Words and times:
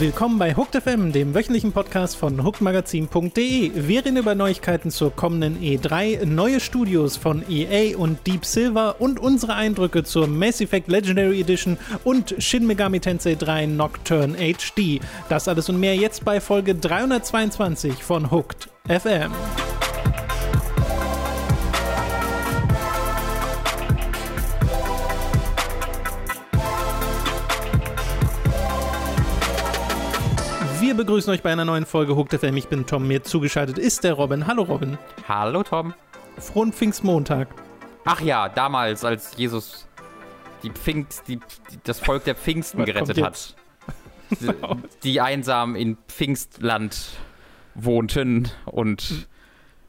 Willkommen 0.00 0.38
bei 0.38 0.54
Hooked 0.54 0.80
FM, 0.80 1.10
dem 1.10 1.34
wöchentlichen 1.34 1.72
Podcast 1.72 2.14
von 2.16 2.44
hookedmagazin.de. 2.44 3.72
Wir 3.74 4.04
reden 4.04 4.16
über 4.16 4.36
Neuigkeiten 4.36 4.92
zur 4.92 5.10
kommenden 5.10 5.58
E3, 5.60 6.24
neue 6.24 6.60
Studios 6.60 7.16
von 7.16 7.42
EA 7.50 7.96
und 7.96 8.24
Deep 8.24 8.44
Silver 8.44 9.00
und 9.00 9.18
unsere 9.18 9.54
Eindrücke 9.54 10.04
zur 10.04 10.28
Mass 10.28 10.60
Effect 10.60 10.86
Legendary 10.86 11.40
Edition 11.40 11.78
und 12.04 12.36
Shin 12.38 12.64
Megami 12.64 13.00
Tensei 13.00 13.34
3 13.34 13.66
Nocturne 13.66 14.36
HD. 14.36 15.00
Das 15.28 15.48
alles 15.48 15.68
und 15.68 15.80
mehr 15.80 15.96
jetzt 15.96 16.24
bei 16.24 16.40
Folge 16.40 16.76
322 16.76 18.04
von 18.04 18.30
Hooked 18.30 18.68
FM. 18.86 19.32
Begrüßen 30.98 31.32
euch 31.32 31.44
bei 31.44 31.52
einer 31.52 31.64
neuen 31.64 31.86
Folge 31.86 32.16
Hooked 32.16 32.40
FM. 32.40 32.56
Ich 32.56 32.66
bin 32.66 32.84
Tom, 32.84 33.06
mir 33.06 33.22
zugeschaltet 33.22 33.78
ist 33.78 34.02
der 34.02 34.14
Robin. 34.14 34.48
Hallo 34.48 34.64
Robin. 34.64 34.98
Hallo 35.28 35.62
Tom. 35.62 35.94
Frohen 36.38 36.72
Pfingstmontag. 36.72 37.46
Ach 38.04 38.20
ja, 38.20 38.48
damals, 38.48 39.04
als 39.04 39.36
Jesus 39.36 39.86
die 40.64 40.70
Pfingst, 40.70 41.28
die, 41.28 41.38
das 41.84 42.00
Volk 42.00 42.24
der 42.24 42.34
Pfingsten 42.34 42.84
gerettet 42.84 43.22
hat. 43.22 43.54
Die, 44.40 44.50
die 45.04 45.20
einsam 45.20 45.76
in 45.76 45.98
Pfingstland 46.08 47.10
wohnten 47.76 48.50
und 48.64 49.28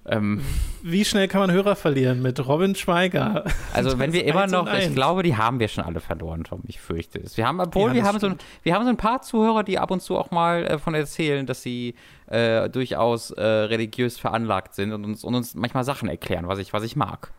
ähm, 0.09 0.41
Wie 0.83 1.05
schnell 1.05 1.27
kann 1.27 1.41
man 1.41 1.51
Hörer 1.51 1.75
verlieren 1.75 2.21
mit 2.21 2.45
Robin 2.47 2.75
Schweiger? 2.75 3.45
also 3.73 3.97
wenn 3.99 4.11
wir 4.13 4.25
immer 4.25 4.47
noch, 4.47 4.71
ich 4.73 4.93
glaube, 4.93 5.23
die 5.23 5.35
haben 5.37 5.59
wir 5.59 5.67
schon 5.67 5.83
alle 5.83 5.99
verloren, 5.99 6.43
Tom. 6.43 6.61
Ich 6.67 6.79
fürchte 6.79 7.19
es. 7.19 7.37
Wir 7.37 7.47
haben, 7.47 7.59
obwohl 7.59 7.89
Ja, 7.89 7.95
wir 7.95 8.03
haben 8.03 8.19
so 8.19 8.27
ein, 8.27 8.35
wir 8.63 8.73
haben 8.73 8.83
so 8.83 8.89
ein 8.89 8.97
paar 8.97 9.21
Zuhörer, 9.21 9.63
die 9.63 9.77
ab 9.79 9.91
und 9.91 10.01
zu 10.01 10.17
auch 10.17 10.31
mal 10.31 10.65
äh, 10.65 10.77
von 10.79 10.93
erzählen, 10.95 11.45
dass 11.45 11.61
sie 11.61 11.95
äh, 12.27 12.69
durchaus 12.69 13.31
äh, 13.31 13.43
religiös 13.43 14.17
veranlagt 14.19 14.73
sind 14.75 14.91
und 14.93 15.03
uns, 15.05 15.23
und 15.23 15.35
uns 15.35 15.55
manchmal 15.55 15.83
Sachen 15.83 16.09
erklären, 16.09 16.47
was 16.47 16.59
ich, 16.59 16.73
was 16.73 16.83
ich 16.83 16.95
mag. 16.95 17.31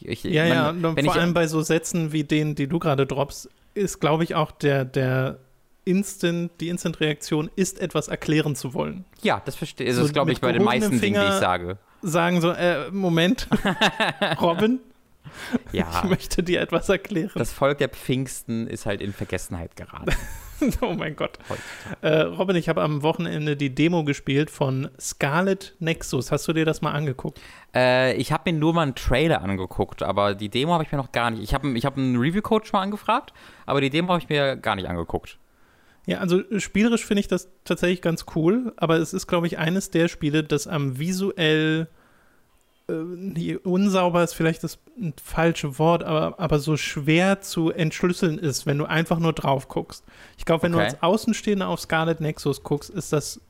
Ich, 0.00 0.24
ich, 0.24 0.32
Ja, 0.32 0.44
man- 0.44 0.82
ja, 0.82 0.88
und 0.90 1.00
vor 1.00 1.04
ich, 1.04 1.10
allem 1.20 1.34
bei 1.34 1.46
so 1.46 1.60
Sätzen 1.60 2.12
wie 2.12 2.24
denen, 2.24 2.54
die 2.54 2.66
du 2.68 2.78
gerade 2.78 3.06
droppst, 3.06 3.48
ist, 3.74 4.00
glaube 4.00 4.24
ich, 4.24 4.34
auch 4.34 4.50
der, 4.50 4.84
der 4.84 5.38
Instant, 5.90 6.52
die 6.60 6.68
Instant-Reaktion 6.68 7.50
ist, 7.56 7.80
etwas 7.80 8.08
erklären 8.08 8.54
zu 8.56 8.72
wollen. 8.74 9.04
Ja, 9.22 9.42
das 9.44 9.56
verstehe 9.56 9.86
ich. 9.88 9.94
So 9.94 10.00
Das 10.00 10.08
ist, 10.10 10.12
glaube 10.14 10.32
ich, 10.32 10.40
bei 10.40 10.52
den 10.52 10.62
meisten 10.64 11.00
Dingen, 11.00 11.00
die 11.00 11.06
ich 11.06 11.32
Finger- 11.34 11.38
sage. 11.38 11.78
Sagen 12.02 12.40
so, 12.40 12.50
äh, 12.52 12.90
Moment, 12.90 13.46
Robin, 14.40 14.80
Ja, 15.72 16.00
ich 16.02 16.08
möchte 16.08 16.42
dir 16.42 16.60
etwas 16.60 16.88
erklären. 16.88 17.30
das 17.34 17.52
Volk 17.52 17.78
der 17.78 17.88
Pfingsten 17.90 18.66
ist 18.66 18.86
halt 18.86 19.00
in 19.02 19.12
Vergessenheit 19.12 19.76
geraten. 19.76 20.10
oh 20.82 20.94
mein 20.94 21.14
Gott. 21.16 21.38
Äh, 22.02 22.20
Robin, 22.22 22.56
ich 22.56 22.68
habe 22.70 22.82
am 22.82 23.02
Wochenende 23.02 23.56
die 23.56 23.74
Demo 23.74 24.04
gespielt 24.04 24.50
von 24.50 24.88
Scarlet 24.98 25.74
Nexus. 25.78 26.32
Hast 26.32 26.48
du 26.48 26.52
dir 26.54 26.64
das 26.64 26.80
mal 26.82 26.92
angeguckt? 26.92 27.38
äh, 27.74 28.14
ich 28.14 28.32
habe 28.32 28.50
mir 28.52 28.58
nur 28.58 28.72
mal 28.74 28.82
einen 28.82 28.94
Trailer 28.94 29.42
angeguckt, 29.42 30.02
aber 30.02 30.34
die 30.34 30.48
Demo 30.48 30.72
habe 30.72 30.84
ich 30.84 30.92
mir 30.92 30.98
noch 30.98 31.12
gar 31.12 31.30
nicht. 31.30 31.42
Ich 31.42 31.52
habe 31.54 31.70
ich 31.76 31.84
hab 31.84 31.96
einen 31.98 32.16
Review-Coach 32.16 32.72
mal 32.72 32.80
angefragt, 32.82 33.32
aber 33.66 33.80
die 33.82 33.90
Demo 33.90 34.08
habe 34.08 34.20
ich 34.22 34.28
mir 34.30 34.56
gar 34.56 34.74
nicht 34.76 34.88
angeguckt. 34.88 35.38
Ja, 36.06 36.18
also 36.18 36.40
äh, 36.40 36.60
spielerisch 36.60 37.04
finde 37.04 37.20
ich 37.20 37.28
das 37.28 37.48
tatsächlich 37.64 38.02
ganz 38.02 38.26
cool, 38.34 38.72
aber 38.76 38.96
es 38.98 39.12
ist, 39.12 39.26
glaube 39.26 39.46
ich, 39.46 39.58
eines 39.58 39.90
der 39.90 40.08
Spiele, 40.08 40.42
das 40.42 40.66
am 40.66 40.98
visuell 40.98 41.88
äh, 42.88 43.56
unsauber 43.56 44.22
ist 44.24 44.34
vielleicht 44.34 44.64
das 44.64 44.78
falsche 45.22 45.78
Wort, 45.78 46.02
aber, 46.02 46.38
aber 46.40 46.58
so 46.58 46.76
schwer 46.76 47.40
zu 47.40 47.70
entschlüsseln 47.70 48.38
ist, 48.38 48.66
wenn 48.66 48.78
du 48.78 48.86
einfach 48.86 49.18
nur 49.18 49.32
drauf 49.32 49.68
guckst. 49.68 50.04
Ich 50.36 50.44
glaube, 50.44 50.64
wenn 50.64 50.74
Okay. 50.74 50.82
du 50.82 50.84
als 50.86 51.02
Außenstehender 51.02 51.68
auf 51.68 51.80
Scarlet 51.80 52.20
Nexus 52.20 52.62
guckst, 52.62 52.90
ist 52.90 53.12
das 53.12 53.40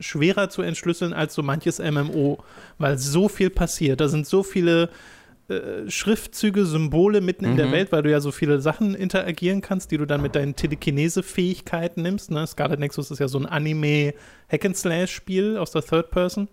schwerer 0.00 0.48
zu 0.48 0.62
entschlüsseln 0.62 1.12
als 1.12 1.34
so 1.34 1.42
manches 1.42 1.80
MMO, 1.80 2.38
weil 2.78 2.98
so 2.98 3.28
viel 3.28 3.50
passiert. 3.50 4.00
Da 4.00 4.08
sind 4.08 4.26
so 4.26 4.42
viele 4.44 4.90
äh, 5.48 5.90
Schriftzüge, 5.90 6.66
Symbole 6.66 7.20
mitten 7.20 7.44
in 7.44 7.56
der 7.56 7.66
Mhm. 7.66 7.72
Welt, 7.72 7.92
weil 7.92 8.02
du 8.02 8.10
ja 8.10 8.20
so 8.20 8.32
viele 8.32 8.60
Sachen 8.60 8.94
interagieren 8.94 9.60
kannst, 9.60 9.90
die 9.90 9.98
du 9.98 10.06
dann 10.06 10.22
mit 10.22 10.34
deinen 10.34 10.56
Telekinese-Fähigkeiten 10.56 12.02
nimmst. 12.02 12.30
Ne? 12.30 12.46
Scarlet 12.46 12.80
Nexus 12.80 13.10
ist 13.10 13.18
ja 13.18 13.28
so 13.28 13.38
ein 13.38 13.46
Anime-Hack-and-Slash-Spiel 13.46 15.56
aus 15.56 15.70
der 15.70 15.82
Third 15.82 16.10
Person. 16.10 16.48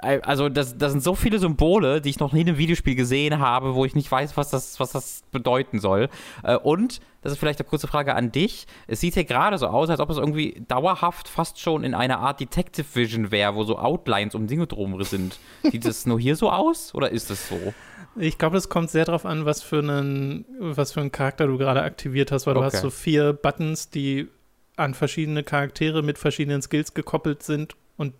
äh, 0.02 0.20
also 0.20 0.48
das, 0.50 0.76
das 0.76 0.92
sind 0.92 1.02
so 1.02 1.14
viele 1.14 1.38
Symbole, 1.38 2.00
die 2.02 2.10
ich 2.10 2.18
noch 2.18 2.32
nie 2.32 2.42
in 2.42 2.48
einem 2.48 2.58
Videospiel 2.58 2.94
gesehen 2.94 3.38
habe, 3.38 3.74
wo 3.74 3.84
ich 3.86 3.94
nicht 3.94 4.10
weiß, 4.10 4.36
was 4.36 4.50
das, 4.50 4.78
was 4.80 4.92
das 4.92 5.22
bedeuten 5.32 5.78
soll. 5.80 6.10
Äh, 6.42 6.56
und, 6.56 7.00
das 7.22 7.32
ist 7.32 7.38
vielleicht 7.38 7.58
eine 7.58 7.68
kurze 7.68 7.88
Frage 7.88 8.14
an 8.14 8.30
dich, 8.30 8.66
es 8.86 9.00
sieht 9.00 9.14
hier 9.14 9.24
gerade 9.24 9.58
so 9.58 9.66
aus, 9.66 9.90
als 9.90 9.98
ob 9.98 10.08
es 10.10 10.18
irgendwie 10.18 10.62
dauerhaft 10.68 11.26
fast 11.28 11.58
schon 11.60 11.82
in 11.82 11.92
einer 11.94 12.20
Art 12.20 12.38
Detective 12.38 12.86
Vision 12.94 13.32
wäre, 13.32 13.56
wo 13.56 13.64
so 13.64 13.76
Outlines 13.78 14.36
um 14.36 14.46
Dinge 14.46 14.68
drum 14.68 15.02
sind. 15.02 15.37
Sieht 15.70 15.84
das 15.84 16.06
nur 16.06 16.18
hier 16.20 16.36
so 16.36 16.50
aus 16.50 16.94
oder 16.94 17.10
ist 17.10 17.30
es 17.30 17.48
so? 17.48 17.74
Ich 18.16 18.38
glaube, 18.38 18.56
es 18.56 18.68
kommt 18.68 18.90
sehr 18.90 19.04
darauf 19.04 19.24
an, 19.26 19.44
was 19.44 19.62
für 19.62 19.78
einen, 19.78 20.44
was 20.58 20.92
für 20.92 21.00
einen 21.00 21.12
Charakter 21.12 21.46
du 21.46 21.58
gerade 21.58 21.82
aktiviert 21.82 22.32
hast, 22.32 22.46
weil 22.46 22.54
du 22.54 22.60
Okay. 22.60 22.70
hast 22.76 22.80
so 22.82 22.90
vier 22.90 23.32
Buttons, 23.32 23.90
die 23.90 24.28
an 24.76 24.94
verschiedene 24.94 25.42
Charaktere 25.42 26.02
mit 26.02 26.18
verschiedenen 26.18 26.62
Skills 26.62 26.94
gekoppelt 26.94 27.42
sind 27.42 27.74
und 27.96 28.14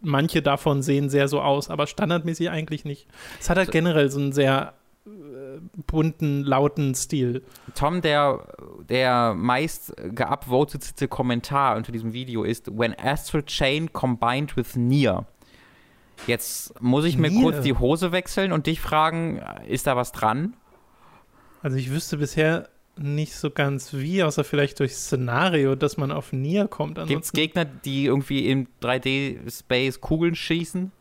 manche 0.00 0.42
davon 0.42 0.82
sehen 0.82 1.08
sehr 1.10 1.28
so 1.28 1.40
aus, 1.40 1.70
aber 1.70 1.86
standardmäßig 1.86 2.50
eigentlich 2.50 2.84
nicht. 2.84 3.06
Es 3.40 3.48
hat 3.48 3.56
halt 3.56 3.70
generell 3.70 4.10
so 4.10 4.18
einen 4.18 4.32
sehr 4.32 4.74
äh, 5.06 5.10
bunten, 5.86 6.42
lauten 6.42 6.94
Stil. 6.96 7.42
Tom, 7.76 8.00
der, 8.02 8.46
der 8.88 9.34
meist 9.34 9.94
geupvotete 9.96 11.06
Kommentar 11.08 11.76
unter 11.76 11.92
diesem 11.92 12.12
Video 12.12 12.42
ist 12.42 12.76
When 12.76 12.94
Astral 12.98 13.44
Chain 13.44 13.92
combined 13.92 14.56
with 14.56 14.74
Nier. 14.76 15.26
Jetzt 16.26 16.80
muss 16.80 17.04
ich 17.04 17.18
mir 17.18 17.30
Nier? 17.30 17.42
kurz 17.42 17.62
die 17.62 17.74
Hose 17.74 18.12
wechseln 18.12 18.52
und 18.52 18.66
dich 18.66 18.80
fragen, 18.80 19.40
ist 19.66 19.86
da 19.86 19.96
was 19.96 20.12
dran? 20.12 20.54
Also 21.62 21.76
ich 21.76 21.90
wüsste 21.90 22.16
bisher 22.16 22.68
nicht 22.96 23.34
so 23.34 23.50
ganz 23.50 23.94
wie, 23.94 24.22
außer 24.22 24.44
vielleicht 24.44 24.80
durch 24.80 24.94
Szenario, 24.94 25.74
dass 25.74 25.96
man 25.96 26.12
auf 26.12 26.32
Nier 26.32 26.68
kommt. 26.68 27.04
Gibt 27.06 27.24
es 27.24 27.32
Gegner, 27.32 27.64
die 27.64 28.06
irgendwie 28.06 28.48
im 28.48 28.68
3D-Space 28.82 30.00
Kugeln 30.00 30.34
schießen? 30.34 30.92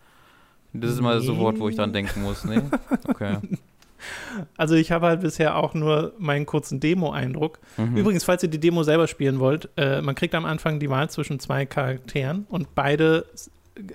Das 0.74 0.92
ist 0.92 1.00
immer 1.00 1.20
so 1.20 1.34
ein 1.34 1.40
Wort, 1.40 1.60
wo 1.60 1.68
ich 1.68 1.76
dran 1.76 1.94
denken 1.94 2.22
muss. 2.24 2.46
Nee? 2.46 2.62
Okay. 3.08 3.38
Also 4.58 4.74
ich 4.74 4.92
habe 4.92 5.06
halt 5.06 5.22
bisher 5.22 5.58
auch 5.58 5.76
nur 5.76 6.14
meinen 6.18 6.48
kurzen 6.48 6.80
Demo-Eindruck. 6.80 7.60
Mhm. 7.78 7.98
Übrigens, 7.98 8.24
falls 8.24 8.42
ihr 8.42 8.50
die 8.50 8.60
Demo 8.60 8.82
selber 8.82 9.08
spielen 9.08 9.40
wollt, 9.40 9.70
äh, 9.78 10.02
man 10.02 10.16
kriegt 10.16 10.34
am 10.34 10.46
Anfang 10.46 10.80
die 10.80 10.90
Wahl 10.90 11.10
zwischen 11.12 11.40
zwei 11.40 11.68
Charakteren 11.68 12.48
und 12.50 12.74
beide 12.74 13.26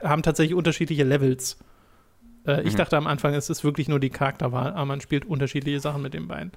haben 0.02 0.23
tatsächlich 0.23 0.55
unterschiedliche 0.56 1.05
Levels. 1.05 1.58
Äh, 2.46 2.62
ich 2.62 2.73
Mhm. 2.75 2.76
dachte 2.76 2.96
am 2.96 3.06
Anfang, 3.06 3.34
es 3.34 3.50
ist 3.50 3.64
wirklich 3.64 3.88
nur 3.88 3.99
die 4.00 4.11
Charakterwahl, 4.11 4.73
aber 4.73 4.84
man 4.84 5.00
spielt 5.00 5.25
unterschiedliche 5.25 5.81
Sachen 5.81 6.02
mit 6.02 6.14
den 6.14 6.28
beiden. 6.28 6.52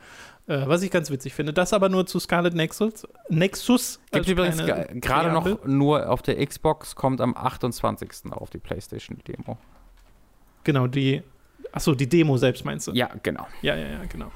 Äh, 0.48 0.64
was 0.68 0.82
ich 0.84 0.92
ganz 0.92 1.10
witzig 1.12 1.34
finde. 1.34 1.54
Das 1.54 1.74
aber 1.74 1.90
nur 1.90 2.06
zu 2.06 2.20
Scarlet 2.20 2.54
Nexus. 2.54 3.08
Nexus. 3.30 4.00
Gibt 4.12 4.28
übrigens 4.28 4.58
gerade 5.02 5.32
noch 5.32 5.66
nur 5.66 6.10
auf 6.10 6.22
der 6.22 6.44
Xbox, 6.46 6.96
kommt 6.96 7.22
am 7.22 7.36
28. 7.36 8.32
auf 8.32 8.50
die 8.50 8.60
PlayStation 8.60 9.18
Demo. 9.28 9.58
Genau, 10.64 10.88
die. 10.88 11.24
Achso, 11.72 11.94
die 11.94 12.08
Demo 12.10 12.38
selbst 12.38 12.66
meinst 12.66 12.88
du? 12.88 12.92
Ja, 12.94 13.10
genau. 13.22 13.48
Ja, 13.62 13.76
ja, 13.76 13.88
ja, 13.88 14.00
genau. 14.10 14.32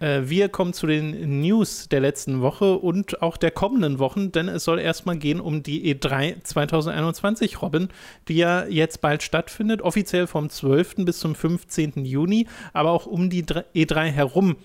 Äh, 0.00 0.22
wir 0.24 0.48
kommen 0.48 0.72
zu 0.72 0.86
den 0.86 1.40
News 1.40 1.88
der 1.88 2.00
letzten 2.00 2.40
Woche 2.40 2.78
und 2.78 3.22
auch 3.22 3.36
der 3.36 3.50
kommenden 3.50 3.98
Wochen, 3.98 4.32
denn 4.32 4.48
es 4.48 4.64
soll 4.64 4.78
erstmal 4.78 5.16
gehen 5.16 5.40
um 5.40 5.62
die 5.62 5.94
E3 5.94 6.42
2021, 6.42 7.62
Robin, 7.62 7.88
die 8.28 8.36
ja 8.36 8.66
jetzt 8.66 9.00
bald 9.00 9.22
stattfindet, 9.22 9.82
offiziell 9.82 10.26
vom 10.26 10.50
12. 10.50 10.96
bis 10.98 11.18
zum 11.18 11.34
15. 11.34 12.04
Juni, 12.04 12.46
aber 12.72 12.90
auch 12.90 13.06
um 13.06 13.30
die 13.30 13.44
dr- 13.44 13.64
E3 13.74 14.06
herum 14.06 14.56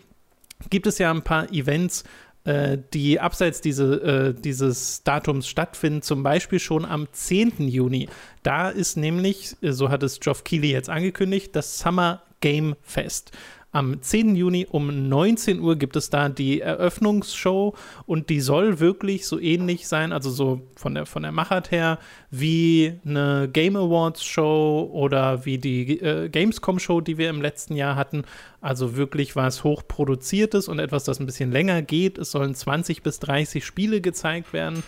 gibt 0.69 0.87
es 0.87 0.97
ja 0.97 1.11
ein 1.11 1.23
paar 1.23 1.51
Events, 1.51 2.03
äh, 2.45 2.77
die 2.93 3.19
abseits 3.19 3.61
diese, 3.61 4.01
äh, 4.01 4.33
dieses 4.33 5.03
Datums 5.03 5.47
stattfinden, 5.47 6.01
zum 6.01 6.23
Beispiel 6.23 6.59
schon 6.59 6.85
am 6.85 7.07
10. 7.11 7.67
Juni. 7.67 8.09
Da 8.43 8.69
ist 8.69 8.97
nämlich, 8.97 9.55
äh, 9.61 9.71
so 9.71 9.89
hat 9.89 10.03
es 10.03 10.19
Geoff 10.19 10.43
Keighley 10.43 10.71
jetzt 10.71 10.89
angekündigt, 10.89 11.55
das 11.55 11.79
Summer 11.79 12.21
Game 12.41 12.75
Fest. 12.81 13.31
Am 13.73 13.99
10. 14.03 14.35
Juni 14.35 14.67
um 14.69 15.09
19 15.09 15.59
Uhr 15.59 15.75
gibt 15.75 15.95
es 15.95 16.11
da 16.11 16.29
die 16.29 16.61
Eröffnungsshow 16.61 17.73
und 18.05 18.29
die 18.29 18.39
soll 18.39 18.79
wirklich 18.79 19.25
so 19.25 19.39
ähnlich 19.39 19.87
sein, 19.87 20.11
also 20.11 20.29
so 20.29 20.61
von 20.75 20.93
der, 20.93 21.07
von 21.07 21.23
der 21.23 21.31
Machart 21.31 21.71
her, 21.71 21.97
wie 22.29 22.99
eine 23.03 23.49
Game 23.51 23.75
Awards 23.75 24.23
Show 24.23 24.91
oder 24.93 25.45
wie 25.45 25.57
die 25.57 25.99
äh, 25.99 26.29
Gamescom 26.29 26.77
Show, 26.77 27.01
die 27.01 27.17
wir 27.17 27.31
im 27.31 27.41
letzten 27.41 27.75
Jahr 27.75 27.95
hatten. 27.95 28.25
Also 28.61 28.95
wirklich 28.95 29.35
was 29.35 29.63
hochproduziertes 29.63 30.67
und 30.67 30.77
etwas, 30.77 31.03
das 31.03 31.19
ein 31.19 31.25
bisschen 31.25 31.51
länger 31.51 31.81
geht. 31.81 32.19
Es 32.19 32.29
sollen 32.29 32.53
20 32.53 33.01
bis 33.01 33.19
30 33.19 33.65
Spiele 33.65 34.01
gezeigt 34.01 34.53
werden. 34.53 34.83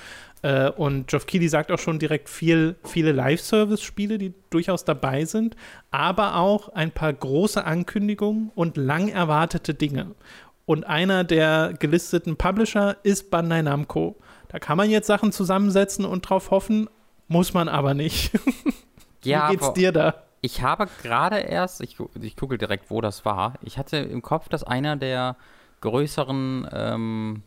Äh, 0.45 0.69
und 0.69 1.07
Geoff 1.07 1.25
Keighley 1.25 1.47
sagt 1.47 1.71
auch 1.71 1.79
schon 1.79 1.97
direkt 1.97 2.29
viel, 2.29 2.75
viele 2.83 3.11
Live-Service-Spiele, 3.13 4.19
die 4.19 4.35
durchaus 4.51 4.85
dabei 4.85 5.25
sind, 5.25 5.55
aber 5.89 6.35
auch 6.35 6.69
ein 6.69 6.91
paar 6.91 7.11
große 7.11 7.65
Ankündigungen 7.65 8.51
und 8.53 8.77
lang 8.77 9.09
erwartete 9.09 9.73
Dinge. 9.73 10.11
Und 10.67 10.85
einer 10.85 11.23
der 11.23 11.73
gelisteten 11.79 12.37
Publisher 12.37 12.97
ist 13.01 13.31
Bandai 13.31 13.63
Namco. 13.63 14.17
Da 14.49 14.59
kann 14.59 14.77
man 14.77 14.91
jetzt 14.91 15.07
Sachen 15.07 15.31
zusammensetzen 15.31 16.05
und 16.05 16.21
drauf 16.29 16.51
hoffen, 16.51 16.89
muss 17.27 17.53
man 17.53 17.67
aber 17.67 17.93
nicht. 17.93 18.31
Ja, 19.23 19.49
Wie 19.49 19.53
geht's 19.53 19.73
dir 19.73 19.91
da? 19.91 20.21
ich 20.41 20.61
habe 20.61 20.87
gerade 21.01 21.37
erst, 21.37 21.81
ich, 21.81 21.97
ich 22.21 22.35
gucke 22.35 22.59
direkt, 22.59 22.91
wo 22.91 23.01
das 23.01 23.25
war. 23.25 23.55
Ich 23.63 23.79
hatte 23.79 23.97
im 23.97 24.21
Kopf, 24.21 24.49
dass 24.49 24.63
einer 24.63 24.95
der 24.97 25.35
größeren 25.81 26.69
ähm, 26.71 27.43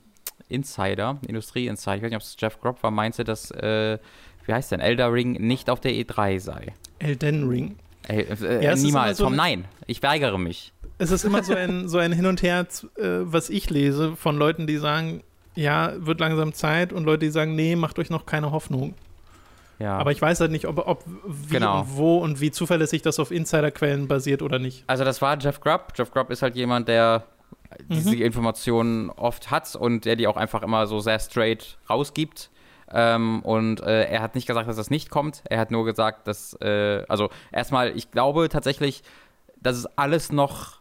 Insider, 0.49 1.19
Industrie-Insider, 1.27 1.97
ich 1.97 2.03
weiß 2.03 2.11
nicht, 2.11 2.17
ob 2.17 2.23
es 2.23 2.37
Jeff 2.39 2.61
Grob 2.61 2.83
war, 2.83 2.91
meinte, 2.91 3.25
dass, 3.25 3.51
äh, 3.51 3.99
wie 4.47 4.53
heißt 4.53 4.73
denn, 4.73 4.81
Elder 4.81 5.13
Ring 5.13 5.33
nicht 5.33 5.69
auf 5.71 5.81
der 5.81 5.93
E3 5.93 6.39
sei. 6.41 6.75
Elden 6.99 7.49
Ring. 7.49 7.77
Ey, 8.07 8.23
äh, 8.23 8.65
Ja, 8.65 8.75
niemals, 8.75 9.19
so 9.19 9.25
Tom, 9.25 9.35
ein- 9.35 9.37
nein, 9.37 9.65
ich 9.87 10.03
weigere 10.03 10.39
mich. 10.39 10.73
Es 10.99 11.11
ist 11.11 11.25
immer 11.25 11.43
so 11.45 11.55
ein, 11.55 11.89
so 11.89 11.99
ein 11.99 12.13
Hin 12.13 12.27
und 12.27 12.43
Her, 12.43 12.67
äh, 12.97 13.03
was 13.23 13.51
ich 13.51 13.71
lese, 13.71 14.17
von 14.17 14.37
Leuten, 14.37 14.67
die 14.67 14.79
sagen, 14.79 15.23
ja, 15.55 15.93
wird 15.99 16.21
langsam 16.21 16.53
Zeit 16.55 16.93
und 16.93 17.05
Leute, 17.05 17.27
die 17.27 17.31
sagen, 17.31 17.55
nee, 17.55 17.77
macht 17.77 17.99
euch 17.99 18.11
noch 18.11 18.27
keine 18.27 18.51
Hoffnung. 18.53 18.95
Ja. 19.79 19.97
Aber 19.97 20.11
ich 20.11 20.21
weiß 20.21 20.41
halt 20.41 20.51
nicht, 20.51 20.67
ob, 20.67 20.79
ob 20.89 21.05
wie 21.27 21.55
Genau. 21.55 21.81
und 21.83 21.97
wo 21.97 22.19
und 22.19 22.41
wie 22.41 22.51
zuverlässig 22.51 23.03
das 23.03 23.21
auf 23.21 23.31
Insiderquellen 23.31 24.09
basiert 24.09 24.43
oder 24.43 24.59
nicht. 24.59 24.83
Also 24.89 25.05
das 25.05 25.23
war 25.23 25.39
Jeff 25.39 25.61
Grubb. 25.61 25.93
Jeff 25.97 26.11
Grubb 26.11 26.31
ist 26.31 26.43
halt 26.43 26.57
jemand, 26.57 26.89
der 26.89 27.23
diese 27.89 28.17
Mhm. 28.17 28.23
Informationen 28.23 29.11
oft 29.11 29.51
hat 29.51 29.77
und 29.77 30.05
der 30.05 30.17
die 30.17 30.27
auch 30.27 30.37
einfach 30.37 30.63
immer 30.63 30.87
so 30.87 31.01
sehr 31.01 31.19
straight 31.19 31.79
rausgibt. 31.89 32.51
Ähm, 32.91 33.41
und 33.43 33.81
äh, 33.81 34.05
er 34.05 34.23
hat 34.23 34.35
nicht 34.35 34.47
gesagt, 34.47 34.69
dass 34.69 34.77
das 34.77 34.89
nicht 34.91 35.11
kommt. 35.11 35.43
Er 35.51 35.59
hat 35.61 35.71
nur 35.71 35.85
gesagt, 35.85 36.27
dass, 36.27 36.55
äh, 36.63 37.05
also 37.09 37.29
erstmal, 37.53 37.95
ich 37.97 38.11
glaube 38.11 38.49
tatsächlich, 38.49 39.03
dass 39.61 39.77
es 39.77 39.87
alles 39.99 40.33
noch, 40.33 40.81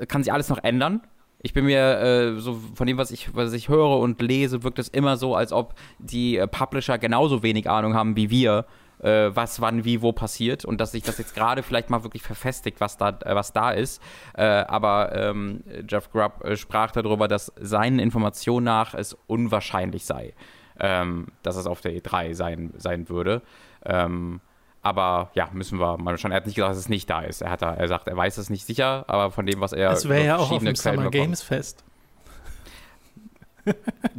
äh, 0.00 0.06
kann 0.06 0.24
sich 0.24 0.32
alles 0.32 0.48
noch 0.48 0.62
ändern. 0.62 1.02
Ich 1.40 1.52
bin 1.52 1.66
mir 1.66 2.00
äh, 2.00 2.40
so 2.40 2.58
von 2.74 2.88
dem, 2.88 2.98
was 2.98 3.12
ich, 3.12 3.32
was 3.36 3.52
ich 3.52 3.68
höre 3.68 3.98
und 3.98 4.20
lese, 4.20 4.64
wirkt 4.64 4.80
es 4.80 4.88
immer 4.88 5.16
so, 5.16 5.36
als 5.36 5.52
ob 5.52 5.74
die 6.00 6.36
äh, 6.36 6.48
Publisher 6.48 6.98
genauso 6.98 7.44
wenig 7.44 7.70
Ahnung 7.70 7.94
haben 7.94 8.16
wie 8.16 8.28
wir, 8.28 8.66
äh, 9.00 9.30
was 9.34 9.60
wann 9.60 9.84
wie 9.84 10.02
wo 10.02 10.12
passiert 10.12 10.64
und 10.64 10.80
dass 10.80 10.92
sich 10.92 11.02
das 11.02 11.18
jetzt 11.18 11.34
gerade 11.34 11.62
vielleicht 11.62 11.90
mal 11.90 12.02
wirklich 12.02 12.22
verfestigt, 12.22 12.80
was 12.80 12.96
da, 12.96 13.10
äh, 13.24 13.34
was 13.34 13.52
da 13.52 13.70
ist. 13.70 14.02
Äh, 14.34 14.44
aber 14.44 15.14
ähm, 15.14 15.62
Jeff 15.88 16.10
Grubb 16.10 16.44
äh, 16.44 16.56
sprach 16.56 16.90
darüber, 16.90 17.28
dass 17.28 17.52
seinen 17.60 17.98
Informationen 17.98 18.64
nach 18.64 18.94
es 18.94 19.16
unwahrscheinlich 19.26 20.04
sei, 20.04 20.34
ähm, 20.80 21.28
dass 21.42 21.56
es 21.56 21.66
auf 21.66 21.80
der 21.80 21.92
E3 21.92 22.34
sein, 22.34 22.72
sein 22.76 23.08
würde. 23.08 23.42
Ähm, 23.84 24.40
aber 24.82 25.30
ja, 25.34 25.48
müssen 25.52 25.80
wir 25.80 25.98
mal 25.98 26.16
schauen. 26.18 26.30
Er 26.30 26.36
hat 26.36 26.46
nicht 26.46 26.54
gesagt, 26.54 26.70
dass 26.70 26.78
es 26.78 26.88
nicht 26.88 27.10
da 27.10 27.20
ist. 27.22 27.42
Er, 27.42 27.50
hat 27.50 27.62
da, 27.62 27.74
er 27.74 27.88
sagt, 27.88 28.06
er 28.08 28.16
weiß 28.16 28.38
es 28.38 28.48
nicht 28.48 28.64
sicher, 28.64 29.04
aber 29.08 29.30
von 29.30 29.44
dem, 29.44 29.60
was 29.60 29.72
er. 29.72 29.90
Es 29.90 30.08
wäre 30.08 30.24
ja 30.24 30.36
auch 30.36 30.50
auf 30.50 30.62
dem 30.62 30.74
Quellen 30.74 30.76
Summer 30.76 31.10
Games 31.10 31.42
Fest. 31.42 31.84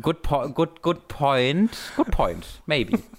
Good, 0.02 0.22
po 0.22 0.48
good, 0.50 0.81
good 0.81 1.08
point. 1.08 1.72
Good 1.96 2.12
point. 2.12 2.62
Maybe. 2.66 3.00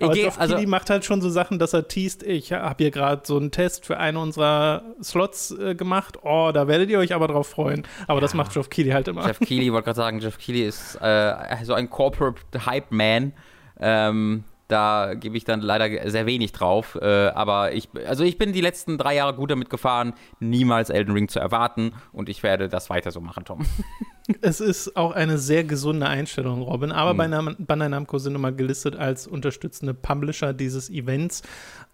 Aber 0.00 0.12
geh- 0.12 0.22
Geoff 0.22 0.38
also, 0.38 0.58
macht 0.66 0.90
halt 0.90 1.04
schon 1.04 1.20
so 1.20 1.30
Sachen, 1.30 1.58
dass 1.58 1.72
er 1.72 1.88
teast, 1.88 2.22
ich 2.22 2.52
habe 2.52 2.82
hier 2.82 2.90
gerade 2.90 3.22
so 3.24 3.36
einen 3.36 3.50
Test 3.50 3.86
für 3.86 3.98
einen 3.98 4.16
unserer 4.16 4.82
Slots 5.02 5.50
äh, 5.52 5.74
gemacht. 5.74 6.18
Oh, 6.22 6.50
da 6.52 6.68
werdet 6.68 6.90
ihr 6.90 6.98
euch 6.98 7.14
aber 7.14 7.28
drauf 7.28 7.48
freuen. 7.48 7.86
Aber 8.06 8.20
das 8.20 8.34
macht 8.34 8.52
Geoff 8.52 8.70
Keighley 8.70 8.92
halt 8.92 9.08
immer. 9.08 9.26
Jeff 9.26 9.38
Keighley, 9.38 9.72
wollte 9.72 9.86
gerade 9.86 9.96
sagen, 9.96 10.20
Jeff 10.20 10.38
Keighley 10.38 10.62
ist 10.66 10.96
äh, 11.00 11.34
so 11.64 11.74
ein 11.74 11.90
Corporate 11.90 12.66
Hype 12.66 12.90
Man. 12.90 13.32
Ähm, 13.80 14.44
da 14.68 15.14
gebe 15.14 15.36
ich 15.36 15.44
dann 15.44 15.62
leider 15.62 16.10
sehr 16.10 16.26
wenig 16.26 16.52
drauf. 16.52 16.98
Äh, 17.00 17.28
aber 17.28 17.72
ich, 17.72 17.88
also 18.06 18.22
ich 18.22 18.36
bin 18.36 18.52
die 18.52 18.60
letzten 18.60 18.98
drei 18.98 19.14
Jahre 19.14 19.34
gut 19.34 19.50
damit 19.50 19.70
gefahren, 19.70 20.12
niemals 20.40 20.90
Elden 20.90 21.12
Ring 21.12 21.28
zu 21.28 21.40
erwarten. 21.40 21.92
Und 22.12 22.28
ich 22.28 22.42
werde 22.42 22.68
das 22.68 22.90
weiter 22.90 23.10
so 23.10 23.20
machen, 23.20 23.44
Tom. 23.44 23.60
Es 24.42 24.60
ist 24.60 24.94
auch 24.96 25.12
eine 25.12 25.38
sehr 25.38 25.64
gesunde 25.64 26.06
Einstellung, 26.06 26.60
Robin. 26.62 26.92
Aber 26.92 27.14
Mhm. 27.14 27.16
bei 27.16 27.54
Bandai 27.58 27.88
Namco 27.88 28.18
sind 28.18 28.34
immer 28.34 28.52
gelistet 28.52 28.94
als 28.96 29.26
unterstützende 29.26 29.94
Publisher 29.94 30.52
dieses 30.52 30.90
Events. 30.90 31.42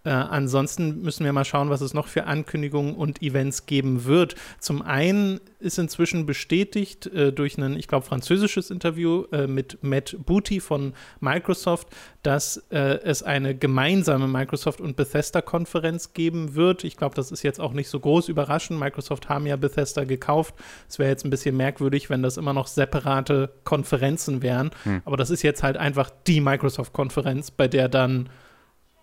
Äh, 0.07 0.11
ansonsten 0.11 1.01
müssen 1.01 1.25
wir 1.25 1.33
mal 1.33 1.47
schauen, 1.47 1.71
was 1.71 1.81
es 1.81 1.95
noch 1.95 2.09
für 2.09 2.27
Ankündigungen 2.27 2.95
und 2.95 3.23
Events 3.23 3.65
geben 3.65 4.05
wird. 4.05 4.35
Zum 4.59 4.83
einen 4.83 5.41
ist 5.61 5.79
inzwischen 5.79 6.27
bestätigt 6.27 7.07
äh, 7.07 7.33
durch 7.33 7.57
ein, 7.57 7.79
ich 7.79 7.89
glaube, 7.89 8.05
französisches 8.05 8.71
Interview 8.71 9.25
äh, 9.33 9.47
mit 9.47 9.79
Matt 9.83 10.15
Booty 10.27 10.61
von 10.61 10.93
Microsoft, 11.21 11.89
dass 12.23 12.59
äh, 12.71 12.99
es 13.03 13.23
eine 13.23 13.55
gemeinsame 13.55 14.29
Microsoft- 14.29 14.83
und 14.83 14.95
Bethesda-Konferenz 14.97 16.13
geben 16.13 16.55
wird. 16.55 16.85
Ich 16.85 16.99
glaube, 16.99 17.15
das 17.15 17.33
ist 17.33 17.43
jetzt 17.43 17.61
auch 17.61 17.73
nicht 17.73 17.89
so 17.89 17.99
groß 17.99 18.29
überraschend. 18.29 18.79
Microsoft 18.79 19.31
haben 19.31 19.47
ja 19.47 19.57
Bethesda 19.57 20.05
gekauft. 20.05 20.55
Es 20.87 20.99
wäre 20.99 21.09
jetzt 21.09 21.25
ein 21.25 21.31
bisschen 21.31 21.57
merkwürdig, 21.57 22.11
wenn 22.11 22.23
das 22.25 22.37
immer 22.37 22.53
noch 22.53 22.67
separate 22.67 23.51
Konferenzen 23.63 24.43
wären. 24.43 24.71
Aber 25.05 25.17
das 25.17 25.31
ist 25.31 25.43
jetzt 25.43 25.63
halt 25.63 25.77
einfach 25.77 26.11
die 26.27 26.41
Microsoft-Konferenz, 26.41 27.53
bei 27.53 27.69
der 27.69 27.89
dann 27.89 28.29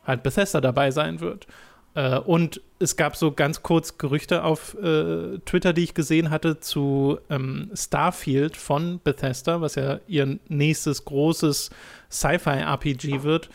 halt 0.04 0.24
Bethesda 0.24 0.60
dabei 0.60 0.92
sein 0.92 1.22
wird. 1.22 1.48
Äh, 1.94 2.20
und 2.20 2.62
es 2.80 2.96
gab 2.96 3.16
so 3.16 3.32
ganz 3.32 3.64
kurz 3.64 3.98
Gerüchte 3.98 4.44
auf 4.44 4.76
äh, 4.76 5.40
Twitter, 5.46 5.74
die 5.74 5.84
ich 5.84 5.94
gesehen 5.94 6.30
hatte, 6.30 6.60
zu 6.60 7.20
ähm, 7.30 7.72
Starfield 7.74 8.58
von 8.58 9.00
Bethesda, 9.04 9.62
was 9.62 9.76
ja 9.76 10.00
ihr 10.08 10.40
nächstes 10.48 11.06
großes 11.06 11.70
Sci-Fi-RPG 12.10 13.24
wird, 13.24 13.50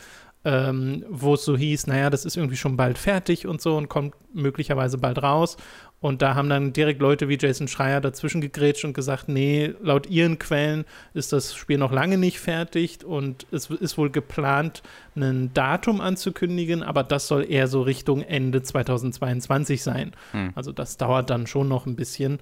ähm, 0.45 1.03
wo 1.09 1.33
es 1.33 1.43
so 1.43 1.57
hieß, 1.57 1.87
naja, 1.87 2.09
das 2.09 2.25
ist 2.25 2.37
irgendwie 2.37 2.57
schon 2.57 2.77
bald 2.77 2.97
fertig 2.97 3.47
und 3.47 3.61
so 3.61 3.75
und 3.75 3.89
kommt 3.89 4.15
möglicherweise 4.33 4.97
bald 4.97 5.21
raus. 5.21 5.57
Und 5.99 6.21
da 6.21 6.35
haben 6.35 6.47
dann 6.47 6.73
direkt 6.73 7.01
Leute 7.01 7.27
wie 7.27 7.39
Jason 7.41 7.67
Schreier 7.67 8.01
dazwischen 8.01 8.39
gegrätscht 8.39 8.85
und 8.85 8.93
gesagt, 8.93 9.29
nee, 9.29 9.73
laut 9.81 10.05
ihren 10.07 10.37
Quellen 10.37 10.85
ist 11.15 11.33
das 11.33 11.55
Spiel 11.55 11.79
noch 11.79 11.91
lange 11.91 12.19
nicht 12.19 12.39
fertig 12.39 13.03
und 13.03 13.47
es 13.51 13.71
ist 13.71 13.97
wohl 13.97 14.11
geplant, 14.11 14.83
ein 15.15 15.51
Datum 15.55 15.99
anzukündigen, 15.99 16.83
aber 16.83 17.01
das 17.03 17.27
soll 17.27 17.49
eher 17.49 17.67
so 17.67 17.81
Richtung 17.81 18.21
Ende 18.21 18.61
2022 18.61 19.81
sein. 19.81 20.11
Hm. 20.33 20.51
Also 20.55 20.71
das 20.71 20.97
dauert 20.97 21.29
dann 21.29 21.47
schon 21.47 21.67
noch 21.67 21.85
ein 21.87 21.95
bisschen, 21.95 22.39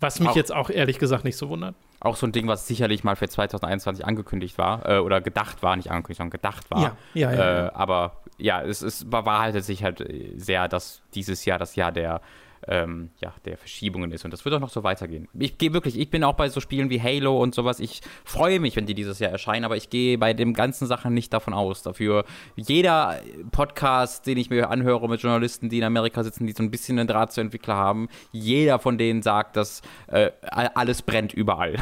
was 0.00 0.18
mich 0.20 0.30
Auch- 0.30 0.36
jetzt 0.36 0.52
auch 0.54 0.70
ehrlich 0.70 0.98
gesagt 0.98 1.24
nicht 1.24 1.36
so 1.36 1.48
wundert. 1.50 1.74
Auch 2.00 2.16
so 2.16 2.26
ein 2.26 2.32
Ding, 2.32 2.46
was 2.48 2.66
sicherlich 2.66 3.04
mal 3.04 3.16
für 3.16 3.28
2021 3.28 4.04
angekündigt 4.06 4.58
war, 4.58 4.88
äh, 4.88 4.98
oder 4.98 5.20
gedacht 5.20 5.62
war, 5.62 5.76
nicht 5.76 5.90
angekündigt, 5.90 6.18
sondern 6.18 6.30
gedacht 6.32 6.70
war. 6.70 6.80
Ja, 6.82 6.96
ja, 7.14 7.32
ja, 7.32 7.38
Äh, 7.38 7.64
ja. 7.64 7.74
aber 7.74 8.20
ja, 8.38 8.62
es 8.62 8.82
ist, 8.82 9.10
bewahrheitet 9.10 9.64
sich 9.64 9.82
halt 9.84 10.04
sehr, 10.36 10.68
dass 10.68 11.02
dieses 11.14 11.44
Jahr 11.44 11.58
das 11.58 11.76
Jahr 11.76 11.92
der, 11.92 12.20
ähm, 12.68 13.10
ja, 13.20 13.32
der 13.44 13.58
Verschiebungen 13.58 14.10
ist. 14.12 14.24
Und 14.24 14.30
das 14.32 14.44
wird 14.44 14.54
auch 14.54 14.60
noch 14.60 14.70
so 14.70 14.82
weitergehen. 14.82 15.28
Ich 15.38 15.58
gehe 15.58 15.72
wirklich, 15.72 15.98
ich 15.98 16.10
bin 16.10 16.24
auch 16.24 16.34
bei 16.34 16.48
so 16.48 16.60
Spielen 16.60 16.90
wie 16.90 17.00
Halo 17.00 17.40
und 17.42 17.54
sowas. 17.54 17.80
Ich 17.80 18.00
freue 18.24 18.60
mich, 18.60 18.76
wenn 18.76 18.86
die 18.86 18.94
dieses 18.94 19.18
Jahr 19.18 19.30
erscheinen, 19.30 19.64
aber 19.64 19.76
ich 19.76 19.90
gehe 19.90 20.18
bei 20.18 20.32
den 20.34 20.54
ganzen 20.54 20.86
Sachen 20.86 21.14
nicht 21.14 21.32
davon 21.32 21.54
aus. 21.54 21.82
Dafür 21.82 22.24
jeder 22.56 23.20
Podcast, 23.50 24.26
den 24.26 24.38
ich 24.38 24.50
mir 24.50 24.70
anhöre 24.70 25.08
mit 25.08 25.20
Journalisten, 25.22 25.68
die 25.68 25.78
in 25.78 25.84
Amerika 25.84 26.22
sitzen, 26.22 26.46
die 26.46 26.52
so 26.52 26.62
ein 26.62 26.70
bisschen 26.70 26.98
einen 26.98 27.08
Draht 27.08 27.32
zu 27.32 27.40
Entwickler 27.40 27.76
haben, 27.76 28.08
jeder 28.32 28.78
von 28.78 28.98
denen 28.98 29.22
sagt, 29.22 29.56
dass 29.56 29.82
äh, 30.08 30.30
alles 30.42 31.02
brennt 31.02 31.32
überall. 31.34 31.76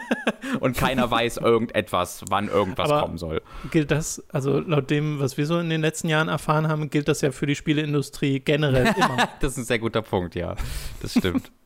und 0.60 0.76
keiner 0.76 1.10
weiß 1.10 1.38
irgendetwas, 1.38 2.24
wann 2.28 2.48
irgendwas 2.48 2.90
Aber- 2.90 3.02
kommen 3.02 3.18
soll. 3.18 3.42
Gilt 3.70 3.90
das, 3.90 4.22
also 4.30 4.60
laut 4.60 4.90
dem, 4.90 5.20
was 5.20 5.36
wir 5.36 5.46
so 5.46 5.58
in 5.58 5.70
den 5.70 5.80
letzten 5.80 6.08
Jahren 6.08 6.28
erfahren 6.28 6.68
haben, 6.68 6.90
gilt 6.90 7.08
das 7.08 7.20
ja 7.20 7.30
für 7.30 7.46
die 7.46 7.54
Spieleindustrie 7.54 8.40
generell 8.40 8.86
immer. 8.96 9.28
Das 9.40 9.52
ist 9.52 9.58
ein 9.58 9.64
sehr 9.64 9.78
guter 9.78 10.02
Punkt, 10.02 10.21
ja. 10.34 10.56
Das 11.00 11.12
stimmt. 11.12 11.50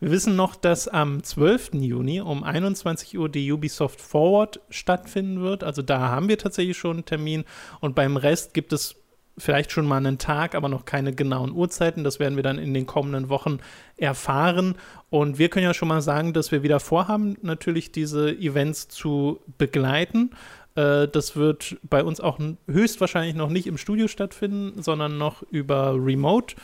Wir 0.00 0.12
wissen 0.12 0.36
noch, 0.36 0.54
dass 0.54 0.86
am 0.86 1.24
12. 1.24 1.74
Juni 1.74 2.20
um 2.20 2.44
21 2.44 3.18
Uhr 3.18 3.28
die 3.28 3.50
Ubisoft 3.50 4.00
Forward 4.00 4.60
stattfinden 4.70 5.40
wird. 5.40 5.64
Also 5.64 5.82
da 5.82 6.08
haben 6.08 6.28
wir 6.28 6.38
tatsächlich 6.38 6.78
schon 6.78 6.98
einen 6.98 7.04
Termin. 7.04 7.44
Und 7.80 7.96
beim 7.96 8.16
Rest 8.16 8.54
gibt 8.54 8.72
es 8.72 8.94
vielleicht 9.38 9.72
schon 9.72 9.86
mal 9.86 9.96
einen 9.96 10.18
Tag, 10.18 10.54
aber 10.54 10.68
noch 10.68 10.84
keine 10.84 11.12
genauen 11.12 11.52
Uhrzeiten. 11.52 12.04
Das 12.04 12.20
werden 12.20 12.36
wir 12.36 12.44
dann 12.44 12.58
in 12.58 12.74
den 12.74 12.86
kommenden 12.86 13.28
Wochen 13.28 13.58
erfahren. 13.96 14.76
Und 15.10 15.38
wir 15.38 15.48
können 15.48 15.64
ja 15.64 15.74
schon 15.74 15.88
mal 15.88 16.02
sagen, 16.02 16.32
dass 16.32 16.52
wir 16.52 16.62
wieder 16.62 16.78
vorhaben, 16.78 17.36
natürlich 17.42 17.90
diese 17.90 18.30
Events 18.30 18.86
zu 18.86 19.40
begleiten. 19.58 20.30
Äh, 20.74 21.08
das 21.08 21.34
wird 21.34 21.76
bei 21.82 22.04
uns 22.04 22.20
auch 22.20 22.38
höchstwahrscheinlich 22.66 23.34
noch 23.34 23.48
nicht 23.48 23.66
im 23.66 23.78
Studio 23.78 24.06
stattfinden, 24.06 24.80
sondern 24.82 25.18
noch 25.18 25.42
über 25.42 25.94
Remote, 25.94 26.54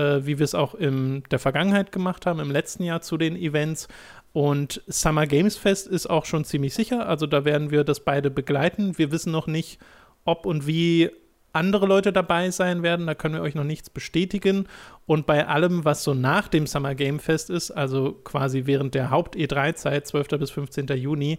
äh, 0.00 0.26
wie 0.26 0.38
wir 0.38 0.44
es 0.44 0.54
auch 0.54 0.74
in 0.74 1.22
der 1.30 1.38
Vergangenheit 1.38 1.92
gemacht 1.92 2.24
haben, 2.24 2.40
im 2.40 2.50
letzten 2.50 2.84
Jahr 2.84 3.02
zu 3.02 3.18
den 3.18 3.36
Events. 3.36 3.86
Und 4.32 4.82
Summer 4.86 5.26
Games 5.26 5.56
Fest 5.56 5.86
ist 5.86 6.08
auch 6.08 6.24
schon 6.24 6.44
ziemlich 6.44 6.72
sicher. 6.74 7.06
Also 7.06 7.26
da 7.26 7.44
werden 7.44 7.70
wir 7.70 7.84
das 7.84 8.00
beide 8.00 8.30
begleiten. 8.30 8.96
Wir 8.96 9.12
wissen 9.12 9.32
noch 9.32 9.46
nicht, 9.46 9.78
ob 10.24 10.46
und 10.46 10.66
wie 10.66 11.10
andere 11.52 11.86
Leute 11.86 12.12
dabei 12.12 12.50
sein 12.50 12.82
werden. 12.82 13.06
Da 13.06 13.14
können 13.14 13.34
wir 13.34 13.42
euch 13.42 13.56
noch 13.56 13.64
nichts 13.64 13.90
bestätigen. 13.90 14.68
Und 15.06 15.26
bei 15.26 15.46
allem, 15.48 15.84
was 15.84 16.04
so 16.04 16.14
nach 16.14 16.48
dem 16.48 16.66
Summer 16.66 16.94
Game 16.94 17.18
Fest 17.18 17.50
ist, 17.50 17.72
also 17.72 18.12
quasi 18.12 18.62
während 18.66 18.94
der 18.94 19.10
Haupt-E3-Zeit, 19.10 20.06
12. 20.06 20.28
bis 20.38 20.50
15. 20.52 20.86
Juni, 20.96 21.38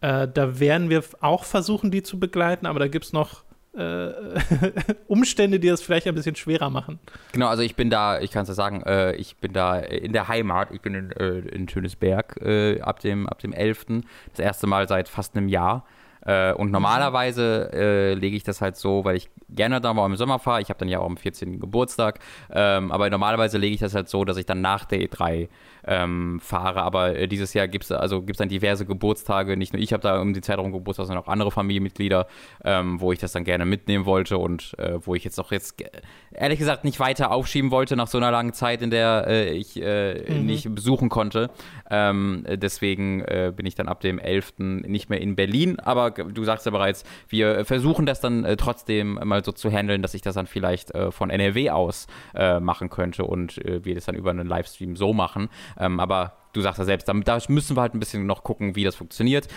äh, 0.00 0.28
da 0.32 0.60
werden 0.60 0.90
wir 0.90 1.02
auch 1.20 1.44
versuchen, 1.44 1.90
die 1.90 2.04
zu 2.04 2.20
begleiten, 2.20 2.66
aber 2.66 2.78
da 2.78 2.86
gibt 2.86 3.06
es 3.06 3.12
noch 3.12 3.42
äh, 3.78 4.12
Umstände, 5.06 5.60
die 5.60 5.68
das 5.68 5.82
vielleicht 5.82 6.06
ein 6.06 6.14
bisschen 6.14 6.36
schwerer 6.36 6.70
machen. 6.70 6.98
Genau, 7.32 7.46
also 7.48 7.62
ich 7.62 7.76
bin 7.76 7.90
da, 7.90 8.20
ich 8.20 8.30
kann 8.30 8.42
es 8.42 8.48
ja 8.48 8.54
sagen, 8.54 8.82
äh, 8.82 9.14
ich 9.14 9.36
bin 9.36 9.52
da 9.52 9.78
in 9.78 10.12
der 10.12 10.28
Heimat, 10.28 10.70
ich 10.72 10.80
bin 10.80 10.94
in, 10.94 11.12
äh, 11.12 11.38
in 11.38 11.68
Schönesberg 11.68 12.40
äh, 12.42 12.80
ab, 12.80 13.00
dem, 13.00 13.26
ab 13.28 13.38
dem 13.38 13.52
11. 13.52 13.86
Das 14.30 14.40
erste 14.40 14.66
Mal 14.66 14.88
seit 14.88 15.08
fast 15.08 15.36
einem 15.36 15.48
Jahr. 15.48 15.84
Äh, 16.28 16.52
und 16.52 16.70
normalerweise 16.70 17.70
äh, 17.72 18.14
lege 18.14 18.36
ich 18.36 18.42
das 18.42 18.60
halt 18.60 18.76
so, 18.76 19.04
weil 19.04 19.16
ich 19.16 19.30
gerne 19.48 19.80
da 19.80 19.94
mal 19.94 20.04
im 20.04 20.16
Sommer 20.16 20.38
fahre. 20.38 20.60
Ich 20.60 20.68
habe 20.68 20.78
dann 20.78 20.88
ja 20.88 20.98
auch 20.98 21.06
am 21.06 21.16
14. 21.16 21.60
Geburtstag. 21.60 22.18
Ähm, 22.50 22.92
aber 22.92 23.08
normalerweise 23.08 23.56
lege 23.56 23.74
ich 23.74 23.80
das 23.80 23.94
halt 23.94 24.08
so, 24.08 24.24
dass 24.24 24.36
ich 24.36 24.44
dann 24.44 24.60
nach 24.60 24.84
der 24.84 25.00
E3 25.00 25.48
ähm, 25.88 26.38
fahre. 26.40 26.82
Aber 26.82 27.16
äh, 27.16 27.26
dieses 27.26 27.54
Jahr 27.54 27.66
gibt 27.66 27.84
es 27.84 27.92
also 27.92 28.22
gibt's 28.22 28.38
dann 28.38 28.48
diverse 28.48 28.84
Geburtstage. 28.84 29.56
Nicht 29.56 29.72
nur 29.72 29.82
ich 29.82 29.92
habe 29.92 30.02
da 30.02 30.20
um 30.20 30.34
die 30.34 30.40
Zeit 30.40 30.58
herum 30.58 30.72
Geburtstag, 30.72 31.06
sondern 31.06 31.24
auch 31.24 31.28
andere 31.28 31.50
Familienmitglieder, 31.50 32.26
ähm, 32.64 33.00
wo 33.00 33.12
ich 33.12 33.18
das 33.18 33.32
dann 33.32 33.44
gerne 33.44 33.64
mitnehmen 33.64 34.04
wollte 34.04 34.38
und 34.38 34.78
äh, 34.78 34.98
wo 35.04 35.14
ich 35.14 35.24
jetzt 35.24 35.40
auch 35.40 35.50
jetzt 35.50 35.82
ehrlich 36.32 36.58
gesagt 36.58 36.84
nicht 36.84 37.00
weiter 37.00 37.30
aufschieben 37.30 37.70
wollte 37.70 37.96
nach 37.96 38.08
so 38.08 38.18
einer 38.18 38.30
langen 38.30 38.52
Zeit, 38.52 38.82
in 38.82 38.90
der 38.90 39.24
äh, 39.26 39.50
ich 39.50 39.80
äh, 39.80 40.30
mhm. 40.30 40.46
nicht 40.46 40.74
besuchen 40.74 41.08
konnte. 41.08 41.50
Ähm, 41.90 42.44
deswegen 42.46 43.22
äh, 43.22 43.52
bin 43.54 43.64
ich 43.64 43.74
dann 43.74 43.88
ab 43.88 44.00
dem 44.00 44.18
11. 44.18 44.54
nicht 44.58 45.08
mehr 45.08 45.20
in 45.20 45.36
Berlin. 45.36 45.80
Aber 45.80 46.10
du 46.10 46.44
sagst 46.44 46.66
ja 46.66 46.72
bereits, 46.72 47.04
wir 47.28 47.64
versuchen 47.64 48.04
das 48.04 48.20
dann 48.20 48.44
äh, 48.44 48.56
trotzdem 48.56 49.18
mal 49.24 49.42
so 49.42 49.52
zu 49.52 49.70
handeln, 49.70 50.02
dass 50.02 50.12
ich 50.14 50.22
das 50.22 50.34
dann 50.34 50.46
vielleicht 50.46 50.92
von 51.10 51.30
NRW 51.30 51.70
aus 51.70 52.06
machen 52.60 52.90
könnte 52.90 53.24
und 53.24 53.60
wir 53.64 53.94
das 53.94 54.06
dann 54.06 54.14
über 54.14 54.30
einen 54.30 54.46
Livestream 54.46 54.96
so 54.96 55.12
machen. 55.12 55.48
Ähm, 55.78 56.00
aber 56.00 56.32
du 56.52 56.60
sagst 56.60 56.78
ja 56.78 56.84
selbst, 56.84 57.08
da, 57.08 57.12
da, 57.12 57.38
müssen 57.48 57.76
wir 57.76 57.80
halt 57.80 57.94
ein 57.94 58.00
bisschen 58.00 58.26
noch 58.26 58.42
gucken, 58.42 58.74
wie 58.76 58.84
das 58.84 58.96
funktioniert. 58.96 59.48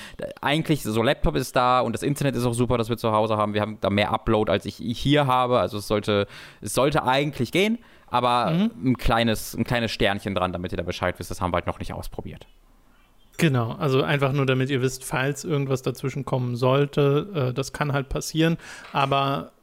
Eigentlich, 0.41 0.83
so 0.83 1.01
Laptop 1.01 1.35
ist 1.35 1.55
da 1.55 1.81
und 1.81 1.93
das 1.93 2.03
Internet 2.03 2.35
ist 2.35 2.45
auch 2.45 2.53
super, 2.53 2.77
dass 2.77 2.89
wir 2.89 2.97
zu 2.97 3.11
Hause 3.11 3.37
haben. 3.37 3.53
Wir 3.53 3.61
haben 3.61 3.77
da 3.81 3.89
mehr 3.89 4.11
Upload, 4.11 4.51
als 4.51 4.65
ich 4.65 4.75
hier 4.77 5.27
habe. 5.27 5.59
Also 5.59 5.77
es 5.77 5.87
sollte, 5.87 6.27
es 6.61 6.73
sollte 6.73 7.03
eigentlich 7.03 7.51
gehen, 7.51 7.79
aber 8.07 8.51
mhm. 8.51 8.91
ein, 8.91 8.97
kleines, 8.97 9.55
ein 9.55 9.63
kleines 9.63 9.91
Sternchen 9.91 10.35
dran, 10.35 10.53
damit 10.53 10.71
ihr 10.71 10.77
da 10.77 10.83
Bescheid 10.83 11.17
wisst. 11.17 11.31
Das 11.31 11.41
haben 11.41 11.51
wir 11.51 11.57
halt 11.57 11.67
noch 11.67 11.79
nicht 11.79 11.93
ausprobiert. 11.93 12.47
Genau, 13.37 13.71
also 13.71 14.03
einfach 14.03 14.33
nur, 14.33 14.45
damit 14.45 14.69
ihr 14.69 14.81
wisst, 14.81 15.03
falls 15.03 15.43
irgendwas 15.43 15.81
dazwischen 15.81 16.25
kommen 16.25 16.55
sollte, 16.55 17.49
äh, 17.49 17.53
das 17.53 17.73
kann 17.73 17.93
halt 17.93 18.09
passieren. 18.09 18.57
Aber 18.93 19.53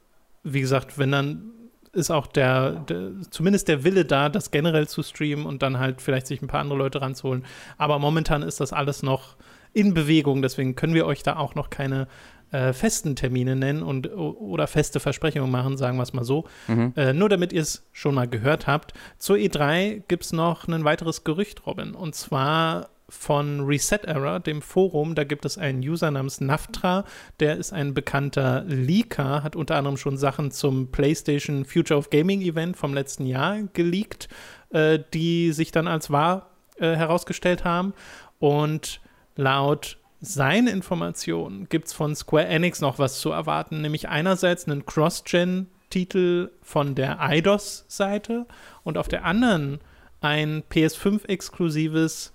wie 0.42 0.60
gesagt, 0.60 0.98
wenn 0.98 1.12
dann 1.12 1.52
ist 1.98 2.10
auch 2.10 2.26
der, 2.26 2.70
der, 2.88 3.10
zumindest 3.30 3.68
der 3.68 3.84
Wille 3.84 4.04
da, 4.04 4.28
das 4.28 4.50
generell 4.50 4.88
zu 4.88 5.02
streamen 5.02 5.44
und 5.44 5.62
dann 5.62 5.78
halt 5.78 6.00
vielleicht 6.00 6.26
sich 6.26 6.40
ein 6.40 6.48
paar 6.48 6.60
andere 6.60 6.78
Leute 6.78 7.02
ranzuholen. 7.02 7.44
Aber 7.76 7.98
momentan 7.98 8.42
ist 8.42 8.60
das 8.60 8.72
alles 8.72 9.02
noch 9.02 9.36
in 9.72 9.92
Bewegung, 9.92 10.40
deswegen 10.40 10.74
können 10.74 10.94
wir 10.94 11.06
euch 11.06 11.22
da 11.22 11.36
auch 11.36 11.54
noch 11.54 11.68
keine 11.68 12.08
äh, 12.50 12.72
festen 12.72 13.14
Termine 13.14 13.56
nennen 13.56 13.82
und 13.82 14.10
oder 14.10 14.66
feste 14.66 15.00
Versprechungen 15.00 15.50
machen, 15.50 15.76
sagen 15.76 15.98
wir 15.98 16.02
es 16.02 16.14
mal 16.14 16.24
so. 16.24 16.44
Mhm. 16.66 16.94
Äh, 16.96 17.12
nur 17.12 17.28
damit 17.28 17.52
ihr 17.52 17.60
es 17.60 17.86
schon 17.92 18.14
mal 18.14 18.26
gehört 18.26 18.66
habt. 18.66 18.94
Zur 19.18 19.36
E3 19.36 20.02
gibt 20.08 20.24
es 20.24 20.32
noch 20.32 20.66
ein 20.66 20.84
weiteres 20.84 21.24
Gerücht, 21.24 21.66
Robin. 21.66 21.94
Und 21.94 22.14
zwar 22.14 22.88
von 23.08 23.60
Reset 23.60 24.00
Error, 24.04 24.40
dem 24.40 24.60
Forum. 24.60 25.14
Da 25.14 25.24
gibt 25.24 25.44
es 25.44 25.56
einen 25.56 25.80
User 25.80 26.10
namens 26.10 26.40
Naftra, 26.40 27.04
der 27.40 27.56
ist 27.56 27.72
ein 27.72 27.94
bekannter 27.94 28.64
Leaker, 28.66 29.42
hat 29.42 29.56
unter 29.56 29.76
anderem 29.76 29.96
schon 29.96 30.18
Sachen 30.18 30.50
zum 30.50 30.90
PlayStation 30.90 31.64
Future 31.64 31.98
of 31.98 32.10
Gaming 32.10 32.42
Event 32.42 32.76
vom 32.76 32.94
letzten 32.94 33.26
Jahr 33.26 33.62
geleakt, 33.72 34.28
äh, 34.70 34.98
die 35.14 35.52
sich 35.52 35.72
dann 35.72 35.88
als 35.88 36.10
wahr 36.10 36.50
äh, 36.76 36.94
herausgestellt 36.94 37.64
haben. 37.64 37.94
Und 38.38 39.00
laut 39.36 39.98
seinen 40.20 40.66
Informationen 40.66 41.68
gibt 41.68 41.88
es 41.88 41.92
von 41.92 42.14
Square 42.14 42.46
Enix 42.46 42.80
noch 42.80 42.98
was 42.98 43.20
zu 43.20 43.30
erwarten, 43.30 43.80
nämlich 43.80 44.08
einerseits 44.08 44.66
einen 44.66 44.84
Cross-Gen-Titel 44.84 46.50
von 46.60 46.94
der 46.94 47.18
IDOS-Seite 47.20 48.46
und 48.82 48.98
auf 48.98 49.08
der 49.08 49.24
anderen 49.24 49.78
ein 50.20 50.64
PS5-exklusives 50.64 52.32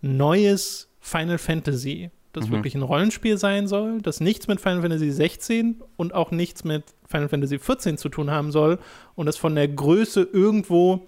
neues 0.00 0.88
Final 1.00 1.38
Fantasy, 1.38 2.10
das 2.32 2.48
mhm. 2.48 2.52
wirklich 2.52 2.74
ein 2.74 2.82
Rollenspiel 2.82 3.38
sein 3.38 3.66
soll, 3.66 4.00
das 4.02 4.20
nichts 4.20 4.48
mit 4.48 4.60
Final 4.60 4.82
Fantasy 4.82 5.10
16 5.10 5.82
und 5.96 6.14
auch 6.14 6.30
nichts 6.30 6.64
mit 6.64 6.84
Final 7.06 7.28
Fantasy 7.28 7.58
14 7.58 7.98
zu 7.98 8.08
tun 8.08 8.30
haben 8.30 8.52
soll 8.52 8.78
und 9.14 9.26
das 9.26 9.36
von 9.36 9.54
der 9.54 9.68
Größe 9.68 10.28
irgendwo 10.32 11.06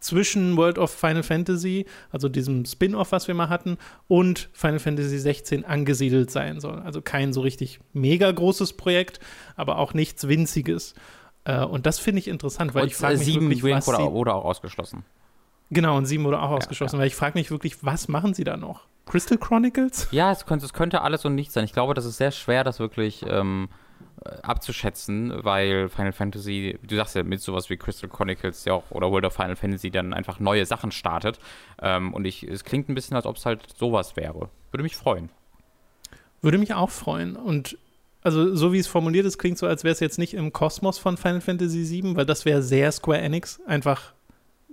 zwischen 0.00 0.56
World 0.56 0.78
of 0.78 0.90
Final 0.90 1.22
Fantasy, 1.22 1.86
also 2.10 2.28
diesem 2.28 2.64
Spin-off, 2.64 3.12
was 3.12 3.28
wir 3.28 3.34
mal 3.34 3.48
hatten, 3.48 3.78
und 4.08 4.50
Final 4.52 4.80
Fantasy 4.80 5.18
16 5.18 5.64
angesiedelt 5.64 6.30
sein 6.30 6.60
soll. 6.60 6.80
Also 6.80 7.00
kein 7.00 7.32
so 7.32 7.40
richtig 7.40 7.80
mega 7.92 8.30
großes 8.30 8.74
Projekt, 8.74 9.20
aber 9.56 9.78
auch 9.78 9.94
nichts 9.94 10.26
winziges. 10.28 10.94
Äh, 11.44 11.64
und 11.64 11.86
das 11.86 11.98
finde 11.98 12.20
ich 12.20 12.28
interessant, 12.28 12.74
weil 12.74 12.84
und 12.84 12.88
ich 12.88 12.96
frage 12.96 13.18
mich 13.18 13.34
wirklich, 13.34 13.62
was 13.62 13.88
oder, 13.88 14.12
oder 14.12 14.34
auch 14.34 14.44
ausgeschlossen. 14.44 15.04
Genau, 15.72 15.96
und 15.96 16.04
sieben 16.04 16.24
wurde 16.24 16.40
auch 16.40 16.50
ausgeschlossen, 16.50 16.96
ja, 16.96 17.00
weil 17.00 17.06
ich 17.06 17.14
frage 17.14 17.38
mich 17.38 17.50
wirklich, 17.50 17.82
was 17.82 18.06
machen 18.06 18.34
sie 18.34 18.44
da 18.44 18.58
noch? 18.58 18.82
Crystal 19.06 19.38
Chronicles? 19.38 20.08
Ja, 20.10 20.30
es 20.30 20.44
könnte, 20.44 20.66
es 20.66 20.74
könnte 20.74 21.00
alles 21.00 21.24
und 21.24 21.34
nichts 21.34 21.54
sein. 21.54 21.64
Ich 21.64 21.72
glaube, 21.72 21.94
das 21.94 22.04
ist 22.04 22.18
sehr 22.18 22.30
schwer, 22.30 22.62
das 22.62 22.78
wirklich 22.78 23.24
ähm, 23.26 23.68
äh, 24.24 24.28
abzuschätzen, 24.42 25.32
weil 25.42 25.88
Final 25.88 26.12
Fantasy, 26.12 26.78
du 26.82 26.94
sagst 26.94 27.16
ja 27.16 27.22
mit 27.22 27.40
sowas 27.40 27.70
wie 27.70 27.78
Crystal 27.78 28.10
Chronicles 28.10 28.66
ja 28.66 28.74
auch 28.74 28.90
oder 28.90 29.10
World 29.10 29.24
of 29.24 29.32
Final 29.32 29.56
Fantasy 29.56 29.90
dann 29.90 30.12
einfach 30.12 30.40
neue 30.40 30.66
Sachen 30.66 30.92
startet. 30.92 31.38
Ähm, 31.80 32.12
und 32.12 32.26
ich, 32.26 32.42
es 32.42 32.64
klingt 32.64 32.90
ein 32.90 32.94
bisschen, 32.94 33.16
als 33.16 33.24
ob 33.24 33.36
es 33.36 33.46
halt 33.46 33.62
sowas 33.74 34.14
wäre. 34.14 34.50
Würde 34.70 34.82
mich 34.82 34.96
freuen. 34.96 35.30
Würde 36.42 36.58
mich 36.58 36.74
auch 36.74 36.90
freuen. 36.90 37.34
Und 37.34 37.78
also 38.22 38.54
so 38.54 38.74
wie 38.74 38.78
es 38.78 38.86
formuliert 38.86 39.24
ist, 39.24 39.38
klingt 39.38 39.56
so, 39.56 39.66
als 39.66 39.84
wäre 39.84 39.92
es 39.92 40.00
jetzt 40.00 40.18
nicht 40.18 40.34
im 40.34 40.52
Kosmos 40.52 40.98
von 40.98 41.16
Final 41.16 41.40
Fantasy 41.40 41.88
VII, 41.88 42.14
weil 42.14 42.26
das 42.26 42.44
wäre 42.44 42.62
sehr 42.62 42.92
Square 42.92 43.20
Enix, 43.20 43.60
einfach 43.66 44.12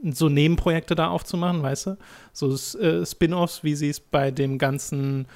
so 0.04 0.30
Nebenprojekte 0.30 0.96
da 0.96 1.10
aufzumachen, 1.10 1.62
weißt 1.62 1.88
du? 1.88 1.98
So 2.34 2.54
äh, 2.80 3.06
Spin-offs, 3.06 3.64
wie 3.64 3.76
sie 3.76 3.90
es 3.90 4.00
bei 4.00 4.32
dem 4.32 4.58
ganzen 4.58 5.28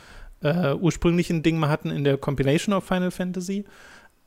äh, 0.42 0.74
ursprünglichen 0.74 1.44
Ding 1.44 1.58
mal 1.58 1.70
hatten 1.70 1.90
in 1.90 2.04
der 2.04 2.18
Compilation 2.18 2.74
of 2.74 2.84
Final 2.84 3.12
Fantasy. 3.12 3.66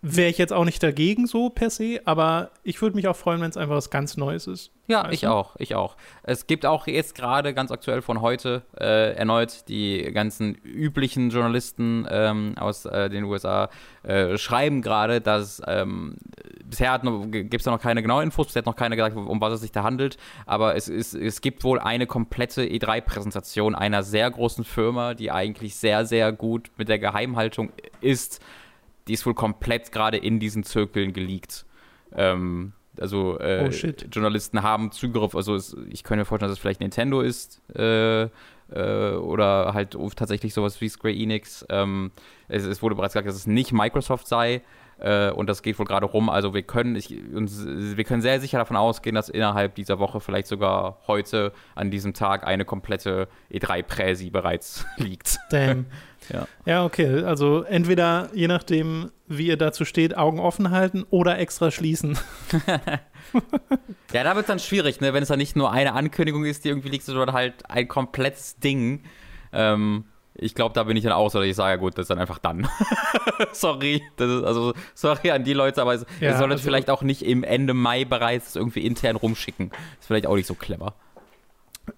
Wäre 0.03 0.29
ich 0.29 0.39
jetzt 0.39 0.53
auch 0.53 0.65
nicht 0.65 0.83
dagegen 0.83 1.27
so 1.27 1.49
per 1.49 1.71
se, 1.71 2.01
aber 2.05 2.51
ich 2.63 2.81
würde 2.83 2.95
mich 2.95 3.09
auch 3.09 3.17
freuen, 3.17 3.41
wenn 3.41 3.51
es 3.51 3.57
einfach 3.57 3.77
was 3.77 3.91
ganz 3.91 4.17
Neues 4.17 4.47
ist. 4.47 4.71
Ja, 4.89 5.11
ich 5.11 5.23
du? 5.23 5.29
auch, 5.29 5.57
ich 5.59 5.75
auch. 5.75 5.97
Es 6.23 6.47
gibt 6.47 6.65
auch 6.65 6.87
jetzt 6.87 7.15
gerade 7.15 7.55
ganz 7.55 7.73
aktuell 7.73 8.03
von 8.03 8.21
heute 8.21 8.63
äh, 8.79 9.15
erneut 9.15 9.69
die 9.69 10.03
ganzen 10.13 10.55
üblichen 10.55 11.31
Journalisten 11.31 12.07
ähm, 12.09 12.55
aus 12.57 12.85
äh, 12.85 13.09
den 13.09 13.25
USA 13.25 13.69
äh, 14.05 14.37
schreiben 14.37 14.83
gerade, 14.83 15.21
dass 15.21 15.61
ähm, 15.67 16.17
bisher 16.65 17.01
gibt 17.01 17.55
es 17.55 17.65
da 17.65 17.71
noch 17.71 17.81
keine 17.81 18.03
genauen 18.03 18.25
Infos, 18.25 18.47
bisher 18.47 18.61
hat 18.61 18.67
noch 18.67 18.77
keiner 18.77 18.97
gesagt, 18.97 19.17
um 19.17 19.41
was 19.41 19.55
es 19.55 19.61
sich 19.63 19.73
da 19.73 19.83
handelt, 19.83 20.19
aber 20.45 20.77
es, 20.77 20.89
ist, 20.89 21.15
es 21.15 21.41
gibt 21.41 21.65
wohl 21.65 21.81
eine 21.81 22.07
komplette 22.07 22.63
E3-Präsentation 22.63 23.75
einer 23.75 24.03
sehr 24.03 24.31
großen 24.31 24.65
Firma, 24.65 25.15
die 25.15 25.33
eigentlich 25.33 25.75
sehr, 25.75 26.07
sehr 26.07 26.33
gut 26.33 26.71
mit 26.77 26.89
der 26.89 26.99
Geheimhaltung 26.99 27.73
ist 28.01 28.41
die 29.09 29.13
ist 29.13 29.27
wohl 29.27 29.35
komplett 29.35 29.93
gerade 29.93 30.17
in 30.17 30.41
diesen 30.41 30.65
Zirkeln 30.65 31.13
geleakt. 31.13 31.65
Ähm, 32.15 32.73
also 32.99 33.39
äh, 33.39 33.69
oh, 33.69 33.89
Journalisten 34.11 34.63
haben 34.63 34.91
Zugriff, 34.91 35.35
also 35.35 35.55
es, 35.55 35.77
ich 35.91 36.03
könnte 36.03 36.21
mir 36.21 36.25
vorstellen, 36.25 36.49
dass 36.49 36.59
es 36.59 36.63
vielleicht 36.63 36.81
Nintendo 36.81 37.21
ist 37.21 37.61
äh, 37.75 38.29
äh, 38.71 39.15
oder 39.17 39.73
halt 39.75 39.97
tatsächlich 40.17 40.55
sowas 40.55 40.81
wie 40.81 40.89
Square 40.89 41.15
Enix. 41.15 41.65
Ähm, 41.69 42.11
es, 42.49 42.65
es, 42.65 42.83
wurde 42.83 42.95
bereits 42.95 43.13
gesagt, 43.13 43.29
dass 43.29 43.37
es 43.37 43.47
nicht 43.47 43.73
Microsoft 43.73 44.27
sei 44.27 44.63
äh, 44.99 45.31
und 45.31 45.49
das 45.49 45.63
geht 45.63 45.79
wohl 45.79 45.87
gerade 45.87 46.07
rum. 46.07 46.29
Also 46.29 46.55
wir 46.55 46.63
können, 46.63 46.97
ich, 46.97 47.13
uns, 47.33 47.65
wir 47.67 48.05
können 48.05 48.23
sehr 48.23 48.41
sicher 48.41 48.59
davon 48.59 48.77
ausgehen, 48.77 49.15
dass 49.15 49.29
innerhalb 49.29 49.75
dieser 49.75 49.99
Woche, 49.99 50.21
vielleicht 50.21 50.47
sogar 50.47 50.99
heute 51.07 51.53
an 51.75 51.91
diesem 51.91 52.15
Tag, 52.15 52.47
eine 52.47 52.65
komplette 52.65 53.29
E3-Präsi 53.53 54.31
bereits 54.31 54.87
liegt. 54.97 55.39
Damn. 55.51 55.87
Ja. 56.33 56.47
Ja, 56.65 56.85
okay. 56.85 57.23
Also 57.23 57.63
entweder, 57.63 58.29
je 58.35 58.49
nachdem, 58.49 59.11
wie 59.29 59.47
ihr 59.49 59.57
dazu 59.57 59.85
steht, 59.85 60.17
Augen 60.17 60.39
offen 60.41 60.71
halten 60.71 61.05
oder 61.11 61.39
extra 61.39 61.71
schließen. 61.71 62.19
Ja, 64.13 64.23
da 64.25 64.35
wird 64.35 64.45
es 64.45 64.49
dann 64.49 64.59
schwierig, 64.61 65.01
ne? 65.01 65.13
wenn 65.13 65.23
es 65.23 65.29
dann 65.29 65.39
nicht 65.39 65.57
nur 65.57 65.71
eine 65.73 65.93
Ankündigung 65.95 66.45
ist, 66.45 66.65
die 66.65 66.69
irgendwie 66.69 66.89
liegt, 66.89 67.05
sondern 67.05 67.33
halt 67.33 67.69
ein 67.69 67.89
komplettes 67.89 68.57
Ding. 68.59 69.03
Ähm, 69.53 70.05
ich 70.35 70.55
glaube, 70.55 70.75
da 70.75 70.85
bin 70.85 70.97
ich 70.97 71.03
dann 71.03 71.13
auch 71.13 71.29
so, 71.31 71.39
dass 71.41 71.49
ich 71.49 71.57
sage, 71.57 71.71
ja 71.73 71.77
gut, 71.77 71.95
das 71.99 72.05
ist 72.05 72.11
dann 72.11 72.19
einfach 72.19 72.39
dann. 72.39 72.69
sorry. 73.53 74.03
Das 74.17 74.31
ist, 74.31 74.45
also, 74.45 74.75
sorry 74.95 75.31
an 75.33 75.45
die 75.45 75.53
Leute, 75.55 75.83
aber 75.83 75.95
es, 75.95 76.07
Ja, 76.21 76.31
ihr 76.31 76.37
solltet 76.37 76.53
also- 76.59 76.65
vielleicht 76.65 76.89
auch 76.89 77.03
nicht 77.03 77.23
im 77.23 77.43
Ende 77.43 77.75
Mai 77.75 78.05
bereits 78.05 78.55
irgendwie 78.57 78.87
intern 78.87 79.17
rumschicken. 79.17 79.71
Ist 80.01 80.07
vielleicht 80.07 80.27
auch 80.27 80.37
nicht 80.37 80.47
so 80.47 80.55
clever. 80.55 80.95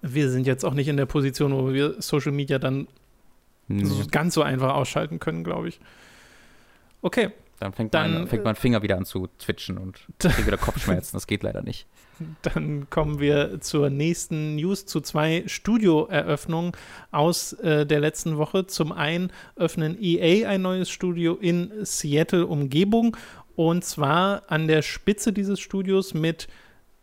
Wir 0.01 0.29
sind 0.29 0.45
jetzt 0.45 0.65
auch 0.65 0.73
nicht 0.73 0.87
in 0.87 0.97
der 0.97 1.05
Position, 1.05 1.51
wo 1.53 1.71
wir 1.73 2.01
Social 2.01 2.31
Media 2.31 2.59
dann 2.59 2.87
Nee. 3.69 3.85
so 3.85 4.03
ganz 4.11 4.33
so 4.33 4.41
einfach 4.41 4.73
ausschalten 4.73 5.19
können, 5.19 5.43
glaube 5.43 5.69
ich. 5.69 5.79
Okay, 7.01 7.31
Dann 7.59 7.71
fängt, 7.71 7.93
Dann, 7.93 8.13
mein, 8.13 8.27
fängt 8.27 8.43
mein 8.43 8.55
Finger 8.55 8.81
wieder 8.81 8.97
an 8.97 9.05
zu 9.05 9.27
twitchen 9.37 9.77
und 9.77 9.99
kriege 10.19 10.47
wieder 10.47 10.57
Kopfschmerzen. 10.57 11.15
Das 11.15 11.27
geht 11.27 11.43
leider 11.43 11.61
nicht. 11.61 11.87
dann 12.41 12.89
kommen 12.89 13.19
wir 13.19 13.61
zur 13.61 13.89
nächsten 13.89 14.55
News 14.55 14.85
zu 14.85 14.99
zwei 14.99 15.43
Studioeröffnungen 15.45 16.73
aus 17.11 17.53
äh, 17.53 17.85
der 17.85 17.99
letzten 18.01 18.37
Woche. 18.37 18.67
Zum 18.67 18.91
einen 18.91 19.31
öffnen 19.55 19.97
EA 20.01 20.49
ein 20.49 20.61
neues 20.61 20.89
Studio 20.89 21.35
in 21.35 21.71
Seattle 21.83 22.47
Umgebung 22.47 23.15
und 23.55 23.83
zwar 23.83 24.43
an 24.49 24.67
der 24.67 24.81
Spitze 24.81 25.33
dieses 25.33 25.59
Studios 25.59 26.13
mit 26.13 26.47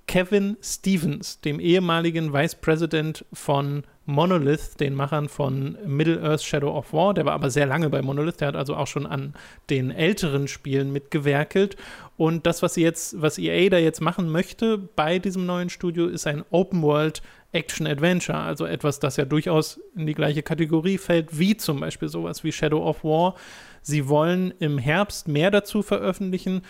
Kevin 0.06 0.56
Stevens, 0.62 1.40
dem 1.40 1.60
ehemaligen 1.60 2.32
Vice 2.32 2.54
President 2.54 3.24
von 3.32 3.84
Monolith, 4.06 4.76
den 4.78 4.94
Machern 4.94 5.28
von 5.28 5.76
Middle-earth 5.84 6.42
Shadow 6.42 6.76
of 6.76 6.92
War. 6.92 7.12
Der 7.12 7.24
war 7.26 7.32
aber 7.32 7.50
sehr 7.50 7.66
lange 7.66 7.90
bei 7.90 8.02
Monolith, 8.02 8.36
der 8.38 8.48
hat 8.48 8.56
also 8.56 8.76
auch 8.76 8.86
schon 8.86 9.04
an 9.06 9.34
den 9.68 9.90
älteren 9.90 10.48
Spielen 10.48 10.92
mitgewerkelt. 10.92 11.76
Und 12.16 12.46
das, 12.46 12.62
was 12.62 12.74
sie 12.74 12.82
jetzt, 12.82 13.20
was 13.20 13.36
EA 13.38 13.68
da 13.68 13.78
jetzt 13.78 14.00
machen 14.00 14.30
möchte 14.30 14.78
bei 14.78 15.18
diesem 15.18 15.44
neuen 15.44 15.70
Studio, 15.70 16.06
ist 16.06 16.26
ein 16.26 16.44
Open 16.50 16.82
World 16.82 17.20
Action 17.52 17.86
Adventure, 17.86 18.38
also 18.38 18.64
etwas, 18.66 19.00
das 19.00 19.16
ja 19.16 19.24
durchaus 19.24 19.80
in 19.96 20.06
die 20.06 20.14
gleiche 20.14 20.42
Kategorie 20.42 20.98
fällt, 20.98 21.38
wie 21.38 21.56
zum 21.56 21.80
Beispiel 21.80 22.08
sowas 22.08 22.44
wie 22.44 22.52
Shadow 22.52 22.86
of 22.86 23.02
War. 23.02 23.34
Sie 23.82 24.08
wollen 24.08 24.52
im 24.60 24.78
Herbst 24.78 25.26
mehr 25.28 25.50
dazu 25.50 25.82
veröffentlichen 25.82 26.62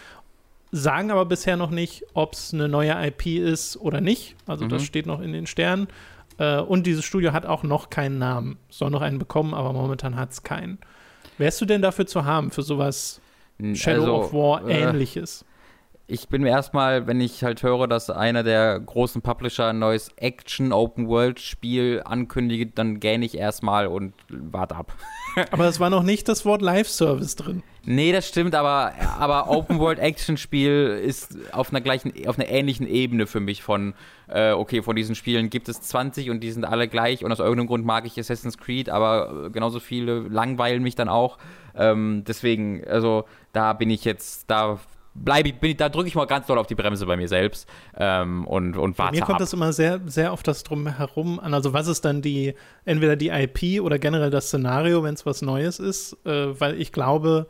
sagen 0.72 1.10
aber 1.10 1.24
bisher 1.24 1.56
noch 1.56 1.70
nicht, 1.70 2.04
ob 2.12 2.32
es 2.34 2.52
eine 2.52 2.68
neue 2.68 2.92
IP 3.06 3.38
ist 3.38 3.76
oder 3.76 4.00
nicht. 4.00 4.34
Also 4.46 4.66
das 4.66 4.82
Mhm. 4.82 4.86
steht 4.86 5.06
noch 5.06 5.20
in 5.20 5.32
den 5.32 5.46
Sternen. 5.46 5.86
Äh, 6.38 6.60
und 6.60 6.86
dieses 6.86 7.04
Studio 7.04 7.32
hat 7.32 7.46
auch 7.46 7.62
noch 7.62 7.90
keinen 7.90 8.18
Namen. 8.18 8.58
Soll 8.68 8.90
noch 8.90 9.02
einen 9.02 9.18
bekommen, 9.18 9.54
aber 9.54 9.72
momentan 9.72 10.16
hat 10.16 10.32
es 10.32 10.42
keinen. 10.42 10.78
Wärst 11.38 11.60
du 11.60 11.66
denn 11.66 11.82
dafür 11.82 12.06
zu 12.06 12.24
haben, 12.24 12.50
für 12.50 12.62
sowas 12.62 13.20
Shadow 13.74 14.00
Also, 14.00 14.14
of 14.16 14.32
War 14.32 14.68
äh, 14.68 14.82
ähnliches? 14.82 15.44
Ich 16.08 16.28
bin 16.28 16.42
mir 16.42 16.50
erstmal, 16.50 17.08
wenn 17.08 17.20
ich 17.20 17.42
halt 17.42 17.62
höre, 17.64 17.88
dass 17.88 18.10
einer 18.10 18.44
der 18.44 18.78
großen 18.78 19.22
Publisher 19.22 19.68
ein 19.68 19.80
neues 19.80 20.10
Action-Open-World-Spiel 20.16 22.02
ankündigt, 22.04 22.78
dann 22.78 23.00
gähne 23.00 23.24
ich 23.24 23.36
erstmal 23.36 23.88
und 23.88 24.14
warte 24.28 24.76
ab. 24.76 24.94
Aber 25.50 25.66
es 25.66 25.80
war 25.80 25.90
noch 25.90 26.02
nicht 26.02 26.28
das 26.28 26.44
Wort 26.44 26.62
Live-Service 26.62 27.36
drin. 27.36 27.62
Nee, 27.84 28.10
das 28.10 28.26
stimmt, 28.26 28.54
aber, 28.54 28.92
aber 29.18 29.48
Open-World-Action-Spiel 29.48 31.00
ist 31.04 31.36
auf 31.52 31.70
einer 31.70 31.80
gleichen, 31.80 32.12
auf 32.26 32.38
einer 32.38 32.48
ähnlichen 32.48 32.86
Ebene 32.86 33.26
für 33.26 33.40
mich 33.40 33.62
von, 33.62 33.94
äh, 34.28 34.52
okay, 34.52 34.82
von 34.82 34.96
diesen 34.96 35.14
Spielen 35.14 35.50
gibt 35.50 35.68
es 35.68 35.80
20 35.80 36.30
und 36.30 36.40
die 36.40 36.50
sind 36.50 36.64
alle 36.64 36.88
gleich 36.88 37.24
und 37.24 37.30
aus 37.30 37.38
irgendeinem 37.38 37.68
Grund 37.68 37.84
mag 37.84 38.06
ich 38.06 38.18
Assassin's 38.18 38.58
Creed, 38.58 38.88
aber 38.88 39.46
äh, 39.46 39.50
genauso 39.50 39.78
viele 39.78 40.20
langweilen 40.20 40.82
mich 40.82 40.94
dann 40.94 41.08
auch. 41.08 41.38
Ähm, 41.76 42.24
deswegen, 42.26 42.82
also 42.88 43.24
da 43.52 43.72
bin 43.72 43.90
ich 43.90 44.04
jetzt, 44.04 44.50
da 44.50 44.80
bleibe 45.24 45.48
ich, 45.48 45.56
bin 45.56 45.70
ich, 45.70 45.76
da 45.76 45.88
drücke 45.88 46.08
ich 46.08 46.14
mal 46.14 46.26
ganz 46.26 46.46
doll 46.46 46.58
auf 46.58 46.66
die 46.66 46.74
Bremse 46.74 47.06
bei 47.06 47.16
mir 47.16 47.28
selbst 47.28 47.68
ähm, 47.96 48.46
und, 48.46 48.76
und 48.76 48.96
Bei 48.96 49.04
warte 49.04 49.16
mir 49.18 49.24
kommt 49.24 49.36
ab. 49.36 49.42
es 49.42 49.52
immer 49.52 49.72
sehr, 49.72 50.00
sehr 50.06 50.32
auf 50.32 50.42
das 50.42 50.62
Drumherum 50.62 51.40
an. 51.40 51.54
Also 51.54 51.72
was 51.72 51.88
ist 51.88 52.04
dann 52.04 52.22
die, 52.22 52.54
entweder 52.84 53.16
die 53.16 53.28
IP 53.28 53.80
oder 53.82 53.98
generell 53.98 54.30
das 54.30 54.46
Szenario, 54.46 55.02
wenn 55.02 55.14
es 55.14 55.26
was 55.26 55.42
Neues 55.42 55.78
ist, 55.78 56.16
äh, 56.26 56.60
weil 56.60 56.80
ich 56.80 56.92
glaube, 56.92 57.46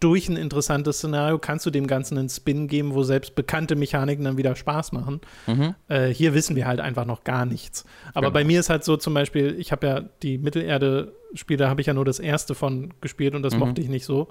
durch 0.00 0.28
ein 0.28 0.36
interessantes 0.36 0.98
Szenario 0.98 1.38
kannst 1.38 1.64
du 1.64 1.70
dem 1.70 1.86
Ganzen 1.86 2.18
einen 2.18 2.28
Spin 2.28 2.68
geben, 2.68 2.94
wo 2.94 3.04
selbst 3.04 3.34
bekannte 3.36 3.74
Mechaniken 3.74 4.24
dann 4.24 4.36
wieder 4.36 4.54
Spaß 4.54 4.92
machen. 4.92 5.20
Mhm. 5.46 5.74
Äh, 5.88 6.08
hier 6.08 6.34
wissen 6.34 6.56
wir 6.56 6.66
halt 6.66 6.80
einfach 6.80 7.06
noch 7.06 7.24
gar 7.24 7.46
nichts. 7.46 7.84
Aber 8.12 8.26
Genau. 8.26 8.30
bei 8.34 8.44
mir 8.44 8.60
ist 8.60 8.68
halt 8.68 8.84
so 8.84 8.96
zum 8.98 9.14
Beispiel, 9.14 9.54
ich 9.58 9.72
habe 9.72 9.86
ja 9.86 10.00
die 10.22 10.36
Mittelerde-Spiele, 10.36 11.68
habe 11.68 11.80
ich 11.80 11.86
ja 11.86 11.94
nur 11.94 12.04
das 12.04 12.18
erste 12.18 12.54
von 12.54 12.92
gespielt 13.00 13.34
und 13.34 13.42
das 13.42 13.54
Mhm. 13.54 13.60
mochte 13.60 13.80
ich 13.80 13.88
nicht 13.88 14.04
so. 14.04 14.28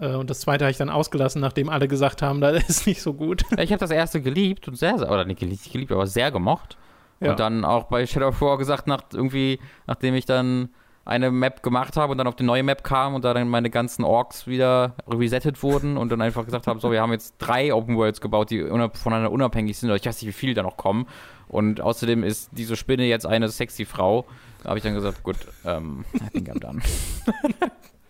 Äh, 0.00 0.14
und 0.14 0.30
das 0.30 0.40
zweite 0.40 0.64
habe 0.64 0.72
ich 0.72 0.78
dann 0.78 0.90
ausgelassen, 0.90 1.40
nachdem 1.40 1.68
alle 1.68 1.88
gesagt 1.88 2.22
haben, 2.22 2.40
das 2.40 2.68
ist 2.68 2.86
nicht 2.86 3.02
so 3.02 3.14
gut. 3.14 3.44
Ich 3.58 3.70
habe 3.70 3.80
das 3.80 3.90
erste 3.90 4.20
geliebt 4.20 4.66
und 4.68 4.76
sehr, 4.76 4.98
sehr 4.98 5.10
oder 5.10 5.24
nicht 5.24 5.40
geliebt, 5.40 5.92
aber 5.92 6.06
sehr 6.06 6.30
gemocht. 6.30 6.76
Ja. 7.20 7.32
Und 7.32 7.40
dann 7.40 7.64
auch 7.64 7.84
bei 7.84 8.06
Shadow 8.06 8.28
of 8.28 8.40
War 8.40 8.56
gesagt, 8.56 8.86
nach, 8.86 9.02
irgendwie, 9.12 9.60
nachdem 9.86 10.14
ich 10.14 10.24
dann 10.24 10.70
eine 11.04 11.30
Map 11.30 11.62
gemacht 11.62 11.96
habe 11.96 12.12
und 12.12 12.18
dann 12.18 12.26
auf 12.26 12.36
die 12.36 12.44
neue 12.44 12.62
Map 12.62 12.84
kam 12.84 13.14
und 13.14 13.24
da 13.24 13.34
dann 13.34 13.48
meine 13.48 13.68
ganzen 13.68 14.04
Orks 14.04 14.46
wieder 14.46 14.94
resettet 15.08 15.62
wurden 15.62 15.96
und 15.96 16.10
dann 16.10 16.20
einfach 16.20 16.44
gesagt 16.44 16.66
habe, 16.66 16.78
so, 16.80 16.92
wir 16.92 17.00
haben 17.02 17.12
jetzt 17.12 17.34
drei 17.38 17.74
Open 17.74 17.96
Worlds 17.96 18.20
gebaut, 18.20 18.50
die 18.50 18.64
voneinander 18.94 19.32
unabhängig 19.32 19.78
sind, 19.78 19.88
oder 19.88 19.96
ich 19.96 20.06
weiß 20.06 20.22
nicht, 20.22 20.28
wie 20.28 20.38
viele 20.38 20.54
da 20.54 20.62
noch 20.62 20.76
kommen. 20.76 21.06
Und 21.48 21.80
außerdem 21.80 22.22
ist 22.22 22.50
diese 22.52 22.76
Spinne 22.76 23.04
jetzt 23.04 23.26
eine 23.26 23.48
sexy 23.48 23.84
Frau. 23.84 24.26
Da 24.62 24.68
habe 24.68 24.78
ich 24.78 24.84
dann 24.84 24.94
gesagt, 24.94 25.22
gut, 25.22 25.36
ähm, 25.64 26.04
I 26.14 26.30
think 26.30 26.48
I'm 26.48 26.60
done. 26.60 26.80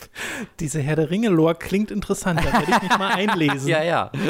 Diese 0.60 0.80
Herr 0.80 0.96
der 0.96 1.10
Ringe-Lore 1.10 1.54
klingt 1.56 1.90
interessant, 1.90 2.40
da 2.40 2.52
werde 2.52 2.70
ich 2.70 2.82
mich 2.82 2.98
mal 2.98 3.08
einlesen. 3.14 3.68
ja, 3.68 3.82
ja. 3.82 4.12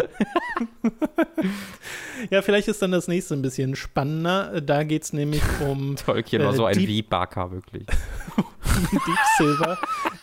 Ja, 2.29 2.43
vielleicht 2.43 2.69
ist 2.69 2.83
dann 2.83 2.93
das 2.93 3.09
nächste 3.09 3.35
ein 3.35 3.41
bisschen 3.41 3.75
spannender. 3.77 4.61
Da 4.61 4.83
geht 4.83 5.05
es 5.05 5.13
nämlich 5.15 5.43
um 5.67 5.97
Tolkien 5.97 6.43
war 6.43 6.53
Äh, 6.53 6.57
so 6.57 6.65
ein 6.67 6.77
Deep- 6.77 6.89
Wie-Barker, 6.89 7.51
wirklich. 7.51 7.87
Deep 7.87 9.19
Silver, 9.39 9.79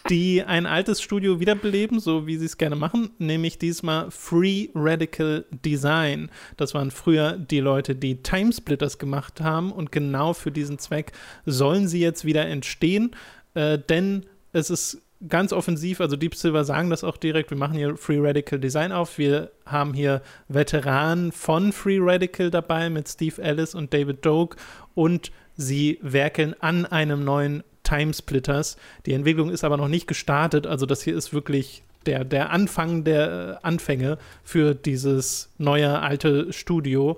die 0.09 0.43
ein 0.43 0.65
altes 0.67 1.01
Studio 1.01 1.39
wiederbeleben, 1.39 1.99
so 1.99 2.27
wie 2.27 2.37
sie 2.37 2.45
es 2.45 2.57
gerne 2.57 2.75
machen, 2.75 3.09
nämlich 3.17 3.57
diesmal 3.57 4.11
Free 4.11 4.69
Radical 4.75 5.45
Design. 5.65 6.29
Das 6.55 6.73
waren 6.75 6.91
früher 6.91 7.33
die 7.33 7.59
Leute, 7.59 7.95
die 7.95 8.21
Timesplitters 8.21 8.99
gemacht 8.99 9.41
haben 9.41 9.71
und 9.71 9.91
genau 9.91 10.33
für 10.33 10.51
diesen 10.51 10.77
Zweck 10.79 11.11
sollen 11.45 11.87
sie 11.87 11.99
jetzt 11.99 12.25
wieder 12.25 12.45
entstehen, 12.45 13.11
äh, 13.55 13.79
denn 13.79 14.25
es 14.53 14.69
ist 14.69 15.01
ganz 15.27 15.51
offensiv, 15.51 15.99
also 16.01 16.15
Deep 16.15 16.35
Silver 16.35 16.63
sagen 16.63 16.89
das 16.89 17.03
auch 17.03 17.17
direkt, 17.17 17.49
wir 17.49 17.57
machen 17.57 17.75
hier 17.75 17.97
Free 17.97 18.19
Radical 18.19 18.59
Design 18.59 18.91
auf, 18.91 19.17
wir 19.17 19.51
haben 19.65 19.93
hier 19.93 20.21
Veteranen 20.47 21.31
von 21.31 21.73
Free 21.73 21.99
Radical 21.99 22.51
dabei 22.51 22.89
mit 22.89 23.09
Steve 23.09 23.41
Ellis 23.41 23.73
und 23.73 23.93
David 23.93 24.25
Doak 24.25 24.57
und 24.93 25.31
sie 25.55 25.97
werkeln 26.01 26.55
an 26.59 26.85
einem 26.85 27.23
neuen 27.23 27.63
Timesplitters. 27.83 28.77
Die 29.05 29.13
Entwicklung 29.13 29.49
ist 29.49 29.63
aber 29.63 29.77
noch 29.77 29.87
nicht 29.87 30.07
gestartet, 30.07 30.67
also 30.67 30.85
das 30.85 31.01
hier 31.01 31.15
ist 31.15 31.33
wirklich 31.33 31.83
der, 32.05 32.23
der 32.23 32.51
Anfang 32.51 33.03
der 33.03 33.59
äh, 33.61 33.65
Anfänge 33.65 34.17
für 34.43 34.73
dieses 34.75 35.49
neue 35.57 35.99
alte 35.99 36.53
Studio. 36.53 37.17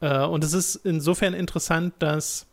Äh, 0.00 0.24
und 0.24 0.44
es 0.44 0.52
ist 0.52 0.76
insofern 0.76 1.34
interessant, 1.34 1.94
dass 1.98 2.46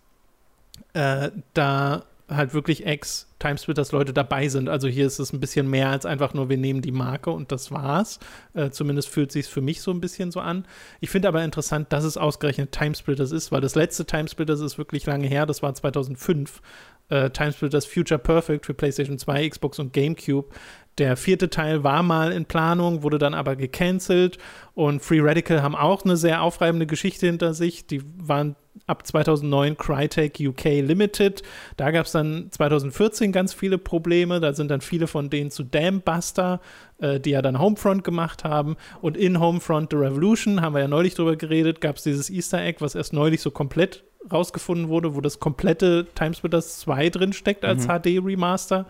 äh, 0.93 1.31
da 1.53 2.03
halt 2.29 2.53
wirklich 2.53 2.85
Ex-Timesplitters-Leute 2.85 4.13
dabei 4.13 4.47
sind. 4.47 4.67
Also 4.67 4.87
hier 4.87 5.05
ist 5.05 5.19
es 5.19 5.31
ein 5.31 5.39
bisschen 5.39 5.69
mehr 5.69 5.89
als 5.89 6.05
einfach 6.05 6.33
nur, 6.33 6.49
wir 6.49 6.57
nehmen 6.57 6.81
die 6.81 6.91
Marke 6.91 7.29
und 7.29 7.51
das 7.51 7.71
war's. 7.71 8.19
Äh, 8.53 8.71
zumindest 8.71 9.09
fühlt 9.09 9.31
sich 9.31 9.47
für 9.47 9.61
mich 9.61 9.81
so 9.81 9.91
ein 9.91 10.01
bisschen 10.01 10.31
so 10.31 10.39
an. 10.39 10.65
Ich 11.01 11.09
finde 11.09 11.27
aber 11.27 11.43
interessant, 11.43 11.93
dass 11.93 12.03
es 12.03 12.17
ausgerechnet 12.17 12.71
Timesplitters 12.71 13.31
ist, 13.31 13.51
weil 13.51 13.61
das 13.61 13.75
letzte 13.75 14.05
Timesplitters 14.05 14.59
ist 14.59 14.77
wirklich 14.77 15.05
lange 15.05 15.27
her, 15.27 15.45
das 15.45 15.61
war 15.61 15.73
2005. 15.73 16.61
Äh, 17.09 17.29
Timesplitters 17.29 17.85
Future 17.85 18.19
Perfect 18.19 18.65
für 18.65 18.73
PlayStation 18.73 19.19
2, 19.19 19.49
Xbox 19.49 19.77
und 19.77 19.93
GameCube. 19.93 20.49
Der 20.97 21.17
vierte 21.17 21.49
Teil 21.49 21.83
war 21.83 22.01
mal 22.01 22.31
in 22.31 22.45
Planung, 22.45 23.03
wurde 23.03 23.19
dann 23.19 23.35
aber 23.35 23.55
gecancelt 23.55 24.39
und 24.73 25.01
Free 25.03 25.19
Radical 25.21 25.61
haben 25.61 25.75
auch 25.75 26.03
eine 26.03 26.17
sehr 26.17 26.41
aufreibende 26.41 26.87
Geschichte 26.87 27.27
hinter 27.27 27.53
sich. 27.53 27.85
Die 27.85 28.01
waren 28.17 28.55
ab 28.87 29.05
2009 29.05 29.77
Crytek 29.77 30.39
UK 30.39 30.63
Limited. 30.81 31.41
Da 31.77 31.91
gab 31.91 32.05
es 32.05 32.11
dann 32.11 32.47
2014 32.51 33.31
ganz 33.31 33.53
viele 33.53 33.77
Probleme. 33.77 34.39
Da 34.39 34.53
sind 34.53 34.69
dann 34.69 34.81
viele 34.81 35.07
von 35.07 35.29
denen 35.29 35.51
zu 35.51 35.63
Dambuster, 35.63 36.61
äh, 36.99 37.19
die 37.19 37.31
ja 37.31 37.41
dann 37.41 37.59
Homefront 37.59 38.03
gemacht 38.03 38.43
haben. 38.43 38.75
Und 39.01 39.17
in 39.17 39.39
Homefront 39.39 39.91
The 39.91 39.97
Revolution, 39.97 40.61
haben 40.61 40.73
wir 40.73 40.81
ja 40.81 40.87
neulich 40.87 41.15
drüber 41.15 41.35
geredet, 41.35 41.81
gab 41.81 41.97
es 41.97 42.03
dieses 42.03 42.29
Easter 42.29 42.61
Egg, 42.61 42.77
was 42.81 42.95
erst 42.95 43.13
neulich 43.13 43.41
so 43.41 43.51
komplett 43.51 44.03
rausgefunden 44.31 44.89
wurde, 44.89 45.15
wo 45.15 45.21
das 45.21 45.39
komplette 45.39 46.07
Timesplitters 46.15 46.79
2 46.79 47.09
drin 47.09 47.33
steckt 47.33 47.63
als 47.63 47.85
HD-Remaster. 47.87 48.85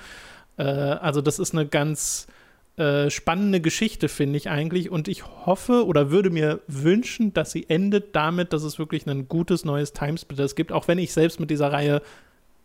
Äh, 0.57 0.63
also 0.63 1.21
das 1.21 1.39
ist 1.39 1.53
eine 1.53 1.65
ganz 1.65 2.27
äh, 2.77 3.09
spannende 3.09 3.61
Geschichte, 3.61 4.09
finde 4.09 4.37
ich 4.37 4.49
eigentlich. 4.49 4.89
Und 4.89 5.07
ich 5.07 5.25
hoffe 5.25 5.85
oder 5.85 6.11
würde 6.11 6.29
mir 6.29 6.59
wünschen, 6.67 7.33
dass 7.33 7.51
sie 7.51 7.69
endet 7.69 8.15
damit, 8.15 8.51
dass 8.51 8.63
es 8.63 8.77
wirklich 8.79 9.07
ein 9.07 9.29
gutes 9.29 9.63
neues 9.63 9.93
Timesplitters 9.93 10.55
gibt, 10.55 10.71
auch 10.71 10.87
wenn 10.87 10.97
ich 10.97 11.13
selbst 11.13 11.39
mit 11.39 11.49
dieser 11.49 11.71
Reihe 11.71 12.01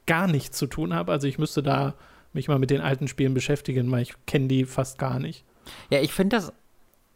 gar 0.07 0.27
nichts 0.27 0.59
zu 0.59 0.67
tun 0.67 0.95
habe. 0.95 1.13
Also 1.13 1.29
ich 1.29 1.39
müsste 1.39 1.63
da 1.63 1.95
mich 2.33 2.49
mal 2.49 2.59
mit 2.59 2.71
den 2.71 2.81
alten 2.81 3.07
Spielen 3.07 3.35
beschäftigen, 3.35 3.91
weil 3.93 4.03
ich 4.03 4.15
kenne 4.27 4.49
die 4.49 4.65
fast 4.65 4.99
gar 4.99 5.21
nicht. 5.21 5.45
Ja, 5.91 6.01
ich 6.01 6.13
finde 6.13 6.37
das 6.37 6.53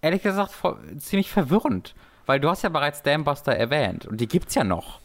ehrlich 0.00 0.22
gesagt 0.22 0.52
ziemlich 0.98 1.30
verwirrend, 1.30 1.94
weil 2.26 2.38
du 2.38 2.48
hast 2.48 2.62
ja 2.62 2.68
bereits 2.68 3.02
Dambuster 3.02 3.56
erwähnt 3.56 4.06
und 4.06 4.20
die 4.20 4.28
gibt's 4.28 4.54
ja 4.54 4.62
noch. 4.62 5.00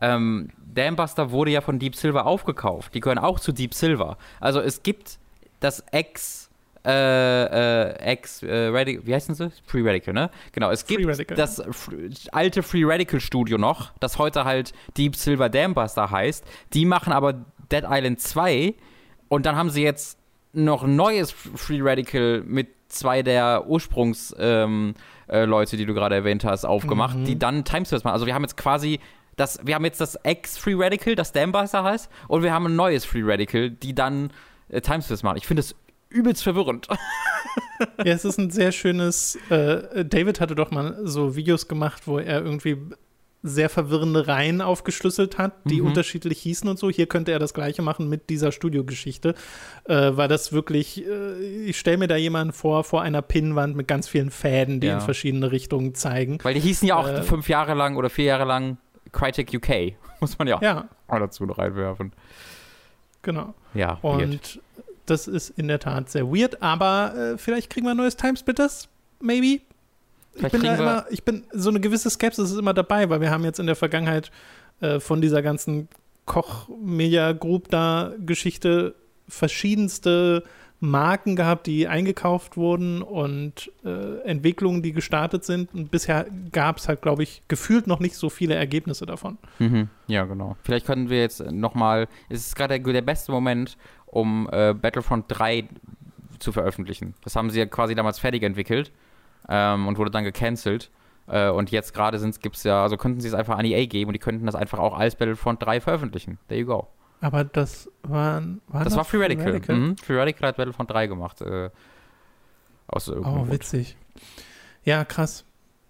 Ähm, 0.00 0.48
Dambuster 0.64 1.30
wurde 1.30 1.50
ja 1.50 1.60
von 1.60 1.78
Deep 1.78 1.94
Silver 1.94 2.26
aufgekauft. 2.26 2.94
Die 2.94 3.00
gehören 3.00 3.18
auch 3.18 3.38
zu 3.38 3.52
Deep 3.52 3.74
Silver. 3.74 4.16
Also 4.40 4.60
es 4.60 4.82
gibt 4.82 5.18
das 5.60 5.80
Ex 5.92 6.43
äh, 6.84 7.90
äh, 7.90 7.92
Ex 7.98 8.42
äh, 8.42 8.68
Radical, 8.68 9.06
wie 9.06 9.14
heißt 9.14 9.28
denn 9.28 9.36
das? 9.36 9.62
Free 9.66 9.82
Radical, 9.82 10.14
ne? 10.14 10.30
Genau, 10.52 10.70
es 10.70 10.86
gibt 10.86 11.30
das 11.30 11.62
alte 12.32 12.62
Free 12.62 12.84
Radical 12.84 13.20
Studio 13.20 13.58
noch, 13.58 13.92
das 14.00 14.18
heute 14.18 14.44
halt 14.44 14.72
Deep 14.96 15.16
Silver 15.16 15.48
Dambuster 15.48 16.10
heißt. 16.10 16.44
Die 16.74 16.84
machen 16.84 17.12
aber 17.12 17.34
Dead 17.72 17.84
Island 17.88 18.20
2 18.20 18.74
und 19.28 19.46
dann 19.46 19.56
haben 19.56 19.70
sie 19.70 19.82
jetzt 19.82 20.18
noch 20.52 20.84
ein 20.84 20.94
neues 20.96 21.32
Free 21.32 21.80
Radical 21.80 22.42
mit 22.46 22.68
zwei 22.88 23.22
der 23.22 23.66
Ursprungsleute, 23.66 24.64
ähm, 24.64 24.94
äh, 25.26 25.76
die 25.76 25.86
du 25.86 25.94
gerade 25.94 26.14
erwähnt 26.14 26.44
hast, 26.44 26.64
aufgemacht, 26.64 27.16
mhm. 27.16 27.24
die 27.24 27.38
dann 27.38 27.64
Timespace 27.64 28.04
machen. 28.04 28.14
Also 28.14 28.26
wir 28.26 28.34
haben 28.34 28.42
jetzt 28.42 28.56
quasi 28.56 29.00
das, 29.36 29.58
wir 29.64 29.74
haben 29.74 29.84
jetzt 29.84 30.00
das 30.00 30.14
Ex-Free 30.16 30.74
Radical, 30.76 31.16
das 31.16 31.32
Dambuster 31.32 31.82
heißt, 31.82 32.10
und 32.28 32.42
wir 32.42 32.52
haben 32.52 32.66
ein 32.66 32.76
neues 32.76 33.04
Free 33.04 33.22
Radical, 33.24 33.70
die 33.70 33.94
dann 33.94 34.30
äh, 34.68 34.80
Timespace 34.80 35.22
machen. 35.22 35.38
Ich 35.38 35.46
finde 35.46 35.60
es 35.60 35.74
übelst 36.14 36.42
verwirrend. 36.42 36.88
ja, 37.98 38.12
es 38.12 38.24
ist 38.24 38.38
ein 38.38 38.50
sehr 38.50 38.72
schönes. 38.72 39.36
Äh, 39.50 40.04
David 40.04 40.40
hatte 40.40 40.54
doch 40.54 40.70
mal 40.70 40.98
so 41.02 41.36
Videos 41.36 41.68
gemacht, 41.68 42.06
wo 42.06 42.18
er 42.18 42.42
irgendwie 42.42 42.78
sehr 43.46 43.68
verwirrende 43.68 44.26
Reihen 44.26 44.62
aufgeschlüsselt 44.62 45.36
hat, 45.36 45.52
die 45.64 45.82
mhm. 45.82 45.88
unterschiedlich 45.88 46.40
hießen 46.40 46.66
und 46.66 46.78
so. 46.78 46.88
Hier 46.88 47.06
könnte 47.06 47.30
er 47.30 47.38
das 47.38 47.52
gleiche 47.52 47.82
machen 47.82 48.08
mit 48.08 48.30
dieser 48.30 48.52
Studiogeschichte, 48.52 49.34
äh, 49.84 50.12
weil 50.14 50.28
das 50.28 50.52
wirklich, 50.52 51.06
äh, 51.06 51.66
ich 51.66 51.78
stelle 51.78 51.98
mir 51.98 52.08
da 52.08 52.16
jemanden 52.16 52.54
vor, 52.54 52.84
vor 52.84 53.02
einer 53.02 53.20
Pinnwand 53.20 53.76
mit 53.76 53.86
ganz 53.86 54.08
vielen 54.08 54.30
Fäden, 54.30 54.80
die 54.80 54.86
ja. 54.86 54.94
in 54.94 55.00
verschiedene 55.02 55.52
Richtungen 55.52 55.94
zeigen. 55.94 56.38
Weil 56.42 56.54
die 56.54 56.60
hießen 56.60 56.88
ja 56.88 56.96
auch 56.96 57.06
äh, 57.06 57.22
fünf 57.22 57.50
Jahre 57.50 57.74
lang 57.74 57.96
oder 57.96 58.08
vier 58.08 58.24
Jahre 58.24 58.44
lang 58.44 58.78
Crytek 59.12 59.52
UK, 59.52 59.94
muss 60.20 60.38
man 60.38 60.48
ja, 60.48 60.58
ja. 60.62 60.88
auch 61.06 61.18
dazu 61.18 61.44
noch 61.44 61.58
reinwerfen. 61.58 62.14
Genau. 63.20 63.52
Ja, 63.74 63.98
und 64.00 64.60
das 65.06 65.28
ist 65.28 65.50
in 65.50 65.68
der 65.68 65.78
Tat 65.78 66.10
sehr 66.10 66.26
weird, 66.26 66.62
aber 66.62 67.14
äh, 67.16 67.38
vielleicht 67.38 67.70
kriegen 67.70 67.86
wir 67.86 67.92
ein 67.92 67.96
neues 67.96 68.16
Timesplitters, 68.16 68.88
maybe. 69.20 69.60
ich 70.34 70.48
bin, 70.50 70.62
da 70.62 70.74
immer, 70.74 71.06
ich 71.10 71.22
bin 71.24 71.44
so 71.52 71.70
eine 71.70 71.80
gewisse 71.80 72.10
Skepsis 72.10 72.50
ist 72.50 72.58
immer 72.58 72.74
dabei, 72.74 73.08
weil 73.10 73.20
wir 73.20 73.30
haben 73.30 73.44
jetzt 73.44 73.60
in 73.60 73.66
der 73.66 73.76
Vergangenheit 73.76 74.30
äh, 74.80 75.00
von 75.00 75.20
dieser 75.20 75.42
ganzen 75.42 75.88
Koch-Media-Group 76.26 77.68
da 77.68 78.12
Geschichte 78.24 78.94
verschiedenste 79.28 80.42
Marken 80.80 81.34
gehabt, 81.34 81.66
die 81.66 81.88
eingekauft 81.88 82.56
wurden 82.56 83.02
und 83.02 83.72
äh, 83.84 84.18
Entwicklungen, 84.24 84.82
die 84.82 84.92
gestartet 84.92 85.44
sind. 85.44 85.72
Und 85.74 85.90
bisher 85.90 86.26
gab 86.52 86.76
es 86.76 86.88
halt, 86.88 87.00
glaube 87.02 87.22
ich, 87.22 87.42
gefühlt 87.48 87.86
noch 87.86 88.00
nicht 88.00 88.16
so 88.16 88.28
viele 88.28 88.54
Ergebnisse 88.54 89.06
davon. 89.06 89.38
Mhm. 89.58 89.88
Ja, 90.06 90.24
genau. 90.24 90.56
Vielleicht 90.62 90.86
können 90.86 91.08
wir 91.08 91.20
jetzt 91.20 91.40
nochmal, 91.50 92.06
es 92.28 92.46
ist 92.46 92.56
gerade 92.56 92.78
der, 92.78 92.92
der, 92.92 93.02
beste 93.02 93.32
Moment, 93.32 93.76
um 94.14 94.48
äh, 94.52 94.74
Battlefront 94.74 95.24
3 95.28 95.68
zu 96.38 96.52
veröffentlichen. 96.52 97.14
Das 97.22 97.34
haben 97.34 97.50
sie 97.50 97.58
ja 97.58 97.66
quasi 97.66 97.94
damals 97.94 98.18
fertig 98.20 98.44
entwickelt 98.44 98.92
ähm, 99.48 99.88
und 99.88 99.98
wurde 99.98 100.10
dann 100.10 100.24
gecancelt. 100.24 100.90
Äh, 101.26 101.50
und 101.50 101.70
jetzt 101.70 101.94
gerade 101.94 102.18
gibt 102.40 102.56
es 102.56 102.62
ja, 102.62 102.82
also 102.82 102.96
könnten 102.96 103.20
sie 103.20 103.28
es 103.28 103.34
einfach 103.34 103.58
an 103.58 103.64
EA 103.64 103.86
geben 103.86 104.10
und 104.10 104.12
die 104.12 104.20
könnten 104.20 104.46
das 104.46 104.54
einfach 104.54 104.78
auch 104.78 104.96
als 104.96 105.16
Battlefront 105.16 105.62
3 105.62 105.80
veröffentlichen. 105.80 106.38
There 106.48 106.60
you 106.60 106.66
go. 106.66 106.86
Aber 107.20 107.42
das 107.42 107.90
waren. 108.02 108.60
War 108.68 108.84
das, 108.84 108.92
das 108.92 108.98
war 108.98 109.04
Free 109.04 109.20
Radical. 109.20 109.44
Free 109.44 109.52
Radical, 109.52 109.76
mhm. 109.76 109.96
Free 109.96 110.18
Radical 110.18 110.48
hat 110.48 110.56
Battlefront 110.56 110.90
3 110.90 111.06
gemacht. 111.08 111.40
Äh, 111.40 111.70
aus 112.86 113.08
oh, 113.10 113.48
witzig. 113.48 113.96
Ja, 114.84 115.04
krass. 115.04 115.44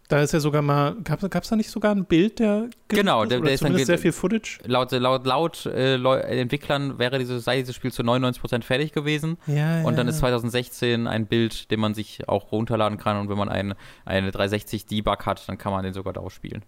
Da 0.08 0.20
ist 0.20 0.32
ja 0.32 0.40
sogar 0.40 0.60
mal, 0.60 0.96
gab 1.02 1.22
es 1.22 1.48
da 1.48 1.56
nicht 1.56 1.70
sogar 1.70 1.94
ein 1.94 2.04
Bild 2.04 2.38
der 2.38 2.68
Genau, 2.88 3.24
der, 3.24 3.40
der 3.40 3.54
ist 3.54 3.64
dann 3.64 3.76
sehr 3.78 3.98
viel 3.98 4.12
Footage. 4.12 4.58
Laut, 4.66 4.92
laut, 4.92 5.24
laut 5.24 5.64
äh, 5.66 5.96
Entwicklern 6.40 6.98
wäre 6.98 7.18
diese, 7.18 7.40
sei 7.40 7.60
dieses 7.60 7.74
Spiel 7.74 7.90
zu 7.90 8.02
99% 8.02 8.62
fertig 8.62 8.92
gewesen. 8.92 9.38
Ja, 9.46 9.82
und 9.82 9.96
dann 9.96 10.06
ja. 10.06 10.12
ist 10.12 10.18
2016 10.18 11.06
ein 11.06 11.26
Bild, 11.26 11.70
den 11.70 11.80
man 11.80 11.94
sich 11.94 12.28
auch 12.28 12.52
runterladen 12.52 12.98
kann 12.98 13.18
und 13.18 13.30
wenn 13.30 13.38
man 13.38 13.48
ein, 13.48 13.74
eine 14.04 14.30
360 14.30 14.84
Debug 14.84 15.24
hat, 15.24 15.48
dann 15.48 15.56
kann 15.56 15.72
man 15.72 15.84
den 15.84 15.94
sogar 15.94 16.12
darauf 16.12 16.32
spielen. 16.34 16.62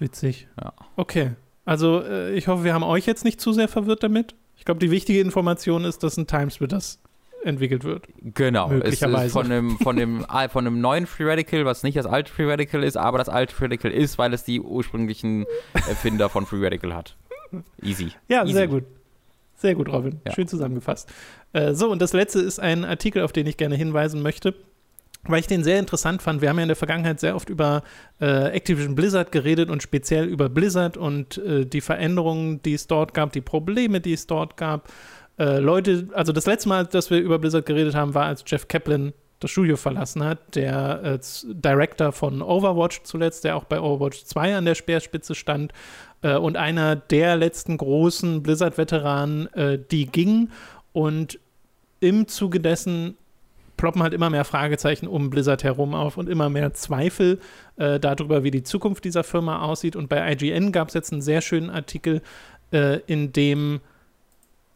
Witzig. 0.00 0.48
Ja. 0.60 0.72
Okay. 0.96 1.32
Also 1.64 2.02
äh, 2.02 2.32
ich 2.32 2.48
hoffe, 2.48 2.64
wir 2.64 2.74
haben 2.74 2.82
euch 2.82 3.06
jetzt 3.06 3.24
nicht 3.24 3.40
zu 3.40 3.52
sehr 3.52 3.68
verwirrt 3.68 4.02
damit. 4.02 4.34
Ich 4.56 4.64
glaube, 4.64 4.80
die 4.80 4.90
wichtige 4.90 5.20
Information 5.20 5.84
ist, 5.84 6.02
dass 6.02 6.16
ein 6.16 6.26
Timesplitters 6.26 7.00
entwickelt 7.44 7.84
wird. 7.84 8.06
Genau, 8.22 8.70
es 8.72 9.00
ist 9.00 9.32
von 9.32 9.48
dem, 9.48 9.78
von, 9.78 9.96
dem, 9.96 10.26
von 10.50 10.64
dem 10.64 10.80
neuen 10.80 11.06
Free 11.06 11.24
Radical, 11.24 11.64
was 11.64 11.82
nicht 11.82 11.96
das 11.96 12.06
alte 12.06 12.32
Free 12.32 12.50
Radical 12.50 12.82
ist, 12.82 12.96
aber 12.96 13.18
das 13.18 13.28
alte 13.28 13.54
Free 13.54 13.66
Radical 13.66 13.92
ist, 13.92 14.18
weil 14.18 14.32
es 14.32 14.44
die 14.44 14.60
ursprünglichen 14.60 15.46
Erfinder 15.74 16.28
von 16.28 16.46
Free 16.46 16.62
Radical 16.62 16.94
hat. 16.94 17.16
Easy. 17.82 18.10
Ja, 18.28 18.42
Easy. 18.42 18.54
sehr 18.54 18.68
gut. 18.68 18.84
Sehr 19.56 19.74
gut, 19.74 19.88
Robin. 19.88 20.20
Ja. 20.26 20.32
Schön 20.32 20.48
zusammengefasst. 20.48 21.08
Äh, 21.52 21.74
so, 21.74 21.90
und 21.90 22.02
das 22.02 22.12
letzte 22.12 22.40
ist 22.40 22.58
ein 22.58 22.84
Artikel, 22.84 23.22
auf 23.22 23.32
den 23.32 23.46
ich 23.46 23.56
gerne 23.56 23.76
hinweisen 23.76 24.20
möchte 24.22 24.54
weil 25.26 25.40
ich 25.40 25.46
den 25.46 25.64
sehr 25.64 25.78
interessant 25.78 26.22
fand. 26.22 26.42
Wir 26.42 26.48
haben 26.48 26.58
ja 26.58 26.62
in 26.64 26.68
der 26.68 26.76
Vergangenheit 26.76 27.20
sehr 27.20 27.34
oft 27.34 27.48
über 27.48 27.82
äh, 28.20 28.50
Activision 28.50 28.94
Blizzard 28.94 29.32
geredet 29.32 29.70
und 29.70 29.82
speziell 29.82 30.26
über 30.26 30.48
Blizzard 30.48 30.96
und 30.96 31.38
äh, 31.38 31.64
die 31.64 31.80
Veränderungen, 31.80 32.62
die 32.62 32.74
es 32.74 32.86
dort 32.86 33.14
gab, 33.14 33.32
die 33.32 33.40
Probleme, 33.40 34.00
die 34.00 34.12
es 34.12 34.26
dort 34.26 34.56
gab. 34.56 34.88
Äh, 35.38 35.58
Leute, 35.58 36.08
also 36.12 36.32
das 36.32 36.46
letzte 36.46 36.68
Mal, 36.68 36.86
dass 36.86 37.10
wir 37.10 37.18
über 37.18 37.38
Blizzard 37.38 37.66
geredet 37.66 37.94
haben, 37.94 38.14
war, 38.14 38.26
als 38.26 38.44
Jeff 38.46 38.68
Kaplan 38.68 39.12
das 39.40 39.50
Studio 39.50 39.76
verlassen 39.76 40.22
hat, 40.24 40.54
der 40.54 41.02
äh, 41.02 41.18
Director 41.44 42.12
von 42.12 42.40
Overwatch 42.40 43.02
zuletzt, 43.02 43.44
der 43.44 43.56
auch 43.56 43.64
bei 43.64 43.80
Overwatch 43.80 44.24
2 44.24 44.56
an 44.56 44.64
der 44.64 44.74
Speerspitze 44.74 45.34
stand 45.34 45.72
äh, 46.22 46.36
und 46.36 46.56
einer 46.56 46.96
der 46.96 47.36
letzten 47.36 47.76
großen 47.76 48.42
Blizzard-Veteranen, 48.42 49.52
äh, 49.54 49.78
die 49.90 50.06
ging 50.06 50.50
und 50.92 51.38
im 52.00 52.28
Zuge 52.28 52.60
dessen 52.60 53.16
ploppen 53.76 54.02
halt 54.02 54.14
immer 54.14 54.30
mehr 54.30 54.44
Fragezeichen 54.44 55.06
um 55.08 55.30
Blizzard 55.30 55.64
herum 55.64 55.94
auf 55.94 56.16
und 56.16 56.28
immer 56.28 56.48
mehr 56.48 56.72
Zweifel 56.74 57.40
äh, 57.76 57.98
darüber, 57.98 58.44
wie 58.44 58.50
die 58.50 58.62
Zukunft 58.62 59.04
dieser 59.04 59.24
Firma 59.24 59.62
aussieht. 59.62 59.96
Und 59.96 60.08
bei 60.08 60.32
IGN 60.32 60.70
gab 60.70 60.88
es 60.88 60.94
jetzt 60.94 61.12
einen 61.12 61.22
sehr 61.22 61.40
schönen 61.40 61.70
Artikel, 61.70 62.22
äh, 62.72 63.00
in 63.06 63.32
dem 63.32 63.80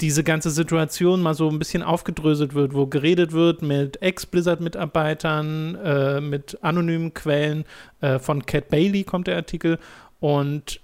diese 0.00 0.22
ganze 0.22 0.50
Situation 0.50 1.22
mal 1.22 1.34
so 1.34 1.48
ein 1.48 1.58
bisschen 1.58 1.82
aufgedröselt 1.82 2.54
wird, 2.54 2.72
wo 2.72 2.86
geredet 2.86 3.32
wird 3.32 3.62
mit 3.62 4.00
Ex-Blizzard-Mitarbeitern, 4.00 5.74
äh, 5.74 6.20
mit 6.20 6.58
anonymen 6.62 7.14
Quellen. 7.14 7.64
Äh, 8.00 8.20
von 8.20 8.46
Cat 8.46 8.68
Bailey 8.68 9.02
kommt 9.02 9.26
der 9.26 9.36
Artikel. 9.36 9.78
Und 10.20 10.80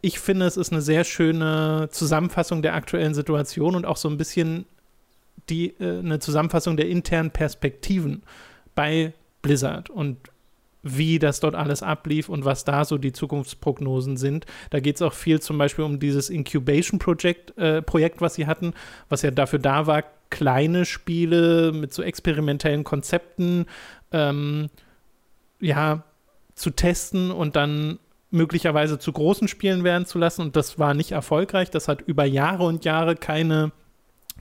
ich 0.00 0.20
finde, 0.20 0.46
es 0.46 0.56
ist 0.56 0.72
eine 0.72 0.80
sehr 0.80 1.04
schöne 1.04 1.88
Zusammenfassung 1.90 2.62
der 2.62 2.74
aktuellen 2.74 3.14
Situation 3.14 3.74
und 3.74 3.84
auch 3.84 3.96
so 3.96 4.08
ein 4.08 4.16
bisschen 4.16 4.64
die, 5.48 5.74
äh, 5.80 5.98
eine 5.98 6.20
Zusammenfassung 6.20 6.76
der 6.76 6.88
internen 6.88 7.32
Perspektiven 7.32 8.22
bei 8.76 9.12
Blizzard 9.42 9.90
und 9.90 10.16
wie 10.82 11.18
das 11.18 11.40
dort 11.40 11.54
alles 11.54 11.82
ablief 11.82 12.28
und 12.28 12.44
was 12.44 12.64
da 12.64 12.84
so 12.84 12.98
die 12.98 13.12
Zukunftsprognosen 13.12 14.16
sind. 14.16 14.46
Da 14.70 14.80
geht 14.80 14.96
es 14.96 15.02
auch 15.02 15.12
viel 15.12 15.40
zum 15.40 15.58
Beispiel 15.58 15.84
um 15.84 16.00
dieses 16.00 16.30
Incubation-Projekt, 16.30 17.56
äh, 17.58 17.82
Projekt, 17.82 18.20
was 18.20 18.34
sie 18.34 18.46
hatten, 18.46 18.72
was 19.08 19.22
ja 19.22 19.30
dafür 19.30 19.58
da 19.58 19.86
war, 19.86 20.04
kleine 20.30 20.84
Spiele 20.84 21.72
mit 21.72 21.92
so 21.92 22.02
experimentellen 22.02 22.84
Konzepten 22.84 23.66
ähm, 24.12 24.70
ja, 25.60 26.04
zu 26.54 26.70
testen 26.70 27.30
und 27.30 27.56
dann 27.56 27.98
möglicherweise 28.30 28.98
zu 28.98 29.12
großen 29.12 29.48
Spielen 29.48 29.84
werden 29.84 30.06
zu 30.06 30.18
lassen. 30.18 30.42
Und 30.42 30.56
das 30.56 30.78
war 30.78 30.94
nicht 30.94 31.12
erfolgreich. 31.12 31.70
Das 31.70 31.88
hat 31.88 32.00
über 32.02 32.24
Jahre 32.24 32.64
und 32.64 32.84
Jahre 32.84 33.16
keine 33.16 33.72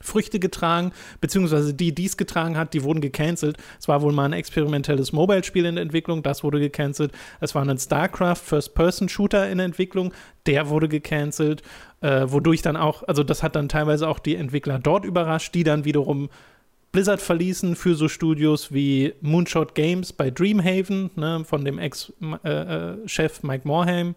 Früchte 0.02 0.40
getragen, 0.40 0.92
beziehungsweise 1.22 1.74
die, 1.74 1.94
die 1.94 2.06
es 2.06 2.18
getragen 2.18 2.58
hat, 2.58 2.74
die 2.74 2.84
wurden 2.84 3.02
gecancelt. 3.02 3.58
Es 3.80 3.88
war 3.88 4.02
wohl 4.02 4.14
mal 4.14 4.26
ein 4.26 4.34
experimentelles 4.34 5.14
Mobile-Spiel 5.14 5.66
in 5.66 5.78
Entwicklung, 5.78 6.24
das 6.24 6.44
wurde 6.44 6.60
gecancelt. 6.60 7.12
Es 7.40 7.56
war 7.56 7.68
ein 7.68 7.78
StarCraft 7.78 8.38
First-Person-Shooter 8.38 9.50
in 9.50 9.60
Entwicklung, 9.60 10.14
der 10.46 10.70
wurde 10.70 10.88
gecancelt, 10.88 11.62
äh, 12.02 12.26
wodurch 12.28 12.62
dann 12.62 12.78
auch, 12.78 13.04
also 13.08 13.24
das 13.24 13.44
hat 13.44 13.56
dann 13.56 13.70
teilweise 13.70 14.08
auch 14.08 14.20
die 14.20 14.36
Entwickler 14.36 14.80
dort 14.80 15.06
überrascht, 15.06 15.54
die 15.54 15.64
dann 15.64 15.86
wiederum 15.86 16.30
Blizzard 16.92 17.22
verließen 17.22 17.76
für 17.76 17.94
so 17.96 18.08
Studios 18.08 18.74
wie 18.74 19.14
Moonshot 19.22 19.76
Games 19.76 20.12
bei 20.12 20.32
Dreamhaven, 20.32 21.12
ne, 21.16 21.44
von 21.46 21.64
dem 21.64 21.78
Ex-Chef 21.78 22.24
äh, 22.44 23.44
äh 23.44 23.48
Mike 23.48 23.68
Morhaime. 23.68 24.16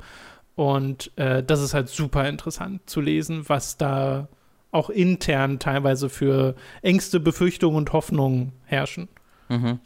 Und 0.55 1.11
äh, 1.17 1.43
das 1.43 1.61
ist 1.61 1.75
halt 1.75 1.89
super 1.89 2.29
interessant 2.29 2.89
zu 2.89 3.01
lesen, 3.01 3.49
was 3.49 3.77
da 3.77 4.29
auch 4.73 4.91
intern 4.91 5.59
teilweise 5.59 6.09
für 6.09 6.57
Ängste, 6.81 7.21
Befürchtungen 7.21 7.77
und 7.77 7.93
Hoffnungen 7.93 8.53
herrschen. 8.65 9.09
Mhm. 9.49 9.79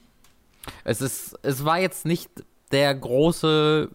Es 0.84 1.00
ist, 1.00 1.38
es 1.42 1.64
war 1.64 1.78
jetzt 1.78 2.06
nicht 2.06 2.30
der 2.72 2.94
große 2.94 3.90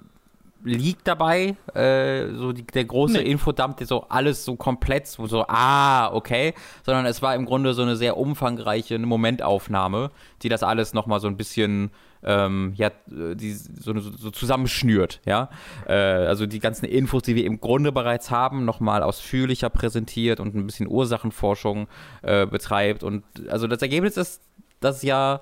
Leak 0.63 1.04
dabei, 1.04 1.56
äh, 1.74 2.34
so 2.34 2.52
die, 2.52 2.63
der 2.63 2.86
große 2.86 3.17
nee. 3.17 3.32
Infodump, 3.32 3.78
der 3.78 3.88
so 3.88 4.06
alles 4.10 4.45
so 4.45 4.56
komplett, 4.56 5.08
so, 5.08 5.26
so, 5.28 5.45
ah, 5.47 6.13
okay, 6.13 6.54
sondern 6.86 7.06
es 7.06 7.21
war 7.21 7.36
im 7.36 7.45
Grunde 7.45 7.74
so 7.74 7.82
eine 7.82 7.95
sehr 7.95 8.17
umfangreiche 8.17 8.97
Momentaufnahme, 9.00 10.12
die 10.41 10.50
das 10.50 10.63
alles 10.63 10.93
nochmal 10.93 11.19
so 11.19 11.28
ein 11.28 11.38
bisschen 11.38 11.91
ähm, 12.24 12.74
ja, 12.76 12.91
die 13.08 13.54
so, 13.54 13.97
so, 14.00 14.12
so 14.12 14.32
zusammenschnürt, 14.32 15.21
ja. 15.26 15.50
Äh, 15.88 15.93
also 15.93 16.45
die 16.45 16.60
ganzen 16.60 16.86
Infos, 16.86 17.24
die 17.24 17.36
wir 17.36 17.45
im 17.45 17.60
Grunde 17.60 17.91
bereits 17.91 18.30
haben, 18.30 18.65
nochmal 18.65 19.04
ausführlicher 19.04 19.69
präsentiert 19.69 20.39
und 20.39 20.56
ein 20.56 20.65
bisschen 20.65 20.88
Ursachenforschung 20.88 21.88
äh, 22.21 22.45
betreibt. 22.45 23.04
Und 23.04 23.24
also 23.50 23.67
das 23.67 23.82
Ergebnis 23.82 24.17
ist, 24.17 24.41
dass 24.80 25.02
ja 25.02 25.41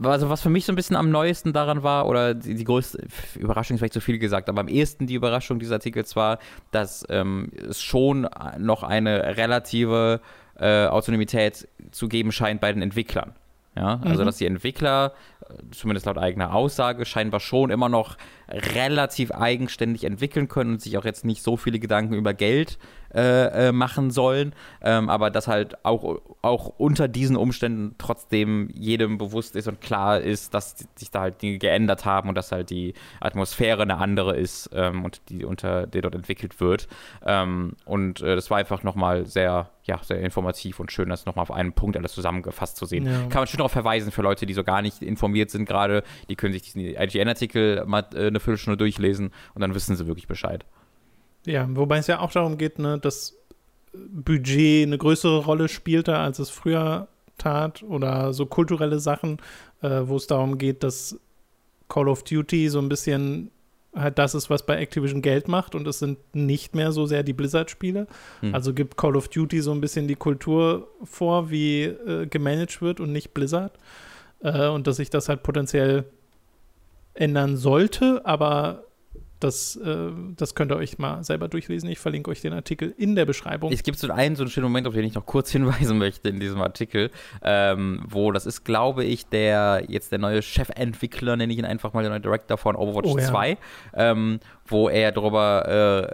also 0.00 0.28
was 0.28 0.42
für 0.42 0.50
mich 0.50 0.64
so 0.64 0.72
ein 0.72 0.76
bisschen 0.76 0.96
am 0.96 1.10
neuesten 1.10 1.52
daran 1.52 1.82
war, 1.82 2.06
oder 2.06 2.34
die, 2.34 2.54
die 2.54 2.64
größte 2.64 3.06
Überraschung 3.36 3.74
ist 3.74 3.80
vielleicht 3.80 3.94
zu 3.94 4.00
viel 4.00 4.18
gesagt, 4.18 4.48
aber 4.48 4.60
am 4.60 4.68
ehesten 4.68 5.06
die 5.06 5.14
Überraschung 5.14 5.58
dieses 5.58 5.72
Artikels 5.72 6.14
war, 6.14 6.38
dass 6.70 7.04
ähm, 7.08 7.50
es 7.68 7.82
schon 7.82 8.28
noch 8.58 8.82
eine 8.82 9.36
relative 9.36 10.20
äh, 10.58 10.86
Autonomität 10.86 11.68
zu 11.90 12.08
geben 12.08 12.32
scheint 12.32 12.60
bei 12.60 12.72
den 12.72 12.82
Entwicklern. 12.82 13.34
Ja, 13.76 14.00
also 14.02 14.22
mhm. 14.22 14.26
dass 14.26 14.38
die 14.38 14.46
Entwickler, 14.46 15.12
zumindest 15.70 16.06
laut 16.06 16.18
eigener 16.18 16.52
Aussage, 16.52 17.04
scheinbar 17.04 17.38
schon 17.38 17.70
immer 17.70 17.88
noch 17.88 18.16
relativ 18.48 19.30
eigenständig 19.30 20.02
entwickeln 20.02 20.48
können 20.48 20.72
und 20.72 20.82
sich 20.82 20.98
auch 20.98 21.04
jetzt 21.04 21.24
nicht 21.24 21.44
so 21.44 21.56
viele 21.56 21.78
Gedanken 21.78 22.14
über 22.14 22.34
Geld 22.34 22.76
äh, 23.14 23.68
äh, 23.68 23.72
machen 23.72 24.10
sollen, 24.10 24.52
ähm, 24.82 25.08
aber 25.08 25.30
dass 25.30 25.48
halt 25.48 25.84
auch, 25.84 26.20
auch 26.42 26.66
unter 26.76 27.08
diesen 27.08 27.36
Umständen 27.36 27.94
trotzdem 27.96 28.68
jedem 28.74 29.16
bewusst 29.16 29.56
ist 29.56 29.66
und 29.66 29.80
klar 29.80 30.20
ist, 30.20 30.52
dass 30.52 30.76
sich 30.94 31.10
da 31.10 31.20
halt 31.20 31.40
Dinge 31.40 31.58
geändert 31.58 32.04
haben 32.04 32.28
und 32.28 32.34
dass 32.34 32.52
halt 32.52 32.70
die 32.70 32.92
Atmosphäre 33.20 33.82
eine 33.82 33.96
andere 33.96 34.36
ist 34.36 34.70
ähm, 34.74 35.04
und 35.04 35.22
die 35.30 35.44
unter 35.44 35.86
der 35.86 36.02
dort 36.02 36.14
entwickelt 36.14 36.60
wird. 36.60 36.86
Ähm, 37.24 37.76
und 37.86 38.20
äh, 38.20 38.34
das 38.34 38.50
war 38.50 38.58
einfach 38.58 38.82
nochmal 38.82 39.24
sehr, 39.26 39.70
ja, 39.84 39.98
sehr 40.02 40.20
informativ 40.20 40.78
und 40.78 40.92
schön, 40.92 41.08
das 41.08 41.24
nochmal 41.24 41.44
auf 41.44 41.50
einen 41.50 41.72
Punkt 41.72 41.96
alles 41.96 42.12
zusammengefasst 42.12 42.76
zu 42.76 42.84
sehen. 42.84 43.06
Ja. 43.06 43.20
Kann 43.28 43.40
man 43.40 43.46
schön 43.46 43.58
darauf 43.58 43.72
verweisen 43.72 44.12
für 44.12 44.22
Leute, 44.22 44.44
die 44.44 44.54
so 44.54 44.64
gar 44.64 44.82
nicht 44.82 45.02
informiert 45.02 45.50
sind 45.50 45.64
gerade, 45.64 46.02
die 46.28 46.36
können 46.36 46.52
sich 46.52 46.62
diesen 46.62 46.82
IGN-Artikel 46.82 47.84
mal 47.86 48.04
äh, 48.14 48.26
eine 48.26 48.40
Viertelstunde 48.40 48.76
durchlesen 48.76 49.30
und 49.54 49.62
dann 49.62 49.74
wissen 49.74 49.96
sie 49.96 50.06
wirklich 50.06 50.26
Bescheid. 50.26 50.66
Ja, 51.48 51.66
wobei 51.70 51.98
es 51.98 52.06
ja 52.06 52.20
auch 52.20 52.30
darum 52.30 52.58
geht, 52.58 52.78
ne, 52.78 52.98
dass 52.98 53.34
Budget 53.92 54.86
eine 54.86 54.98
größere 54.98 55.44
Rolle 55.44 55.68
spielte, 55.68 56.16
als 56.16 56.38
es 56.38 56.50
früher 56.50 57.08
tat, 57.38 57.82
oder 57.82 58.34
so 58.34 58.44
kulturelle 58.44 58.98
Sachen, 58.98 59.38
äh, 59.80 60.02
wo 60.04 60.16
es 60.16 60.26
darum 60.26 60.58
geht, 60.58 60.82
dass 60.82 61.18
Call 61.88 62.08
of 62.08 62.22
Duty 62.24 62.68
so 62.68 62.78
ein 62.80 62.90
bisschen 62.90 63.50
halt 63.94 64.18
das 64.18 64.34
ist, 64.34 64.50
was 64.50 64.66
bei 64.66 64.76
Activision 64.76 65.22
Geld 65.22 65.48
macht 65.48 65.74
und 65.74 65.88
es 65.88 65.98
sind 65.98 66.18
nicht 66.34 66.74
mehr 66.74 66.92
so 66.92 67.06
sehr 67.06 67.22
die 67.22 67.32
Blizzard-Spiele. 67.32 68.06
Hm. 68.40 68.54
Also 68.54 68.74
gibt 68.74 68.98
Call 68.98 69.16
of 69.16 69.28
Duty 69.28 69.62
so 69.62 69.72
ein 69.72 69.80
bisschen 69.80 70.06
die 70.06 70.14
Kultur 70.14 70.88
vor, 71.02 71.50
wie 71.50 71.84
äh, 71.84 72.26
gemanagt 72.26 72.82
wird 72.82 73.00
und 73.00 73.12
nicht 73.12 73.32
Blizzard. 73.32 73.72
Äh, 74.40 74.68
und 74.68 74.86
dass 74.86 74.96
sich 74.96 75.08
das 75.08 75.30
halt 75.30 75.42
potenziell 75.42 76.04
ändern 77.14 77.56
sollte, 77.56 78.20
aber 78.26 78.84
das, 79.40 79.76
äh, 79.76 80.10
das 80.36 80.54
könnt 80.54 80.72
ihr 80.72 80.76
euch 80.76 80.98
mal 80.98 81.22
selber 81.24 81.48
durchlesen. 81.48 81.88
Ich 81.88 81.98
verlinke 81.98 82.30
euch 82.30 82.40
den 82.40 82.52
Artikel 82.52 82.94
in 82.96 83.14
der 83.14 83.24
Beschreibung. 83.24 83.72
Es 83.72 83.82
gibt 83.82 83.98
so 83.98 84.10
einen, 84.10 84.36
so 84.36 84.42
einen 84.42 84.50
schönen 84.50 84.64
Moment, 84.64 84.86
auf 84.86 84.94
den 84.94 85.04
ich 85.04 85.14
noch 85.14 85.26
kurz 85.26 85.50
hinweisen 85.52 85.98
möchte 85.98 86.28
in 86.28 86.40
diesem 86.40 86.60
Artikel, 86.60 87.10
ähm, 87.42 88.02
wo 88.08 88.32
das 88.32 88.46
ist, 88.46 88.64
glaube 88.64 89.04
ich, 89.04 89.26
der 89.26 89.84
jetzt 89.88 90.12
der 90.12 90.18
neue 90.18 90.42
Chefentwickler, 90.42 91.36
nenne 91.36 91.52
ich 91.52 91.58
ihn 91.58 91.64
einfach 91.64 91.92
mal, 91.92 92.02
der 92.02 92.10
neue 92.10 92.20
Director 92.20 92.58
von 92.58 92.76
Overwatch 92.76 93.08
oh, 93.08 93.18
ja. 93.18 93.26
2, 93.26 93.58
ähm, 93.94 94.40
wo 94.70 94.88
er 94.88 95.12
darüber 95.12 95.64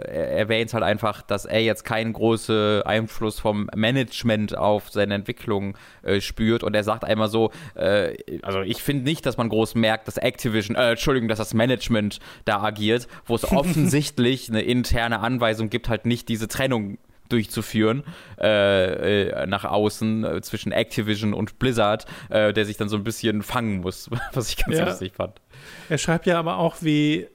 äh, 0.07 0.37
erwähnt 0.37 0.73
halt 0.73 0.83
einfach, 0.83 1.21
dass 1.21 1.45
er 1.45 1.61
jetzt 1.61 1.83
keinen 1.83 2.13
großen 2.13 2.81
Einfluss 2.83 3.39
vom 3.39 3.69
Management 3.75 4.57
auf 4.57 4.89
seine 4.89 5.15
Entwicklung 5.15 5.77
äh, 6.03 6.21
spürt 6.21 6.63
und 6.63 6.75
er 6.75 6.83
sagt 6.83 7.03
einmal 7.03 7.27
so, 7.27 7.51
äh, 7.75 8.15
also 8.41 8.61
ich 8.61 8.81
finde 8.81 9.03
nicht, 9.03 9.25
dass 9.25 9.37
man 9.37 9.49
groß 9.49 9.75
merkt, 9.75 10.07
dass 10.07 10.17
Activision, 10.17 10.75
äh, 10.75 10.91
Entschuldigung, 10.91 11.29
dass 11.29 11.39
das 11.39 11.53
Management 11.53 12.19
da 12.45 12.61
agiert, 12.61 13.07
wo 13.25 13.35
es 13.35 13.43
offensichtlich 13.51 14.49
eine 14.49 14.61
interne 14.61 15.19
Anweisung 15.19 15.69
gibt, 15.69 15.89
halt 15.89 16.05
nicht 16.05 16.29
diese 16.29 16.47
Trennung 16.47 16.97
durchzuführen 17.29 18.03
äh, 18.39 19.29
äh, 19.29 19.47
nach 19.47 19.65
außen 19.65 20.23
äh, 20.23 20.41
zwischen 20.41 20.71
Activision 20.71 21.33
und 21.33 21.59
Blizzard, 21.59 22.05
äh, 22.29 22.53
der 22.53 22.65
sich 22.65 22.77
dann 22.77 22.89
so 22.89 22.97
ein 22.97 23.03
bisschen 23.03 23.41
fangen 23.41 23.81
muss, 23.81 24.09
was 24.33 24.49
ich 24.49 24.57
ganz 24.57 24.77
ja. 24.77 24.85
lustig 24.85 25.13
fand. 25.15 25.41
Er 25.89 25.97
schreibt 25.97 26.25
ja 26.25 26.37
aber 26.39 26.57
auch, 26.57 26.77
wie 26.81 27.27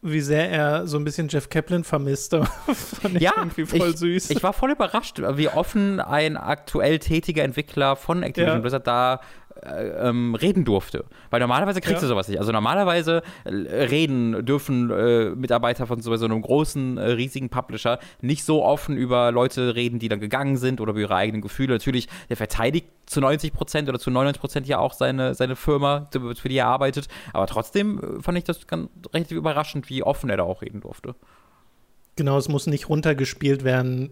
wie 0.00 0.20
sehr 0.20 0.50
er 0.50 0.86
so 0.86 0.96
ein 0.96 1.04
bisschen 1.04 1.28
Jeff 1.28 1.48
Kaplan 1.48 1.84
vermisst. 1.84 2.34
fand 3.02 3.16
ich 3.16 3.22
ja, 3.22 3.32
irgendwie 3.36 3.66
voll 3.66 3.90
ich, 3.90 3.96
süß. 3.96 4.30
Ich 4.30 4.42
war 4.42 4.52
voll 4.52 4.70
überrascht, 4.70 5.20
wie 5.34 5.48
offen 5.48 6.00
ein 6.00 6.36
aktuell 6.36 6.98
tätiger 6.98 7.42
Entwickler 7.42 7.96
von 7.96 8.22
Activision 8.22 8.56
ja. 8.56 8.60
Blizzard 8.60 8.86
da 8.86 9.20
äh, 9.62 10.08
ähm, 10.08 10.34
reden 10.34 10.64
durfte. 10.64 11.04
Weil 11.30 11.40
normalerweise 11.40 11.80
kriegst 11.80 11.96
ja. 11.96 12.00
du 12.02 12.06
sowas 12.06 12.28
nicht. 12.28 12.38
Also 12.38 12.52
normalerweise 12.52 13.22
äh, 13.44 13.50
reden 13.50 14.44
dürfen 14.44 14.90
äh, 14.90 15.30
Mitarbeiter 15.30 15.86
von 15.86 16.00
so, 16.00 16.14
so 16.16 16.24
einem 16.24 16.42
großen, 16.42 16.98
äh, 16.98 17.10
riesigen 17.12 17.48
Publisher 17.48 17.98
nicht 18.20 18.44
so 18.44 18.64
offen 18.64 18.96
über 18.96 19.32
Leute 19.32 19.74
reden, 19.74 19.98
die 19.98 20.08
dann 20.08 20.20
gegangen 20.20 20.56
sind 20.56 20.80
oder 20.80 20.90
über 20.90 21.00
ihre 21.00 21.16
eigenen 21.16 21.42
Gefühle. 21.42 21.74
Natürlich, 21.74 22.08
der 22.28 22.36
verteidigt 22.36 22.88
zu 23.06 23.20
90 23.20 23.52
Prozent 23.52 23.88
oder 23.88 23.98
zu 23.98 24.10
99 24.10 24.40
Prozent 24.40 24.66
ja 24.66 24.78
auch 24.78 24.92
seine, 24.92 25.34
seine 25.34 25.56
Firma, 25.56 26.08
für 26.12 26.48
die 26.48 26.56
er 26.56 26.66
arbeitet. 26.66 27.08
Aber 27.32 27.46
trotzdem 27.46 27.98
äh, 27.98 28.22
fand 28.22 28.38
ich 28.38 28.44
das 28.44 28.66
ganz, 28.66 28.88
relativ 29.12 29.36
überraschend, 29.36 29.88
wie 29.90 30.02
offen 30.02 30.30
er 30.30 30.36
da 30.36 30.42
auch 30.44 30.62
reden 30.62 30.80
durfte. 30.80 31.14
Genau, 32.16 32.36
es 32.36 32.48
muss 32.48 32.66
nicht 32.66 32.88
runtergespielt 32.88 33.62
werden, 33.62 34.10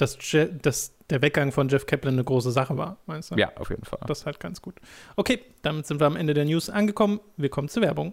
dass, 0.00 0.18
Je 0.32 0.48
dass 0.62 0.94
der 1.10 1.22
Weggang 1.22 1.52
von 1.52 1.68
Jeff 1.68 1.86
Kaplan 1.86 2.14
eine 2.14 2.24
große 2.24 2.50
Sache 2.50 2.76
war, 2.76 2.98
meinst 3.06 3.30
du? 3.30 3.36
Ja, 3.36 3.52
auf 3.56 3.70
jeden 3.70 3.84
Fall. 3.84 4.00
Das 4.06 4.20
ist 4.20 4.26
halt 4.26 4.40
ganz 4.40 4.62
gut. 4.62 4.76
Okay, 5.16 5.40
damit 5.62 5.86
sind 5.86 6.00
wir 6.00 6.06
am 6.06 6.16
Ende 6.16 6.34
der 6.34 6.44
News 6.44 6.70
angekommen. 6.70 7.20
Wir 7.36 7.48
kommen 7.48 7.68
zur 7.68 7.82
Werbung. 7.82 8.12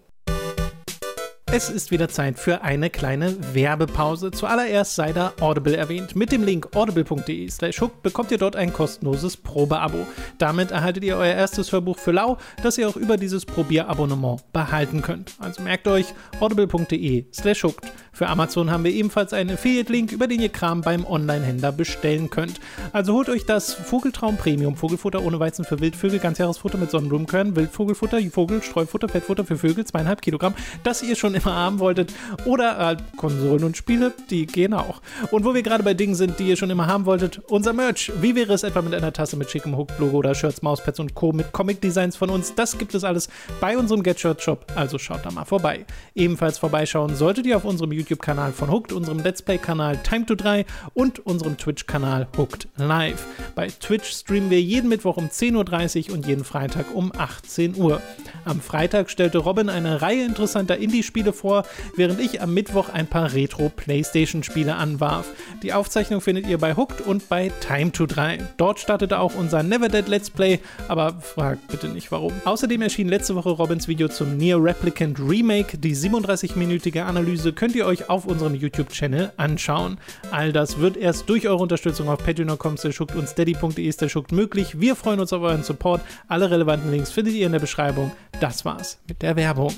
Es 1.57 1.69
ist 1.69 1.89
wieder 1.89 2.09
Zeit 2.09 2.37
für 2.37 2.63
eine 2.63 2.89
kleine 2.89 3.37
Werbepause. 3.53 4.29
Zuallererst 4.29 4.93
sei 4.93 5.13
da 5.13 5.31
Audible 5.39 5.77
erwähnt. 5.77 6.13
Mit 6.13 6.33
dem 6.33 6.43
Link 6.43 6.75
audible.de 6.75 7.49
slash 7.49 7.79
hook 7.79 8.03
bekommt 8.03 8.29
ihr 8.31 8.37
dort 8.37 8.57
ein 8.57 8.73
kostenloses 8.73 9.37
Probeabo. 9.37 10.05
Damit 10.37 10.71
erhaltet 10.71 11.05
ihr 11.05 11.15
euer 11.15 11.33
erstes 11.33 11.71
Hörbuch 11.71 11.97
für 11.97 12.11
lau, 12.11 12.39
das 12.61 12.77
ihr 12.77 12.89
auch 12.89 12.97
über 12.97 13.15
dieses 13.15 13.45
Probierabonnement 13.45 14.41
behalten 14.51 15.01
könnt. 15.01 15.31
Also 15.39 15.61
merkt 15.61 15.87
euch 15.87 16.07
audible.de 16.41 17.27
slash 17.31 17.63
hooked. 17.63 17.89
Für 18.11 18.27
Amazon 18.27 18.71
haben 18.71 18.83
wir 18.83 18.91
ebenfalls 18.91 19.33
einen 19.33 19.51
Affiliate-Link, 19.51 20.11
über 20.11 20.27
den 20.27 20.41
ihr 20.41 20.49
Kram 20.49 20.81
beim 20.81 21.05
Online-Händler 21.05 21.71
bestellen 21.73 22.29
könnt. 22.29 22.61
Also 22.91 23.13
holt 23.13 23.29
euch 23.29 23.45
das 23.45 23.73
Vogeltraum 23.73 24.37
Premium 24.37 24.75
Vogelfutter 24.75 25.21
ohne 25.21 25.39
Weizen 25.39 25.63
für 25.65 25.79
Wildvögel, 25.81 26.19
Ganzjahresfutter 26.19 26.77
mit 26.77 26.91
Sonnenblumenkörn, 26.91 27.55
Wildvogelfutter, 27.55 28.19
Vogel, 28.31 28.61
Streufutter, 28.61 29.09
Fettfutter 29.09 29.45
für 29.45 29.57
Vögel, 29.57 29.85
zweieinhalb 29.85 30.21
Kilogramm, 30.21 30.55
das 30.83 31.03
ihr 31.03 31.15
schon 31.15 31.35
immer 31.45 31.55
haben 31.55 31.79
wolltet. 31.79 32.13
Oder 32.45 32.77
halt 32.77 33.03
Konsolen 33.17 33.63
und 33.63 33.77
Spiele, 33.77 34.13
die 34.29 34.45
gehen 34.45 34.73
auch. 34.73 35.01
Und 35.31 35.45
wo 35.45 35.53
wir 35.53 35.62
gerade 35.63 35.84
bei 35.84 35.93
Dingen 35.93 36.15
sind, 36.15 36.39
die 36.39 36.47
ihr 36.47 36.58
schon 36.58 36.69
immer 36.69 36.88
haben 36.88 37.05
wolltet, 37.05 37.39
unser 37.49 37.73
Merch. 37.73 38.12
Wie 38.21 38.36
wäre 38.36 38.53
es 38.53 38.63
etwa 38.63 38.81
mit 38.81 38.93
einer 38.93 39.13
Tasse 39.13 39.38
mit 39.38 39.49
schickem 39.51 39.77
Hook-Logo 39.77 40.17
oder 40.17 40.36
Shirts, 40.36 40.62
Mauspads 40.62 40.99
und 40.99 41.15
Co. 41.15 41.31
mit 41.31 41.51
Comic-Designs 41.51 42.15
von 42.15 42.29
uns? 42.29 42.55
Das 42.55 42.77
gibt 42.77 42.95
es 42.95 43.03
alles 43.03 43.29
bei 43.60 43.77
unserem 43.77 44.03
Get 44.03 44.19
Shirt 44.19 44.41
Shop, 44.41 44.65
also 44.75 44.97
schaut 44.97 45.25
da 45.25 45.31
mal 45.31 45.45
vorbei. 45.45 45.86
Ebenfalls 46.15 46.58
vorbeischauen 46.58 47.15
solltet 47.15 47.45
ihr 47.45 47.58
auf 47.58 47.65
unserem 47.65 47.91
YouTube 47.91 48.15
YouTube-Kanal 48.15 48.53
von 48.53 48.71
Hooked, 48.71 48.93
unserem 48.93 49.19
Let's 49.19 49.41
Play-Kanal 49.41 49.97
Time 49.97 50.25
to 50.25 50.36
3 50.36 50.65
und 50.93 51.19
unserem 51.25 51.58
Twitch-Kanal 51.58 52.27
Hooked 52.38 52.67
Live. 52.77 53.25
Bei 53.55 53.67
Twitch 53.67 54.12
streamen 54.12 54.49
wir 54.49 54.62
jeden 54.62 54.89
Mittwoch 54.89 55.17
um 55.17 55.27
10.30 55.27 56.10
Uhr 56.10 56.15
und 56.15 56.25
jeden 56.25 56.43
Freitag 56.43 56.93
um 56.93 57.12
18 57.15 57.75
Uhr. 57.75 58.01
Am 58.45 58.62
Freitag 58.62 59.10
stellte 59.10 59.39
Robin 59.39 59.69
eine 59.69 60.01
Reihe 60.01 60.23
interessanter 60.23 60.77
Indie-Spiele 60.77 61.24
vor, 61.33 61.65
während 61.95 62.19
ich 62.19 62.41
am 62.41 62.53
Mittwoch 62.53 62.89
ein 62.89 63.07
paar 63.07 63.33
Retro-Playstation-Spiele 63.33 64.75
anwarf. 64.75 65.27
Die 65.63 65.73
Aufzeichnung 65.73 66.21
findet 66.21 66.47
ihr 66.47 66.59
bei 66.59 66.75
Hooked 66.75 67.01
und 67.01 67.27
bei 67.27 67.51
Time 67.61 67.91
to 67.91 68.05
3. 68.05 68.38
Dort 68.57 68.79
startete 68.79 69.19
auch 69.19 69.33
unser 69.33 69.63
Never 69.63 69.89
Dead 69.89 70.07
Let's 70.07 70.29
Play, 70.29 70.59
aber 70.88 71.15
fragt 71.21 71.67
bitte 71.69 71.88
nicht 71.88 72.11
warum. 72.11 72.33
Außerdem 72.45 72.83
erschien 72.83 73.09
letzte 73.09 73.33
Woche 73.33 73.49
Robins 73.49 73.88
Video 73.88 74.09
zum 74.09 74.38
Near 74.38 74.63
Replicant 74.63 75.19
Remake. 75.19 75.79
Die 75.79 75.95
37-minütige 75.95 77.01
Analyse 77.01 77.51
könnt 77.51 77.73
ihr 77.73 77.85
euch 77.85 77.95
euch 77.95 78.09
auf 78.09 78.25
unserem 78.25 78.55
YouTube-Channel 78.55 79.31
anschauen. 79.38 79.97
All 80.31 80.51
das 80.51 80.79
wird 80.79 80.97
erst 80.97 81.29
durch 81.29 81.47
eure 81.47 81.61
Unterstützung 81.61 82.09
auf 82.09 82.23
patreon.com 82.23 82.75
und 83.15 83.29
steady.de 83.29 83.93
möglich. 84.31 84.79
Wir 84.79 84.95
freuen 84.95 85.19
uns 85.19 85.33
auf 85.33 85.41
euren 85.41 85.63
Support. 85.63 86.01
Alle 86.27 86.51
relevanten 86.51 86.91
Links 86.91 87.11
findet 87.11 87.33
ihr 87.33 87.45
in 87.45 87.53
der 87.53 87.59
Beschreibung. 87.59 88.11
Das 88.39 88.65
war's 88.65 88.99
mit 89.07 89.21
der 89.21 89.35
Werbung. 89.35 89.73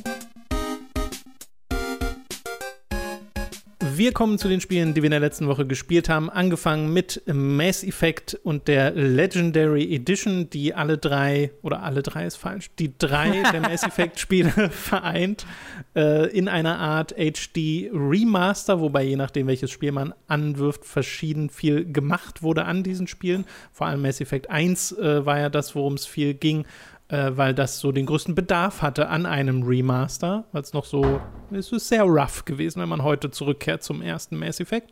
Wir 3.98 4.12
kommen 4.12 4.38
zu 4.38 4.48
den 4.48 4.62
Spielen, 4.62 4.94
die 4.94 5.02
wir 5.02 5.08
in 5.08 5.12
der 5.12 5.20
letzten 5.20 5.48
Woche 5.48 5.66
gespielt 5.66 6.08
haben. 6.08 6.30
Angefangen 6.30 6.94
mit 6.94 7.24
Mass 7.26 7.84
Effect 7.84 8.40
und 8.44 8.68
der 8.68 8.92
Legendary 8.92 9.92
Edition, 9.92 10.52
die 10.52 10.76
alle 10.76 11.00
drei, 11.00 11.52
oder 11.64 11.82
alle 11.82 12.04
drei 12.04 12.28
ist 12.28 12.36
falsch, 12.36 12.70
die 12.78 12.96
drei 12.96 13.42
der 13.52 13.60
Mass 13.60 13.82
Effect-Spiele 13.82 14.52
vereint 14.70 15.48
äh, 15.96 16.30
in 16.30 16.48
einer 16.48 16.78
Art 16.78 17.16
HD 17.18 17.90
Remaster, 17.92 18.82
wobei 18.82 19.02
je 19.02 19.16
nachdem, 19.16 19.48
welches 19.48 19.72
Spiel 19.72 19.92
man 19.92 20.14
anwirft, 20.28 20.86
verschieden 20.86 21.50
viel 21.50 21.92
gemacht 21.92 22.44
wurde 22.44 22.66
an 22.66 22.84
diesen 22.84 23.08
Spielen. 23.08 23.46
Vor 23.72 23.88
allem 23.88 24.04
Mass 24.04 24.22
Effect 24.22 24.52
1 24.52 24.92
äh, 24.92 25.26
war 25.26 25.40
ja 25.40 25.50
das, 25.50 25.74
worum 25.74 25.96
es 25.96 26.06
viel 26.06 26.36
ging 26.36 26.66
äh, 27.10 27.32
weil 27.36 27.54
das 27.54 27.80
so 27.80 27.92
den 27.92 28.06
größten 28.06 28.36
Bedarf 28.36 28.82
hatte 28.82 29.08
an 29.08 29.26
einem 29.26 29.64
Remaster, 29.64 30.46
weil 30.52 30.62
es 30.62 30.74
noch 30.74 30.86
so, 30.86 31.22
es 31.52 31.72
ist 31.72 31.88
sehr 31.88 32.04
rough 32.04 32.44
gewesen, 32.46 32.82
wenn 32.82 32.90
man 32.90 33.04
heute 33.04 33.32
zurückkehrt 33.32 33.82
zum 33.82 34.02
ersten 34.02 34.38
Mass 34.38 34.60
Effect. 34.60 34.92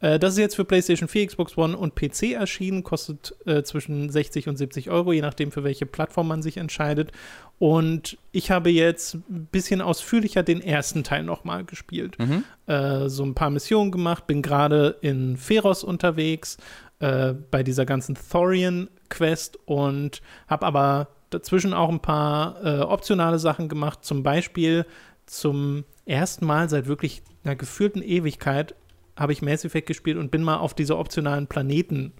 Äh, 0.00 0.18
das 0.18 0.32
ist 0.32 0.38
jetzt 0.38 0.56
für 0.56 0.64
PlayStation 0.64 1.08
4, 1.08 1.28
Xbox 1.28 1.56
One 1.56 1.76
und 1.76 1.94
PC 1.94 2.32
erschienen, 2.32 2.82
kostet 2.82 3.34
äh, 3.46 3.62
zwischen 3.62 4.10
60 4.10 4.48
und 4.48 4.56
70 4.56 4.90
Euro, 4.90 5.12
je 5.12 5.20
nachdem 5.20 5.52
für 5.52 5.62
welche 5.62 5.86
Plattform 5.86 6.28
man 6.28 6.42
sich 6.42 6.56
entscheidet. 6.56 7.12
Und 7.58 8.18
ich 8.32 8.50
habe 8.50 8.70
jetzt 8.70 9.14
ein 9.14 9.46
bisschen 9.52 9.80
ausführlicher 9.80 10.42
den 10.42 10.60
ersten 10.60 11.04
Teil 11.04 11.22
nochmal 11.22 11.64
gespielt. 11.64 12.18
Mhm. 12.18 12.42
Äh, 12.66 13.08
so 13.08 13.22
ein 13.22 13.34
paar 13.34 13.50
Missionen 13.50 13.92
gemacht, 13.92 14.26
bin 14.26 14.42
gerade 14.42 14.96
in 15.00 15.36
Feros 15.36 15.84
unterwegs, 15.84 16.56
äh, 16.98 17.34
bei 17.50 17.62
dieser 17.62 17.84
ganzen 17.84 18.16
Thorian-Quest 18.16 19.58
und 19.64 20.22
habe 20.48 20.66
aber 20.66 21.08
dazwischen 21.34 21.74
auch 21.74 21.88
ein 21.88 22.00
paar 22.00 22.64
äh, 22.64 22.80
optionale 22.80 23.38
Sachen 23.38 23.68
gemacht. 23.68 24.04
Zum 24.04 24.22
Beispiel 24.22 24.86
zum 25.26 25.84
ersten 26.06 26.46
Mal 26.46 26.68
seit 26.68 26.86
wirklich 26.86 27.22
einer 27.44 27.56
gefühlten 27.56 28.02
Ewigkeit 28.02 28.74
habe 29.16 29.32
ich 29.32 29.42
Mass 29.42 29.64
Effect 29.64 29.86
gespielt 29.86 30.16
und 30.16 30.30
bin 30.30 30.42
mal 30.42 30.56
auf 30.56 30.74
diese 30.74 30.96
optionalen 30.96 31.46
Planeten 31.46 32.12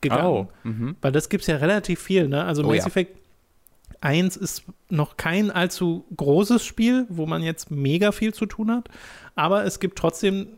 gegangen. 0.00 0.26
Oh, 0.26 0.48
mhm. 0.64 0.96
Weil 1.00 1.12
das 1.12 1.28
gibt 1.28 1.42
es 1.42 1.46
ja 1.48 1.56
relativ 1.56 2.00
viel, 2.00 2.28
ne? 2.28 2.44
Also 2.44 2.62
oh, 2.62 2.68
Mass 2.68 2.78
ja. 2.78 2.86
Effect 2.86 3.18
1 4.00 4.36
ist 4.36 4.64
noch 4.88 5.16
kein 5.16 5.50
allzu 5.50 6.04
großes 6.16 6.64
Spiel, 6.64 7.06
wo 7.08 7.26
man 7.26 7.42
jetzt 7.42 7.70
mega 7.70 8.12
viel 8.12 8.32
zu 8.32 8.46
tun 8.46 8.70
hat, 8.70 8.88
aber 9.34 9.64
es 9.64 9.80
gibt 9.80 9.98
trotzdem 9.98 10.48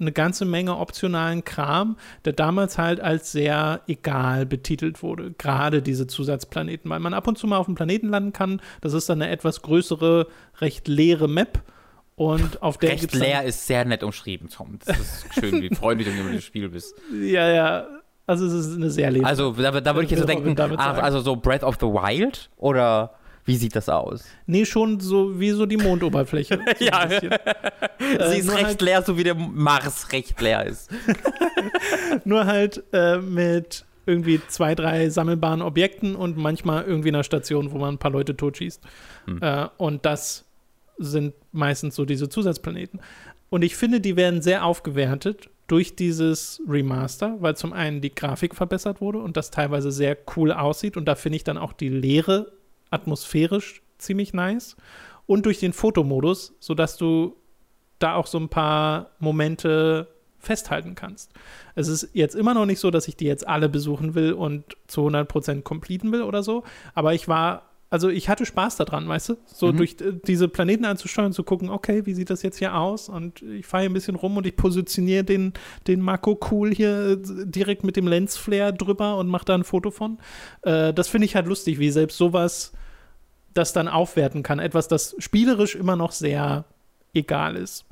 eine 0.00 0.12
ganze 0.12 0.44
Menge 0.44 0.76
optionalen 0.76 1.44
Kram, 1.44 1.96
der 2.24 2.32
damals 2.32 2.78
halt 2.78 3.00
als 3.00 3.32
sehr 3.32 3.80
egal 3.86 4.46
betitelt 4.46 5.02
wurde. 5.02 5.32
Gerade 5.32 5.82
diese 5.82 6.06
Zusatzplaneten, 6.06 6.90
weil 6.90 7.00
man 7.00 7.14
ab 7.14 7.26
und 7.26 7.38
zu 7.38 7.46
mal 7.46 7.58
auf 7.58 7.66
dem 7.66 7.74
Planeten 7.74 8.08
landen 8.08 8.32
kann. 8.32 8.60
Das 8.80 8.92
ist 8.92 9.08
dann 9.08 9.22
eine 9.22 9.30
etwas 9.30 9.62
größere, 9.62 10.28
recht 10.60 10.88
leere 10.88 11.28
Map. 11.28 11.62
Und 12.14 12.62
auf 12.62 12.78
der 12.78 12.90
Recht 12.90 13.14
leer 13.14 13.44
ist 13.44 13.66
sehr 13.66 13.84
nett 13.84 14.02
umschrieben, 14.02 14.48
Tom. 14.48 14.78
Das 14.84 14.98
ist 14.98 15.34
schön, 15.34 15.62
wie 15.62 15.68
freundlich 15.74 16.08
du 16.08 16.22
mit 16.22 16.32
dem 16.34 16.40
Spiel 16.40 16.68
bist. 16.68 16.94
Ja, 17.12 17.48
ja. 17.48 17.86
Also 18.26 18.44
es 18.46 18.52
ist 18.52 18.76
eine 18.76 18.90
sehr 18.90 19.10
leere. 19.10 19.24
Also 19.24 19.52
da, 19.52 19.80
da 19.80 19.94
würde 19.94 20.04
ich 20.04 20.10
jetzt 20.10 20.20
so 20.20 20.26
denken, 20.26 20.54
ach, 20.76 20.98
also 20.98 21.20
so 21.20 21.36
Breath 21.36 21.62
of 21.62 21.76
the 21.80 21.86
Wild 21.86 22.50
oder 22.56 23.14
wie 23.48 23.56
sieht 23.56 23.74
das 23.74 23.88
aus? 23.88 24.24
Nee, 24.46 24.66
schon 24.66 25.00
so 25.00 25.40
wie 25.40 25.50
so 25.50 25.64
die 25.64 25.78
Mondoberfläche. 25.78 26.60
So 26.78 26.84
ja. 26.84 27.08
Sie 27.18 27.24
äh, 28.04 28.38
ist 28.38 28.52
recht 28.52 28.64
halt, 28.64 28.82
leer, 28.82 29.02
so 29.02 29.16
wie 29.16 29.24
der 29.24 29.34
Mars 29.34 30.12
recht 30.12 30.40
leer 30.40 30.66
ist. 30.66 30.90
nur 32.24 32.44
halt 32.44 32.84
äh, 32.92 33.16
mit 33.16 33.86
irgendwie 34.04 34.40
zwei, 34.48 34.74
drei 34.74 35.08
sammelbaren 35.08 35.62
Objekten 35.62 36.14
und 36.14 36.36
manchmal 36.36 36.84
irgendwie 36.84 37.08
einer 37.08 37.24
Station, 37.24 37.72
wo 37.72 37.78
man 37.78 37.94
ein 37.94 37.98
paar 37.98 38.10
Leute 38.10 38.36
totschießt. 38.36 38.82
Hm. 39.26 39.42
Äh, 39.42 39.68
und 39.78 40.04
das 40.04 40.44
sind 40.98 41.34
meistens 41.52 41.94
so 41.94 42.04
diese 42.04 42.28
Zusatzplaneten. 42.28 43.00
Und 43.48 43.62
ich 43.62 43.76
finde, 43.76 44.00
die 44.00 44.16
werden 44.16 44.42
sehr 44.42 44.64
aufgewertet 44.64 45.48
durch 45.68 45.96
dieses 45.96 46.60
Remaster, 46.68 47.36
weil 47.40 47.56
zum 47.56 47.72
einen 47.72 48.02
die 48.02 48.14
Grafik 48.14 48.54
verbessert 48.54 49.00
wurde 49.00 49.18
und 49.20 49.38
das 49.38 49.50
teilweise 49.50 49.90
sehr 49.90 50.18
cool 50.36 50.52
aussieht. 50.52 50.98
Und 50.98 51.06
da 51.06 51.14
finde 51.14 51.36
ich 51.36 51.44
dann 51.44 51.56
auch 51.56 51.72
die 51.72 51.88
Leere 51.88 52.57
atmosphärisch 52.90 53.82
ziemlich 53.98 54.32
nice 54.32 54.76
und 55.26 55.46
durch 55.46 55.60
den 55.60 55.72
Fotomodus, 55.72 56.54
sodass 56.60 56.96
du 56.96 57.36
da 57.98 58.14
auch 58.14 58.26
so 58.26 58.38
ein 58.38 58.48
paar 58.48 59.10
Momente 59.18 60.08
festhalten 60.38 60.94
kannst. 60.94 61.32
Es 61.74 61.88
ist 61.88 62.10
jetzt 62.12 62.34
immer 62.34 62.54
noch 62.54 62.66
nicht 62.66 62.78
so, 62.78 62.90
dass 62.90 63.08
ich 63.08 63.16
die 63.16 63.26
jetzt 63.26 63.46
alle 63.46 63.68
besuchen 63.68 64.14
will 64.14 64.32
und 64.32 64.76
zu 64.86 65.06
100% 65.06 65.62
completen 65.62 66.12
will 66.12 66.22
oder 66.22 66.42
so, 66.42 66.64
aber 66.94 67.12
ich 67.14 67.28
war 67.28 67.67
also 67.90 68.10
ich 68.10 68.28
hatte 68.28 68.44
Spaß 68.44 68.76
daran, 68.76 69.08
weißt 69.08 69.30
du? 69.30 69.36
So 69.46 69.72
mhm. 69.72 69.76
durch 69.78 69.96
äh, 70.00 70.12
diese 70.26 70.48
Planeten 70.48 70.84
anzusteuern, 70.84 71.32
zu 71.32 71.42
gucken, 71.42 71.70
okay, 71.70 72.04
wie 72.04 72.14
sieht 72.14 72.30
das 72.30 72.42
jetzt 72.42 72.58
hier 72.58 72.74
aus? 72.74 73.08
Und 73.08 73.42
ich 73.42 73.66
fahre 73.66 73.84
hier 73.84 73.90
ein 73.90 73.94
bisschen 73.94 74.16
rum 74.16 74.36
und 74.36 74.46
ich 74.46 74.56
positioniere 74.56 75.24
den, 75.24 75.54
den 75.86 76.00
Mako 76.00 76.38
cool 76.50 76.74
hier 76.74 77.12
äh, 77.12 77.16
direkt 77.46 77.84
mit 77.84 77.96
dem 77.96 78.06
Lensflare 78.06 78.74
drüber 78.74 79.16
und 79.16 79.28
mache 79.28 79.46
da 79.46 79.54
ein 79.54 79.64
Foto 79.64 79.90
von. 79.90 80.18
Äh, 80.62 80.92
das 80.92 81.08
finde 81.08 81.24
ich 81.24 81.34
halt 81.34 81.46
lustig, 81.46 81.78
wie 81.78 81.90
selbst 81.90 82.18
sowas 82.18 82.72
das 83.54 83.72
dann 83.72 83.88
aufwerten 83.88 84.42
kann. 84.42 84.58
Etwas, 84.58 84.88
das 84.88 85.16
spielerisch 85.18 85.74
immer 85.74 85.96
noch 85.96 86.12
sehr 86.12 86.66
egal 87.14 87.56
ist. 87.56 87.86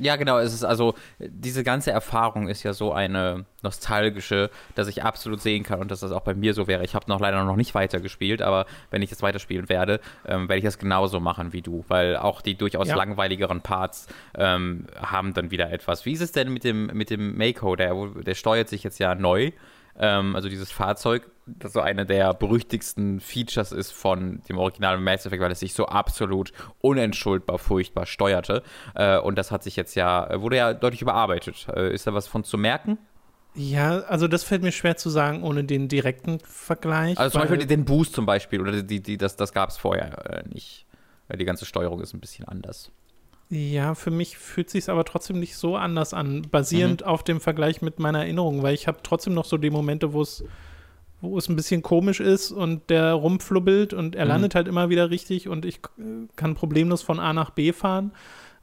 Ja, 0.00 0.16
genau. 0.16 0.38
Es 0.38 0.54
ist 0.54 0.64
also, 0.64 0.94
diese 1.18 1.62
ganze 1.62 1.90
Erfahrung 1.90 2.48
ist 2.48 2.62
ja 2.62 2.72
so 2.72 2.92
eine 2.92 3.44
nostalgische, 3.62 4.50
dass 4.74 4.88
ich 4.88 5.04
absolut 5.04 5.40
sehen 5.40 5.62
kann 5.62 5.80
und 5.80 5.90
dass 5.90 6.00
das 6.00 6.12
auch 6.12 6.22
bei 6.22 6.34
mir 6.34 6.54
so 6.54 6.66
wäre. 6.66 6.84
Ich 6.84 6.94
habe 6.94 7.04
noch 7.08 7.20
leider 7.20 7.44
noch 7.44 7.56
nicht 7.56 7.74
weitergespielt, 7.74 8.40
aber 8.40 8.66
wenn 8.90 9.02
ich 9.02 9.10
das 9.10 9.22
weiterspielen 9.22 9.68
werde, 9.68 10.00
ähm, 10.26 10.48
werde 10.48 10.58
ich 10.58 10.64
das 10.64 10.78
genauso 10.78 11.20
machen 11.20 11.52
wie 11.52 11.62
du, 11.62 11.84
weil 11.88 12.16
auch 12.16 12.40
die 12.40 12.54
durchaus 12.54 12.88
ja. 12.88 12.96
langweiligeren 12.96 13.60
Parts 13.60 14.06
ähm, 14.34 14.86
haben 14.96 15.34
dann 15.34 15.50
wieder 15.50 15.70
etwas. 15.70 16.06
Wie 16.06 16.12
ist 16.12 16.22
es 16.22 16.32
denn 16.32 16.52
mit 16.52 16.64
dem, 16.64 16.86
mit 16.86 17.10
dem 17.10 17.36
Mako? 17.36 17.76
Der, 17.76 17.94
der 17.94 18.34
steuert 18.34 18.68
sich 18.68 18.82
jetzt 18.82 18.98
ja 18.98 19.14
neu 19.14 19.52
ähm, 20.00 20.34
also 20.34 20.48
dieses 20.48 20.72
Fahrzeug, 20.72 21.30
das 21.46 21.74
so 21.74 21.80
eine 21.80 22.06
der 22.06 22.32
berüchtigsten 22.32 23.20
Features 23.20 23.70
ist 23.70 23.92
von 23.92 24.40
dem 24.48 24.58
originalen 24.58 25.04
Mass 25.04 25.26
Effect, 25.26 25.42
weil 25.42 25.52
es 25.52 25.60
sich 25.60 25.74
so 25.74 25.86
absolut 25.86 26.52
unentschuldbar 26.80 27.58
furchtbar 27.58 28.06
steuerte. 28.06 28.62
Äh, 28.94 29.18
und 29.18 29.36
das 29.36 29.50
hat 29.50 29.62
sich 29.62 29.76
jetzt 29.76 29.94
ja, 29.94 30.40
wurde 30.40 30.56
ja 30.56 30.74
deutlich 30.74 31.02
überarbeitet. 31.02 31.66
Äh, 31.74 31.94
ist 31.94 32.06
da 32.06 32.14
was 32.14 32.26
von 32.26 32.44
zu 32.44 32.56
merken? 32.56 32.98
Ja, 33.54 34.00
also 34.00 34.26
das 34.28 34.42
fällt 34.42 34.62
mir 34.62 34.72
schwer 34.72 34.96
zu 34.96 35.10
sagen, 35.10 35.42
ohne 35.42 35.64
den 35.64 35.88
direkten 35.88 36.38
Vergleich. 36.40 37.18
Also 37.18 37.38
zum 37.38 37.48
Beispiel 37.48 37.66
den 37.66 37.84
Boost 37.84 38.14
zum 38.14 38.24
Beispiel, 38.24 38.60
oder 38.60 38.82
die, 38.82 39.02
die, 39.02 39.18
das, 39.18 39.36
das 39.36 39.52
gab 39.52 39.70
es 39.70 39.76
vorher 39.76 40.44
äh, 40.44 40.48
nicht. 40.48 40.86
Weil 41.28 41.38
die 41.38 41.44
ganze 41.44 41.66
Steuerung 41.66 42.00
ist 42.00 42.14
ein 42.14 42.20
bisschen 42.20 42.46
anders. 42.48 42.90
Ja, 43.50 43.96
für 43.96 44.12
mich 44.12 44.38
fühlt 44.38 44.70
sich 44.70 44.88
aber 44.88 45.04
trotzdem 45.04 45.40
nicht 45.40 45.56
so 45.56 45.76
anders 45.76 46.14
an, 46.14 46.42
basierend 46.50 47.02
mhm. 47.02 47.06
auf 47.08 47.24
dem 47.24 47.40
Vergleich 47.40 47.82
mit 47.82 47.98
meiner 47.98 48.20
Erinnerung, 48.20 48.62
weil 48.62 48.74
ich 48.74 48.86
habe 48.86 48.98
trotzdem 49.02 49.34
noch 49.34 49.44
so 49.44 49.56
die 49.56 49.70
Momente, 49.70 50.12
wo 50.12 50.22
es 50.22 50.44
wo 51.22 51.36
es 51.36 51.48
ein 51.50 51.56
bisschen 51.56 51.82
komisch 51.82 52.20
ist 52.20 52.50
und 52.50 52.88
der 52.88 53.12
rumflubbelt 53.12 53.92
und 53.92 54.16
er 54.16 54.24
mhm. 54.24 54.30
landet 54.30 54.54
halt 54.54 54.68
immer 54.68 54.88
wieder 54.88 55.10
richtig 55.10 55.48
und 55.48 55.66
ich 55.66 55.80
kann 56.36 56.54
problemlos 56.54 57.02
von 57.02 57.20
A 57.20 57.32
nach 57.32 57.50
B 57.50 57.72
fahren. 57.72 58.12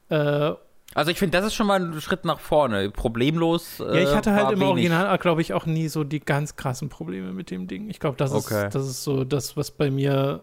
Äh, 0.09 0.53
also 0.93 1.11
ich 1.11 1.19
finde, 1.19 1.37
das 1.37 1.45
ist 1.45 1.53
schon 1.53 1.67
mal 1.67 1.79
ein 1.79 2.01
Schritt 2.01 2.25
nach 2.25 2.39
vorne. 2.39 2.89
Problemlos. 2.89 3.79
Äh, 3.79 3.83
ja, 3.83 4.09
ich 4.09 4.15
hatte 4.15 4.33
halt 4.33 4.51
im 4.51 4.59
wenig. 4.59 4.71
Original, 4.71 5.17
glaube 5.19 5.41
ich, 5.41 5.53
auch 5.53 5.65
nie 5.65 5.89
so 5.89 6.03
die 6.03 6.19
ganz 6.19 6.55
krassen 6.55 6.89
Probleme 6.89 7.33
mit 7.33 7.51
dem 7.51 7.67
Ding. 7.67 7.89
Ich 7.89 7.99
glaube, 7.99 8.17
das, 8.17 8.31
okay. 8.31 8.65
ist, 8.65 8.75
das 8.75 8.87
ist 8.87 9.03
so 9.03 9.23
das, 9.23 9.55
was 9.55 9.69
bei 9.69 9.91
mir 9.91 10.41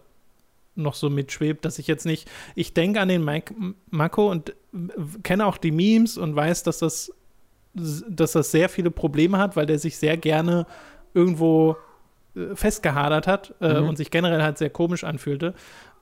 noch 0.75 0.93
so 0.93 1.09
mitschwebt, 1.09 1.65
dass 1.65 1.79
ich 1.79 1.87
jetzt 1.87 2.05
nicht, 2.05 2.29
ich 2.55 2.73
denke 2.73 2.99
an 2.99 3.07
den 3.07 3.23
Mako 3.89 4.29
und 4.29 4.53
kenne 5.23 5.45
auch 5.45 5.57
die 5.57 5.71
Memes 5.71 6.17
und 6.17 6.35
weiß, 6.35 6.63
dass 6.63 6.79
das, 6.79 7.13
dass 7.73 8.33
das 8.33 8.51
sehr 8.51 8.69
viele 8.69 8.91
Probleme 8.91 9.37
hat, 9.37 9.55
weil 9.55 9.65
der 9.65 9.79
sich 9.79 9.97
sehr 9.97 10.17
gerne 10.17 10.65
irgendwo 11.13 11.77
äh, 12.35 12.55
festgehadert 12.55 13.27
hat 13.27 13.55
äh, 13.61 13.81
mhm. 13.81 13.89
und 13.89 13.95
sich 13.97 14.11
generell 14.11 14.43
halt 14.43 14.57
sehr 14.57 14.69
komisch 14.69 15.03
anfühlte. 15.03 15.53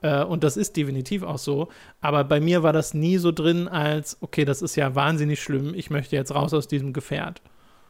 Äh, 0.01 0.23
und 0.23 0.43
das 0.43 0.57
ist 0.57 0.75
definitiv 0.75 1.23
auch 1.23 1.37
so. 1.37 1.69
Aber 2.01 2.23
bei 2.23 2.39
mir 2.39 2.63
war 2.63 2.73
das 2.73 2.93
nie 2.93 3.17
so 3.17 3.31
drin, 3.31 3.67
als, 3.67 4.17
okay, 4.21 4.45
das 4.45 4.61
ist 4.61 4.75
ja 4.75 4.95
wahnsinnig 4.95 5.41
schlimm, 5.41 5.73
ich 5.75 5.89
möchte 5.89 6.15
jetzt 6.15 6.33
raus 6.33 6.53
aus 6.53 6.67
diesem 6.67 6.93
Gefährt. 6.93 7.41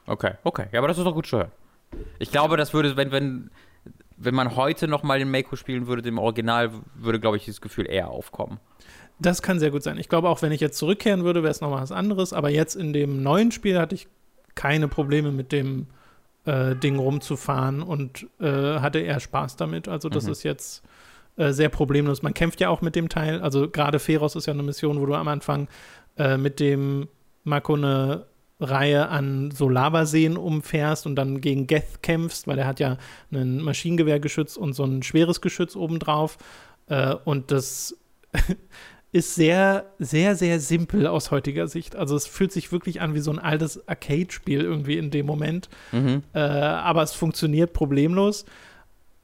Okay, 0.05 0.33
okay. 0.43 0.67
Ja, 0.71 0.79
aber 0.79 0.89
das 0.89 0.97
ist 0.97 1.05
doch 1.05 1.13
gut 1.13 1.27
zu 1.27 1.37
hören. 1.37 1.51
Ich 2.19 2.31
glaube, 2.31 2.57
das 2.57 2.73
würde, 2.73 2.97
wenn, 2.97 3.11
wenn 3.11 3.49
wenn 4.23 4.35
man 4.35 4.55
heute 4.55 4.87
nochmal 4.87 5.19
den 5.19 5.31
Mako 5.31 5.55
spielen 5.55 5.87
würde, 5.87 6.01
dem 6.01 6.17
Original, 6.17 6.71
würde, 6.95 7.19
glaube 7.19 7.37
ich, 7.37 7.45
dieses 7.45 7.61
Gefühl 7.61 7.89
eher 7.89 8.09
aufkommen. 8.09 8.59
Das 9.19 9.41
kann 9.41 9.59
sehr 9.59 9.71
gut 9.71 9.83
sein. 9.83 9.97
Ich 9.97 10.09
glaube, 10.09 10.29
auch 10.29 10.41
wenn 10.41 10.51
ich 10.51 10.61
jetzt 10.61 10.77
zurückkehren 10.77 11.23
würde, 11.23 11.43
wäre 11.43 11.51
es 11.51 11.61
nochmal 11.61 11.81
was 11.81 11.91
anderes. 11.91 12.33
Aber 12.33 12.49
jetzt 12.49 12.75
in 12.75 12.93
dem 12.93 13.21
neuen 13.21 13.51
Spiel 13.51 13.79
hatte 13.79 13.95
ich 13.95 14.07
keine 14.55 14.87
Probleme 14.87 15.31
mit 15.31 15.51
dem 15.51 15.87
äh, 16.45 16.75
Ding 16.75 16.97
rumzufahren 16.97 17.83
und 17.83 18.27
äh, 18.39 18.79
hatte 18.79 18.99
eher 18.99 19.19
Spaß 19.19 19.55
damit. 19.55 19.87
Also, 19.87 20.09
das 20.09 20.25
mhm. 20.25 20.31
ist 20.31 20.43
jetzt 20.43 20.83
äh, 21.37 21.51
sehr 21.51 21.69
problemlos. 21.69 22.21
Man 22.21 22.33
kämpft 22.33 22.59
ja 22.59 22.69
auch 22.69 22.81
mit 22.81 22.95
dem 22.95 23.09
Teil. 23.09 23.41
Also, 23.41 23.69
gerade 23.69 23.99
Feros 23.99 24.35
ist 24.35 24.47
ja 24.47 24.53
eine 24.53 24.63
Mission, 24.63 24.99
wo 24.99 25.05
du 25.05 25.13
am 25.13 25.27
Anfang 25.27 25.67
äh, 26.17 26.37
mit 26.37 26.59
dem 26.59 27.07
Mako 27.43 27.75
eine 27.75 28.25
Reihe 28.59 29.09
an 29.09 29.51
so 29.51 29.67
Lavaseen 29.69 30.37
umfährst 30.37 31.05
und 31.05 31.15
dann 31.15 31.41
gegen 31.41 31.67
Geth 31.67 32.01
kämpfst, 32.01 32.47
weil 32.47 32.59
er 32.59 32.67
hat 32.67 32.79
ja 32.79 32.97
ein 33.31 33.61
Maschinengewehrgeschütz 33.61 34.57
und 34.57 34.73
so 34.73 34.83
ein 34.83 35.03
schweres 35.03 35.41
Geschütz 35.41 35.75
obendrauf. 35.75 36.37
Äh, 36.87 37.15
und 37.25 37.51
das 37.51 37.97
ist 39.11 39.35
sehr, 39.35 39.85
sehr, 39.99 40.35
sehr 40.35 40.59
simpel 40.59 41.07
aus 41.07 41.31
heutiger 41.31 41.67
Sicht. 41.67 41.95
Also 41.95 42.15
es 42.15 42.25
fühlt 42.25 42.51
sich 42.51 42.71
wirklich 42.71 43.01
an 43.01 43.13
wie 43.13 43.19
so 43.19 43.31
ein 43.31 43.39
altes 43.39 43.87
Arcade-Spiel 43.87 44.61
irgendwie 44.61 44.97
in 44.97 45.11
dem 45.11 45.25
Moment. 45.25 45.69
Mhm. 45.91 46.23
Äh, 46.33 46.39
aber 46.39 47.03
es 47.03 47.13
funktioniert 47.13 47.73
problemlos. 47.73 48.45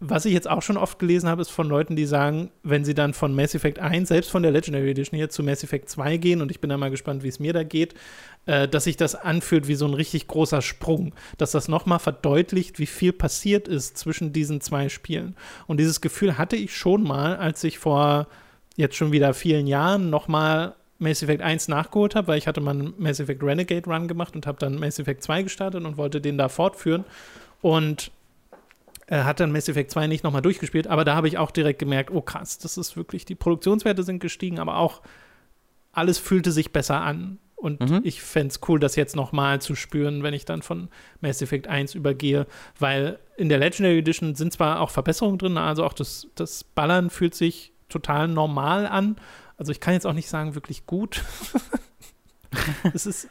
Was 0.01 0.23
ich 0.23 0.31
jetzt 0.31 0.49
auch 0.49 0.61
schon 0.61 0.77
oft 0.77 0.97
gelesen 0.97 1.27
habe, 1.27 1.41
ist 1.41 1.49
von 1.49 1.67
Leuten, 1.67 1.97
die 1.97 2.05
sagen, 2.05 2.51
wenn 2.63 2.85
sie 2.85 2.93
dann 2.93 3.13
von 3.13 3.35
Mass 3.35 3.53
Effect 3.53 3.79
1, 3.79 4.07
selbst 4.07 4.31
von 4.31 4.43
der 4.43 4.51
Legendary 4.53 4.91
Edition 4.91 5.17
hier 5.17 5.29
zu 5.29 5.43
Mass 5.43 5.61
Effect 5.61 5.89
2 5.89 6.15
gehen, 6.15 6.41
und 6.41 6.51
ich 6.51 6.61
bin 6.61 6.69
da 6.69 6.77
mal 6.77 6.89
gespannt, 6.89 7.21
wie 7.21 7.27
es 7.27 7.39
mir 7.39 7.51
da 7.51 7.63
geht, 7.63 7.95
äh, 8.45 8.69
dass 8.69 8.85
sich 8.85 8.95
das 8.95 9.13
anfühlt 9.13 9.67
wie 9.67 9.75
so 9.75 9.85
ein 9.85 9.93
richtig 9.93 10.27
großer 10.27 10.61
Sprung, 10.61 11.13
dass 11.37 11.51
das 11.51 11.67
nochmal 11.67 11.99
verdeutlicht, 11.99 12.79
wie 12.79 12.85
viel 12.85 13.11
passiert 13.11 13.67
ist 13.67 13.97
zwischen 13.97 14.31
diesen 14.31 14.61
zwei 14.61 14.87
Spielen. 14.87 15.35
Und 15.67 15.81
dieses 15.81 15.99
Gefühl 15.99 16.37
hatte 16.37 16.55
ich 16.55 16.77
schon 16.77 17.03
mal, 17.03 17.35
als 17.35 17.61
ich 17.65 17.77
vor 17.77 18.27
jetzt 18.77 18.95
schon 18.95 19.11
wieder 19.11 19.33
vielen 19.33 19.67
Jahren 19.67 20.09
nochmal 20.09 20.75
Mass 20.97 21.21
Effect 21.21 21.41
1 21.41 21.67
nachgeholt 21.67 22.15
habe, 22.15 22.27
weil 22.27 22.37
ich 22.37 22.47
hatte 22.47 22.61
mal 22.61 22.71
einen 22.71 22.93
Mass 22.97 23.19
Effect 23.19 23.43
Renegade 23.43 23.89
Run 23.89 24.07
gemacht 24.07 24.33
und 24.33 24.47
habe 24.47 24.59
dann 24.59 24.79
Mass 24.79 24.97
Effect 24.97 25.23
2 25.23 25.43
gestartet 25.43 25.83
und 25.83 25.97
wollte 25.97 26.21
den 26.21 26.37
da 26.37 26.47
fortführen 26.47 27.03
und 27.61 28.11
äh, 29.09 29.23
hat 29.23 29.39
dann 29.39 29.51
Mass 29.51 29.67
Effect 29.67 29.91
2 29.91 30.07
nicht 30.07 30.23
nochmal 30.23 30.41
durchgespielt, 30.41 30.87
aber 30.87 31.03
da 31.03 31.15
habe 31.15 31.27
ich 31.27 31.37
auch 31.37 31.51
direkt 31.51 31.79
gemerkt, 31.79 32.11
oh 32.11 32.21
krass, 32.21 32.57
das 32.57 32.77
ist 32.77 32.95
wirklich, 32.95 33.25
die 33.25 33.35
Produktionswerte 33.35 34.03
sind 34.03 34.19
gestiegen, 34.19 34.59
aber 34.59 34.77
auch 34.77 35.01
alles 35.91 36.17
fühlte 36.17 36.51
sich 36.51 36.71
besser 36.71 37.01
an. 37.01 37.39
Und 37.55 37.81
Mhm. 37.81 38.01
ich 38.05 38.21
fände 38.21 38.47
es 38.53 38.61
cool, 38.69 38.79
das 38.79 38.95
jetzt 38.95 39.17
nochmal 39.17 39.59
zu 39.59 39.75
spüren, 39.75 40.23
wenn 40.23 40.33
ich 40.33 40.45
dann 40.45 40.61
von 40.61 40.87
Mass 41.19 41.41
Effect 41.41 41.67
1 41.67 41.93
übergehe, 41.93 42.47
weil 42.79 43.19
in 43.35 43.49
der 43.49 43.57
Legendary 43.57 43.97
Edition 43.99 44.33
sind 44.35 44.53
zwar 44.53 44.79
auch 44.79 44.91
Verbesserungen 44.91 45.37
drin, 45.37 45.57
also 45.57 45.83
auch 45.83 45.91
das, 45.91 46.27
das 46.35 46.63
Ballern 46.63 47.09
fühlt 47.09 47.35
sich 47.35 47.73
total 47.89 48.29
normal 48.29 48.87
an. 48.87 49.17
Also 49.57 49.73
ich 49.73 49.81
kann 49.81 49.93
jetzt 49.93 50.05
auch 50.07 50.13
nicht 50.13 50.29
sagen, 50.29 50.55
wirklich 50.55 50.85
gut. 50.85 51.21
es 52.93 53.05
ist. 53.05 53.27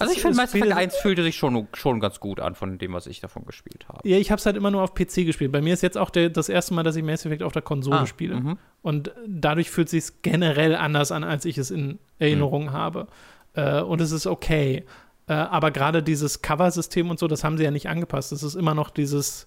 Also 0.00 0.12
ich 0.14 0.20
finde, 0.22 0.36
Mass 0.36 0.50
Effect 0.54 0.64
wieder- 0.66 0.76
1 0.76 0.96
fühlte 0.96 1.22
sich 1.22 1.36
schon, 1.36 1.68
schon 1.74 2.00
ganz 2.00 2.20
gut 2.20 2.40
an 2.40 2.54
von 2.54 2.78
dem, 2.78 2.92
was 2.92 3.06
ich 3.06 3.20
davon 3.20 3.44
gespielt 3.44 3.86
habe. 3.88 4.08
Ja, 4.08 4.16
ich 4.16 4.30
habe 4.30 4.38
es 4.38 4.46
halt 4.46 4.56
immer 4.56 4.70
nur 4.70 4.82
auf 4.82 4.94
PC 4.94 5.24
gespielt. 5.24 5.52
Bei 5.52 5.60
mir 5.60 5.74
ist 5.74 5.82
jetzt 5.82 5.98
auch 5.98 6.10
der, 6.10 6.30
das 6.30 6.48
erste 6.48 6.74
Mal, 6.74 6.82
dass 6.82 6.96
ich 6.96 7.04
Mass 7.04 7.24
Effect 7.26 7.42
auf 7.42 7.52
der 7.52 7.62
Konsole 7.62 7.98
Ah, 8.00 8.06
spiele. 8.06 8.36
mhm. 8.36 8.58
Und 8.82 9.12
dadurch 9.26 9.70
fühlt 9.70 9.88
sich 9.88 10.22
generell 10.22 10.74
anders 10.74 11.12
an, 11.12 11.24
als 11.24 11.44
ich 11.44 11.58
es 11.58 11.70
in 11.70 11.98
Erinnerung 12.18 12.64
Mhm. 12.66 12.72
habe. 12.72 13.06
Äh, 13.54 13.80
und 13.82 14.00
es 14.00 14.10
ist 14.12 14.26
okay. 14.26 14.84
Äh, 15.28 15.32
aber 15.34 15.70
gerade 15.70 16.02
dieses 16.02 16.42
Cover-System 16.42 17.10
und 17.10 17.18
so, 17.18 17.28
das 17.28 17.44
haben 17.44 17.56
sie 17.58 17.64
ja 17.64 17.70
nicht 17.70 17.88
angepasst. 17.88 18.32
Es 18.32 18.42
ist 18.42 18.54
immer 18.56 18.74
noch 18.74 18.90
dieses 18.90 19.46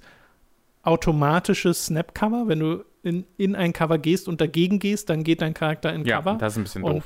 automatische 0.84 1.74
Snap-Cover. 1.74 2.48
Wenn 2.48 2.60
du 2.60 2.84
in, 3.04 3.26
in 3.38 3.56
ein 3.56 3.74
Cover 3.74 3.98
gehst 3.98 4.28
und 4.28 4.42
dagegen 4.42 4.80
gehst, 4.80 5.10
dann 5.10 5.24
geht 5.24 5.42
dein 5.42 5.54
Charakter 5.54 5.94
in 5.94 6.06
Ja, 6.06 6.18
Cover. 6.18 6.36
das 6.40 6.54
ist 6.54 6.58
ein 6.58 6.64
bisschen 6.64 6.84
Und 6.84 6.96
doof. 6.96 7.06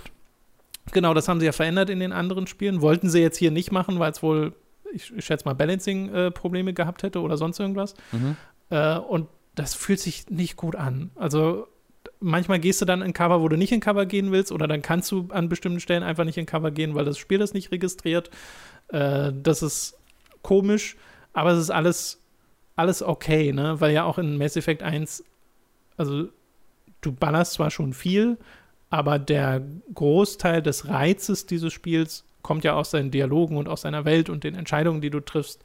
Genau, 0.92 1.14
das 1.14 1.28
haben 1.28 1.40
sie 1.40 1.46
ja 1.46 1.52
verändert 1.52 1.90
in 1.90 2.00
den 2.00 2.12
anderen 2.12 2.48
Spielen. 2.48 2.82
Wollten 2.82 3.10
sie 3.10 3.20
jetzt 3.20 3.38
hier 3.38 3.52
nicht 3.52 3.72
machen, 3.72 4.00
weil 4.00 4.12
es 4.12 4.24
wohl, 4.24 4.54
ich, 4.94 5.14
ich 5.16 5.26
schätze 5.26 5.46
mal, 5.46 5.54
Balancing-Probleme 5.54 6.74
gehabt 6.74 7.04
hätte 7.04 7.22
oder 7.22 7.38
sonst 7.38 7.60
irgendwas. 7.60 7.94
Mhm. 8.12 8.38
Äh, 8.70 8.98
und 8.98 9.28
das 9.56 9.74
fühlt 9.74 10.00
sich 10.00 10.30
nicht 10.30 10.56
gut 10.56 10.76
an. 10.76 11.12
Also 11.16 11.68
manchmal 12.20 12.60
gehst 12.60 12.82
du 12.82 12.86
dann 12.86 13.02
in 13.02 13.14
Cover, 13.14 13.42
wo 13.42 13.48
du 13.48 13.58
nicht 13.58 13.72
in 13.72 13.80
Cover 13.80 14.06
gehen 14.06 14.32
willst, 14.32 14.52
oder 14.52 14.68
dann 14.68 14.82
kannst 14.82 15.12
du 15.12 15.28
an 15.32 15.50
bestimmten 15.50 15.80
Stellen 15.80 16.04
einfach 16.04 16.24
nicht 16.24 16.38
in 16.38 16.46
Cover 16.46 16.72
gehen, 16.72 16.96
weil 16.96 17.06
das 17.06 17.18
Spiel 17.18 17.40
das 17.40 17.54
nicht 17.54 17.72
registriert. 17.72 18.30
Äh, 18.90 19.32
das 19.34 19.62
ist 19.62 19.98
komisch, 20.42 20.96
aber 21.34 21.52
es 21.52 21.60
ist 21.60 21.72
alles, 21.72 22.22
alles 22.76 23.04
okay, 23.04 23.52
ne? 23.52 23.80
Weil 23.80 23.94
ja 23.94 24.04
auch 24.04 24.18
in 24.18 24.38
Mass 24.38 24.56
Effect 24.56 24.84
1, 24.84 25.24
also 25.98 26.30
du 27.02 27.12
ballerst 27.12 27.54
zwar 27.54 27.72
schon 27.72 27.94
viel, 27.94 28.38
aber 28.90 29.20
der 29.20 29.62
Großteil 29.94 30.62
des 30.62 30.88
Reizes 30.88 31.46
dieses 31.46 31.74
Spiels 31.74 32.24
kommt 32.42 32.64
ja 32.64 32.74
aus 32.74 32.92
seinen 32.92 33.12
Dialogen 33.12 33.58
und 33.58 33.68
aus 33.68 33.82
seiner 33.82 34.06
Welt 34.06 34.30
und 34.30 34.44
den 34.44 34.56
Entscheidungen, 34.56 35.02
die 35.02 35.10
du 35.10 35.20
triffst. 35.20 35.62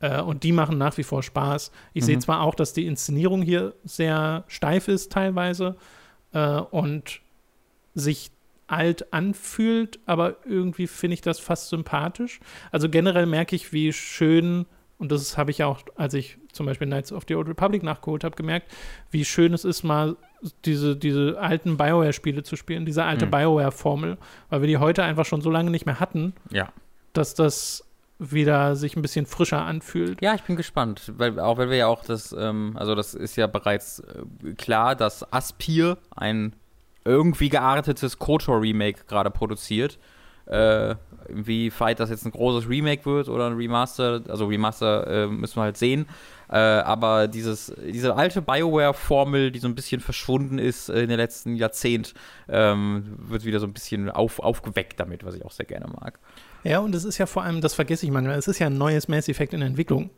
Äh, 0.00 0.20
und 0.22 0.42
die 0.42 0.52
machen 0.52 0.78
nach 0.78 0.96
wie 0.96 1.02
vor 1.02 1.22
Spaß. 1.22 1.70
Ich 1.92 2.04
sehe 2.04 2.16
Mhm. 2.16 2.20
zwar 2.22 2.40
auch, 2.40 2.54
dass 2.54 2.72
die 2.72 2.86
Inszenierung 2.86 3.42
hier 3.42 3.74
sehr 3.84 4.44
steif 4.48 4.88
ist 4.88 5.12
teilweise 5.12 5.76
äh, 6.32 6.56
und 6.56 7.20
sich 7.94 8.30
alt 8.66 9.12
anfühlt, 9.12 10.00
aber 10.06 10.36
irgendwie 10.46 10.86
finde 10.86 11.14
ich 11.14 11.20
das 11.20 11.38
fast 11.38 11.68
sympathisch. 11.68 12.40
Also 12.72 12.88
generell 12.88 13.26
merke 13.26 13.54
ich, 13.54 13.72
wie 13.74 13.92
schön, 13.92 14.64
und 14.98 15.12
das 15.12 15.36
habe 15.36 15.50
ich 15.50 15.62
auch, 15.62 15.80
als 15.96 16.14
ich 16.14 16.38
zum 16.52 16.64
Beispiel 16.66 16.86
Knights 16.86 17.12
of 17.12 17.24
the 17.28 17.34
Old 17.34 17.48
Republic 17.48 17.82
nachgeholt 17.82 18.24
habe, 18.24 18.36
gemerkt, 18.36 18.72
wie 19.10 19.24
schön 19.24 19.52
es 19.52 19.64
ist, 19.64 19.82
mal 19.82 20.16
diese, 20.64 20.96
diese 20.96 21.38
alten 21.40 21.76
Bioware-Spiele 21.76 22.42
zu 22.42 22.56
spielen, 22.56 22.84
diese 22.86 23.04
alte 23.04 23.26
Mhm. 23.26 23.30
Bioware-Formel, 23.30 24.18
weil 24.50 24.60
wir 24.60 24.68
die 24.68 24.78
heute 24.78 25.02
einfach 25.02 25.24
schon 25.24 25.40
so 25.40 25.50
lange 25.50 25.70
nicht 25.70 25.86
mehr 25.86 26.00
hatten, 26.00 26.34
Ja. 26.50 26.68
dass 27.12 27.34
das 27.34 27.84
wieder 28.18 28.76
sich 28.76 28.94
ein 28.96 29.02
bisschen 29.02 29.26
frischer 29.26 29.62
anfühlt. 29.62 30.22
Ja, 30.22 30.34
ich 30.34 30.42
bin 30.42 30.56
gespannt, 30.56 31.12
weil 31.16 31.38
auch 31.40 31.58
wenn 31.58 31.68
wir 31.70 31.76
ja 31.76 31.86
auch 31.88 32.04
das, 32.04 32.34
ähm, 32.38 32.76
also 32.78 32.94
das 32.94 33.14
ist 33.14 33.36
ja 33.36 33.46
bereits 33.46 34.00
äh, 34.00 34.52
klar, 34.54 34.94
dass 34.94 35.30
Aspir 35.32 35.98
ein 36.14 36.54
irgendwie 37.04 37.48
geartetes 37.48 38.18
KOTOR-Remake 38.18 39.04
gerade 39.08 39.30
produziert. 39.30 39.98
Äh, 40.46 40.94
wie 41.28 41.72
weit 41.78 42.00
das 42.00 42.10
jetzt 42.10 42.26
ein 42.26 42.32
großes 42.32 42.68
Remake 42.68 43.06
wird 43.06 43.28
oder 43.28 43.46
ein 43.46 43.54
Remaster, 43.54 44.22
also 44.28 44.46
Remaster 44.46 45.06
äh, 45.06 45.26
müssen 45.26 45.56
wir 45.56 45.62
halt 45.62 45.76
sehen. 45.76 46.06
Äh, 46.50 46.56
aber 46.56 47.28
dieses, 47.28 47.74
diese 47.82 48.14
alte 48.14 48.42
Bioware-Formel, 48.42 49.50
die 49.50 49.58
so 49.58 49.68
ein 49.68 49.74
bisschen 49.74 50.00
verschwunden 50.00 50.58
ist 50.58 50.88
äh, 50.88 51.02
in 51.02 51.08
den 51.08 51.16
letzten 51.16 51.56
Jahrzehnt, 51.56 52.14
ähm, 52.48 53.16
wird 53.16 53.44
wieder 53.44 53.60
so 53.60 53.66
ein 53.66 53.72
bisschen 53.72 54.10
auf, 54.10 54.38
aufgeweckt 54.38 55.00
damit, 55.00 55.24
was 55.24 55.34
ich 55.34 55.44
auch 55.44 55.52
sehr 55.52 55.66
gerne 55.66 55.86
mag. 55.86 56.18
Ja, 56.62 56.80
und 56.80 56.94
es 56.94 57.04
ist 57.04 57.18
ja 57.18 57.26
vor 57.26 57.42
allem, 57.42 57.60
das 57.60 57.74
vergesse 57.74 58.04
ich 58.06 58.12
manchmal, 58.12 58.38
es 58.38 58.48
ist 58.48 58.58
ja 58.58 58.66
ein 58.66 58.78
neues 58.78 59.08
Mass 59.08 59.28
Effect 59.28 59.54
in 59.54 59.62
Entwicklung. 59.62 60.10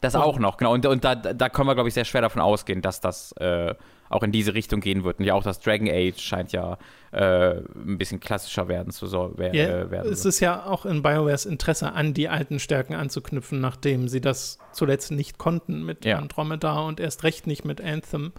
Das 0.00 0.14
Und- 0.14 0.22
auch 0.22 0.38
noch, 0.38 0.56
genau. 0.56 0.72
Und, 0.74 0.84
und 0.86 1.04
da, 1.04 1.14
da 1.14 1.48
können 1.48 1.68
wir, 1.68 1.74
glaube 1.74 1.88
ich, 1.88 1.94
sehr 1.94 2.04
schwer 2.04 2.20
davon 2.22 2.42
ausgehen, 2.42 2.82
dass 2.82 3.00
das 3.00 3.32
äh, 3.32 3.74
auch 4.10 4.22
in 4.22 4.32
diese 4.32 4.54
Richtung 4.54 4.80
gehen 4.80 5.04
wird. 5.04 5.18
Und 5.18 5.24
ja, 5.24 5.34
auch 5.34 5.42
das 5.42 5.60
Dragon 5.60 5.88
Age 5.88 6.18
scheint 6.20 6.52
ja 6.52 6.78
äh, 7.12 7.56
ein 7.58 7.98
bisschen 7.98 8.20
klassischer 8.20 8.68
werden 8.68 8.90
zu 8.92 9.06
so, 9.06 9.32
wer, 9.36 9.54
Ja, 9.54 9.64
äh, 9.82 9.90
werden. 9.90 10.12
es 10.12 10.24
ist 10.24 10.40
ja 10.40 10.64
auch 10.66 10.86
in 10.86 11.02
BioWares 11.02 11.46
Interesse, 11.46 11.92
an 11.92 12.14
die 12.14 12.28
alten 12.28 12.58
Stärken 12.58 12.94
anzuknüpfen, 12.94 13.60
nachdem 13.60 14.08
sie 14.08 14.20
das 14.20 14.58
zuletzt 14.72 15.10
nicht 15.10 15.38
konnten 15.38 15.84
mit 15.84 16.04
Ja. 16.04 16.18
Andromeda 16.18 16.80
und 16.80 17.00
erst 17.00 17.22
recht 17.24 17.46
nicht 17.46 17.64
mit 17.64 17.80
Anthem, 17.80 18.32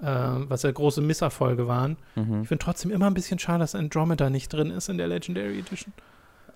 äh, 0.00 0.04
was 0.06 0.62
ja 0.62 0.70
große 0.70 1.00
Misserfolge 1.00 1.66
waren. 1.68 1.96
Mhm. 2.14 2.42
Ich 2.42 2.48
finde 2.48 2.64
trotzdem 2.64 2.90
immer 2.90 3.06
ein 3.06 3.14
bisschen 3.14 3.38
schade, 3.38 3.60
dass 3.60 3.74
Andromeda 3.74 4.30
nicht 4.30 4.52
drin 4.52 4.70
ist 4.70 4.88
in 4.88 4.98
der 4.98 5.08
Legendary 5.08 5.58
Edition. 5.58 5.92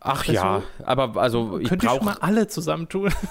Ach 0.01 0.21
Also, 0.21 0.33
ja, 0.33 0.63
aber 0.85 1.17
also 1.21 1.59
ich 1.59 1.69
Könnte 1.69 1.87
ich 1.87 1.91
schon 1.93 2.01
brauche 2.01 2.11
mal 2.11 2.17
alle 2.21 2.47
zusammentun. 2.49 3.13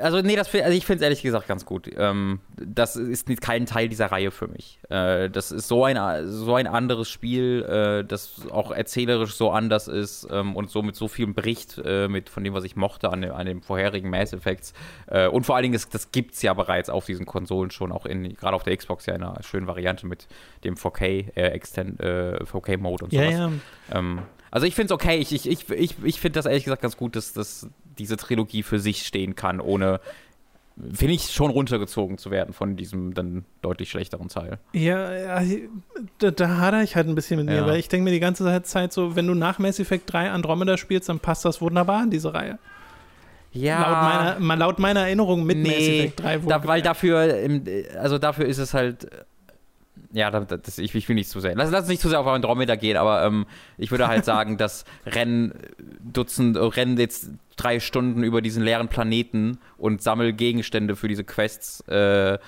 Also, 0.00 0.20
nee, 0.22 0.34
das, 0.34 0.52
also 0.52 0.70
ich 0.76 0.84
finde 0.86 0.96
es 0.96 1.02
ehrlich 1.04 1.22
gesagt 1.22 1.46
ganz 1.46 1.64
gut. 1.64 1.88
Ähm, 1.96 2.40
das 2.56 2.96
ist 2.96 3.28
nicht 3.28 3.40
kein 3.40 3.64
Teil 3.64 3.88
dieser 3.88 4.06
Reihe 4.06 4.32
für 4.32 4.48
mich. 4.48 4.80
Äh, 4.90 5.30
das 5.30 5.52
ist 5.52 5.68
so 5.68 5.84
ein, 5.84 5.96
so 6.28 6.56
ein 6.56 6.66
anderes 6.66 7.08
Spiel, 7.08 7.62
äh, 7.62 8.04
das 8.04 8.40
auch 8.50 8.72
erzählerisch 8.72 9.34
so 9.36 9.52
anders 9.52 9.86
ist 9.86 10.26
ähm, 10.32 10.56
und 10.56 10.68
so 10.68 10.82
mit 10.82 10.96
so 10.96 11.06
vielem 11.06 11.34
bricht, 11.34 11.80
äh, 11.84 12.08
mit, 12.08 12.28
von 12.28 12.42
dem, 12.42 12.54
was 12.54 12.64
ich 12.64 12.74
mochte 12.74 13.08
an, 13.08 13.20
dem- 13.22 13.30
an 13.34 13.46
den 13.46 13.62
vorherigen 13.62 14.10
Mass 14.10 14.32
Effects. 14.32 14.72
Äh, 15.06 15.28
und 15.28 15.46
vor 15.46 15.54
allen 15.54 15.62
Dingen, 15.62 15.74
das, 15.74 15.88
das 15.88 16.10
gibt 16.10 16.34
es 16.34 16.42
ja 16.42 16.54
bereits 16.54 16.90
auf 16.90 17.06
diesen 17.06 17.24
Konsolen 17.24 17.70
schon, 17.70 17.92
auch 17.92 18.04
in, 18.04 18.34
gerade 18.34 18.56
auf 18.56 18.64
der 18.64 18.76
Xbox 18.76 19.06
ja 19.06 19.14
in 19.14 19.22
einer 19.22 19.40
schönen 19.44 19.68
Variante 19.68 20.08
mit 20.08 20.26
dem 20.64 20.74
4K, 20.74 21.30
äh, 21.36 21.50
Extend, 21.50 22.00
äh, 22.00 22.40
4K-Mode 22.42 23.04
und 23.04 23.12
sowas. 23.12 23.30
ja. 23.32 23.50
Ähm, 23.92 24.22
also 24.54 24.68
ich 24.68 24.76
finde 24.76 24.86
es 24.86 24.92
okay. 24.92 25.16
Ich, 25.16 25.32
ich, 25.32 25.48
ich, 25.50 25.68
ich, 25.68 25.96
ich 26.04 26.20
finde 26.20 26.38
das 26.38 26.46
ehrlich 26.46 26.62
gesagt 26.62 26.80
ganz 26.80 26.96
gut, 26.96 27.16
dass, 27.16 27.32
dass 27.32 27.68
diese 27.98 28.16
Trilogie 28.16 28.62
für 28.62 28.78
sich 28.78 29.04
stehen 29.04 29.34
kann, 29.34 29.60
ohne, 29.60 29.98
finde 30.92 31.14
ich, 31.14 31.32
schon 31.32 31.50
runtergezogen 31.50 32.18
zu 32.18 32.30
werden 32.30 32.54
von 32.54 32.76
diesem 32.76 33.14
dann 33.14 33.44
deutlich 33.62 33.90
schlechteren 33.90 34.28
Teil. 34.28 34.60
Ja, 34.72 35.40
ja 35.40 35.58
da, 36.18 36.30
da 36.30 36.56
hader 36.56 36.84
ich 36.84 36.94
halt 36.94 37.08
ein 37.08 37.16
bisschen 37.16 37.38
mit 37.38 37.46
mir, 37.46 37.56
Ja. 37.56 37.66
weil 37.66 37.80
ich 37.80 37.88
denke 37.88 38.04
mir 38.04 38.12
die 38.12 38.20
ganze 38.20 38.62
Zeit 38.62 38.92
so, 38.92 39.16
wenn 39.16 39.26
du 39.26 39.34
nach 39.34 39.58
Mass 39.58 39.80
Effect 39.80 40.12
3 40.12 40.30
Andromeda 40.30 40.76
spielst, 40.76 41.08
dann 41.08 41.18
passt 41.18 41.44
das 41.44 41.60
wunderbar 41.60 42.04
in 42.04 42.10
diese 42.10 42.32
Reihe. 42.32 42.60
Ja. 43.50 43.80
Laut, 43.80 44.38
meiner, 44.38 44.56
laut 44.56 44.78
meiner 44.78 45.00
Erinnerung 45.00 45.44
mit 45.44 45.58
Mass 45.58 45.66
nee, 45.66 45.98
Effect 45.98 46.20
3. 46.22 46.38
da, 46.46 46.64
weil 46.64 46.80
dafür, 46.80 47.48
also 47.98 48.18
dafür 48.18 48.46
ist 48.46 48.58
es 48.58 48.72
halt, 48.72 49.08
ja, 50.14 50.30
da- 50.30 50.40
das, 50.56 50.78
ich, 50.78 50.94
ich 50.94 51.08
will 51.08 51.14
nicht 51.16 51.28
zu 51.28 51.40
sehr, 51.40 51.54
lass, 51.54 51.70
lass 51.70 51.80
uns 51.82 51.88
nicht 51.90 52.00
zu 52.00 52.08
sehr 52.08 52.20
auf 52.20 52.26
Andromeda 52.26 52.76
gehen, 52.76 52.96
aber 52.96 53.24
ähm, 53.24 53.46
ich 53.76 53.90
würde 53.90 54.06
halt 54.06 54.24
sagen, 54.24 54.56
dass 54.58 54.84
Rennen 55.04 55.52
Dutzend, 56.00 56.56
äh, 56.56 56.60
Rennen 56.60 56.96
jetzt 56.98 57.30
drei 57.56 57.80
Stunden 57.80 58.22
über 58.22 58.40
diesen 58.40 58.62
leeren 58.64 58.88
Planeten 58.88 59.58
und 59.76 60.02
sammel 60.02 60.32
Gegenstände 60.32 60.96
für 60.96 61.08
diese 61.08 61.24
Quests 61.24 61.84
äh, 61.88 62.34
äh, 62.34 62.38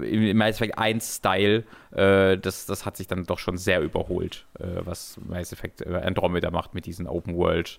im, 0.00 0.22
im 0.26 0.36
Mass 0.36 0.56
Effect 0.56 0.78
1 0.78 1.16
Style, 1.16 1.64
äh, 1.92 2.36
das, 2.38 2.66
das 2.66 2.84
hat 2.86 2.96
sich 2.96 3.06
dann 3.06 3.24
doch 3.24 3.38
schon 3.38 3.58
sehr 3.58 3.80
überholt, 3.82 4.46
äh, 4.58 4.64
was 4.80 5.18
Mass 5.26 5.52
Effect 5.52 5.82
äh, 5.82 5.94
Andromeda 5.94 6.50
macht 6.50 6.74
mit 6.74 6.86
diesen 6.86 7.06
Open 7.06 7.36
World 7.36 7.78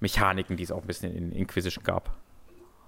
Mechaniken, 0.00 0.56
die 0.56 0.62
es 0.62 0.72
auch 0.72 0.80
ein 0.80 0.86
bisschen 0.86 1.14
in 1.14 1.32
Inquisition 1.32 1.84
gab. 1.84 2.10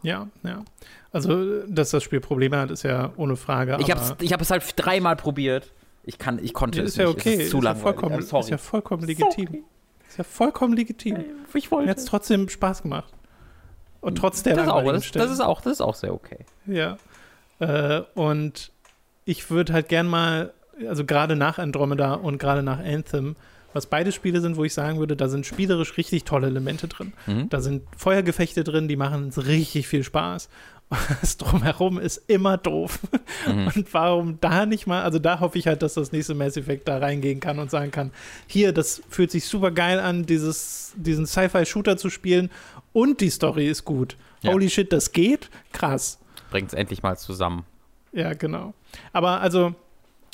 Ja, 0.03 0.29
ja. 0.43 0.65
Also, 1.13 1.63
dass 1.67 1.91
das 1.91 2.03
Spiel 2.03 2.21
Probleme 2.21 2.59
hat, 2.59 2.71
ist 2.71 2.83
ja 2.85 3.13
ohne 3.17 3.37
Frage. 3.37 3.77
Ich 3.81 3.91
habe 3.91 4.01
ich 4.21 4.33
hab 4.33 4.41
es 4.41 4.51
halt 4.51 4.65
dreimal 4.77 5.17
probiert 5.17 5.73
Ich 6.05 6.19
kann, 6.19 6.39
ich 6.43 6.55
konnte 6.55 6.79
Ja, 6.79 6.85
es 6.85 6.97
ja 6.97 7.07
nicht. 7.07 7.15
okay. 7.19 7.35
Es 7.35 7.41
ist 7.45 7.51
zu 7.51 7.59
ist, 7.59 7.65
ja 7.65 7.75
vollkommen, 7.75 8.23
sorry. 8.23 8.45
ist 8.45 8.51
ja 8.51 8.59
vollkommen 8.59 9.05
legitim. 9.05 9.65
Ist 10.09 10.19
ja 10.19 10.25
vollkommen 10.25 10.75
legitim. 10.75 11.25
ich 11.55 11.71
wollte. 11.71 11.91
hat 11.91 11.99
es 11.99 12.05
trotzdem 12.07 12.49
Spaß 12.49 12.83
gemacht. 12.83 13.13
Und 14.01 14.17
trotz 14.17 14.43
der 14.43 14.57
das, 14.57 14.67
ist 14.67 14.73
auch, 14.73 14.85
das, 14.85 15.11
das, 15.13 15.31
ist 15.31 15.41
auch, 15.41 15.61
das 15.61 15.75
ist 15.75 15.81
auch 15.81 15.95
sehr 15.95 16.13
okay. 16.13 16.45
Ja. 16.67 16.97
Äh, 17.61 18.03
und 18.15 18.73
ich 19.25 19.51
würde 19.51 19.73
halt 19.73 19.89
gern 19.89 20.09
mal, 20.09 20.53
also 20.89 21.05
gerade 21.05 21.37
nach 21.37 21.59
Andromeda 21.59 22.15
und 22.15 22.39
gerade 22.39 22.63
nach 22.65 22.81
Anthem, 22.81 23.37
was 23.73 23.87
beide 23.87 24.13
Spiele 24.13 24.41
sind, 24.41 24.57
wo 24.57 24.65
ich 24.65 24.75
sagen 24.75 24.99
würde, 24.99 25.17
da 25.17 25.29
sind 25.29 25.47
spielerisch 25.47 25.97
richtig 25.97 26.25
tolle 26.25 26.49
Elemente 26.49 26.89
drin. 26.89 27.13
Mhm. 27.27 27.49
Da 27.49 27.61
sind 27.61 27.83
Feuergefechte 27.97 28.65
drin, 28.65 28.89
die 28.89 28.97
machen 28.97 29.31
richtig 29.31 29.89
viel 29.89 30.05
Spaß. 30.05 30.49
Das 31.23 31.39
drumherum 31.39 31.99
ist 31.99 32.23
immer 32.29 32.59
doof. 32.59 32.99
Mhm. 33.47 33.67
Und 33.75 33.95
warum 33.95 34.39
da 34.41 34.67
nicht 34.67 34.87
mal, 34.87 35.03
also 35.03 35.19
da 35.19 35.41
hoffe 35.41 35.59
ich 35.59 35.67
halt, 35.67 35.81
dass 35.81 35.95
das 35.95 36.13
nächste 36.13 36.35
Mass 36.35 36.57
Effect 36.59 36.87
da 36.87 36.99
reingehen 36.99 37.41
kann 37.41 37.59
und 37.59 37.71
sagen 37.71 37.91
kann, 37.91 38.11
hier, 38.47 38.73
das 38.73 39.03
fühlt 39.09 39.31
sich 39.31 39.47
super 39.47 39.71
geil 39.71 39.99
an, 39.99 40.27
dieses, 40.27 40.93
diesen 40.97 41.27
Sci-Fi-Shooter 41.27 41.97
zu 41.97 42.11
spielen 42.11 42.51
und 42.93 43.23
die 43.23 43.31
Story 43.31 43.69
ist 43.69 43.85
gut. 43.87 44.17
Ja. 44.43 44.53
Holy 44.53 44.69
shit, 44.69 44.93
das 44.93 45.13
geht? 45.13 45.51
Krass. 45.73 46.19
Bringt 46.51 46.69
es 46.69 46.75
endlich 46.75 47.03
mal 47.03 47.17
zusammen. 47.17 47.65
Ja, 48.13 48.35
genau. 48.35 48.75
Aber 49.13 49.41
also, 49.41 49.75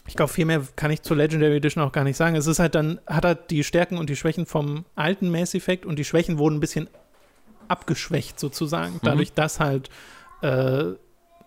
ich 0.09 0.17
glaube, 0.17 0.33
viel 0.33 0.47
mehr 0.47 0.63
kann 0.75 0.91
ich 0.91 1.03
zur 1.03 1.17
Legendary 1.17 1.57
Edition 1.57 1.85
auch 1.85 1.93
gar 1.93 2.03
nicht 2.03 2.17
sagen. 2.17 2.35
Es 2.35 2.47
ist 2.47 2.59
halt 2.59 2.75
dann, 2.75 2.99
hat 3.07 3.25
halt 3.25 3.51
die 3.51 3.63
Stärken 3.63 3.99
und 3.99 4.09
die 4.09 4.17
Schwächen 4.17 4.47
vom 4.47 4.87
alten 4.95 5.31
Mass 5.31 5.55
Effect 5.55 5.85
und 5.87 5.99
die 5.99 6.05
Schwächen 6.05 6.39
wurden 6.39 6.57
ein 6.57 6.61
bisschen 6.61 6.89
abgeschwächt 7.69 8.41
sozusagen. 8.41 8.99
Dadurch, 9.03 9.35
dass 9.35 9.61
halt 9.61 9.91
äh, 10.41 10.95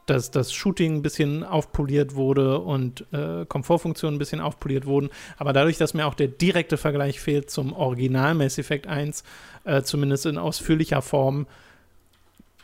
dass 0.05 0.29
das 0.29 0.53
Shooting 0.53 0.97
ein 0.97 1.01
bisschen 1.01 1.43
aufpoliert 1.43 2.15
wurde 2.15 2.59
und 2.59 3.05
äh, 3.13 3.45
Komfortfunktionen 3.45 4.15
ein 4.15 4.19
bisschen 4.19 4.41
aufpoliert 4.41 4.85
wurden. 4.85 5.09
Aber 5.37 5.53
dadurch, 5.53 5.77
dass 5.77 5.93
mir 5.93 6.05
auch 6.05 6.15
der 6.15 6.27
direkte 6.27 6.77
Vergleich 6.77 7.19
fehlt 7.19 7.49
zum 7.49 7.73
Original 7.73 8.35
Mass 8.35 8.57
Effect 8.57 8.87
1, 8.87 9.23
äh, 9.63 9.81
zumindest 9.83 10.25
in 10.25 10.37
ausführlicher 10.37 11.01
Form, 11.01 11.47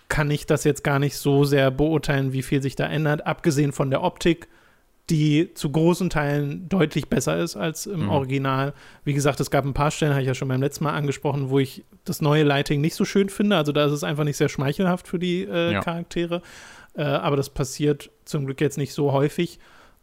kann 0.09 0.29
ich 0.31 0.45
das 0.45 0.63
jetzt 0.63 0.83
gar 0.83 0.99
nicht 0.99 1.17
so 1.17 1.43
sehr 1.43 1.71
beurteilen, 1.71 2.33
wie 2.33 2.43
viel 2.43 2.61
sich 2.61 2.75
da 2.75 2.85
ändert, 2.85 3.25
abgesehen 3.25 3.71
von 3.71 3.89
der 3.89 4.03
Optik, 4.03 4.47
die 5.09 5.53
zu 5.53 5.71
großen 5.71 6.09
Teilen 6.09 6.67
deutlich 6.67 7.07
besser 7.07 7.37
ist 7.37 7.55
als 7.55 7.85
im 7.85 8.03
Mhm. 8.03 8.09
Original. 8.09 8.73
Wie 9.05 9.13
gesagt, 9.13 9.39
es 9.39 9.49
gab 9.49 9.63
ein 9.63 9.73
paar 9.73 9.89
Stellen, 9.91 10.11
habe 10.11 10.21
ich 10.21 10.27
ja 10.27 10.33
schon 10.35 10.49
beim 10.49 10.61
letzten 10.61 10.83
Mal 10.83 10.93
angesprochen, 10.93 11.49
wo 11.49 11.59
ich 11.59 11.85
das 12.03 12.21
neue 12.21 12.43
Lighting 12.43 12.81
nicht 12.81 12.95
so 12.95 13.05
schön 13.05 13.29
finde. 13.29 13.55
Also 13.55 13.71
da 13.71 13.85
ist 13.85 13.93
es 13.93 14.03
einfach 14.03 14.25
nicht 14.25 14.35
sehr 14.37 14.49
schmeichelhaft 14.49 15.07
für 15.07 15.17
die 15.19 15.43
äh, 15.43 15.73
Ja. 15.73 15.79
Charaktere. 15.81 16.41
Äh, 16.95 17.03
aber 17.03 17.37
das 17.37 17.49
passiert 17.49 18.09
zum 18.25 18.45
Glück 18.45 18.59
jetzt 18.59 18.77
nicht 18.77 18.93
so 18.93 19.13
häufig, 19.13 19.59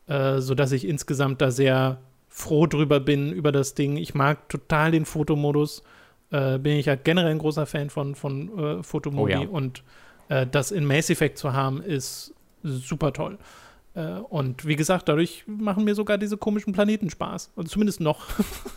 äh, 0.07 0.41
sodass 0.41 0.73
ich 0.73 0.87
insgesamt 0.89 1.43
da 1.43 1.51
sehr 1.51 1.99
froh 2.29 2.67
drüber 2.67 2.99
bin, 2.99 3.31
über 3.33 3.53
das 3.53 3.75
Ding. 3.75 3.97
Ich 3.99 4.15
mag 4.15 4.49
total 4.49 4.91
den 4.91 5.05
Fotomodus. 5.05 5.83
Äh, 6.31 6.59
bin 6.59 6.79
ich 6.79 6.87
ja 6.87 6.95
generell 6.95 7.31
ein 7.33 7.39
großer 7.39 7.67
Fan 7.67 7.91
von, 7.91 8.15
von 8.15 8.59
äh, 8.59 8.83
Fotomodi. 8.83 9.35
Oh 9.37 9.43
ja. 9.43 9.49
Und 9.49 9.83
äh, 10.31 10.47
das 10.51 10.71
in 10.73 10.87
Mass 10.87 11.11
Effect 11.11 11.37
zu 11.37 11.53
haben, 11.53 11.83
ist 11.83 12.33
super 12.63 13.13
toll. 13.13 13.37
Äh, 13.95 14.19
und 14.29 14.67
wie 14.67 14.77
gesagt, 14.77 15.09
dadurch 15.09 15.45
machen 15.47 15.85
mir 15.85 15.95
sogar 15.95 16.19
diese 16.19 16.37
komischen 16.37 16.73
Planeten 16.73 17.11
Spaß. 17.11 17.53
Also 17.57 17.69
zumindest 17.69 18.01
noch. 18.01 18.27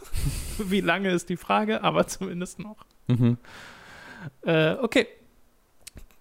wie 0.59 0.81
lange 0.81 1.09
ist 1.11 1.29
die 1.29 1.37
Frage, 1.37 1.83
aber 1.83 2.07
zumindest 2.07 2.59
noch. 2.59 2.85
Mhm. 3.07 3.37
Äh, 4.43 4.73
okay. 4.81 5.07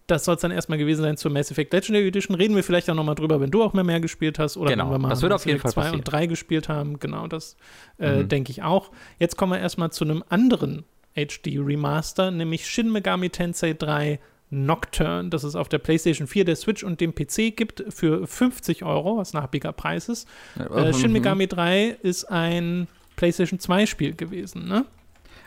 Das 0.09 0.25
soll 0.25 0.37
es 0.37 0.41
dann 0.41 0.53
erstmal 0.53 0.79
gewesen 0.79 1.03
sein 1.03 1.17
zur 1.17 1.33
Mass 1.33 1.51
Effect 1.51 1.73
Legendary 1.73 2.07
Edition. 2.07 2.37
Reden 2.37 2.55
wir 2.55 2.63
vielleicht 2.63 2.89
auch 2.89 2.95
nochmal 2.95 3.17
drüber, 3.17 3.41
wenn 3.41 3.51
du 3.51 3.65
auch 3.65 3.73
mehr, 3.73 3.83
mehr 3.83 3.99
gespielt 3.99 4.39
hast 4.39 4.57
oder 4.57 4.71
Genau, 4.71 4.85
wenn 4.85 4.93
wir 4.93 4.99
mal 5.01 5.09
das 5.09 5.21
wird 5.23 5.33
Mass 5.33 5.43
auf 5.43 5.47
jeden 5.47 5.59
Effect 5.59 5.75
Fall 5.75 5.83
2 5.85 5.91
und 5.97 6.05
passieren. 6.05 6.21
3 6.23 6.27
gespielt 6.29 6.69
haben. 6.69 7.01
Genau, 7.01 7.27
das 7.27 7.57
äh, 7.99 8.23
Mhm. 8.23 8.29
denke 8.29 8.53
ich 8.53 8.63
auch. 8.63 8.93
Jetzt 9.19 9.37
kommen 9.37 9.53
wir 9.53 9.59
erstmal 9.59 9.91
zu 9.91 10.05
einem 10.05 10.23
anderen 10.29 10.85
HD 11.17 11.59
Remaster, 11.59 12.31
nämlich 12.31 12.69
Shin 12.69 12.93
Megami 12.93 13.31
Tensei 13.31 13.73
3 13.73 14.21
Nocturne, 14.51 15.29
das 15.29 15.43
es 15.43 15.57
auf 15.57 15.69
der 15.69 15.79
PlayStation 15.79 16.27
4, 16.29 16.45
der 16.45 16.57
Switch 16.57 16.85
und 16.85 17.01
dem 17.01 17.15
PC 17.15 17.57
gibt 17.57 17.85
für 17.89 18.27
50 18.27 18.85
Euro, 18.85 19.17
was 19.17 19.35
ein 19.35 19.43
happiger 19.43 19.73
Preis 19.73 20.09
ist. 20.09 20.29
Äh, 20.59 20.93
Shin 20.93 21.09
Mhm. 21.09 21.15
Megami 21.15 21.47
3 21.49 21.97
ist 22.03 22.25
ein 22.25 22.87
PlayStation 23.17 23.59
2 23.59 23.87
Spiel 23.87 24.15
gewesen, 24.15 24.69
ne? 24.69 24.85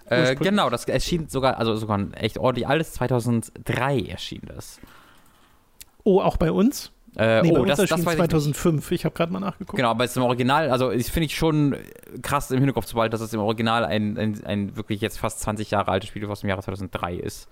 Äh, 0.06 0.36
genau, 0.36 0.70
das 0.70 0.86
erschien 0.86 1.30
sogar, 1.30 1.58
also 1.60 1.76
sogar 1.76 2.00
echt 2.16 2.38
ordentlich 2.40 2.68
alles. 2.68 2.94
2003 2.94 4.02
erschien 4.02 4.42
das. 4.48 4.80
Oh, 6.04 6.20
auch 6.22 6.38
bei 6.38 6.52
uns? 6.52 6.92
Äh, 7.16 7.42
Nee, 7.42 7.52
oh, 7.52 7.64
das, 7.66 7.78
das 7.78 7.92
erschien 7.92 8.06
weiß 8.06 8.16
ich 8.16 8.20
nicht. 8.22 8.32
2005. 8.32 8.92
Ich 8.92 9.06
habe 9.06 9.14
gerade 9.16 9.32
mal 9.32 9.40
nachgeguckt. 9.40 9.78
Genau, 9.78 9.90
aber 9.92 10.04
es 10.04 10.12
ist 10.12 10.18
im 10.18 10.24
Original, 10.24 10.72
also 10.72 10.92
ich 10.92 11.08
finde 11.12 11.26
ich 11.28 11.36
schon 11.36 11.76
krass 12.22 12.50
im 12.52 12.58
Hinterkopf 12.58 12.86
zu 12.86 12.96
behalten, 12.96 13.12
dass 13.12 13.22
es 13.22 13.34
im 13.34 13.40
Original 13.40 13.86
ein, 13.86 14.18
ein, 14.18 14.44
ein 14.46 14.76
wirklich 14.76 15.00
jetzt 15.02 15.20
fast 15.20 15.40
20 15.42 15.72
Jahre 15.72 15.92
altes 15.92 16.10
Spiel 16.10 16.26
aus 16.26 16.42
dem 16.42 16.50
Jahre 16.50 16.62
2003 16.64 17.16
ist. 17.16 17.48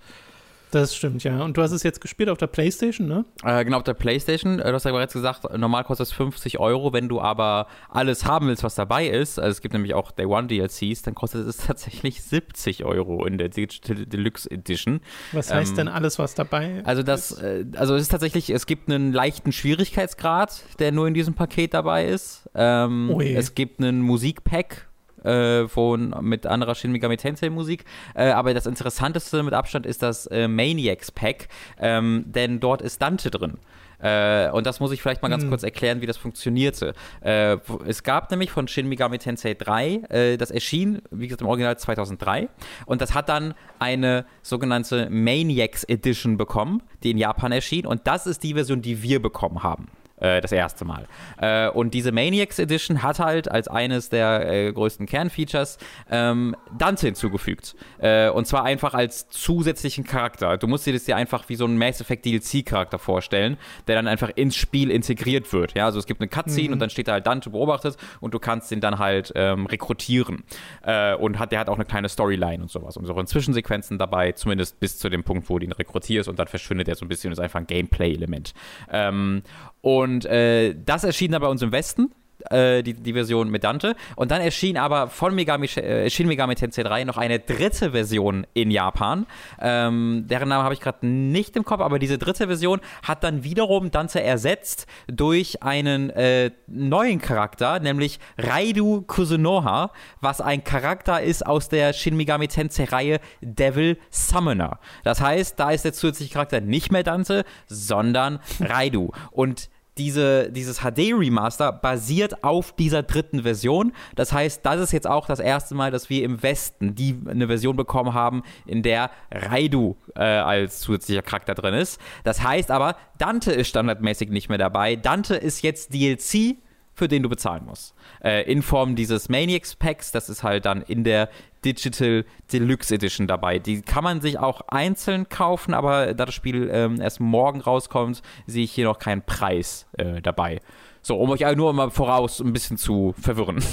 Das 0.70 0.94
stimmt, 0.94 1.24
ja. 1.24 1.42
Und 1.42 1.56
du 1.56 1.62
hast 1.62 1.72
es 1.72 1.82
jetzt 1.82 2.00
gespielt 2.00 2.28
auf 2.28 2.38
der 2.38 2.46
Playstation, 2.46 3.08
ne? 3.08 3.24
Äh, 3.42 3.64
genau, 3.64 3.78
auf 3.78 3.84
der 3.84 3.94
Playstation, 3.94 4.58
äh, 4.60 4.68
du 4.68 4.74
hast 4.74 4.84
ja 4.84 4.92
bereits 4.92 5.12
gesagt, 5.14 5.44
normal 5.56 5.84
kostet 5.84 6.08
es 6.08 6.12
50 6.12 6.58
Euro, 6.58 6.92
wenn 6.92 7.08
du 7.08 7.20
aber 7.20 7.66
alles 7.88 8.26
haben 8.26 8.48
willst, 8.48 8.62
was 8.64 8.74
dabei 8.74 9.06
ist, 9.08 9.38
also 9.38 9.50
es 9.50 9.60
gibt 9.60 9.72
nämlich 9.72 9.94
auch 9.94 10.10
Day 10.10 10.26
One 10.26 10.46
DLCs, 10.46 11.02
dann 11.02 11.14
kostet 11.14 11.46
es 11.46 11.56
tatsächlich 11.66 12.22
70 12.22 12.84
Euro 12.84 13.24
in 13.24 13.38
der 13.38 13.48
Digital 13.48 14.04
Deluxe 14.06 14.50
Edition. 14.50 15.00
Was 15.32 15.52
heißt 15.52 15.70
Ähm, 15.70 15.76
denn 15.76 15.88
alles, 15.88 16.18
was 16.18 16.34
dabei 16.34 16.82
Also 16.84 17.02
das, 17.02 17.30
ist? 17.30 17.42
äh, 17.42 17.64
also 17.76 17.94
es 17.94 18.02
ist 18.02 18.08
tatsächlich, 18.08 18.50
es 18.50 18.66
gibt 18.66 18.88
einen 18.90 19.12
leichten 19.12 19.52
Schwierigkeitsgrad, 19.52 20.64
der 20.78 20.92
nur 20.92 21.06
in 21.08 21.14
diesem 21.14 21.34
Paket 21.34 21.74
dabei 21.74 22.06
ist. 22.06 22.48
Ähm, 22.54 23.10
Oh 23.14 23.20
es 23.20 23.54
gibt 23.54 23.80
einen 23.80 24.00
Musikpack 24.02 24.87
äh, 25.28 25.68
von, 25.68 26.14
mit 26.22 26.46
anderer 26.46 26.74
Shin 26.74 26.92
Megami 26.92 27.16
Tensei 27.16 27.50
Musik. 27.50 27.84
Äh, 28.14 28.30
aber 28.30 28.54
das 28.54 28.66
Interessanteste 28.66 29.42
mit 29.42 29.54
Abstand 29.54 29.86
ist 29.86 30.02
das 30.02 30.26
äh, 30.26 30.48
Maniacs 30.48 31.12
Pack, 31.12 31.48
ähm, 31.78 32.24
denn 32.26 32.60
dort 32.60 32.82
ist 32.82 33.02
Dante 33.02 33.30
drin. 33.30 33.58
Äh, 34.00 34.50
und 34.50 34.66
das 34.66 34.80
muss 34.80 34.92
ich 34.92 35.02
vielleicht 35.02 35.22
mal 35.22 35.28
ganz 35.28 35.42
Hm. 35.42 35.50
kurz 35.50 35.62
erklären, 35.62 36.00
wie 36.00 36.06
das 36.06 36.16
funktionierte. 36.16 36.94
Äh, 37.20 37.56
es 37.86 38.02
gab 38.02 38.30
nämlich 38.30 38.50
von 38.50 38.68
Shin 38.68 38.88
Megami 38.88 39.18
Tensei 39.18 39.54
3, 39.54 40.02
äh, 40.08 40.36
das 40.36 40.50
erschien, 40.50 41.02
wie 41.10 41.26
gesagt, 41.26 41.42
im 41.42 41.48
Original 41.48 41.76
2003. 41.76 42.48
Und 42.86 43.00
das 43.00 43.14
hat 43.14 43.28
dann 43.28 43.54
eine 43.78 44.24
sogenannte 44.42 45.08
Maniacs 45.10 45.84
Edition 45.84 46.36
bekommen, 46.36 46.82
die 47.02 47.10
in 47.10 47.18
Japan 47.18 47.52
erschien. 47.52 47.86
Und 47.86 48.06
das 48.06 48.26
ist 48.26 48.42
die 48.42 48.54
Version, 48.54 48.82
die 48.82 49.02
wir 49.02 49.20
bekommen 49.20 49.62
haben. 49.62 49.88
Äh, 50.20 50.40
das 50.40 50.52
erste 50.52 50.84
Mal. 50.84 51.06
Äh, 51.40 51.68
und 51.68 51.94
diese 51.94 52.12
Maniacs 52.12 52.58
Edition 52.58 53.02
hat 53.02 53.18
halt 53.18 53.50
als 53.50 53.68
eines 53.68 54.08
der 54.08 54.50
äh, 54.50 54.72
größten 54.72 55.06
Kernfeatures 55.06 55.78
ähm, 56.10 56.56
Dante 56.76 57.06
hinzugefügt. 57.06 57.76
Äh, 57.98 58.28
und 58.30 58.46
zwar 58.46 58.64
einfach 58.64 58.94
als 58.94 59.28
zusätzlichen 59.28 60.04
Charakter. 60.04 60.56
Du 60.58 60.66
musst 60.66 60.86
dir 60.86 60.92
das 60.92 61.04
dir 61.04 61.16
einfach 61.16 61.48
wie 61.48 61.54
so 61.54 61.66
ein 61.66 61.78
Mass 61.78 62.00
Effect 62.00 62.24
DLC-Charakter 62.24 62.98
vorstellen, 62.98 63.56
der 63.86 63.96
dann 63.96 64.08
einfach 64.08 64.30
ins 64.34 64.56
Spiel 64.56 64.90
integriert 64.90 65.52
wird. 65.52 65.74
Ja, 65.74 65.84
also 65.84 65.98
es 65.98 66.06
gibt 66.06 66.20
eine 66.20 66.28
Cutscene 66.28 66.68
Mhm. 66.68 66.72
und 66.74 66.78
dann 66.80 66.90
steht 66.90 67.08
da 67.08 67.12
halt 67.12 67.26
Dante 67.26 67.50
beobachtet 67.50 67.96
und 68.20 68.34
du 68.34 68.38
kannst 68.38 68.70
den 68.70 68.80
dann 68.80 68.98
halt 68.98 69.32
ähm, 69.36 69.66
rekrutieren. 69.66 70.44
Äh, 70.82 71.14
und 71.14 71.38
hat, 71.38 71.52
der 71.52 71.60
hat 71.60 71.68
auch 71.68 71.76
eine 71.76 71.84
kleine 71.84 72.08
Storyline 72.08 72.62
und 72.62 72.70
sowas. 72.70 72.96
Und 72.96 73.06
so 73.06 73.14
Zwischensequenzen 73.28 73.98
dabei, 73.98 74.32
zumindest 74.32 74.80
bis 74.80 74.98
zu 74.98 75.08
dem 75.08 75.22
Punkt, 75.24 75.48
wo 75.48 75.58
du 75.58 75.64
ihn 75.64 75.72
rekrutierst 75.72 76.28
und 76.28 76.38
dann 76.38 76.48
verschwindet 76.48 76.88
er 76.88 76.94
so 76.94 77.04
ein 77.04 77.08
bisschen 77.08 77.28
und 77.28 77.32
ist 77.32 77.38
einfach 77.40 77.60
ein 77.60 77.66
Gameplay-Element. 77.66 78.54
Ähm, 78.90 79.42
und 79.88 80.26
äh, 80.26 80.74
das 80.84 81.02
erschien 81.04 81.32
dann 81.32 81.40
bei 81.40 81.48
uns 81.48 81.62
im 81.62 81.72
Westen. 81.72 82.12
äh, 82.50 82.82
Die, 82.82 82.92
die 82.94 83.14
Version 83.14 83.48
mit 83.48 83.64
Dante. 83.64 83.96
Und 84.16 84.30
dann 84.30 84.40
erschien 84.40 84.76
aber 84.76 85.08
von 85.08 85.34
Megami, 85.34 85.66
äh, 85.76 86.10
Shin 86.10 86.28
Megami 86.28 86.54
Tensei 86.54 86.82
3 86.82 87.04
noch 87.04 87.16
eine 87.16 87.38
dritte 87.38 87.92
Version 87.92 88.46
in 88.54 88.70
Japan. 88.70 89.26
Ähm, 89.60 90.24
deren 90.28 90.48
Namen 90.50 90.62
habe 90.62 90.74
ich 90.74 90.80
gerade 90.80 91.06
nicht 91.06 91.56
im 91.56 91.64
Kopf, 91.64 91.80
aber 91.80 91.98
diese 91.98 92.18
dritte 92.18 92.46
Version 92.46 92.80
hat 93.02 93.24
dann 93.24 93.44
wiederum 93.44 93.90
Dante 93.90 94.22
ersetzt 94.22 94.86
durch 95.06 95.62
einen 95.62 96.10
äh, 96.10 96.50
neuen 96.66 97.18
Charakter, 97.20 97.80
nämlich 97.80 98.20
Raidu 98.36 99.02
Kusunoha, 99.06 99.90
was 100.20 100.40
ein 100.40 100.62
Charakter 100.64 101.22
ist 101.22 101.46
aus 101.46 101.68
der 101.70 101.92
Shin 101.94 102.16
Megami 102.16 102.48
Tensei 102.48 102.84
Reihe 102.84 103.20
Devil 103.40 103.98
Summoner. 104.10 104.80
Das 105.02 105.20
heißt, 105.20 105.58
da 105.58 105.70
ist 105.70 105.84
der 105.84 105.92
zusätzliche 105.94 106.34
Charakter 106.34 106.60
nicht 106.60 106.92
mehr 106.92 107.02
Dante, 107.02 107.44
sondern 107.66 108.38
Raidu. 108.60 109.10
Und 109.30 109.70
diese, 109.98 110.50
dieses 110.50 110.80
HD-Remaster 110.80 111.72
basiert 111.72 112.44
auf 112.44 112.72
dieser 112.72 113.02
dritten 113.02 113.42
Version. 113.42 113.92
Das 114.14 114.32
heißt, 114.32 114.64
das 114.64 114.80
ist 114.80 114.92
jetzt 114.92 115.06
auch 115.06 115.26
das 115.26 115.40
erste 115.40 115.74
Mal, 115.74 115.90
dass 115.90 116.08
wir 116.08 116.24
im 116.24 116.42
Westen 116.42 116.94
die 116.94 117.18
eine 117.28 117.46
Version 117.48 117.76
bekommen 117.76 118.14
haben, 118.14 118.42
in 118.66 118.82
der 118.82 119.10
Raidu 119.30 119.96
äh, 120.14 120.22
als 120.22 120.80
zusätzlicher 120.80 121.22
Charakter 121.22 121.54
drin 121.54 121.74
ist. 121.74 122.00
Das 122.24 122.42
heißt 122.42 122.70
aber, 122.70 122.96
Dante 123.18 123.52
ist 123.52 123.68
standardmäßig 123.68 124.30
nicht 124.30 124.48
mehr 124.48 124.58
dabei. 124.58 124.96
Dante 124.96 125.34
ist 125.34 125.62
jetzt 125.62 125.92
DLC, 125.92 126.56
für 126.98 127.08
den 127.08 127.22
du 127.22 127.28
bezahlen 127.28 127.64
musst. 127.64 127.94
Äh, 128.22 128.50
in 128.50 128.62
Form 128.62 128.96
dieses 128.96 129.28
Maniacs 129.28 129.76
Packs, 129.76 130.10
das 130.12 130.28
ist 130.28 130.42
halt 130.42 130.66
dann 130.66 130.82
in 130.82 131.04
der 131.04 131.28
Digital 131.64 132.24
Deluxe 132.52 132.94
Edition 132.94 133.26
dabei. 133.26 133.58
Die 133.58 133.82
kann 133.82 134.04
man 134.04 134.20
sich 134.20 134.38
auch 134.38 134.62
einzeln 134.68 135.28
kaufen, 135.28 135.74
aber 135.74 136.12
da 136.14 136.26
das 136.26 136.34
Spiel 136.34 136.68
ähm, 136.72 137.00
erst 137.00 137.20
morgen 137.20 137.60
rauskommt, 137.60 138.22
sehe 138.46 138.64
ich 138.64 138.72
hier 138.72 138.84
noch 138.84 138.98
keinen 138.98 139.22
Preis 139.22 139.86
äh, 139.96 140.20
dabei. 140.20 140.60
So, 141.02 141.16
um 141.16 141.30
euch 141.30 141.40
nur 141.56 141.72
mal 141.72 141.90
voraus 141.90 142.40
ein 142.40 142.52
bisschen 142.52 142.76
zu 142.76 143.14
verwirren. 143.18 143.62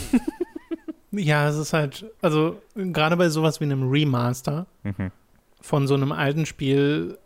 Ja, 1.17 1.47
es 1.47 1.55
ist 1.55 1.71
halt, 1.71 2.05
also 2.21 2.61
gerade 2.75 3.15
bei 3.15 3.29
sowas 3.29 3.61
wie 3.61 3.63
einem 3.65 3.89
Remaster 3.89 4.65
Mhm. 4.83 5.11
von 5.61 5.87
so 5.87 5.93
einem 5.93 6.11
alten 6.11 6.45
Spiel, 6.45 7.17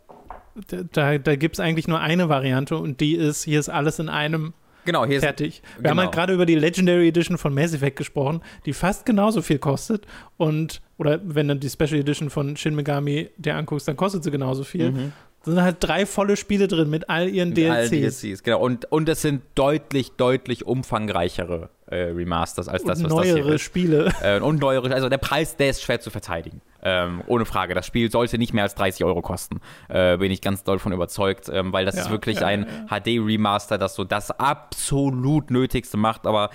da, 0.92 1.18
da 1.18 1.36
gibt 1.36 1.56
es 1.56 1.60
eigentlich 1.60 1.88
nur 1.88 1.98
eine 2.00 2.28
Variante 2.28 2.76
und 2.76 3.00
die 3.00 3.16
ist, 3.16 3.42
hier 3.42 3.58
ist 3.58 3.68
alles 3.68 3.98
in 3.98 4.08
einem 4.08 4.52
Genau, 4.90 5.06
hier 5.06 5.18
ist 5.18 5.24
fertig. 5.24 5.62
Wir 5.76 5.82
genau. 5.82 5.90
haben 5.90 6.00
halt 6.00 6.12
gerade 6.12 6.32
über 6.32 6.46
die 6.46 6.56
Legendary 6.56 7.06
Edition 7.06 7.38
von 7.38 7.54
Mass 7.54 7.72
Effect 7.72 7.94
gesprochen, 7.94 8.42
die 8.66 8.72
fast 8.72 9.06
genauso 9.06 9.40
viel 9.40 9.60
kostet 9.60 10.04
und, 10.36 10.82
oder 10.98 11.20
wenn 11.22 11.46
du 11.46 11.54
die 11.54 11.70
Special 11.70 12.00
Edition 12.00 12.28
von 12.28 12.56
Shin 12.56 12.74
Megami 12.74 13.30
dir 13.36 13.54
anguckst, 13.54 13.86
dann 13.86 13.96
kostet 13.96 14.24
sie 14.24 14.32
genauso 14.32 14.64
viel. 14.64 14.90
Mhm. 14.90 15.12
Da 15.44 15.52
sind 15.52 15.62
halt 15.62 15.76
drei 15.78 16.06
volle 16.06 16.36
Spiele 16.36 16.66
drin 16.66 16.90
mit 16.90 17.08
all 17.08 17.28
ihren 17.28 17.50
Mit 17.50 17.58
DLCs. 17.58 18.20
DLCs, 18.20 18.42
genau. 18.42 18.58
Und, 18.58 18.90
und 18.90 19.08
es 19.08 19.22
sind 19.22 19.42
deutlich, 19.54 20.10
deutlich 20.16 20.66
umfangreichere 20.66 21.70
äh, 21.86 21.96
Remasters 21.96 22.66
als 22.66 22.82
das, 22.82 23.04
was 23.04 23.14
das 23.14 23.22
hier 23.22 23.34
neuere 23.34 23.54
ist. 23.54 23.62
Spiele. 23.62 24.12
Äh, 24.22 24.40
und 24.40 24.60
neuere, 24.60 24.92
also 24.92 25.08
der 25.08 25.18
Preis, 25.18 25.56
der 25.56 25.70
ist 25.70 25.82
schwer 25.82 26.00
zu 26.00 26.10
verteidigen. 26.10 26.62
Ähm, 26.82 27.22
ohne 27.26 27.44
Frage. 27.44 27.74
Das 27.74 27.86
Spiel 27.86 28.10
sollte 28.10 28.38
nicht 28.38 28.54
mehr 28.54 28.64
als 28.64 28.74
30 28.74 29.04
Euro 29.04 29.20
kosten. 29.22 29.60
Äh, 29.88 30.16
bin 30.16 30.32
ich 30.32 30.40
ganz 30.40 30.64
doll 30.64 30.78
von 30.78 30.92
überzeugt, 30.92 31.50
ähm, 31.52 31.72
weil 31.72 31.84
das 31.84 31.96
Ja, 31.96 32.02
ist 32.02 32.10
wirklich 32.10 32.40
ja, 32.40 32.46
ein 32.46 32.66
HD-Remaster, 32.88 33.76
das 33.78 33.94
so 33.94 34.04
das 34.04 34.30
absolut 34.30 35.50
Nötigste 35.50 35.96
macht, 35.96 36.26
aber 36.26 36.50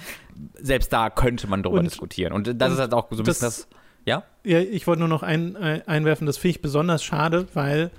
selbst 0.55 0.91
da 0.91 1.09
könnte 1.09 1.47
man 1.47 1.63
drüber 1.63 1.79
Und- 1.79 1.85
diskutieren. 1.85 2.33
Und 2.33 2.47
das 2.59 2.69
und 2.69 2.73
ist 2.75 2.79
halt 2.79 2.93
auch 2.93 3.07
so 3.11 3.17
ein 3.21 3.23
bisschen 3.23 3.45
das. 3.47 3.67
Ja? 4.05 4.23
Ja, 4.43 4.59
ich 4.59 4.85
wollte 4.87 4.99
nur 4.99 5.09
noch 5.09 5.23
ein, 5.23 5.55
ein, 5.57 5.87
einwerfen, 5.87 6.27
das 6.27 6.37
finde 6.37 6.57
ich 6.57 6.61
besonders 6.61 7.03
schade, 7.03 7.47
weil 7.53 7.91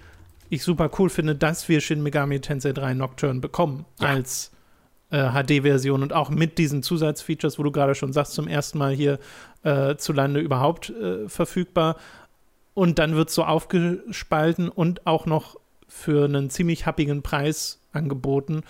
ich 0.51 0.63
super 0.63 0.91
cool 0.99 1.11
finde, 1.11 1.35
dass 1.35 1.69
wir 1.69 1.81
Shin 1.81 2.03
Megami 2.03 2.41
Tensei 2.41 2.73
3 2.73 2.95
Nocturne 2.95 3.41
bekommen 3.41 3.85
Ja. 4.01 4.09
als 4.11 4.53
äh, 5.11 5.31
HD-Version 5.31 6.03
und 6.03 6.13
auch 6.13 6.31
mit 6.31 6.59
diesen 6.59 6.83
Zusatzfeatures, 6.83 7.59
wo 7.59 7.63
du 7.63 7.71
gerade 7.71 7.95
schon 7.95 8.13
sagst, 8.13 8.35
zum 8.35 8.49
ersten 8.49 8.79
Mal 8.79 8.93
hier 8.93 9.19
äh, 9.67 9.97
zu 9.97 10.13
Lande 10.13 10.41
überhaupt 10.41 10.91
äh, 10.91 11.29
verfügbar. 11.29 11.97
Und 12.75 12.99
dann 12.99 13.17
wird 13.17 13.31
es 13.31 13.35
so 13.35 13.45
aufgespalten 13.45 14.69
und 14.69 15.07
auch 15.07 15.27
noch 15.27 15.57
für 15.89 16.25
einen 16.27 16.51
ziemlich 16.51 16.87
happigen 16.87 17.23
Preis 17.23 17.81
angeboten. 17.93 18.63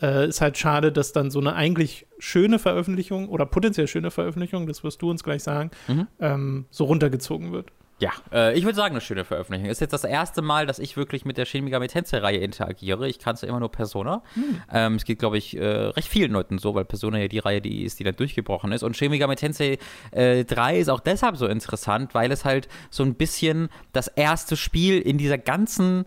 Äh, 0.00 0.28
ist 0.28 0.40
halt 0.40 0.56
schade, 0.58 0.92
dass 0.92 1.12
dann 1.12 1.30
so 1.30 1.40
eine 1.40 1.54
eigentlich 1.54 2.06
schöne 2.18 2.58
Veröffentlichung 2.58 3.28
oder 3.28 3.44
potenziell 3.46 3.86
schöne 3.86 4.10
Veröffentlichung, 4.10 4.66
das 4.66 4.82
wirst 4.82 5.02
du 5.02 5.10
uns 5.10 5.22
gleich 5.22 5.42
sagen, 5.42 5.70
Mhm. 5.88 6.06
ähm, 6.20 6.64
so 6.70 6.84
runtergezogen 6.84 7.52
wird. 7.52 7.70
Ja, 8.00 8.12
äh, 8.32 8.58
ich 8.58 8.64
würde 8.64 8.76
sagen, 8.76 8.94
eine 8.94 9.02
schöne 9.02 9.24
Veröffentlichung. 9.26 9.68
Ist 9.68 9.82
jetzt 9.82 9.92
das 9.92 10.04
erste 10.04 10.40
Mal, 10.40 10.66
dass 10.66 10.78
ich 10.78 10.96
wirklich 10.96 11.26
mit 11.26 11.36
der 11.36 11.44
Shin 11.44 11.64
Megami 11.64 11.86
Tensei-Reihe 11.86 12.38
interagiere. 12.38 13.06
Ich 13.06 13.18
kannte 13.18 13.46
immer 13.46 13.60
nur 13.60 13.70
Persona. 13.70 14.22
Ähm, 14.72 14.94
es 14.94 15.04
geht, 15.04 15.18
glaube 15.18 15.36
ich, 15.36 15.54
äh, 15.54 15.66
recht 15.66 16.08
vielen 16.08 16.32
Leuten 16.32 16.56
so, 16.56 16.74
weil 16.74 16.86
Persona 16.86 17.18
ja 17.18 17.28
die 17.28 17.38
Reihe, 17.38 17.60
die 17.60 17.84
ist, 17.84 17.98
die 17.98 18.04
dann 18.04 18.16
durchgebrochen 18.16 18.72
ist. 18.72 18.82
Und 18.82 18.96
Shin 18.96 19.10
Megami 19.10 19.36
Tensei 19.36 19.78
äh, 20.12 20.44
3 20.44 20.78
ist 20.78 20.88
auch 20.88 21.00
deshalb 21.00 21.36
so 21.36 21.46
interessant, 21.46 22.14
weil 22.14 22.32
es 22.32 22.46
halt 22.46 22.68
so 22.88 23.02
ein 23.02 23.16
bisschen 23.16 23.68
das 23.92 24.08
erste 24.08 24.56
Spiel 24.56 24.98
in 24.98 25.18
dieser 25.18 25.38
ganzen 25.38 26.06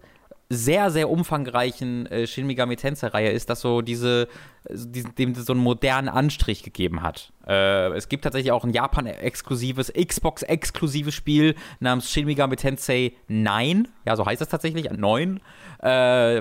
sehr, 0.49 0.89
sehr 0.89 1.09
umfangreichen 1.09 2.07
äh, 2.07 2.25
Shin 2.25 2.47
Megami 2.47 2.75
Tensei-Reihe 2.75 3.29
ist, 3.29 3.51
das 3.51 3.61
so 3.61 3.81
diese, 3.81 4.27
dem 4.69 5.35
so 5.35 5.53
einen 5.53 5.61
modernen 5.61 6.09
Anstrich 6.09 6.63
gegeben 6.63 7.01
hat. 7.01 7.33
Äh, 7.45 7.89
es 7.93 8.07
gibt 8.07 8.23
tatsächlich 8.23 8.51
auch 8.51 8.63
ein 8.63 8.71
Japan-exklusives, 8.71 9.91
Xbox-exklusives 9.93 11.13
Spiel 11.13 11.55
namens 11.79 12.09
Shin 12.09 12.25
Megami 12.25 12.55
Tensei 12.55 13.13
9, 13.27 13.87
ja, 14.05 14.15
so 14.15 14.25
heißt 14.25 14.41
es 14.41 14.47
tatsächlich, 14.47 14.89
9, 14.89 15.41
äh, 15.81 15.89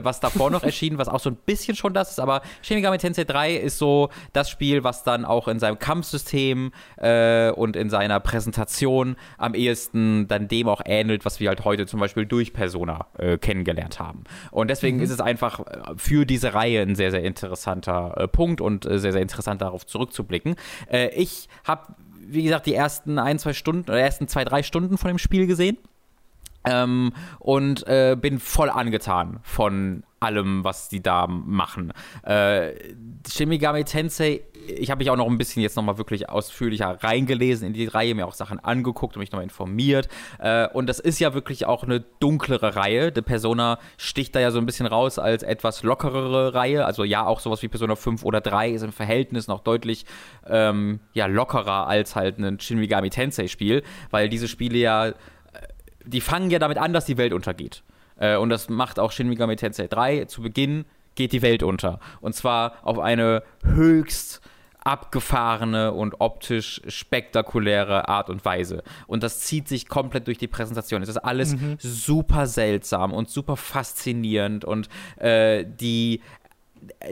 was 0.05 0.21
davor 0.21 0.51
noch 0.51 0.63
erschienen, 0.63 0.99
was 0.99 1.09
auch 1.09 1.19
so 1.19 1.31
ein 1.31 1.37
bisschen 1.37 1.77
schon 1.77 1.93
das 1.93 2.13
ist, 2.13 2.21
aber 2.21 2.43
Shin 2.63 2.77
Megami 2.77 2.99
Tensei 2.99 3.25
3 3.25 3.57
ist 3.57 3.79
so 3.79 4.11
das 4.33 4.49
Spiel, 4.49 4.85
was 4.85 5.03
dann 5.03 5.25
auch 5.25 5.49
in 5.49 5.59
seinem 5.59 5.81
Kampfsystem 5.81 6.73
äh, 6.99 7.51
und 7.51 7.75
in 7.75 7.91
seiner 7.91 8.21
Präsentation 8.21 9.17
am 9.39 9.55
ehesten 9.55 10.29
dann 10.29 10.47
dem 10.47 10.69
auch 10.69 10.83
ähnelt, 10.85 11.25
was 11.25 11.41
wir 11.41 11.49
halt 11.49 11.65
heute 11.65 11.87
zum 11.87 11.99
Beispiel 11.99 12.27
durch 12.27 12.53
Persona 12.53 13.07
äh, 13.19 13.39
kennengelernt 13.39 13.99
haben. 13.99 14.23
Und 14.53 14.69
deswegen 14.69 15.01
ist 15.01 15.11
es 15.11 15.21
einfach 15.21 15.61
äh, 15.61 15.95
für 15.97 16.27
diese 16.27 16.55
Reihe 16.55 16.83
ein 16.83 16.95
sehr, 16.95 17.11
sehr 17.11 17.25
interessanter 17.25 18.12
äh, 18.17 18.29
Punkt 18.29 18.61
und 18.61 18.87
äh, 18.87 18.99
sehr, 18.99 19.13
sehr 19.13 19.23
interessant 19.23 19.63
darauf 19.63 19.87
zurückzublicken. 19.87 20.57
Äh, 20.91 21.11
ich 21.15 21.49
habe, 21.65 21.95
wie 22.21 22.43
gesagt, 22.43 22.67
die 22.67 22.75
ersten 22.75 23.19
ein, 23.19 23.39
zwei 23.39 23.53
Stunden 23.53 23.91
oder 23.91 24.01
ersten 24.01 24.29
zwei, 24.29 24.45
drei 24.45 24.63
Stunden 24.63 24.99
von 24.99 25.09
dem 25.09 25.19
Spiel 25.19 25.47
gesehen. 25.47 25.79
Ähm, 26.65 27.13
und 27.39 27.87
äh, 27.87 28.17
bin 28.21 28.39
voll 28.39 28.71
angetan 28.71 29.41
von 29.43 30.05
allem, 30.23 30.65
was 30.65 30.89
die 30.89 31.03
da 31.03 31.27
machen. 31.27 31.93
Äh, 32.23 32.73
Shin 33.29 33.49
Megami 33.49 33.85
Tensei, 33.85 34.43
ich 34.69 34.91
habe 34.91 35.01
mich 35.01 35.11
auch 35.11 35.17
noch 35.17 35.27
ein 35.27 35.39
bisschen 35.39 35.63
jetzt 35.63 35.77
nochmal 35.77 35.99
wirklich 35.99 36.29
ausführlicher 36.29 37.03
reingelesen 37.03 37.67
in 37.67 37.73
die 37.73 37.87
Reihe, 37.87 38.15
mir 38.15 38.27
auch 38.27 38.35
Sachen 38.35 38.61
angeguckt 38.61 39.17
und 39.17 39.21
mich 39.21 39.33
nochmal 39.33 39.45
informiert. 39.45 40.09
Äh, 40.39 40.69
und 40.69 40.87
das 40.87 41.01
ist 41.01 41.19
ja 41.19 41.35
wirklich 41.35 41.67
auch 41.67 41.83
eine 41.83 42.01
dunklere 42.21 42.77
Reihe. 42.77 43.11
Die 43.11 43.23
Persona 43.23 43.79
sticht 43.97 44.35
da 44.35 44.41
ja 44.41 44.51
so 44.53 44.59
ein 44.59 44.67
bisschen 44.67 44.87
raus 44.87 45.19
als 45.19 45.43
etwas 45.43 45.83
lockerere 45.83 46.55
Reihe. 46.55 46.87
Also 46.87 47.03
ja, 47.03 47.27
auch 47.27 47.41
sowas 47.41 47.63
wie 47.63 47.69
Persona 47.69 47.97
5 47.97 48.25
oder 48.25 48.41
3 48.41 48.71
ist 48.71 48.83
im 48.83 48.93
Verhältnis 48.93 49.49
noch 49.49 49.61
deutlich 49.61 50.07
ähm, 50.47 51.01
ja, 51.13 51.27
lockerer 51.27 51.89
als 51.89 52.15
halt 52.15 52.39
ein 52.39 52.61
Shin 52.61 52.79
Megami 52.79 53.11
Tensei 53.11 53.49
Spiel, 53.49 53.83
weil 54.11 54.29
diese 54.29 54.47
Spiele 54.47 54.79
ja 54.79 55.13
die 56.05 56.21
fangen 56.21 56.51
ja 56.51 56.59
damit 56.59 56.79
an, 56.79 56.93
dass 56.93 57.05
die 57.05 57.17
Welt 57.17 57.33
untergeht. 57.33 57.83
Äh, 58.19 58.37
und 58.37 58.49
das 58.49 58.69
macht 58.69 58.99
auch 58.99 59.13
Shin 59.13 59.29
Megami 59.29 59.57
Tensei 59.57 59.87
3. 59.87 60.27
Zu 60.27 60.43
Beginn 60.43 60.85
geht 61.15 61.33
die 61.33 61.43
Welt 61.43 61.63
unter. 61.63 62.01
Und 62.21 62.35
zwar 62.35 62.75
auf 62.83 62.99
eine 62.99 63.43
höchst 63.65 64.41
abgefahrene 64.85 65.93
und 65.93 66.21
optisch 66.21 66.83
spektakuläre 66.89 68.09
Art 68.09 68.31
und 68.31 68.45
Weise. 68.45 68.83
Und 69.07 69.23
das 69.23 69.41
zieht 69.41 69.69
sich 69.69 69.89
komplett 69.89 70.27
durch 70.27 70.39
die 70.39 70.49
Präsentation. 70.49 71.03
Es 71.03 71.09
ist 71.09 71.19
alles 71.19 71.55
super 71.79 72.47
seltsam 72.47 73.13
und 73.13 73.31
super 73.31 73.57
faszinierend 73.57 74.65
und 74.65 74.89
äh, 75.19 75.65
die 75.65 76.21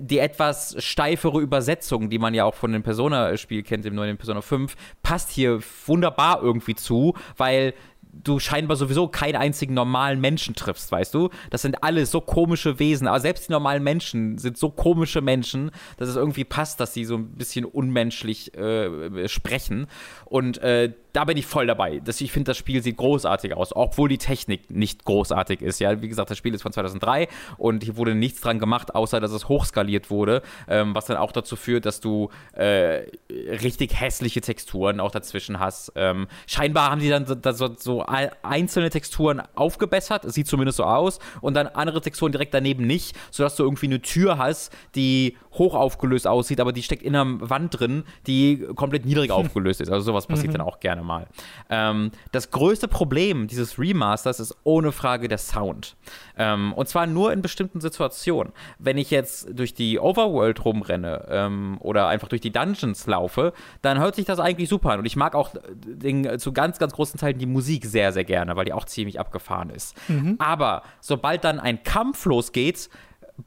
die 0.00 0.18
etwas 0.18 0.74
steifere 0.82 1.40
Übersetzung, 1.40 2.10
die 2.10 2.18
man 2.18 2.34
ja 2.34 2.44
auch 2.44 2.54
von 2.54 2.72
dem 2.72 2.82
Persona-Spiel 2.82 3.62
kennt, 3.62 3.84
dem 3.84 3.94
neuen 3.94 4.16
Persona 4.16 4.40
5, 4.40 4.74
passt 5.02 5.30
hier 5.30 5.60
wunderbar 5.86 6.42
irgendwie 6.42 6.74
zu, 6.74 7.14
weil 7.36 7.74
du 8.12 8.38
scheinbar 8.38 8.76
sowieso 8.76 9.08
keinen 9.08 9.36
einzigen 9.36 9.74
normalen 9.74 10.20
Menschen 10.20 10.54
triffst, 10.54 10.90
weißt 10.90 11.14
du? 11.14 11.30
Das 11.50 11.62
sind 11.62 11.82
alles 11.82 12.10
so 12.10 12.20
komische 12.20 12.78
Wesen, 12.78 13.06
aber 13.06 13.20
selbst 13.20 13.48
die 13.48 13.52
normalen 13.52 13.82
Menschen 13.82 14.38
sind 14.38 14.58
so 14.58 14.70
komische 14.70 15.20
Menschen, 15.20 15.70
dass 15.96 16.08
es 16.08 16.16
irgendwie 16.16 16.44
passt, 16.44 16.80
dass 16.80 16.94
sie 16.94 17.04
so 17.04 17.16
ein 17.16 17.32
bisschen 17.32 17.64
unmenschlich 17.64 18.54
äh, 18.56 19.28
sprechen. 19.28 19.86
Und 20.24 20.58
äh, 20.58 20.92
da 21.12 21.24
bin 21.24 21.36
ich 21.36 21.46
voll 21.46 21.66
dabei. 21.66 22.00
Das, 22.04 22.20
ich 22.20 22.32
finde, 22.32 22.50
das 22.50 22.56
Spiel 22.56 22.82
sieht 22.82 22.96
großartig 22.96 23.54
aus, 23.56 23.74
obwohl 23.74 24.08
die 24.08 24.18
Technik 24.18 24.70
nicht 24.70 25.04
großartig 25.04 25.60
ist. 25.62 25.78
Ja, 25.80 26.00
wie 26.02 26.08
gesagt, 26.08 26.30
das 26.30 26.38
Spiel 26.38 26.54
ist 26.54 26.62
von 26.62 26.72
2003 26.72 27.28
und 27.58 27.82
hier 27.84 27.96
wurde 27.96 28.14
nichts 28.14 28.40
dran 28.40 28.58
gemacht, 28.58 28.94
außer 28.94 29.20
dass 29.20 29.32
es 29.32 29.48
hochskaliert 29.48 30.10
wurde, 30.10 30.42
ähm, 30.68 30.94
was 30.94 31.06
dann 31.06 31.16
auch 31.16 31.32
dazu 31.32 31.56
führt, 31.56 31.86
dass 31.86 32.00
du 32.00 32.30
äh, 32.52 33.02
richtig 33.30 33.98
hässliche 34.00 34.40
Texturen 34.40 35.00
auch 35.00 35.10
dazwischen 35.10 35.58
hast. 35.60 35.92
Ähm, 35.96 36.26
scheinbar 36.46 36.90
haben 36.90 37.00
die 37.00 37.08
dann 37.08 37.26
so, 37.26 37.34
so, 37.52 37.74
so 37.76 38.02
ein- 38.06 38.30
einzelne 38.42 38.90
Texturen 38.90 39.42
aufgebessert, 39.54 40.24
es 40.24 40.34
sieht 40.34 40.46
zumindest 40.46 40.76
so 40.78 40.84
aus, 40.84 41.18
und 41.40 41.54
dann 41.54 41.66
andere 41.66 42.00
Texturen 42.00 42.32
direkt 42.32 42.54
daneben 42.54 42.86
nicht, 42.86 43.16
sodass 43.30 43.56
du 43.56 43.64
irgendwie 43.64 43.86
eine 43.86 44.00
Tür 44.02 44.38
hast, 44.38 44.72
die 44.94 45.36
hoch 45.52 45.74
aufgelöst 45.74 46.26
aussieht, 46.26 46.60
aber 46.60 46.72
die 46.72 46.82
steckt 46.82 47.02
in 47.02 47.16
einer 47.16 47.48
Wand 47.50 47.78
drin, 47.80 48.04
die 48.26 48.66
komplett 48.76 49.04
niedrig 49.06 49.30
aufgelöst 49.32 49.80
ist. 49.80 49.90
Also 49.90 50.04
sowas 50.12 50.26
passiert 50.26 50.54
dann 50.54 50.60
auch 50.60 50.80
gerne 50.80 50.99
mal. 51.02 51.26
Ähm, 51.68 52.10
das 52.32 52.50
größte 52.50 52.88
Problem 52.88 53.46
dieses 53.46 53.78
Remasters 53.78 54.40
ist 54.40 54.56
ohne 54.64 54.92
Frage 54.92 55.28
der 55.28 55.38
Sound. 55.38 55.96
Ähm, 56.36 56.72
und 56.72 56.88
zwar 56.88 57.06
nur 57.06 57.32
in 57.32 57.42
bestimmten 57.42 57.80
Situationen. 57.80 58.52
Wenn 58.78 58.98
ich 58.98 59.10
jetzt 59.10 59.48
durch 59.58 59.74
die 59.74 59.98
Overworld 59.98 60.64
rumrenne 60.64 61.26
ähm, 61.28 61.78
oder 61.80 62.08
einfach 62.08 62.28
durch 62.28 62.40
die 62.40 62.52
Dungeons 62.52 63.06
laufe, 63.06 63.52
dann 63.82 63.98
hört 63.98 64.14
sich 64.14 64.24
das 64.24 64.38
eigentlich 64.40 64.68
super 64.68 64.92
an. 64.92 65.00
Und 65.00 65.06
ich 65.06 65.16
mag 65.16 65.34
auch 65.34 65.50
den, 65.84 66.38
zu 66.38 66.52
ganz, 66.52 66.78
ganz 66.78 66.92
großen 66.92 67.18
Teilen 67.18 67.38
die 67.38 67.46
Musik 67.46 67.84
sehr, 67.84 68.12
sehr 68.12 68.24
gerne, 68.24 68.56
weil 68.56 68.64
die 68.64 68.72
auch 68.72 68.84
ziemlich 68.84 69.20
abgefahren 69.20 69.70
ist. 69.70 69.96
Aber 70.38 70.82
sobald 71.00 71.44
dann 71.44 71.60
ein 71.60 71.82
Kampf 71.82 72.24
losgeht, 72.24 72.88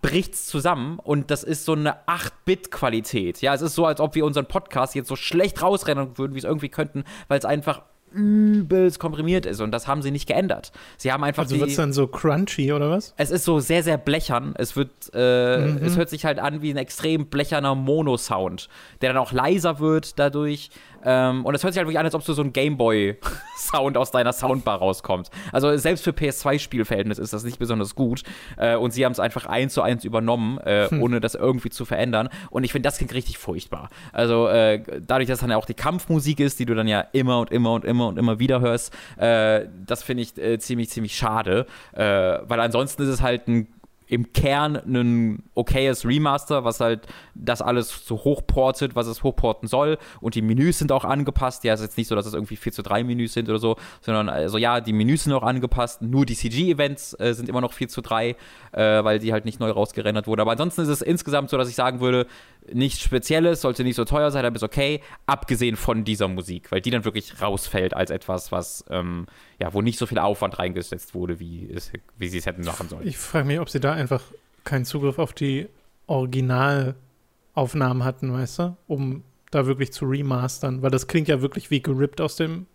bricht's 0.02 0.46
zusammen 0.46 1.00
und 1.00 1.32
das 1.32 1.44
ist 1.44 1.66
so 1.66 1.74
eine 1.74 1.96
8-Bit-Qualität. 2.08 3.42
Ja, 3.42 3.54
es 3.54 3.62
ist 3.62 3.76
so, 3.76 3.86
als 3.86 4.00
ob 4.00 4.16
wir 4.16 4.26
unseren 4.26 4.46
Podcast 4.46 4.96
jetzt 4.96 5.08
so 5.08 5.16
schlecht 5.16 5.62
rausrennen 5.62 6.18
würden, 6.18 6.34
wie 6.34 6.40
es 6.40 6.44
irgendwie 6.44 6.70
könnten, 6.70 7.04
weil 7.28 7.40
es 7.40 7.46
einfach 7.46 7.82
übelst 8.14 9.00
komprimiert 9.00 9.46
ist 9.46 9.60
und 9.60 9.72
das 9.72 9.88
haben 9.88 10.02
sie 10.04 10.12
nicht 10.12 10.28
geändert. 10.28 10.72
Sie 10.98 11.12
haben 11.12 11.24
einfach 11.24 11.44
Also 11.44 11.60
wird 11.60 11.72
es 11.72 11.76
dann 11.76 11.94
so 11.94 12.08
crunchy 12.08 12.72
oder 12.72 12.92
was? 12.92 13.14
es 13.18 13.32
ist 13.32 13.44
so 13.44 13.60
sehr, 13.60 13.82
sehr 13.82 13.98
blechern. 13.98 14.54
Es 14.58 14.76
wird, 14.76 14.92
äh, 15.16 15.80
es 15.80 15.98
hört 15.98 16.10
sich 16.10 16.24
halt 16.24 16.38
an 16.40 16.62
wie 16.62 16.70
ein 16.70 16.78
extrem 16.78 17.26
blecherner 17.26 17.74
Mono-Sound, 17.76 18.70
der 19.02 19.14
dann 19.14 19.18
auch 19.18 19.32
leiser 19.32 19.80
wird 19.80 20.20
dadurch. 20.20 20.70
Ähm, 21.06 21.46
und 21.46 21.56
es 21.56 21.64
hört 21.64 21.74
sich 21.74 21.80
halt 21.80 21.88
wirklich 21.88 22.00
an, 22.00 22.06
als 22.06 22.16
ob 22.16 22.24
so 22.24 22.42
ein 22.42 22.54
Gameboy-Sound 22.54 23.98
aus 23.98 24.12
deiner 24.12 24.34
Soundbar 24.34 24.80
rauskommt. 24.80 25.30
Also 25.52 25.76
selbst 25.78 26.04
für 26.04 26.12
PS2-Spielverhältnis 26.12 27.20
ist 27.20 27.34
das 27.34 27.44
nicht 27.44 27.60
besonders 27.60 27.96
gut. 27.96 28.24
Äh, 28.58 28.76
und 28.76 28.92
sie 28.92 29.06
haben 29.06 29.12
es 29.12 29.20
einfach 29.20 29.46
eins 29.46 29.74
zu 29.74 29.82
eins 29.82 30.04
übernommen, 30.04 30.58
äh, 30.60 30.90
hm. 30.90 31.02
ohne 31.02 31.20
das 31.20 31.36
irgendwie 31.36 31.70
zu 31.70 31.86
verändern. 31.86 32.30
Und 32.50 32.64
ich 32.64 32.72
finde, 32.72 32.88
das 32.88 32.98
klingt 32.98 33.14
richtig 33.14 33.38
furchtbar. 33.38 33.90
Also 34.12 34.48
äh, 34.48 34.82
dadurch, 35.06 35.28
dass 35.28 35.40
dann 35.40 35.52
ja 35.52 35.58
auch 35.58 35.66
die 35.66 35.74
Kampfmusik 35.74 36.40
ist, 36.40 36.60
die 36.60 36.66
du 36.66 36.76
dann 36.76 36.88
ja 36.88 37.02
immer 37.12 37.40
und 37.40 37.52
immer 37.52 37.74
und 37.74 37.86
immer 37.86 38.08
und 38.08 38.18
immer 38.18 38.40
wieder 38.40 38.62
hörst, 38.62 38.94
äh, 39.18 39.68
das 39.86 40.04
finde 40.04 40.24
ich 40.24 40.38
äh, 40.38 40.60
ziemlich, 40.60 40.90
ziemlich 40.90 41.16
schade. 41.16 41.66
Äh, 41.94 42.04
weil 42.04 42.60
ansonsten 42.60 43.04
ist 43.04 43.10
es 43.10 43.22
halt 43.22 43.48
ein 43.48 43.68
im 44.14 44.32
Kern 44.32 44.76
ein 44.76 45.44
okayes 45.56 46.06
Remaster, 46.06 46.64
was 46.64 46.80
halt 46.80 47.08
das 47.34 47.64
alles 47.64 48.06
so 48.06 48.18
hochportet, 48.18 48.96
was 48.96 49.08
es 49.08 49.24
hochporten 49.24 49.68
soll. 49.68 49.98
Und 50.22 50.36
die 50.36 50.44
Menüs 50.44 50.78
sind 50.78 50.92
auch 50.92 51.04
angepasst. 51.04 51.64
Ja, 51.64 51.74
es 51.74 51.80
ist 51.80 51.88
jetzt 51.88 51.98
nicht 51.98 52.08
so, 52.08 52.16
dass 52.16 52.28
es 52.28 52.36
irgendwie 52.36 52.56
4 52.56 52.72
zu 52.72 52.84
3 52.84 53.04
Menüs 53.04 53.34
sind 53.34 53.50
oder 53.50 53.58
so, 53.58 53.76
sondern 54.02 54.30
also 54.30 54.60
ja, 54.60 54.82
die 54.82 54.94
Menüs 54.94 55.24
sind 55.24 55.34
auch 55.34 55.42
angepasst. 55.42 56.04
Nur 56.04 56.28
die 56.28 56.36
CG-Events 56.36 57.20
äh, 57.20 57.34
sind 57.34 57.50
immer 57.50 57.62
noch 57.62 57.74
4 57.74 57.88
zu 57.88 58.02
3, 58.02 58.30
äh, 58.30 59.04
weil 59.04 59.18
die 59.18 59.34
halt 59.34 59.46
nicht 59.46 59.60
neu 59.60 59.72
rausgerendert 59.72 60.28
wurden. 60.28 60.42
Aber 60.42 60.52
ansonsten 60.52 60.82
ist 60.82 60.90
es 60.90 61.02
insgesamt 61.02 61.50
so, 61.50 61.58
dass 61.58 61.68
ich 61.68 61.76
sagen 61.76 62.00
würde, 62.00 62.28
nichts 62.72 63.02
Spezielles, 63.02 63.62
sollte 63.62 63.84
nicht 63.84 63.96
so 63.96 64.06
teuer 64.06 64.30
sein, 64.30 64.46
aber 64.46 64.56
ist 64.56 64.64
okay, 64.64 65.02
abgesehen 65.26 65.76
von 65.76 66.04
dieser 66.04 66.28
Musik, 66.28 66.72
weil 66.72 66.82
die 66.82 66.92
dann 66.92 67.04
wirklich 67.04 67.42
rausfällt 67.42 67.96
als 67.96 68.12
etwas, 68.12 68.52
was, 68.52 68.86
ähm, 68.90 69.26
ja, 69.64 69.74
wo 69.74 69.82
nicht 69.82 69.98
so 69.98 70.06
viel 70.06 70.20
Aufwand 70.20 70.60
reingesetzt 70.60 71.16
wurde, 71.16 71.40
wie, 71.40 71.72
es, 71.74 71.94
wie 72.18 72.28
sie 72.28 72.38
es 72.40 72.46
hätten 72.46 72.66
machen 72.66 72.90
sollen. 72.90 73.08
Ich 73.08 73.18
frage 73.18 73.48
mich, 73.48 73.62
ob 73.62 73.70
sie 73.70 73.80
da 73.80 73.94
einfach 73.94 74.22
keinen 74.66 74.84
Zugriff 74.84 75.20
auf 75.20 75.32
die 75.32 75.70
Originalaufnahmen 76.06 78.04
hatten, 78.04 78.34
weißt 78.34 78.60
du, 78.60 78.76
um 78.88 79.24
da 79.52 79.66
wirklich 79.66 79.94
zu 79.94 80.04
remastern, 80.04 80.82
weil 80.82 80.92
das 80.92 81.08
klingt 81.08 81.30
ja 81.30 81.42
wirklich 81.42 81.72
wie 81.72 81.82
gerippt 81.82 82.20
aus 82.20 82.36
dem 82.36 82.66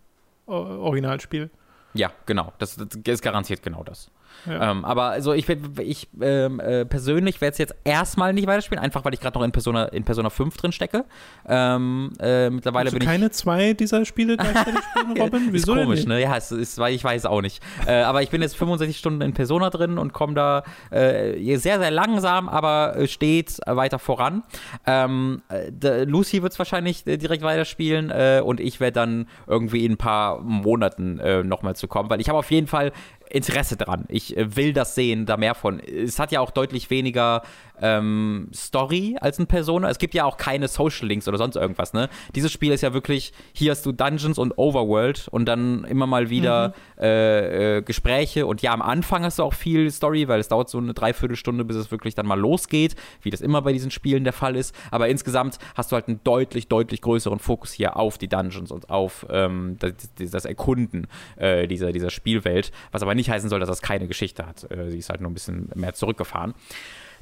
Originalspiel. 0.47 1.51
Ja, 1.93 2.11
genau. 2.25 2.53
Das, 2.57 2.75
das 2.75 2.87
ist 3.05 3.21
garantiert 3.21 3.61
genau 3.61 3.83
das. 3.83 4.09
Ja. 4.45 4.71
Ähm, 4.71 4.85
aber 4.85 5.05
also 5.05 5.33
ich, 5.33 5.47
ich 5.79 6.07
ähm, 6.21 6.59
äh, 6.59 6.85
persönlich 6.85 7.41
werde 7.41 7.53
es 7.53 7.57
jetzt 7.57 7.75
erstmal 7.83 8.33
nicht 8.33 8.47
weiterspielen, 8.47 8.83
einfach 8.83 9.03
weil 9.05 9.13
ich 9.13 9.19
gerade 9.19 9.37
noch 9.37 9.45
in 9.45 9.51
Persona, 9.51 9.85
in 9.85 10.03
Persona 10.03 10.29
5 10.29 10.55
drin 10.57 10.71
stecke. 10.71 11.05
Ähm, 11.47 12.11
äh, 12.19 12.49
mittlerweile 12.49 12.87
Hast 12.87 12.93
bin 12.93 12.99
du 12.99 13.05
ich. 13.05 13.11
keine 13.11 13.31
zwei 13.31 13.73
dieser 13.73 14.05
Spiele 14.05 14.37
gleichzeitig 14.37 14.79
spielen, 14.91 15.17
Robin? 15.21 15.47
Wieso 15.51 15.75
ist 15.75 15.81
komisch, 15.83 16.05
ne? 16.05 16.21
Ja, 16.21 16.37
es 16.37 16.51
ist, 16.51 16.77
weil 16.77 16.93
ich 16.93 17.03
weiß 17.03 17.25
auch 17.25 17.41
nicht. 17.41 17.61
äh, 17.85 18.01
aber 18.01 18.21
ich 18.21 18.29
bin 18.29 18.41
jetzt 18.41 18.55
65 18.55 18.97
Stunden 18.97 19.21
in 19.21 19.33
Persona 19.33 19.69
drin 19.69 19.97
und 19.97 20.13
komme 20.13 20.33
da 20.33 20.63
äh, 20.91 21.57
sehr, 21.57 21.79
sehr 21.79 21.91
langsam, 21.91 22.49
aber 22.49 22.95
äh, 22.95 23.07
stets 23.07 23.59
weiter 23.65 23.99
voran. 23.99 24.43
Ähm, 24.85 25.41
äh, 25.49 26.03
Lucy 26.03 26.41
wird 26.41 26.53
es 26.53 26.59
wahrscheinlich 26.59 27.03
direkt 27.03 27.43
weiterspielen 27.43 28.11
und 28.41 28.59
ich 28.59 28.79
werde 28.79 28.93
dann 28.93 29.27
irgendwie 29.47 29.85
in 29.85 29.93
ein 29.93 29.97
paar 29.97 30.39
Monaten 30.41 31.19
äh, 31.19 31.43
nochmal 31.43 31.75
zu 31.75 31.87
kommen, 31.87 32.09
weil 32.09 32.21
ich 32.21 32.29
habe 32.29 32.37
auf 32.39 32.51
jeden 32.51 32.67
Fall 32.67 32.91
Interesse 33.29 33.77
dran. 33.77 34.05
Ich 34.09 34.35
äh, 34.35 34.55
will 34.55 34.73
das 34.73 34.95
sehen, 34.95 35.25
da 35.25 35.37
mehr 35.37 35.55
von. 35.55 35.79
Es 35.79 36.19
hat 36.19 36.31
ja 36.31 36.39
auch 36.41 36.51
deutlich 36.51 36.89
weniger 36.89 37.43
ähm, 37.81 38.49
Story 38.53 39.17
als 39.19 39.39
ein 39.39 39.47
Persona. 39.47 39.89
Es 39.89 39.97
gibt 39.97 40.13
ja 40.13 40.25
auch 40.25 40.37
keine 40.37 40.67
Social 40.67 41.07
Links 41.07 41.27
oder 41.27 41.37
sonst 41.37 41.55
irgendwas, 41.55 41.93
ne? 41.93 42.09
Dieses 42.35 42.51
Spiel 42.51 42.71
ist 42.71 42.81
ja 42.81 42.93
wirklich, 42.93 43.33
hier 43.53 43.71
hast 43.71 43.85
du 43.85 43.91
Dungeons 43.91 44.37
und 44.37 44.57
Overworld 44.57 45.27
und 45.29 45.45
dann 45.45 45.83
immer 45.85 46.07
mal 46.07 46.29
wieder 46.29 46.69
mhm. 46.69 47.03
äh, 47.03 47.77
äh, 47.77 47.81
Gespräche 47.81 48.45
und 48.45 48.61
ja, 48.61 48.73
am 48.73 48.81
Anfang 48.81 49.23
hast 49.23 49.39
du 49.39 49.43
auch 49.43 49.53
viel 49.53 49.91
Story, 49.91 50.27
weil 50.27 50.39
es 50.39 50.47
dauert 50.47 50.69
so 50.69 50.77
eine 50.77 50.93
Dreiviertelstunde, 50.93 51.65
bis 51.65 51.77
es 51.77 51.91
wirklich 51.91 52.15
dann 52.15 52.25
mal 52.25 52.39
losgeht, 52.39 52.95
wie 53.21 53.29
das 53.29 53.41
immer 53.41 53.61
bei 53.61 53.73
diesen 53.73 53.91
Spielen 53.91 54.23
der 54.23 54.33
Fall 54.33 54.55
ist. 54.55 54.75
Aber 54.91 55.07
insgesamt 55.07 55.59
hast 55.75 55.91
du 55.91 55.95
halt 55.95 56.07
einen 56.07 56.21
deutlich, 56.23 56.67
deutlich 56.67 57.01
größeren 57.01 57.39
Fokus 57.39 57.71
hier 57.71 57.97
auf 57.97 58.17
die 58.17 58.27
Dungeons 58.27 58.71
und 58.71 58.89
auf 58.89 59.25
ähm, 59.29 59.77
das, 59.79 59.93
das, 60.17 60.45
Erkunden 60.45 61.07
äh, 61.37 61.67
dieser, 61.67 61.91
dieser 61.91 62.09
Spielwelt, 62.09 62.71
was 62.91 63.01
aber 63.01 63.15
nicht 63.15 63.29
heißen 63.29 63.49
soll, 63.49 63.59
dass 63.59 63.69
das 63.69 63.81
keine 63.81 64.07
Geschichte 64.07 64.45
hat. 64.45 64.69
Äh, 64.71 64.89
sie 64.89 64.97
ist 64.97 65.09
halt 65.09 65.21
nur 65.21 65.29
ein 65.29 65.33
bisschen 65.33 65.69
mehr 65.75 65.93
zurückgefahren. 65.93 66.53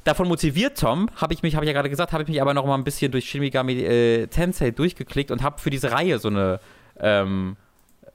Davon 0.08 0.26
motiviert, 0.26 0.78
Tom, 0.78 1.10
habe 1.16 1.34
ich 1.34 1.42
mich, 1.42 1.54
habe 1.54 1.66
ich 1.66 1.68
ja 1.68 1.74
gerade 1.74 1.90
gesagt, 1.90 2.14
habe 2.14 2.22
ich 2.22 2.30
mich 2.30 2.40
aber 2.40 2.54
noch 2.54 2.64
mal 2.64 2.76
ein 2.76 2.82
bisschen 2.82 3.12
durch 3.12 3.28
Shin 3.28 3.42
Megami 3.42 3.74
äh, 3.74 4.26
Tensei 4.28 4.70
durchgeklickt 4.70 5.30
und 5.30 5.42
habe 5.42 5.60
für 5.60 5.68
diese 5.68 5.92
Reihe 5.92 6.18
so 6.18 6.28
eine 6.28 6.60
ähm, 6.98 7.58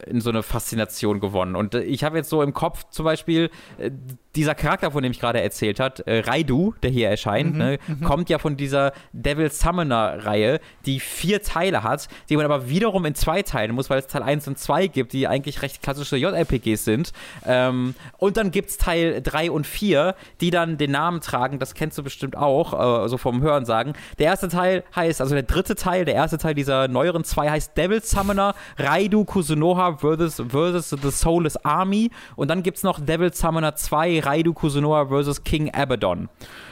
in 0.08 0.22
so 0.22 0.30
eine 0.30 0.44
Faszination 0.44 1.20
gewonnen. 1.20 1.56
Und 1.56 1.76
äh, 1.76 1.82
ich 1.84 2.04
habe 2.04 2.18
jetzt 2.18 2.30
so 2.30 2.42
im 2.42 2.54
Kopf 2.54 2.86
zum 2.90 3.06
Beispiel 3.06 3.50
äh, 3.78 3.92
dieser 4.36 4.56
Charakter, 4.56 4.92
von 4.92 5.04
dem 5.04 5.12
ich 5.12 5.20
gerade 5.20 5.42
erzählt 5.42 5.80
habe, 5.80 6.06
äh, 6.08 6.20
Raidu, 6.22 6.74
der 6.82 6.90
hier 6.90 7.10
erscheint, 7.10 7.54
mhm, 7.54 7.58
ne, 7.58 7.80
mhm. 7.88 8.02
kommt 8.02 8.30
ja 8.30 8.40
von 8.40 8.58
dieser 8.58 8.94
Devil 9.12 9.52
Summoner-Reihe, 9.52 10.60
die 10.86 11.00
vier 11.00 11.42
Teile 11.44 11.84
hat, 11.84 12.08
die 12.30 12.38
man 12.38 12.46
aber 12.46 12.70
wiederum 12.70 13.06
in 13.06 13.16
zwei 13.16 13.44
teilen 13.44 13.76
muss, 13.76 13.90
weil 13.90 14.00
es 14.00 14.08
Teil 14.08 14.24
1 14.24 14.48
und 14.48 14.58
2 14.58 14.88
gibt, 14.88 15.14
die 15.14 15.28
eigentlich 15.28 15.62
recht 15.62 15.82
klassische 15.82 16.18
JRPGs 16.18 16.84
sind. 16.84 17.14
Ähm, 17.46 17.96
und 18.18 18.38
dann 18.38 18.52
gibt 18.52 18.70
es 18.70 18.78
Teil 18.78 19.22
3 19.22 19.52
und 19.52 19.68
4, 19.68 20.16
die 20.42 20.50
dann 20.50 20.78
den 20.78 20.92
Namen 20.92 21.22
tragen, 21.22 21.60
das 21.60 21.76
kennst 21.76 21.98
du 21.98 22.04
bestimmt 22.04 22.36
auch, 22.36 23.06
äh, 23.06 23.10
so 23.10 23.18
vom 23.18 23.42
Hören 23.42 23.66
sagen. 23.66 23.94
Der 24.18 24.28
erste 24.28 24.48
Teil 24.50 24.84
heißt, 24.96 25.22
also 25.22 25.36
der 25.36 25.44
dritte 25.44 25.76
Teil, 25.76 26.06
der 26.06 26.16
erste 26.16 26.38
Teil 26.38 26.56
dieser 26.56 26.88
neueren 26.88 27.24
zwei 27.24 27.50
heißt 27.50 27.78
Devil 27.78 28.02
Summoner, 28.02 28.56
Raidu 28.78 29.26
Kusunoha 29.26 29.93
versus, 29.98 30.42
versus 30.50 30.90
The 30.90 31.12
Soulless 31.12 31.58
Army. 31.58 32.12
Und 32.36 32.50
dann 32.50 32.64
gibt 32.64 32.78
es 32.78 32.84
noch 32.84 33.00
Devil 33.00 33.34
Summoner 33.34 33.76
2, 33.76 34.22
Raidu 34.22 34.54
Kusunoa 34.54 35.06
vs. 35.06 35.44
King 35.44 35.74
Abaddon. 35.74 36.30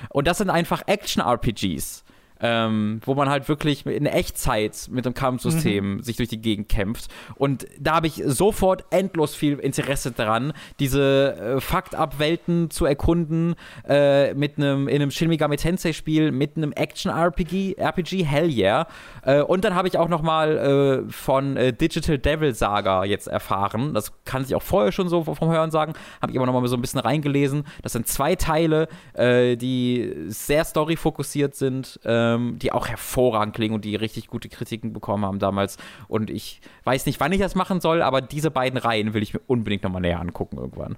Und 0.09 0.27
das 0.27 0.39
sind 0.39 0.49
einfach 0.49 0.83
Action-RPGs 0.85 2.03
ähm, 2.41 2.99
wo 3.05 3.13
man 3.15 3.29
halt 3.29 3.47
wirklich 3.47 3.85
in 3.85 4.05
Echtzeit 4.05 4.87
mit 4.89 5.05
dem 5.05 5.13
Kampfsystem 5.13 5.95
mhm. 5.95 6.01
sich 6.01 6.17
durch 6.17 6.29
die 6.29 6.41
Gegend 6.41 6.69
kämpft. 6.69 7.11
Und 7.35 7.67
da 7.79 7.95
habe 7.95 8.07
ich 8.07 8.21
sofort 8.25 8.85
endlos 8.89 9.35
viel 9.35 9.59
Interesse 9.59 10.11
daran, 10.11 10.53
diese 10.79 11.35
äh, 11.35 11.61
Fakt-Up-Welten 11.61 12.69
zu 12.69 12.85
erkunden 12.85 13.55
äh, 13.87 14.33
mit 14.33 14.57
einem 14.57 14.87
in 14.87 14.95
einem 14.95 15.11
Shin 15.11 15.29
Megami 15.29 15.57
Tensei 15.57 15.93
Spiel 15.93 16.31
mit 16.31 16.57
einem 16.57 16.71
Action-RPG, 16.71 17.75
RPG, 17.77 18.23
hell 18.23 18.49
yeah. 18.49 18.87
Äh, 19.23 19.41
und 19.41 19.63
dann 19.63 19.75
habe 19.75 19.87
ich 19.87 19.97
auch 19.97 20.09
noch 20.09 20.21
mal 20.21 21.05
äh, 21.07 21.11
von 21.11 21.57
äh, 21.57 21.73
Digital 21.73 22.17
Devil 22.17 22.53
Saga 22.53 23.03
jetzt 23.03 23.27
erfahren. 23.27 23.93
Das 23.93 24.11
kann 24.25 24.43
ich 24.43 24.55
auch 24.55 24.63
vorher 24.63 24.91
schon 24.91 25.09
so 25.09 25.23
vom 25.23 25.51
Hören 25.51 25.71
sagen. 25.71 25.93
Habe 26.21 26.31
ich 26.31 26.37
aber 26.37 26.45
noch 26.45 26.59
mal 26.59 26.67
so 26.67 26.75
ein 26.75 26.81
bisschen 26.81 26.99
reingelesen. 26.99 27.63
Das 27.83 27.93
sind 27.93 28.07
zwei 28.07 28.35
Teile, 28.35 28.87
äh, 29.13 29.55
die 29.57 30.13
sehr 30.27 30.63
story-fokussiert 30.63 31.55
sind. 31.55 31.99
Äh, 32.03 32.30
ähm, 32.35 32.59
die 32.59 32.71
auch 32.71 32.87
hervorragend 32.87 33.55
klingen 33.55 33.75
und 33.75 33.85
die 33.85 33.95
richtig 33.95 34.27
gute 34.27 34.49
Kritiken 34.49 34.93
bekommen 34.93 35.25
haben 35.25 35.39
damals. 35.39 35.77
Und 36.07 36.29
ich 36.29 36.61
weiß 36.83 37.05
nicht, 37.05 37.19
wann 37.19 37.31
ich 37.31 37.39
das 37.39 37.55
machen 37.55 37.81
soll, 37.81 38.01
aber 38.01 38.21
diese 38.21 38.51
beiden 38.51 38.77
Reihen 38.77 39.13
will 39.13 39.23
ich 39.23 39.33
mir 39.33 39.41
unbedingt 39.47 39.83
nochmal 39.83 40.01
näher 40.01 40.19
angucken 40.19 40.57
irgendwann. 40.57 40.97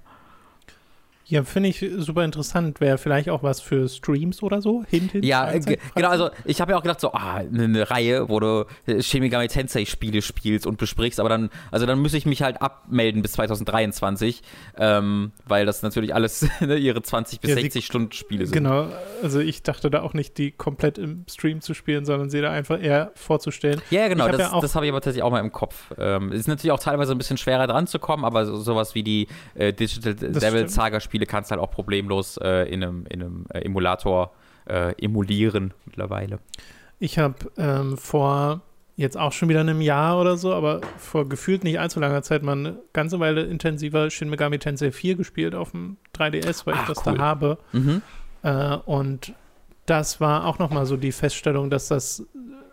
Ja, 1.26 1.42
finde 1.42 1.70
ich 1.70 1.84
super 1.96 2.22
interessant. 2.22 2.80
Wäre 2.80 2.98
vielleicht 2.98 3.30
auch 3.30 3.42
was 3.42 3.60
für 3.60 3.88
Streams 3.88 4.42
oder 4.42 4.60
so? 4.60 4.84
Hint, 4.88 5.12
hint, 5.12 5.24
ja, 5.24 5.50
genau. 5.56 6.08
Also, 6.08 6.28
ich 6.44 6.60
habe 6.60 6.72
ja 6.72 6.78
auch 6.78 6.82
gedacht, 6.82 7.00
so, 7.00 7.12
ah, 7.12 7.36
eine, 7.36 7.64
eine 7.64 7.90
Reihe, 7.90 8.28
wo 8.28 8.40
du 8.40 8.66
Shin 9.00 9.22
Megami 9.22 9.48
Tensei 9.48 9.86
Spiele 9.86 10.20
spielst 10.20 10.66
und 10.66 10.76
besprichst, 10.76 11.20
aber 11.20 11.30
dann, 11.30 11.48
also 11.70 11.86
dann 11.86 12.00
müsste 12.00 12.18
ich 12.18 12.26
mich 12.26 12.42
halt 12.42 12.60
abmelden 12.60 13.22
bis 13.22 13.32
2023, 13.32 14.42
ähm, 14.76 15.32
weil 15.46 15.64
das 15.64 15.82
natürlich 15.82 16.14
alles 16.14 16.46
ne, 16.60 16.76
ihre 16.76 17.00
20 17.00 17.40
bis 17.40 17.50
ja, 17.50 17.56
60 17.56 17.72
die, 17.72 17.86
Stunden 17.86 18.12
Spiele 18.12 18.46
sind. 18.46 18.54
Genau. 18.54 18.88
Also, 19.22 19.40
ich 19.40 19.62
dachte 19.62 19.88
da 19.88 20.02
auch 20.02 20.12
nicht, 20.12 20.36
die 20.36 20.50
komplett 20.50 20.98
im 20.98 21.24
Stream 21.30 21.62
zu 21.62 21.72
spielen, 21.72 22.04
sondern 22.04 22.28
sie 22.28 22.42
da 22.42 22.50
einfach 22.50 22.82
eher 22.82 23.12
vorzustellen. 23.14 23.80
Ja, 23.90 24.08
genau. 24.08 24.28
Das, 24.28 24.40
ja 24.40 24.60
das 24.60 24.74
habe 24.74 24.84
ich 24.84 24.92
aber 24.92 25.00
tatsächlich 25.00 25.22
auch 25.22 25.30
mal 25.30 25.40
im 25.40 25.52
Kopf. 25.52 25.90
Ähm, 25.96 26.32
ist 26.32 26.48
natürlich 26.48 26.72
auch 26.72 26.80
teilweise 26.80 27.12
ein 27.12 27.18
bisschen 27.18 27.38
schwerer 27.38 27.66
dran 27.66 27.86
zu 27.86 27.98
kommen, 27.98 28.26
aber 28.26 28.44
so, 28.44 28.56
sowas 28.56 28.94
wie 28.94 29.02
die 29.02 29.26
äh, 29.54 29.72
Digital 29.72 30.14
Devil 30.14 30.68
Saga 30.68 31.00
Spiele 31.00 31.13
Spiele 31.14 31.26
kannst 31.26 31.50
du 31.50 31.52
halt 31.52 31.62
auch 31.62 31.70
problemlos 31.70 32.38
äh, 32.38 32.68
in 32.68 32.82
einem, 32.82 33.06
in 33.06 33.22
einem 33.22 33.46
äh, 33.54 33.60
Emulator 33.60 34.32
äh, 34.66 35.00
emulieren 35.00 35.72
mittlerweile. 35.86 36.40
Ich 36.98 37.20
habe 37.20 37.36
ähm, 37.56 37.96
vor 37.96 38.62
jetzt 38.96 39.16
auch 39.16 39.30
schon 39.30 39.48
wieder 39.48 39.60
einem 39.60 39.80
Jahr 39.80 40.20
oder 40.20 40.36
so, 40.36 40.52
aber 40.52 40.80
vor 40.98 41.28
gefühlt 41.28 41.62
nicht 41.62 41.78
allzu 41.78 42.00
langer 42.00 42.22
Zeit 42.22 42.42
mal 42.42 42.58
eine 42.58 42.78
ganze 42.92 43.20
Weile 43.20 43.42
intensiver 43.42 44.10
Shin 44.10 44.28
Megami 44.28 44.58
Tensei 44.58 44.90
4 44.90 45.14
gespielt 45.14 45.54
auf 45.54 45.70
dem 45.70 45.98
3DS, 46.16 46.66
weil 46.66 46.74
Ach, 46.76 46.82
ich 46.82 46.88
das 46.88 47.06
cool. 47.06 47.14
da 47.14 47.22
habe. 47.22 47.58
Mhm. 47.70 48.02
Äh, 48.42 48.76
und 48.86 49.34
das 49.86 50.20
war 50.20 50.46
auch 50.46 50.58
nochmal 50.58 50.86
so 50.86 50.96
die 50.96 51.12
Feststellung, 51.12 51.70
dass 51.70 51.86
das 51.86 52.26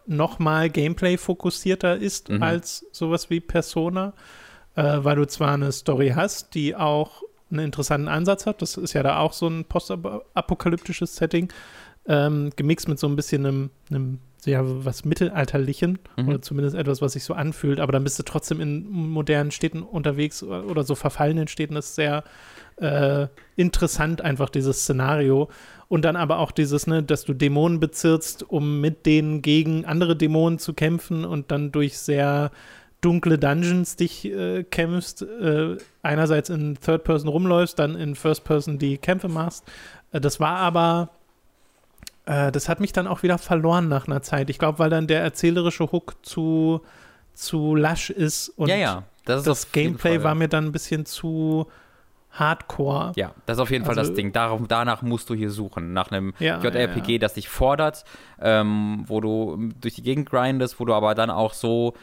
nochmal 0.08 0.72
Gameplay 0.72 1.16
fokussierter 1.16 1.96
ist 1.96 2.30
mhm. 2.30 2.42
als 2.42 2.88
sowas 2.92 3.30
wie 3.30 3.40
Persona, 3.40 4.14
äh, 4.76 4.98
weil 4.98 5.18
du 5.18 5.28
zwar 5.28 5.54
eine 5.54 5.72
Story 5.72 6.14
hast, 6.16 6.56
die 6.56 6.76
auch 6.76 7.22
einen 7.52 7.66
interessanten 7.66 8.08
Ansatz 8.08 8.46
hat. 8.46 8.62
Das 8.62 8.78
ist 8.78 8.94
ja 8.94 9.04
da 9.04 9.20
auch 9.20 9.34
so 9.34 9.48
ein 9.48 9.66
postapokalyptisches 9.66 11.16
Setting, 11.16 11.52
ähm, 12.08 12.52
gemixt 12.56 12.88
mit 12.88 13.00
so 13.00 13.08
ein 13.08 13.16
bisschen 13.16 13.46
einem, 13.46 13.70
einem 13.90 14.20
ja, 14.46 14.62
was 14.64 15.06
Mittelalterlichem 15.06 16.00
Mhm. 16.18 16.28
oder 16.28 16.42
zumindest 16.42 16.76
etwas, 16.76 17.02
was 17.02 17.14
sich 17.14 17.24
so 17.24 17.34
anfühlt, 17.36 17.80
aber 17.80 17.92
dann 17.92 18.04
bist 18.04 18.18
du 18.18 18.24
trotzdem 18.24 18.60
in 18.60 18.90
modernen 18.90 19.52
Städten 19.52 19.84
unterwegs 19.84 20.42
oder, 20.42 20.66
oder 20.66 20.84
so 20.84 20.96
verfallenen 20.96 21.48
Städten. 21.48 21.76
Das 21.76 21.90
ist 21.90 21.96
sehr 21.96 22.24
äh, 22.78 23.28
interessant, 23.56 24.22
einfach 24.22 24.50
dieses 24.50 24.82
Szenario. 24.82 25.50
Und 25.88 26.06
dann 26.06 26.16
aber 26.16 26.40
auch 26.40 26.52
dieses, 26.52 26.88
ne, 26.88 27.04
dass 27.04 27.26
du 27.26 27.34
Dämonen 27.34 27.80
bezirzt, 27.80 28.50
um 28.50 28.82
mit 28.82 29.06
denen 29.06 29.42
gegen 29.42 29.86
andere 29.86 30.16
Dämonen 30.16 30.58
zu 30.58 30.74
kämpfen 30.74 31.26
und 31.26 31.52
dann 31.52 31.72
durch 31.72 31.98
sehr 32.00 32.52
dunkle 33.02 33.38
Dungeons 33.40 33.96
dich 33.96 34.26
äh, 34.26 34.64
kämpfst, 34.64 35.24
äh, 35.24 35.78
einerseits 36.04 36.50
in 36.50 36.76
Third 36.80 37.04
Person 37.04 37.30
rumläufst, 37.30 37.78
dann 37.80 37.96
in 37.96 38.16
First 38.16 38.44
Person 38.44 38.78
die 38.78 38.98
Kämpfe 38.98 39.28
machst. 39.28 39.64
Äh, 40.12 40.22
das 40.22 40.40
war 40.40 40.58
aber, 40.58 41.10
äh, 42.26 42.52
das 42.52 42.70
hat 42.70 42.80
mich 42.80 42.94
dann 42.94 43.08
auch 43.08 43.24
wieder 43.24 43.38
verloren 43.38 43.88
nach 43.88 44.08
einer 44.08 44.22
Zeit. 44.22 44.50
Ich 44.50 44.60
glaube, 44.60 44.80
weil 44.80 44.90
dann 44.90 45.08
der 45.08 45.22
erzählerische 45.22 45.92
Hook 45.92 46.16
zu, 46.22 46.82
zu 47.34 47.76
lasch 47.76 48.10
ist 48.10 48.50
und 48.50 48.70
ja, 48.70 48.76
ja. 48.76 49.04
Das, 49.26 49.44
das 49.44 49.72
Gameplay 49.72 50.16
Fall- 50.16 50.24
war 50.24 50.36
mir 50.36 50.48
dann 50.48 50.66
ein 50.66 50.72
bisschen 50.72 51.06
zu 51.06 51.68
hardcore. 52.32 53.12
Ja, 53.16 53.34
das 53.46 53.58
ist 53.58 53.62
auf 53.62 53.72
jeden 53.72 53.84
Fall 53.86 53.98
Also- 53.98 54.12
das 54.12 54.16
Ding. 54.16 54.32
Darum, 54.32 54.68
danach 54.68 55.02
musst 55.02 55.30
du 55.30 55.34
hier 55.36 55.52
suchen. 55.52 55.94
Nach 55.94 56.12
einem 56.12 56.34
Ja, 56.40 56.60
JRPG, 56.62 57.14
ja. 57.14 57.18
das 57.20 57.34
dich 57.34 57.50
fordert, 57.50 58.06
ähm, 58.42 59.04
wo 59.08 59.20
du 59.22 59.54
ähm, 59.56 59.74
durch 59.82 59.96
die 59.96 60.02
Gegend 60.02 60.30
grindest, 60.30 60.80
wo 60.80 60.86
du 60.86 60.94
aber 60.94 61.14
dann 61.14 61.30
auch 61.30 61.54
so 61.54 61.94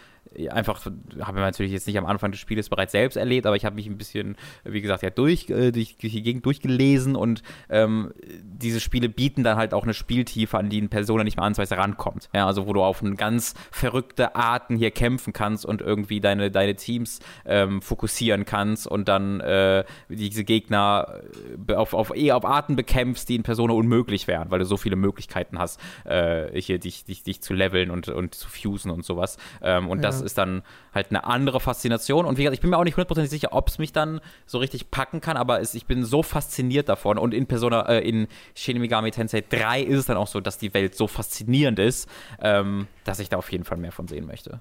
einfach, 0.50 0.84
habe 1.20 1.38
ich 1.38 1.42
natürlich 1.42 1.72
jetzt 1.72 1.86
nicht 1.86 1.98
am 1.98 2.06
Anfang 2.06 2.30
des 2.30 2.40
Spieles 2.40 2.68
bereits 2.68 2.92
selbst 2.92 3.16
erlebt, 3.16 3.46
aber 3.46 3.56
ich 3.56 3.64
habe 3.64 3.74
mich 3.74 3.86
ein 3.86 3.98
bisschen, 3.98 4.36
wie 4.64 4.80
gesagt, 4.80 5.02
ja, 5.02 5.10
durch, 5.10 5.48
äh, 5.50 5.72
durch, 5.72 5.96
durch 5.96 6.12
die 6.12 6.22
Gegend 6.22 6.46
durchgelesen 6.46 7.16
und 7.16 7.42
ähm, 7.68 8.12
diese 8.42 8.80
Spiele 8.80 9.08
bieten 9.08 9.42
dann 9.44 9.56
halt 9.56 9.74
auch 9.74 9.84
eine 9.84 9.94
Spieltiefe, 9.94 10.58
an 10.58 10.68
die 10.68 10.78
eine 10.78 10.88
Person 10.88 11.22
nicht 11.24 11.36
mehr 11.36 11.44
ansatzweise 11.44 11.78
rankommt. 11.78 12.28
Ja, 12.34 12.46
also 12.46 12.66
wo 12.66 12.72
du 12.72 12.82
auf 12.82 13.02
ganz 13.16 13.54
verrückte 13.70 14.34
Arten 14.34 14.76
hier 14.76 14.90
kämpfen 14.90 15.32
kannst 15.32 15.64
und 15.64 15.80
irgendwie 15.80 16.20
deine, 16.20 16.50
deine 16.50 16.74
Teams 16.74 17.20
ähm, 17.44 17.82
fokussieren 17.82 18.44
kannst 18.44 18.86
und 18.86 19.08
dann 19.08 19.40
äh, 19.40 19.84
diese 20.08 20.44
Gegner 20.44 21.20
äh, 21.68 21.74
auf, 21.74 21.94
auf, 21.94 22.14
eher 22.14 22.36
auf 22.36 22.44
Arten 22.44 22.76
bekämpfst, 22.76 23.28
die 23.28 23.36
in 23.36 23.42
Persona 23.42 23.72
unmöglich 23.74 24.26
wären, 24.26 24.50
weil 24.50 24.58
du 24.58 24.64
so 24.64 24.76
viele 24.76 24.96
Möglichkeiten 24.96 25.58
hast, 25.58 25.80
äh, 26.04 26.60
hier 26.60 26.78
dich, 26.78 27.04
dich, 27.04 27.22
dich 27.22 27.40
zu 27.40 27.54
leveln 27.54 27.90
und, 27.90 28.08
und 28.08 28.34
zu 28.34 28.48
fusen 28.48 28.90
und 28.90 29.04
sowas. 29.04 29.38
Ähm, 29.62 29.88
und 29.88 30.02
das 30.02 30.17
Ja. 30.20 30.26
ist 30.26 30.38
dann 30.38 30.62
halt 30.94 31.08
eine 31.10 31.24
andere 31.24 31.60
Faszination. 31.60 32.24
Und 32.26 32.38
wie 32.38 32.42
gesagt, 32.42 32.54
ich 32.54 32.60
bin 32.60 32.70
mir 32.70 32.78
auch 32.78 32.84
nicht 32.84 32.96
hundertprozentig 32.96 33.30
sicher, 33.30 33.52
ob 33.52 33.68
es 33.68 33.78
mich 33.78 33.92
dann 33.92 34.20
so 34.46 34.58
richtig 34.58 34.90
packen 34.90 35.20
kann, 35.20 35.36
aber 35.36 35.60
es, 35.60 35.74
ich 35.74 35.86
bin 35.86 36.04
so 36.04 36.22
fasziniert 36.22 36.88
davon. 36.88 37.18
Und 37.18 37.34
in 37.34 37.46
Persona, 37.46 37.88
äh, 37.88 38.08
in 38.08 38.28
Shin 38.54 38.78
Megami 38.80 39.10
Tensei 39.10 39.42
3 39.48 39.82
ist 39.82 39.98
es 40.00 40.06
dann 40.06 40.16
auch 40.16 40.26
so, 40.28 40.40
dass 40.40 40.58
die 40.58 40.72
Welt 40.74 40.94
so 40.94 41.06
faszinierend 41.06 41.78
ist, 41.78 42.08
ähm, 42.40 42.86
dass 43.04 43.18
ich 43.20 43.28
da 43.28 43.36
auf 43.38 43.50
jeden 43.52 43.64
Fall 43.64 43.78
mehr 43.78 43.92
von 43.92 44.08
sehen 44.08 44.26
möchte. 44.26 44.60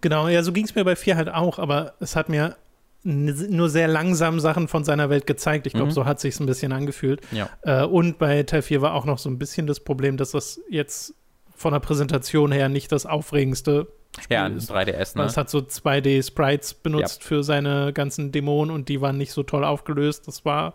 Genau, 0.00 0.28
ja, 0.28 0.42
so 0.42 0.52
ging 0.52 0.64
es 0.64 0.74
mir 0.74 0.84
bei 0.84 0.94
4 0.96 1.16
halt 1.16 1.28
auch, 1.28 1.58
aber 1.58 1.94
es 2.00 2.16
hat 2.16 2.28
mir 2.28 2.56
nur 3.02 3.68
sehr 3.68 3.86
langsam 3.86 4.40
Sachen 4.40 4.66
von 4.66 4.82
seiner 4.82 5.08
Welt 5.10 5.26
gezeigt. 5.28 5.66
Ich 5.68 5.72
glaube, 5.74 5.88
Mhm. 5.90 5.94
so 5.94 6.04
hat 6.06 6.18
sich 6.20 6.38
ein 6.40 6.46
bisschen 6.46 6.72
angefühlt. 6.72 7.20
Ja. 7.30 7.48
Äh, 7.62 7.84
und 7.84 8.18
bei 8.18 8.42
Teil 8.42 8.62
4 8.62 8.82
war 8.82 8.94
auch 8.94 9.04
noch 9.04 9.18
so 9.18 9.28
ein 9.30 9.38
bisschen 9.38 9.66
das 9.68 9.78
Problem, 9.80 10.16
dass 10.16 10.32
das 10.32 10.60
jetzt 10.68 11.14
von 11.54 11.72
der 11.72 11.80
Präsentation 11.80 12.50
her 12.52 12.68
nicht 12.68 12.90
das 12.92 13.06
aufregendste 13.06 13.86
Spiel 14.20 14.34
Ja, 14.34 14.44
ein 14.44 14.56
ist. 14.56 14.70
3DS, 14.70 15.16
Weil 15.16 15.24
ne? 15.24 15.30
Es 15.30 15.36
hat 15.36 15.50
so 15.50 15.58
2D-Sprites 15.58 16.74
benutzt 16.74 17.22
für 17.24 17.42
seine 17.42 17.92
ganzen 17.92 18.32
Dämonen 18.32 18.74
und 18.74 18.88
die 18.88 19.00
waren 19.00 19.18
nicht 19.18 19.32
so 19.32 19.42
toll 19.42 19.64
aufgelöst. 19.64 20.26
Das 20.26 20.44
war, 20.44 20.74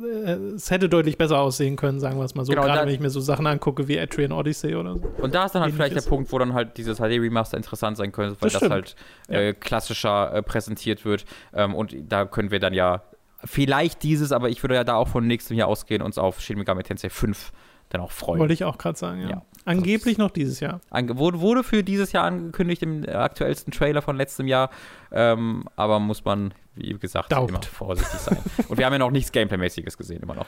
äh, 0.00 0.32
es 0.54 0.70
hätte 0.70 0.88
deutlich 0.88 1.18
besser 1.18 1.38
aussehen 1.40 1.76
können, 1.76 1.98
sagen 1.98 2.18
wir 2.18 2.24
es 2.24 2.34
mal 2.34 2.44
so. 2.44 2.52
Genau, 2.52 2.64
Gerade 2.64 2.86
wenn 2.86 2.94
ich 2.94 3.00
mir 3.00 3.10
so 3.10 3.20
Sachen 3.20 3.46
angucke 3.46 3.88
wie 3.88 3.98
Atrian 3.98 4.32
Odyssey 4.32 4.76
oder 4.76 4.94
so. 4.94 5.12
Und 5.18 5.34
da 5.34 5.46
ist 5.46 5.54
dann 5.54 5.62
halt 5.62 5.74
vielleicht 5.74 5.96
der. 5.96 6.02
Punkt, 6.02 6.32
wo 6.32 6.38
dann 6.38 6.54
halt 6.54 6.76
dieses 6.76 6.98
HD-Remaster 6.98 7.56
interessant 7.56 7.96
sein 7.96 8.12
könnte, 8.12 8.40
weil 8.40 8.50
Das 8.50 8.60
das, 8.60 8.70
halt 8.70 8.96
äh, 9.28 9.52
klassischer 9.54 10.32
äh, 10.34 10.42
präsentiert 10.42 11.04
wird. 11.04 11.24
Ähm, 11.52 11.74
und 11.74 11.94
da 12.08 12.24
können 12.24 12.50
wir 12.50 12.60
dann 12.60 12.74
ja 12.74 13.02
vielleicht 13.44 14.02
dieses, 14.02 14.32
aber 14.32 14.48
ich 14.48 14.62
würde 14.62 14.74
ja 14.74 14.84
da 14.84 14.94
auch 14.94 15.08
von 15.08 15.26
nächstem 15.26 15.56
Jahr 15.56 15.68
ausgehen, 15.68 16.02
uns 16.02 16.18
auf 16.18 16.40
Shin 16.40 16.58
Megami 16.58 16.82
Tensei 16.82 17.10
5 17.10 17.52
dann 17.90 18.00
auch 18.00 18.10
freuen. 18.10 18.40
Wollte 18.40 18.54
ich 18.54 18.64
auch 18.64 18.78
gerade 18.78 18.98
sagen, 18.98 19.22
ja. 19.22 19.28
Ja. 19.30 19.42
Angeblich 19.68 20.18
noch 20.18 20.30
dieses 20.30 20.60
Jahr. 20.60 20.80
Ange 20.90 21.18
wurde, 21.18 21.40
wurde 21.40 21.62
für 21.62 21.84
dieses 21.84 22.12
Jahr 22.12 22.24
angekündigt 22.24 22.82
im 22.82 23.04
äh, 23.04 23.10
aktuellsten 23.12 23.72
Trailer 23.72 24.02
von 24.02 24.16
letztem 24.16 24.46
Jahr, 24.48 24.70
ähm, 25.12 25.64
aber 25.76 25.98
muss 26.00 26.24
man, 26.24 26.54
wie 26.74 26.92
gesagt, 26.94 27.30
Daubt. 27.32 27.50
immer 27.50 27.62
vorsichtig 27.62 28.18
sein. 28.20 28.38
Und 28.68 28.78
wir 28.78 28.86
haben 28.86 28.92
ja 28.94 28.98
noch 28.98 29.10
nichts 29.10 29.30
Gameplay-mäßiges 29.32 29.96
gesehen, 29.96 30.22
immer 30.22 30.34
noch. 30.34 30.46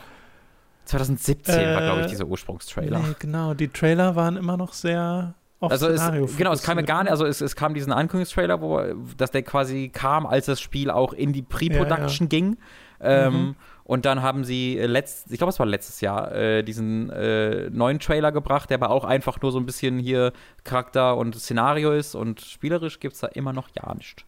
2017 0.86 1.54
war, 1.74 1.82
glaube 1.82 2.00
ich, 2.00 2.06
Äh, 2.06 2.10
dieser 2.10 2.26
Ursprungstrailer. 2.26 2.98
Nee, 2.98 3.14
genau. 3.18 3.54
Die 3.54 3.68
Trailer 3.68 4.16
waren 4.16 4.36
immer 4.36 4.56
noch 4.56 4.72
sehr 4.72 5.34
Also 5.60 5.88
es, 5.88 6.02
genau, 6.36 6.52
es 6.52 6.62
kam 6.62 6.78
ja 6.78 6.84
gar 6.84 7.02
nicht, 7.02 7.10
also 7.12 7.26
es, 7.26 7.40
es 7.40 7.54
kam 7.54 7.74
diesen 7.74 7.92
Ankündigungstrailer, 7.92 8.60
wo 8.60 8.80
dass 9.16 9.30
der 9.30 9.42
quasi 9.42 9.90
kam, 9.92 10.26
als 10.26 10.46
das 10.46 10.60
Spiel 10.60 10.90
auch 10.90 11.12
in 11.12 11.32
die 11.32 11.42
Pre-Production 11.42 12.28
ging. 12.28 12.56
Ähm, 13.00 13.32
Mhm. 13.32 13.54
Und 13.90 14.04
dann 14.04 14.22
haben 14.22 14.44
sie 14.44 14.78
äh, 14.78 14.86
letzt, 14.86 15.32
ich 15.32 15.38
glaube, 15.38 15.50
es 15.50 15.58
war 15.58 15.66
letztes 15.66 16.00
Jahr, 16.00 16.32
äh, 16.32 16.62
diesen 16.62 17.10
äh, 17.10 17.70
neuen 17.70 17.98
Trailer 17.98 18.30
gebracht, 18.30 18.70
der 18.70 18.76
aber 18.76 18.90
auch 18.90 19.02
einfach 19.02 19.42
nur 19.42 19.50
so 19.50 19.58
ein 19.58 19.66
bisschen 19.66 19.98
hier 19.98 20.32
Charakter 20.62 21.16
und 21.16 21.34
Szenario 21.34 21.90
ist 21.90 22.14
und 22.14 22.40
spielerisch 22.40 23.00
gibt 23.00 23.14
es 23.14 23.20
da 23.22 23.26
immer 23.26 23.52
noch 23.52 23.68
ja 23.74 23.92
nicht. 23.96 24.24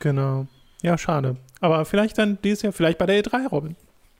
Genau. 0.00 0.48
Ja, 0.82 0.98
schade. 0.98 1.36
Aber 1.60 1.84
vielleicht 1.84 2.18
dann 2.18 2.38
dieses 2.42 2.62
Jahr, 2.62 2.72
vielleicht 2.72 2.98
bei 2.98 3.06
der 3.06 3.22
E3, 3.22 3.46
Robin. 3.46 3.76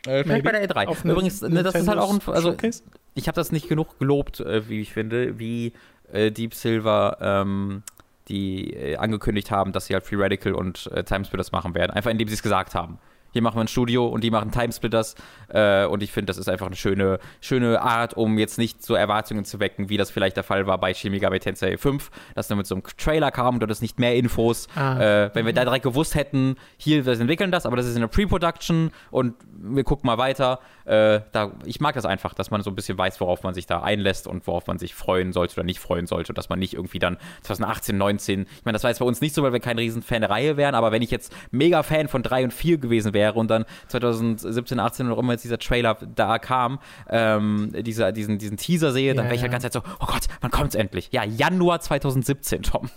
Äh, 0.07 0.23
Maybe. 0.23 0.45
bei 0.45 0.53
der 0.53 0.71
E3. 0.71 0.87
Auf 0.87 1.05
Übrigens, 1.05 1.43
ne, 1.43 1.65
das 1.65 1.75
ist 1.75 1.89
halt 1.89 1.99
auch 1.99 2.13
ein, 2.13 2.21
also 2.33 2.51
Showcase. 2.51 2.85
ich 3.15 3.27
habe 3.27 3.35
das 3.35 3.51
nicht 3.51 3.69
genug 3.69 3.99
gelobt, 3.99 4.39
äh, 4.39 4.69
wie 4.69 4.81
ich 4.81 4.93
finde, 4.93 5.41
wie 5.41 5.73
äh, 6.13 6.31
Deep 6.31 6.55
Silver 6.55 7.19
ähm, 7.21 7.83
die 8.29 8.97
angekündigt 8.97 9.51
haben, 9.51 9.73
dass 9.73 9.87
sie 9.87 9.95
halt 9.95 10.05
Free 10.05 10.23
Radical 10.23 10.55
und 10.55 10.89
äh, 10.93 11.03
Timesplitters 11.03 11.51
machen 11.51 11.75
werden. 11.75 11.91
Einfach 11.91 12.13
indem 12.13 12.29
sie 12.29 12.35
es 12.35 12.45
gesagt 12.45 12.77
haben. 12.77 13.01
Hier 13.33 13.43
machen 13.43 13.57
wir 13.57 13.63
ein 13.63 13.69
Studio 13.69 14.07
und 14.07 14.25
die 14.25 14.31
machen 14.31 14.51
Timesplitters. 14.51 15.15
Äh, 15.49 15.87
und 15.87 16.03
ich 16.03 16.13
finde, 16.13 16.27
das 16.27 16.39
ist 16.39 16.49
einfach 16.49 16.67
eine 16.67 16.77
schöne, 16.77 17.19
schöne 17.41 17.81
Art, 17.81 18.15
um 18.15 18.39
jetzt 18.39 18.59
nicht 18.59 18.83
so 18.83 18.95
Erwartungen 18.95 19.45
zu 19.45 19.61
wecken, 19.61 19.89
wie 19.89 19.97
das 19.97 20.11
vielleicht 20.11 20.37
der 20.37 20.45
Fall 20.45 20.67
war 20.67 20.79
bei 20.79 20.95
Shin 20.95 21.13
Megami 21.13 21.39
Tensei 21.39 21.77
5, 21.77 22.11
dass 22.35 22.49
nur 22.49 22.57
mit 22.57 22.67
so 22.67 22.75
einem 22.75 22.85
Trailer 22.97 23.31
kam 23.31 23.55
und 23.55 23.61
dort 23.61 23.71
ist 23.71 23.83
nicht 23.83 23.99
mehr 23.99 24.15
Infos. 24.15 24.69
Ah. 24.75 24.99
Äh, 24.99 25.31
wenn 25.35 25.47
wir 25.47 25.53
da 25.53 25.65
direkt 25.65 25.85
gewusst 25.85 26.15
hätten, 26.15 26.57
hier, 26.77 27.05
wir 27.05 27.13
entwickeln 27.13 27.51
das, 27.51 27.67
aber 27.67 27.77
das 27.77 27.87
ist 27.87 27.95
in 27.95 28.01
der 28.01 28.09
Pre-Production 28.09 28.91
und 29.11 29.35
wir 29.61 29.85
gucken 29.85 30.07
mal 30.07 30.19
weiter. 30.19 30.61
Äh, 30.85 31.21
da, 31.33 31.53
ich 31.65 31.81
mag 31.81 31.95
das 31.95 32.07
einfach, 32.07 32.33
dass 32.35 32.51
man 32.51 32.63
so 32.63 32.71
ein 32.71 32.75
bisschen 32.75 32.97
weiß, 32.97 33.21
worauf 33.21 33.43
man 33.43 33.55
sich 33.55 33.67
da 33.67 33.83
einlässt 33.83 34.27
und 34.27 34.47
worauf 34.47 34.67
man 34.67 34.79
sich 34.79 34.95
freuen 34.95 35.33
sollte 35.33 35.55
oder 35.55 35.65
nicht 35.65 35.81
freuen 35.81 36.07
sollte. 36.07 36.33
Dass 36.33 36.49
man 36.49 36.59
nicht 36.59 36.75
irgendwie 36.75 36.99
dann 36.99 37.19
2018, 37.43 37.97
19, 37.97 38.43
ich 38.43 38.65
meine, 38.65 38.75
das 38.75 38.85
war 38.85 38.91
jetzt 38.91 39.01
bei 39.01 39.05
uns 39.05 39.21
nicht 39.21 39.35
so, 39.35 39.43
weil 39.43 39.53
wir 39.53 39.61
kein 39.61 39.79
riesen 39.79 40.03
Fan 40.03 40.23
der 40.23 40.31
Reihe 40.31 40.57
wären, 40.57 40.75
aber 40.75 40.93
wenn 40.93 41.03
ich 41.03 41.11
jetzt 41.11 41.35
mega 41.51 41.83
Fan 41.83 42.09
von 42.09 42.23
3 42.23 42.45
und 42.45 42.53
4 42.53 42.79
gewesen 42.79 43.13
wäre 43.13 43.18
und 43.35 43.49
dann 43.51 43.65
2017, 43.89 44.79
18 44.81 45.07
oder 45.07 45.17
auch 45.17 45.21
immer 45.21 45.33
jetzt 45.33 45.45
dieser 45.45 45.59
Trailer 45.59 45.97
da 46.15 46.39
kam, 46.39 46.79
ähm, 47.09 47.73
dieser, 47.81 48.13
diesen, 48.13 48.39
diesen 48.39 48.57
Teaser 48.57 48.93
sehe, 48.93 49.15
dann 49.15 49.25
Ja, 49.27 49.31
wäre 49.31 49.35
ich 49.35 49.41
ja. 49.41 49.43
halt 49.45 49.53
ganz 49.53 49.63
Zeit 49.63 49.73
so, 49.73 49.83
oh 50.01 50.07
Gott, 50.07 50.27
wann 50.41 50.51
kommt's 50.51 50.75
endlich? 50.75 51.09
Ja, 51.13 51.25
Januar 51.25 51.81
2017, 51.81 52.63
Tom. 52.63 52.91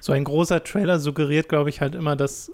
So 0.00 0.12
ein 0.12 0.24
großer 0.24 0.64
Trailer 0.64 0.98
suggeriert, 0.98 1.48
glaube 1.48 1.68
ich, 1.70 1.80
halt 1.80 1.94
immer, 1.94 2.16
dass 2.16 2.50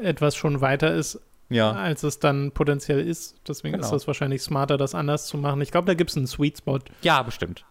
etwas 0.00 0.36
schon 0.36 0.60
weiter 0.60 0.94
ist, 0.94 1.20
als 1.50 2.02
es 2.02 2.18
dann 2.18 2.52
potenziell 2.52 3.00
ist. 3.00 3.36
Deswegen 3.46 3.74
Genau. 3.74 3.84
ist 3.86 3.92
das 3.92 4.06
wahrscheinlich 4.06 4.42
smarter, 4.42 4.76
das 4.76 4.94
anders 4.94 5.26
zu 5.26 5.36
machen. 5.36 5.60
Ich 5.60 5.70
glaube, 5.70 5.86
da 5.86 5.94
gibt 5.94 6.10
es 6.10 6.16
einen 6.16 6.26
Sweet 6.26 6.58
Spot. 6.58 6.78
Ja, 7.02 7.22
bestimmt. 7.22 7.64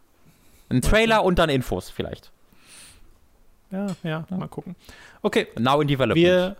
Ein 0.69 0.81
Trailer 0.81 1.23
und 1.23 1.39
dann 1.39 1.49
Infos 1.49 1.89
vielleicht. 1.89 2.31
Ja, 3.71 3.87
ja, 4.03 4.25
mal 4.29 4.47
gucken. 4.47 4.75
Okay, 5.21 5.47
Now 5.59 5.81
in 5.81 5.87
Development. 5.87 6.15
wir, 6.25 6.55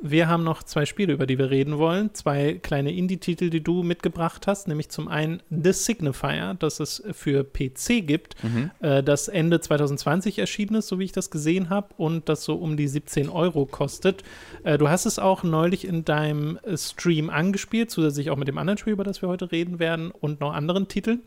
wir 0.00 0.28
haben 0.28 0.44
noch 0.44 0.62
zwei 0.62 0.84
Spiele, 0.86 1.12
über 1.12 1.26
die 1.26 1.38
wir 1.38 1.50
reden 1.50 1.78
wollen. 1.78 2.12
Zwei 2.14 2.54
kleine 2.62 2.92
Indie-Titel, 2.92 3.48
die 3.48 3.62
du 3.62 3.82
mitgebracht 3.82 4.46
hast. 4.46 4.68
Nämlich 4.68 4.88
zum 4.90 5.08
einen 5.08 5.42
The 5.50 5.72
Signifier, 5.72 6.54
das 6.58 6.80
es 6.80 7.02
für 7.12 7.42
PC 7.44 8.02
gibt, 8.06 8.42
Mhm. 8.44 8.70
äh, 8.80 9.02
das 9.02 9.28
Ende 9.28 9.60
2020 9.60 10.38
erschienen 10.38 10.76
ist, 10.76 10.88
so 10.88 10.98
wie 10.98 11.04
ich 11.04 11.12
das 11.12 11.30
gesehen 11.30 11.70
habe, 11.70 11.88
und 11.96 12.28
das 12.28 12.44
so 12.44 12.54
um 12.56 12.76
die 12.76 12.88
17 12.88 13.28
Euro 13.28 13.66
kostet. 13.66 14.22
Äh, 14.62 14.76
du 14.78 14.88
hast 14.88 15.06
es 15.06 15.18
auch 15.18 15.42
neulich 15.42 15.86
in 15.86 16.04
deinem 16.04 16.58
Stream 16.74 17.30
angespielt, 17.30 17.90
zusätzlich 17.90 18.30
auch 18.30 18.36
mit 18.36 18.48
dem 18.48 18.58
anderen 18.58 18.78
Spiel, 18.78 18.92
über 18.92 19.04
das 19.04 19.22
wir 19.22 19.28
heute 19.28 19.52
reden 19.52 19.78
werden, 19.78 20.10
und 20.10 20.40
noch 20.40 20.52
anderen 20.52 20.88
Titeln. 20.88 21.22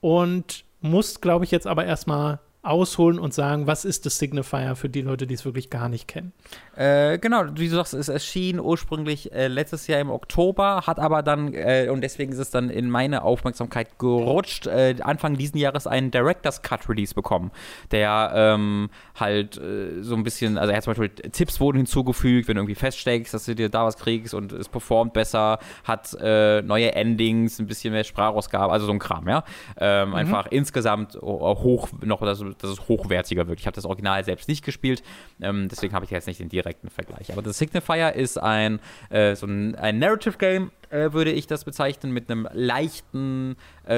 Und 0.00 0.64
musst, 0.80 1.20
glaube 1.22 1.44
ich, 1.44 1.50
jetzt 1.50 1.66
aber 1.66 1.84
erstmal 1.84 2.40
ausholen 2.62 3.18
und 3.18 3.32
sagen, 3.32 3.66
was 3.66 3.86
ist 3.86 4.04
das 4.04 4.18
Signifier 4.18 4.76
für 4.76 4.90
die 4.90 5.00
Leute, 5.00 5.26
die 5.26 5.34
es 5.34 5.46
wirklich 5.46 5.70
gar 5.70 5.88
nicht 5.88 6.06
kennen? 6.08 6.32
Äh, 6.76 7.18
genau, 7.18 7.44
wie 7.54 7.68
du 7.68 7.76
sagst, 7.76 7.94
es 7.94 8.08
erschien 8.08 8.60
ursprünglich 8.60 9.32
äh, 9.32 9.48
letztes 9.48 9.86
Jahr 9.86 9.98
im 9.98 10.10
Oktober, 10.10 10.82
hat 10.86 10.98
aber 10.98 11.22
dann, 11.22 11.54
äh, 11.54 11.88
und 11.90 12.02
deswegen 12.02 12.32
ist 12.32 12.38
es 12.38 12.50
dann 12.50 12.68
in 12.68 12.90
meine 12.90 13.22
Aufmerksamkeit 13.22 13.98
gerutscht, 13.98 14.66
äh, 14.66 14.94
Anfang 15.00 15.36
diesen 15.36 15.58
Jahres 15.58 15.86
einen 15.86 16.10
Director's 16.10 16.60
Cut 16.60 16.86
Release 16.88 17.14
bekommen, 17.14 17.50
der 17.92 18.32
ähm, 18.34 18.90
halt 19.18 19.56
äh, 19.56 20.02
so 20.02 20.14
ein 20.14 20.22
bisschen, 20.22 20.58
also 20.58 20.70
er 20.70 20.76
hat 20.76 20.84
zum 20.84 20.94
Beispiel 20.94 21.30
Tipps 21.30 21.60
wurden 21.60 21.78
hinzugefügt, 21.78 22.46
wenn 22.48 22.56
du 22.56 22.60
irgendwie 22.60 22.74
feststeckst, 22.74 23.32
dass 23.32 23.46
du 23.46 23.54
dir 23.54 23.70
da 23.70 23.86
was 23.86 23.96
kriegst 23.96 24.34
und 24.34 24.52
es 24.52 24.68
performt 24.68 25.14
besser, 25.14 25.60
hat 25.84 26.14
äh, 26.20 26.60
neue 26.60 26.94
Endings, 26.94 27.58
ein 27.58 27.66
bisschen 27.66 27.94
mehr 27.94 28.04
Sprachausgabe, 28.04 28.70
also 28.70 28.84
so 28.84 28.92
ein 28.92 28.98
Kram, 28.98 29.26
ja. 29.28 29.44
Ähm, 29.78 30.10
mhm. 30.10 30.14
Einfach 30.14 30.46
insgesamt 30.50 31.14
hoch, 31.14 31.88
noch, 32.02 32.20
also 32.20 32.49
das 32.58 32.72
ist 32.72 32.88
hochwertiger 32.88 33.46
wirklich. 33.46 33.60
Ich 33.60 33.66
habe 33.66 33.74
das 33.74 33.84
Original 33.84 34.24
selbst 34.24 34.48
nicht 34.48 34.64
gespielt, 34.64 35.02
ähm, 35.40 35.68
deswegen 35.68 35.94
habe 35.94 36.04
ich 36.04 36.10
jetzt 36.10 36.26
nicht 36.26 36.40
den 36.40 36.48
direkten 36.48 36.88
Vergleich. 36.88 37.32
Aber 37.32 37.42
das 37.42 37.58
Signifier 37.58 38.14
ist 38.14 38.38
ein, 38.38 38.80
äh, 39.10 39.34
so 39.34 39.46
ein, 39.46 39.74
ein 39.74 39.98
Narrative 39.98 40.38
Game, 40.38 40.70
äh, 40.90 41.12
würde 41.12 41.32
ich 41.32 41.46
das 41.46 41.64
bezeichnen, 41.64 42.12
mit 42.12 42.30
einem 42.30 42.48
leichten 42.52 43.56
äh, 43.86 43.94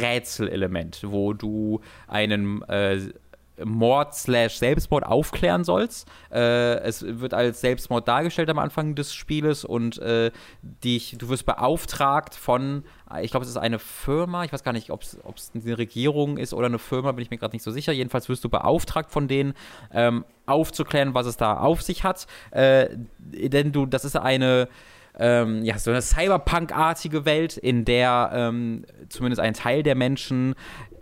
Rätselelement, 0.00 1.00
wo 1.04 1.32
du 1.32 1.80
einen 2.06 2.62
äh, 2.62 3.00
Mord 3.64 4.14
slash 4.14 4.56
Selbstmord 4.58 5.04
aufklären 5.04 5.64
sollst. 5.64 6.08
Äh, 6.30 6.78
es 6.80 7.04
wird 7.06 7.34
als 7.34 7.60
Selbstmord 7.60 8.06
dargestellt 8.06 8.50
am 8.50 8.58
Anfang 8.58 8.94
des 8.94 9.14
Spieles 9.14 9.64
und 9.64 9.98
äh, 9.98 10.30
dich, 10.62 11.16
du 11.18 11.28
wirst 11.28 11.46
beauftragt 11.46 12.34
von, 12.34 12.84
ich 13.22 13.30
glaube, 13.30 13.44
es 13.44 13.50
ist 13.50 13.56
eine 13.56 13.78
Firma, 13.78 14.44
ich 14.44 14.52
weiß 14.52 14.62
gar 14.62 14.72
nicht, 14.72 14.90
ob 14.90 15.02
es 15.02 15.52
eine 15.54 15.78
Regierung 15.78 16.38
ist 16.38 16.54
oder 16.54 16.66
eine 16.66 16.78
Firma, 16.78 17.12
bin 17.12 17.22
ich 17.22 17.30
mir 17.30 17.38
gerade 17.38 17.54
nicht 17.54 17.62
so 17.62 17.70
sicher. 17.70 17.92
Jedenfalls 17.92 18.28
wirst 18.28 18.44
du 18.44 18.48
beauftragt 18.48 19.10
von 19.10 19.28
denen, 19.28 19.54
ähm, 19.92 20.24
aufzuklären, 20.46 21.14
was 21.14 21.26
es 21.26 21.36
da 21.36 21.58
auf 21.58 21.82
sich 21.82 22.04
hat. 22.04 22.26
Äh, 22.50 22.88
denn 23.18 23.72
du, 23.72 23.86
das 23.86 24.04
ist 24.04 24.16
eine 24.16 24.68
ähm, 25.18 25.64
ja, 25.64 25.78
so 25.78 25.90
eine 25.90 26.02
Cyberpunk-artige 26.02 27.24
Welt, 27.24 27.56
in 27.56 27.84
der 27.84 28.30
ähm, 28.32 28.84
zumindest 29.08 29.40
ein 29.40 29.54
Teil 29.54 29.82
der 29.82 29.94
Menschen 29.94 30.54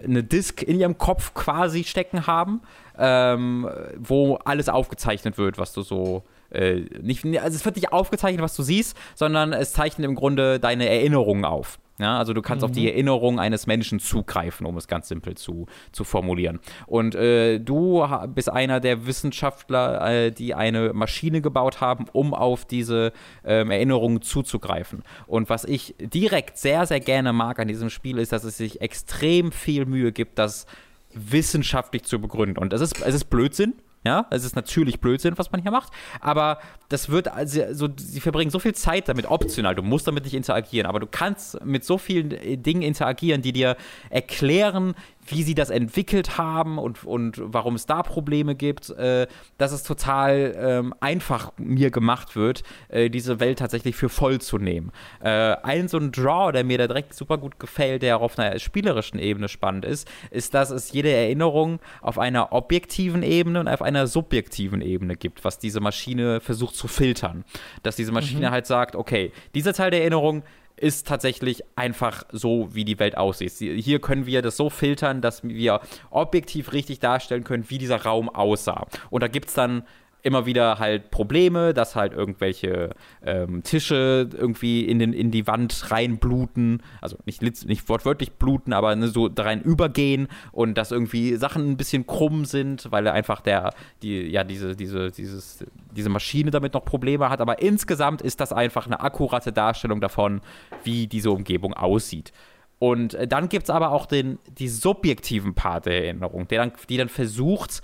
eine 0.02 0.22
Disk 0.22 0.62
in 0.62 0.78
ihrem 0.78 0.98
Kopf 0.98 1.34
quasi 1.34 1.84
stecken 1.84 2.26
haben, 2.26 2.62
ähm, 2.98 3.68
wo 3.98 4.36
alles 4.36 4.68
aufgezeichnet 4.68 5.38
wird, 5.38 5.58
was 5.58 5.72
du 5.72 5.82
so 5.82 6.22
äh, 6.50 6.80
nicht, 7.00 7.24
also 7.24 7.56
es 7.56 7.64
wird 7.64 7.76
nicht 7.76 7.92
aufgezeichnet, 7.92 8.42
was 8.42 8.56
du 8.56 8.62
siehst, 8.62 8.96
sondern 9.14 9.52
es 9.52 9.72
zeichnet 9.72 10.04
im 10.04 10.14
Grunde 10.14 10.60
deine 10.60 10.88
Erinnerungen 10.88 11.44
auf. 11.44 11.78
Ja, 11.98 12.18
also 12.18 12.34
du 12.34 12.42
kannst 12.42 12.62
mhm. 12.62 12.64
auf 12.66 12.72
die 12.72 12.82
mhm. 12.82 12.88
Erinnerung 12.88 13.40
eines 13.40 13.66
Menschen 13.66 14.00
zugreifen, 14.00 14.66
um 14.66 14.76
es 14.76 14.86
ganz 14.86 15.08
simpel 15.08 15.36
zu, 15.36 15.66
zu 15.92 16.04
formulieren. 16.04 16.60
Und 16.86 17.14
äh, 17.14 17.58
du 17.58 18.06
bist 18.34 18.50
einer 18.50 18.80
der 18.80 19.06
Wissenschaftler, 19.06 20.26
äh, 20.26 20.30
die 20.30 20.54
eine 20.54 20.92
Maschine 20.92 21.40
gebaut 21.40 21.80
haben, 21.80 22.06
um 22.12 22.34
auf 22.34 22.66
diese 22.66 23.12
ähm, 23.44 23.70
Erinnerungen 23.70 24.20
zuzugreifen. 24.20 25.02
Und 25.26 25.48
was 25.48 25.64
ich 25.64 25.94
direkt 25.98 26.58
sehr, 26.58 26.86
sehr 26.86 27.00
gerne 27.00 27.32
mag 27.32 27.58
an 27.58 27.68
diesem 27.68 27.88
Spiel, 27.88 28.18
ist, 28.18 28.32
dass 28.32 28.44
es 28.44 28.58
sich 28.58 28.82
extrem 28.82 29.50
viel 29.50 29.86
Mühe 29.86 30.12
gibt, 30.12 30.38
das 30.38 30.66
wissenschaftlich 31.14 32.04
zu 32.04 32.20
begründen. 32.20 32.58
Und 32.58 32.74
es 32.74 32.82
ist, 32.82 33.00
es 33.00 33.14
ist 33.14 33.24
Blödsinn, 33.24 33.74
ja, 34.06 34.26
es 34.30 34.44
ist 34.44 34.56
natürlich 34.56 35.00
Blödsinn, 35.00 35.36
was 35.36 35.52
man 35.52 35.60
hier 35.60 35.70
macht, 35.70 35.92
aber 36.20 36.58
das 36.88 37.10
wird 37.10 37.28
also, 37.28 37.62
so, 37.72 37.88
sie 37.96 38.20
verbringen 38.20 38.50
so 38.50 38.58
viel 38.58 38.74
Zeit 38.74 39.08
damit, 39.08 39.26
optional. 39.26 39.74
Du 39.74 39.82
musst 39.82 40.06
damit 40.06 40.24
nicht 40.24 40.34
interagieren, 40.34 40.86
aber 40.86 41.00
du 41.00 41.06
kannst 41.06 41.62
mit 41.64 41.84
so 41.84 41.98
vielen 41.98 42.30
äh, 42.30 42.56
Dingen 42.56 42.82
interagieren, 42.82 43.42
die 43.42 43.52
dir 43.52 43.76
erklären, 44.08 44.94
wie 45.28 45.42
sie 45.42 45.54
das 45.54 45.70
entwickelt 45.70 46.38
haben 46.38 46.78
und, 46.78 47.04
und 47.04 47.40
warum 47.42 47.74
es 47.74 47.86
da 47.86 48.02
Probleme 48.02 48.54
gibt, 48.54 48.90
äh, 48.90 49.26
dass 49.58 49.72
es 49.72 49.82
total 49.82 50.54
ähm, 50.58 50.94
einfach 51.00 51.52
mir 51.58 51.90
gemacht 51.90 52.36
wird, 52.36 52.62
äh, 52.88 53.10
diese 53.10 53.40
Welt 53.40 53.58
tatsächlich 53.58 53.96
für 53.96 54.08
voll 54.08 54.40
zu 54.40 54.58
nehmen. 54.58 54.92
Äh, 55.20 55.28
ein 55.62 55.88
so 55.88 55.98
ein 55.98 56.12
Draw, 56.12 56.52
der 56.52 56.64
mir 56.64 56.78
da 56.78 56.86
direkt 56.86 57.14
super 57.14 57.38
gut 57.38 57.58
gefällt, 57.58 58.02
der 58.02 58.18
auch 58.18 58.22
auf 58.22 58.38
einer 58.38 58.58
spielerischen 58.58 59.18
Ebene 59.18 59.48
spannend 59.48 59.84
ist, 59.84 60.08
ist, 60.30 60.54
dass 60.54 60.70
es 60.70 60.92
jede 60.92 61.10
Erinnerung 61.10 61.80
auf 62.00 62.18
einer 62.18 62.52
objektiven 62.52 63.22
Ebene 63.22 63.60
und 63.60 63.68
auf 63.68 63.82
einer 63.82 64.06
subjektiven 64.06 64.80
Ebene 64.80 65.16
gibt, 65.16 65.44
was 65.44 65.58
diese 65.58 65.80
Maschine 65.80 66.40
versucht 66.40 66.74
zu 66.76 66.88
filtern. 66.88 67.44
Dass 67.82 67.96
diese 67.96 68.12
Maschine 68.12 68.48
mhm. 68.48 68.50
halt 68.52 68.66
sagt, 68.66 68.96
okay, 68.96 69.32
dieser 69.54 69.72
Teil 69.72 69.90
der 69.90 70.00
Erinnerung 70.00 70.42
ist 70.76 71.06
tatsächlich 71.06 71.62
einfach 71.74 72.24
so, 72.32 72.74
wie 72.74 72.84
die 72.84 72.98
Welt 72.98 73.16
aussieht. 73.16 73.52
Hier 73.52 74.00
können 74.00 74.26
wir 74.26 74.42
das 74.42 74.56
so 74.56 74.68
filtern, 74.68 75.22
dass 75.22 75.42
wir 75.42 75.80
objektiv 76.10 76.72
richtig 76.72 77.00
darstellen 77.00 77.44
können, 77.44 77.68
wie 77.68 77.78
dieser 77.78 78.02
Raum 78.02 78.28
aussah. 78.28 78.86
Und 79.10 79.22
da 79.22 79.28
gibt 79.28 79.48
es 79.48 79.54
dann 79.54 79.84
immer 80.26 80.44
wieder 80.44 80.80
halt 80.80 81.12
Probleme, 81.12 81.72
dass 81.72 81.94
halt 81.94 82.12
irgendwelche 82.12 82.90
ähm, 83.24 83.62
Tische 83.62 84.28
irgendwie 84.32 84.84
in, 84.84 84.98
den, 84.98 85.12
in 85.12 85.30
die 85.30 85.46
Wand 85.46 85.92
reinbluten, 85.92 86.82
also 87.00 87.16
nicht, 87.26 87.42
nicht 87.42 87.88
wortwörtlich 87.88 88.32
bluten, 88.32 88.72
aber 88.72 88.96
ne, 88.96 89.06
so 89.06 89.30
rein 89.38 89.62
übergehen 89.62 90.26
und 90.50 90.76
dass 90.76 90.90
irgendwie 90.90 91.36
Sachen 91.36 91.70
ein 91.70 91.76
bisschen 91.76 92.08
krumm 92.08 92.44
sind, 92.44 92.90
weil 92.90 93.06
einfach 93.06 93.40
der, 93.40 93.72
die, 94.02 94.22
ja, 94.22 94.42
diese, 94.42 94.74
diese, 94.74 95.12
dieses, 95.12 95.64
diese 95.92 96.08
Maschine 96.08 96.50
damit 96.50 96.74
noch 96.74 96.84
Probleme 96.84 97.30
hat. 97.30 97.40
Aber 97.40 97.62
insgesamt 97.62 98.20
ist 98.20 98.40
das 98.40 98.52
einfach 98.52 98.86
eine 98.86 98.98
akkurate 98.98 99.52
Darstellung 99.52 100.00
davon, 100.00 100.40
wie 100.82 101.06
diese 101.06 101.30
Umgebung 101.30 101.72
aussieht. 101.72 102.32
Und 102.80 103.14
äh, 103.14 103.28
dann 103.28 103.48
gibt 103.48 103.64
es 103.64 103.70
aber 103.70 103.92
auch 103.92 104.06
den, 104.06 104.40
die 104.58 104.68
subjektiven 104.68 105.54
Part 105.54 105.86
der 105.86 106.04
Erinnerung, 106.04 106.48
der 106.48 106.62
dann, 106.62 106.72
die 106.88 106.96
dann 106.96 107.08
versucht, 107.08 107.80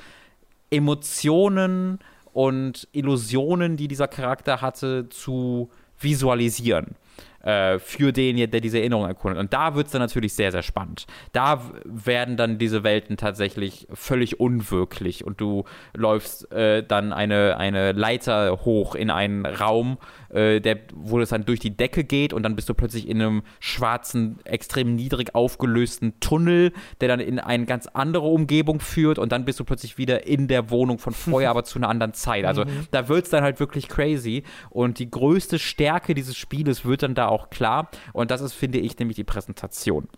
Emotionen 0.72 2.00
und 2.32 2.88
Illusionen, 2.92 3.76
die 3.76 3.88
dieser 3.88 4.08
Charakter 4.08 4.60
hatte, 4.60 5.08
zu 5.08 5.70
visualisieren 5.98 6.96
äh, 7.42 7.78
für 7.78 8.12
den, 8.12 8.36
der 8.36 8.60
diese 8.60 8.78
Erinnerung 8.78 9.06
erkundet. 9.06 9.38
Und 9.38 9.52
da 9.52 9.74
wird 9.74 9.86
es 9.86 9.92
dann 9.92 10.00
natürlich 10.00 10.34
sehr, 10.34 10.52
sehr 10.52 10.62
spannend. 10.62 11.06
Da 11.32 11.62
werden 11.84 12.36
dann 12.36 12.58
diese 12.58 12.84
Welten 12.84 13.16
tatsächlich 13.16 13.86
völlig 13.92 14.40
unwirklich 14.40 15.24
und 15.24 15.40
du 15.40 15.64
läufst 15.94 16.50
äh, 16.52 16.82
dann 16.82 17.12
eine, 17.12 17.56
eine 17.56 17.92
Leiter 17.92 18.64
hoch 18.64 18.94
in 18.94 19.10
einen 19.10 19.46
Raum, 19.46 19.98
äh, 20.32 20.60
der, 20.60 20.78
wo 20.94 21.20
es 21.20 21.30
dann 21.30 21.44
durch 21.44 21.60
die 21.60 21.76
Decke 21.76 22.04
geht 22.04 22.32
und 22.32 22.42
dann 22.42 22.56
bist 22.56 22.68
du 22.68 22.74
plötzlich 22.74 23.08
in 23.08 23.20
einem 23.20 23.42
schwarzen, 23.60 24.38
extrem 24.44 24.94
niedrig 24.94 25.34
aufgelösten 25.34 26.20
Tunnel, 26.20 26.72
der 27.00 27.08
dann 27.08 27.20
in 27.20 27.38
eine 27.38 27.66
ganz 27.66 27.86
andere 27.86 28.26
Umgebung 28.26 28.80
führt 28.80 29.18
und 29.18 29.32
dann 29.32 29.44
bist 29.44 29.60
du 29.60 29.64
plötzlich 29.64 29.98
wieder 29.98 30.26
in 30.26 30.48
der 30.48 30.70
Wohnung 30.70 30.98
von 30.98 31.12
vorher, 31.12 31.50
aber 31.50 31.64
zu 31.64 31.78
einer 31.78 31.88
anderen 31.88 32.14
Zeit. 32.14 32.44
Also 32.44 32.64
mhm. 32.64 32.86
da 32.90 33.08
wird 33.08 33.24
es 33.24 33.30
dann 33.30 33.42
halt 33.42 33.60
wirklich 33.60 33.88
crazy 33.88 34.44
und 34.70 34.98
die 34.98 35.10
größte 35.10 35.58
Stärke 35.58 36.14
dieses 36.14 36.36
Spieles 36.36 36.84
wird 36.84 37.02
dann 37.02 37.14
da 37.14 37.31
auch 37.32 37.50
klar. 37.50 37.90
Und 38.12 38.30
das 38.30 38.40
ist, 38.40 38.52
finde 38.52 38.78
ich, 38.78 38.98
nämlich 38.98 39.16
die 39.16 39.24
Präsentation. 39.24 40.08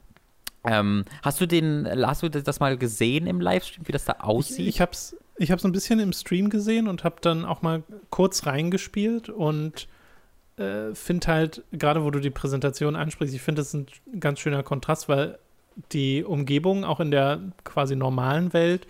Ähm, 0.67 1.05
hast 1.23 1.41
du 1.41 1.47
den, 1.47 1.89
hast 2.07 2.23
du 2.23 2.31
das 2.31 2.61
mal 2.61 2.77
gesehen 2.77 3.27
im 3.27 3.41
Livestream, 3.41 3.87
wie 3.87 3.93
das 3.93 4.05
da 4.05 4.15
aussieht? 4.21 4.61
Ich, 4.61 4.77
ich 4.77 4.81
habe 4.81 4.93
es 4.93 5.17
ich 5.37 5.51
hab's 5.51 5.65
ein 5.65 5.73
bisschen 5.73 5.99
im 5.99 6.13
Stream 6.13 6.49
gesehen 6.49 6.89
und 6.89 7.05
habe 7.05 7.17
dann 7.21 7.45
auch 7.45 7.63
mal 7.63 7.83
kurz 8.11 8.47
reingespielt 8.47 9.29
und 9.29 9.89
äh, 10.57 10.95
finde 10.95 11.27
halt, 11.27 11.65
gerade 11.73 12.05
wo 12.05 12.11
du 12.11 12.21
die 12.21 12.31
Präsentation 12.31 12.95
ansprichst, 12.95 13.35
ich 13.35 13.43
finde 13.43 13.63
das 13.63 13.75
ein 13.75 13.87
ganz 14.21 14.39
schöner 14.39 14.63
Kontrast, 14.63 15.09
weil 15.09 15.39
die 15.93 16.23
Umgebung 16.23 16.85
auch 16.85 17.01
in 17.01 17.11
der 17.11 17.41
quasi 17.65 17.97
normalen 17.97 18.53
Welt 18.53 18.87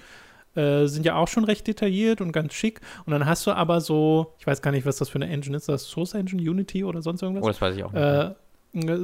äh, 0.54 0.86
sind 0.86 1.04
ja 1.04 1.16
auch 1.16 1.28
schon 1.28 1.44
recht 1.44 1.66
detailliert 1.66 2.20
und 2.20 2.32
ganz 2.32 2.54
schick. 2.54 2.80
Und 3.06 3.12
dann 3.12 3.26
hast 3.26 3.46
du 3.46 3.52
aber 3.52 3.80
so, 3.80 4.32
ich 4.38 4.46
weiß 4.46 4.62
gar 4.62 4.70
nicht, 4.70 4.86
was 4.86 4.96
das 4.96 5.08
für 5.08 5.16
eine 5.16 5.28
Engine 5.28 5.56
ist, 5.56 5.68
das 5.68 5.84
Source 5.84 6.14
Engine, 6.14 6.42
Unity 6.42 6.84
oder 6.84 7.02
sonst 7.02 7.22
irgendwas? 7.22 7.44
Oh, 7.44 7.48
das 7.48 7.60
weiß 7.60 7.76
ich 7.76 7.84
auch 7.84 7.92
nicht. 7.92 8.02
Äh, 8.02 8.34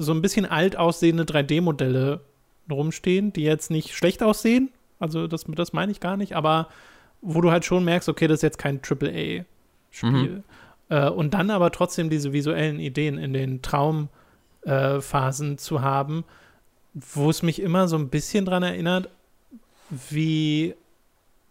so 0.00 0.12
ein 0.12 0.22
bisschen 0.22 0.46
alt 0.46 0.76
aussehende 0.76 1.24
3D-Modelle 1.24 2.20
rumstehen, 2.70 3.32
die 3.32 3.42
jetzt 3.42 3.70
nicht 3.70 3.94
schlecht 3.94 4.22
aussehen. 4.22 4.70
Also 4.98 5.26
das, 5.26 5.44
das 5.46 5.72
meine 5.72 5.92
ich 5.92 6.00
gar 6.00 6.16
nicht, 6.16 6.34
aber 6.34 6.68
wo 7.22 7.40
du 7.40 7.50
halt 7.50 7.64
schon 7.64 7.84
merkst, 7.84 8.08
okay, 8.08 8.26
das 8.26 8.38
ist 8.38 8.42
jetzt 8.42 8.58
kein 8.58 8.80
AAA-Spiel. 8.82 10.10
Mhm. 10.10 10.44
Äh, 10.88 11.08
und 11.08 11.34
dann 11.34 11.50
aber 11.50 11.70
trotzdem 11.70 12.10
diese 12.10 12.32
visuellen 12.32 12.80
Ideen 12.80 13.18
in 13.18 13.32
den 13.32 13.62
Traumphasen 13.62 15.52
äh, 15.54 15.56
zu 15.56 15.82
haben, 15.82 16.24
wo 16.94 17.30
es 17.30 17.42
mich 17.42 17.60
immer 17.60 17.88
so 17.88 17.96
ein 17.96 18.08
bisschen 18.08 18.44
dran 18.44 18.62
erinnert, 18.62 19.08
wie 19.90 20.74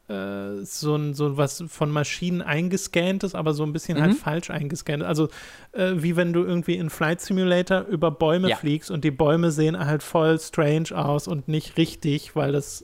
äh, 0.10 0.66
so, 0.66 0.96
ein, 0.96 1.14
so 1.14 1.38
was 1.38 1.64
von 1.68 1.92
Maschinen 1.92 2.42
eingescannt 2.42 3.24
ist, 3.24 3.36
aber 3.36 3.54
so 3.54 3.64
ein 3.64 3.74
bisschen 3.74 4.02
halt 4.02 4.12
mhm. 4.12 4.26
halt 4.26 4.46
falsch 4.46 4.50
eingescannt. 4.50 5.04
Also 5.04 5.30
äh, 5.72 5.92
wie 5.96 6.16
wenn 6.16 6.34
du 6.34 6.44
irgendwie 6.44 6.76
in 6.76 6.90
Flight 6.90 7.22
Simulator 7.22 7.82
über 7.82 8.12
Bäume 8.12 8.50
ja. 8.50 8.56
fliegst 8.56 8.92
und 8.92 9.04
die 9.04 9.12
Bäume 9.12 9.52
sehen 9.52 9.78
halt 9.78 10.04
voll 10.04 10.40
strange 10.40 10.92
aus 10.94 11.28
und 11.28 11.48
nicht 11.48 11.78
richtig, 11.78 12.36
weil 12.36 12.52
das 12.52 12.84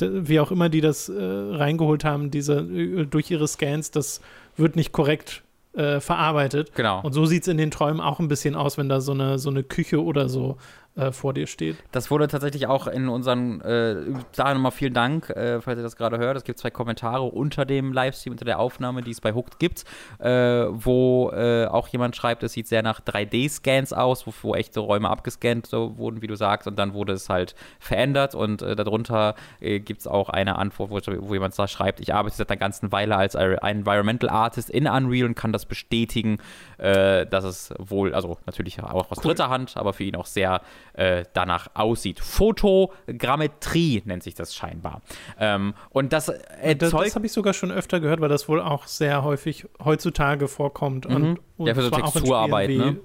wie 0.00 0.38
auch 0.38 0.52
immer 0.52 0.68
die 0.68 0.80
das 0.80 1.08
äh, 1.08 1.14
reingeholt 1.20 2.04
haben, 2.04 2.30
diese 2.30 2.60
äh, 2.60 3.06
durch 3.06 3.30
ihre 3.30 3.48
Scans, 3.48 3.90
das 3.90 4.20
wird 4.56 4.76
nicht 4.76 4.92
korrekt 4.92 5.42
äh, 5.74 6.00
verarbeitet. 6.00 6.74
Genau. 6.74 7.00
Und 7.02 7.12
so 7.12 7.24
sieht 7.24 7.42
es 7.42 7.48
in 7.48 7.56
den 7.56 7.70
Träumen 7.70 8.00
auch 8.00 8.20
ein 8.20 8.28
bisschen 8.28 8.54
aus, 8.54 8.78
wenn 8.78 8.88
da 8.88 9.00
so 9.00 9.12
eine, 9.12 9.38
so 9.38 9.50
eine 9.50 9.62
Küche 9.62 10.02
oder 10.02 10.28
so 10.28 10.56
äh, 10.98 11.12
vor 11.12 11.32
dir 11.32 11.46
steht. 11.46 11.76
Das 11.92 12.10
wurde 12.10 12.26
tatsächlich 12.26 12.66
auch 12.66 12.88
in 12.88 13.08
unseren, 13.08 13.60
äh, 13.60 13.96
da 14.34 14.52
nochmal 14.52 14.72
vielen 14.72 14.94
Dank, 14.94 15.30
äh, 15.30 15.60
falls 15.60 15.78
ihr 15.78 15.82
das 15.82 15.96
gerade 15.96 16.18
hört. 16.18 16.36
Es 16.36 16.44
gibt 16.44 16.58
zwei 16.58 16.70
Kommentare 16.70 17.22
unter 17.22 17.64
dem 17.64 17.92
Livestream, 17.92 18.32
unter 18.32 18.44
der 18.44 18.58
Aufnahme, 18.58 19.02
die 19.02 19.12
es 19.12 19.20
bei 19.20 19.32
Hooked 19.32 19.60
gibt, 19.60 19.84
äh, 20.18 20.28
wo 20.28 21.30
äh, 21.30 21.66
auch 21.66 21.88
jemand 21.88 22.16
schreibt, 22.16 22.42
es 22.42 22.52
sieht 22.52 22.66
sehr 22.66 22.82
nach 22.82 23.00
3D-Scans 23.00 23.92
aus, 23.92 24.26
wo, 24.26 24.32
wo, 24.42 24.54
echte 24.54 24.80
Räume 24.80 25.08
abgescannt 25.08 25.66
so 25.66 25.96
wurden, 25.98 26.20
wie 26.20 26.26
du 26.26 26.34
sagst, 26.34 26.66
und 26.66 26.76
dann 26.76 26.94
wurde 26.94 27.12
es 27.12 27.28
halt 27.28 27.54
verändert 27.78 28.34
und 28.34 28.62
äh, 28.62 28.74
darunter 28.74 29.36
gibt 29.60 30.00
es 30.00 30.06
auch 30.06 30.28
eine 30.28 30.56
Antwort, 30.56 30.90
wo, 30.90 31.28
wo 31.28 31.34
jemand 31.34 31.56
da 31.58 31.68
schreibt, 31.68 32.00
ich 32.00 32.14
arbeite 32.14 32.36
seit 32.36 32.50
einer 32.50 32.58
ganzen 32.58 32.92
Weile 32.92 33.16
als 33.16 33.34
Environmental 33.34 34.30
Artist 34.30 34.70
in 34.70 34.86
Unreal 34.88 35.26
und 35.26 35.34
kann 35.34 35.52
das 35.52 35.66
bestätigen, 35.66 36.38
dass 36.78 37.44
es 37.44 37.74
wohl, 37.78 38.14
also 38.14 38.38
natürlich 38.46 38.82
auch 38.82 39.10
aus 39.10 39.18
cool. 39.18 39.24
dritter 39.24 39.48
Hand, 39.48 39.76
aber 39.76 39.92
für 39.92 40.04
ihn 40.04 40.16
auch 40.16 40.26
sehr 40.26 40.60
äh, 40.98 41.24
danach 41.32 41.68
aussieht. 41.74 42.18
Fotogrammetrie 42.18 44.02
nennt 44.04 44.24
sich 44.24 44.34
das 44.34 44.54
scheinbar. 44.54 45.00
Ähm, 45.38 45.74
und 45.90 46.12
das 46.12 46.28
erzeugt. 46.28 46.82
Das, 46.82 46.90
das 46.90 47.14
habe 47.14 47.26
ich 47.26 47.32
sogar 47.32 47.54
schon 47.54 47.70
öfter 47.70 48.00
gehört, 48.00 48.20
weil 48.20 48.28
das 48.28 48.48
wohl 48.48 48.60
auch 48.60 48.86
sehr 48.88 49.22
häufig 49.22 49.66
heutzutage 49.84 50.48
vorkommt. 50.48 51.08
Mhm. 51.08 51.14
Und, 51.14 51.40
und 51.56 51.66
ja, 51.68 51.74
für 51.74 51.82
so 51.82 51.90
Texturarbeit, 51.90 52.68
wie, 52.68 52.78
ne? 52.78 52.96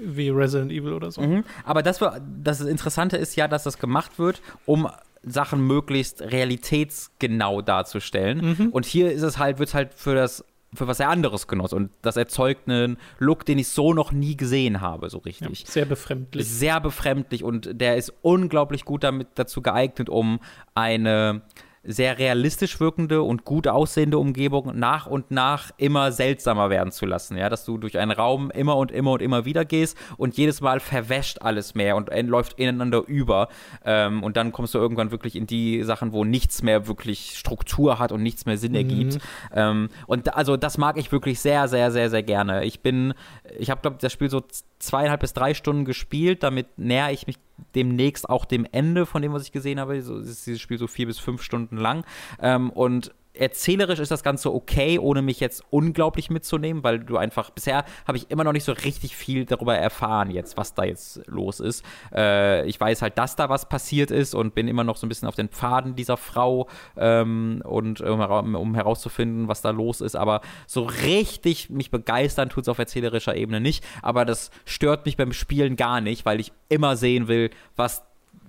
Wie 0.00 0.30
Resident 0.30 0.72
Evil 0.72 0.94
oder 0.94 1.10
so. 1.10 1.20
Mhm. 1.20 1.44
Aber 1.64 1.82
das, 1.82 2.00
das 2.42 2.60
Interessante 2.62 3.18
ist 3.18 3.36
ja, 3.36 3.46
dass 3.46 3.64
das 3.64 3.78
gemacht 3.78 4.18
wird, 4.18 4.40
um 4.64 4.88
Sachen 5.22 5.66
möglichst 5.66 6.22
realitätsgenau 6.22 7.60
darzustellen. 7.60 8.56
Mhm. 8.58 8.68
Und 8.70 8.86
hier 8.86 9.12
ist 9.12 9.22
es 9.22 9.38
halt, 9.38 9.58
wird 9.58 9.74
halt 9.74 9.92
für 9.94 10.14
das 10.14 10.44
für 10.74 10.86
was 10.86 11.00
er 11.00 11.08
anderes 11.08 11.46
genoss. 11.46 11.72
Und 11.72 11.90
das 12.02 12.16
erzeugt 12.16 12.68
einen 12.68 12.96
Look, 13.18 13.44
den 13.44 13.58
ich 13.58 13.68
so 13.68 13.92
noch 13.92 14.12
nie 14.12 14.36
gesehen 14.36 14.80
habe, 14.80 15.10
so 15.10 15.18
richtig. 15.18 15.60
Ja, 15.62 15.66
sehr 15.66 15.84
befremdlich. 15.84 16.48
Sehr 16.48 16.80
befremdlich 16.80 17.44
und 17.44 17.80
der 17.80 17.96
ist 17.96 18.12
unglaublich 18.22 18.84
gut 18.84 19.04
damit 19.04 19.28
dazu 19.34 19.62
geeignet, 19.62 20.08
um 20.08 20.40
eine 20.74 21.42
sehr 21.84 22.18
realistisch 22.18 22.80
wirkende 22.80 23.22
und 23.22 23.44
gut 23.44 23.68
aussehende 23.68 24.18
Umgebung 24.18 24.78
nach 24.78 25.06
und 25.06 25.30
nach 25.30 25.70
immer 25.76 26.12
seltsamer 26.12 26.70
werden 26.70 26.90
zu 26.92 27.06
lassen. 27.06 27.36
Ja, 27.36 27.48
dass 27.48 27.64
du 27.64 27.78
durch 27.78 27.98
einen 27.98 28.10
Raum 28.10 28.50
immer 28.50 28.76
und 28.76 28.90
immer 28.90 29.12
und 29.12 29.22
immer 29.22 29.44
wieder 29.44 29.64
gehst 29.64 29.96
und 30.16 30.36
jedes 30.36 30.60
Mal 30.60 30.80
verwäscht 30.80 31.42
alles 31.42 31.74
mehr 31.74 31.96
und 31.96 32.10
läuft 32.28 32.58
ineinander 32.58 33.02
über. 33.06 33.48
Ähm, 33.84 34.22
und 34.22 34.36
dann 34.36 34.52
kommst 34.52 34.74
du 34.74 34.78
irgendwann 34.78 35.10
wirklich 35.10 35.36
in 35.36 35.46
die 35.46 35.82
Sachen, 35.82 36.12
wo 36.12 36.24
nichts 36.24 36.62
mehr 36.62 36.86
wirklich 36.86 37.38
Struktur 37.38 37.98
hat 37.98 38.12
und 38.12 38.22
nichts 38.22 38.46
mehr 38.46 38.56
Sinn 38.56 38.72
mhm. 38.72 38.78
ergibt. 38.78 39.18
Ähm, 39.52 39.88
und 40.06 40.34
also 40.34 40.56
das 40.56 40.78
mag 40.78 40.96
ich 40.96 41.12
wirklich 41.12 41.40
sehr, 41.40 41.68
sehr, 41.68 41.90
sehr, 41.90 42.10
sehr 42.10 42.22
gerne. 42.22 42.64
Ich 42.64 42.80
bin, 42.80 43.14
ich 43.58 43.70
habe, 43.70 43.80
glaube 43.82 43.96
ich, 43.96 44.00
das 44.00 44.12
Spiel 44.12 44.30
so 44.30 44.42
zweieinhalb 44.78 45.20
bis 45.20 45.32
drei 45.32 45.54
Stunden 45.54 45.84
gespielt. 45.84 46.42
Damit 46.42 46.78
näher 46.78 47.10
ich 47.10 47.26
mich 47.26 47.38
demnächst 47.74 48.28
auch 48.28 48.44
dem 48.44 48.66
Ende 48.70 49.06
von 49.06 49.22
dem, 49.22 49.32
was 49.32 49.42
ich 49.44 49.52
gesehen 49.52 49.80
habe. 49.80 50.00
So 50.02 50.18
ist 50.18 50.46
dieses 50.46 50.60
Spiel 50.60 50.78
so 50.78 50.86
vier 50.86 51.06
bis 51.06 51.18
fünf 51.18 51.42
Stunden 51.42 51.76
lang. 51.76 52.04
Ähm, 52.40 52.70
und 52.70 53.14
erzählerisch 53.34 53.98
ist 53.98 54.10
das 54.10 54.22
Ganze 54.22 54.52
okay, 54.52 54.98
ohne 54.98 55.22
mich 55.22 55.40
jetzt 55.40 55.62
unglaublich 55.70 56.30
mitzunehmen, 56.30 56.82
weil 56.84 57.00
du 57.00 57.16
einfach, 57.16 57.50
bisher 57.50 57.84
habe 58.06 58.16
ich 58.16 58.30
immer 58.30 58.44
noch 58.44 58.52
nicht 58.52 58.64
so 58.64 58.72
richtig 58.72 59.16
viel 59.16 59.44
darüber 59.44 59.76
erfahren 59.76 60.30
jetzt, 60.30 60.56
was 60.56 60.74
da 60.74 60.84
jetzt 60.84 61.20
los 61.26 61.60
ist. 61.60 61.84
Äh, 62.14 62.66
ich 62.66 62.80
weiß 62.80 63.02
halt, 63.02 63.18
dass 63.18 63.36
da 63.36 63.48
was 63.48 63.68
passiert 63.68 64.10
ist 64.10 64.34
und 64.34 64.54
bin 64.54 64.68
immer 64.68 64.84
noch 64.84 64.96
so 64.96 65.06
ein 65.06 65.08
bisschen 65.08 65.28
auf 65.28 65.34
den 65.34 65.48
Pfaden 65.48 65.96
dieser 65.96 66.16
Frau 66.16 66.68
ähm, 66.96 67.60
und 67.64 68.00
um, 68.00 68.54
um, 68.54 68.74
herauszufinden, 68.74 69.48
was 69.48 69.62
da 69.62 69.70
los 69.70 70.00
ist, 70.00 70.16
aber 70.16 70.40
so 70.66 70.82
richtig 70.84 71.70
mich 71.70 71.90
begeistern 71.90 72.48
tut 72.48 72.64
es 72.64 72.68
auf 72.68 72.78
erzählerischer 72.78 73.34
Ebene 73.36 73.60
nicht, 73.60 73.84
aber 74.02 74.24
das 74.24 74.50
stört 74.64 75.06
mich 75.06 75.16
beim 75.16 75.32
Spielen 75.32 75.76
gar 75.76 76.00
nicht, 76.00 76.24
weil 76.24 76.40
ich 76.40 76.52
immer 76.68 76.96
sehen 76.96 77.28
will, 77.28 77.50
was 77.76 78.02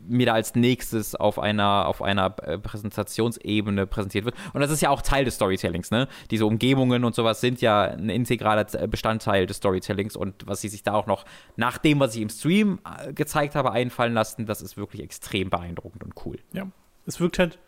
mir 0.07 0.25
da 0.27 0.33
als 0.33 0.55
nächstes 0.55 1.15
auf 1.15 1.39
einer, 1.39 1.87
auf 1.87 2.01
einer 2.01 2.35
äh, 2.43 2.57
Präsentationsebene 2.57 3.87
präsentiert 3.87 4.25
wird. 4.25 4.35
Und 4.53 4.61
das 4.61 4.71
ist 4.71 4.81
ja 4.81 4.89
auch 4.89 5.01
Teil 5.01 5.25
des 5.25 5.35
Storytellings, 5.35 5.91
ne? 5.91 6.07
Diese 6.31 6.45
Umgebungen 6.45 7.03
und 7.03 7.15
sowas 7.15 7.41
sind 7.41 7.61
ja 7.61 7.83
ein 7.83 8.09
integraler 8.09 8.65
Bestandteil 8.87 9.45
des 9.45 9.57
Storytellings 9.57 10.15
und 10.15 10.47
was 10.47 10.61
sie 10.61 10.69
sich 10.69 10.83
da 10.83 10.93
auch 10.93 11.07
noch 11.07 11.25
nach 11.55 11.77
dem, 11.77 11.99
was 11.99 12.15
ich 12.15 12.21
im 12.21 12.29
Stream 12.29 12.79
äh, 12.85 13.13
gezeigt 13.13 13.55
habe, 13.55 13.71
einfallen 13.71 14.13
lassen, 14.13 14.45
das 14.45 14.61
ist 14.61 14.77
wirklich 14.77 15.01
extrem 15.01 15.49
beeindruckend 15.49 16.03
und 16.03 16.13
cool. 16.25 16.37
Ja. 16.53 16.67
Es 17.05 17.19
wirkt 17.19 17.39
halt 17.39 17.59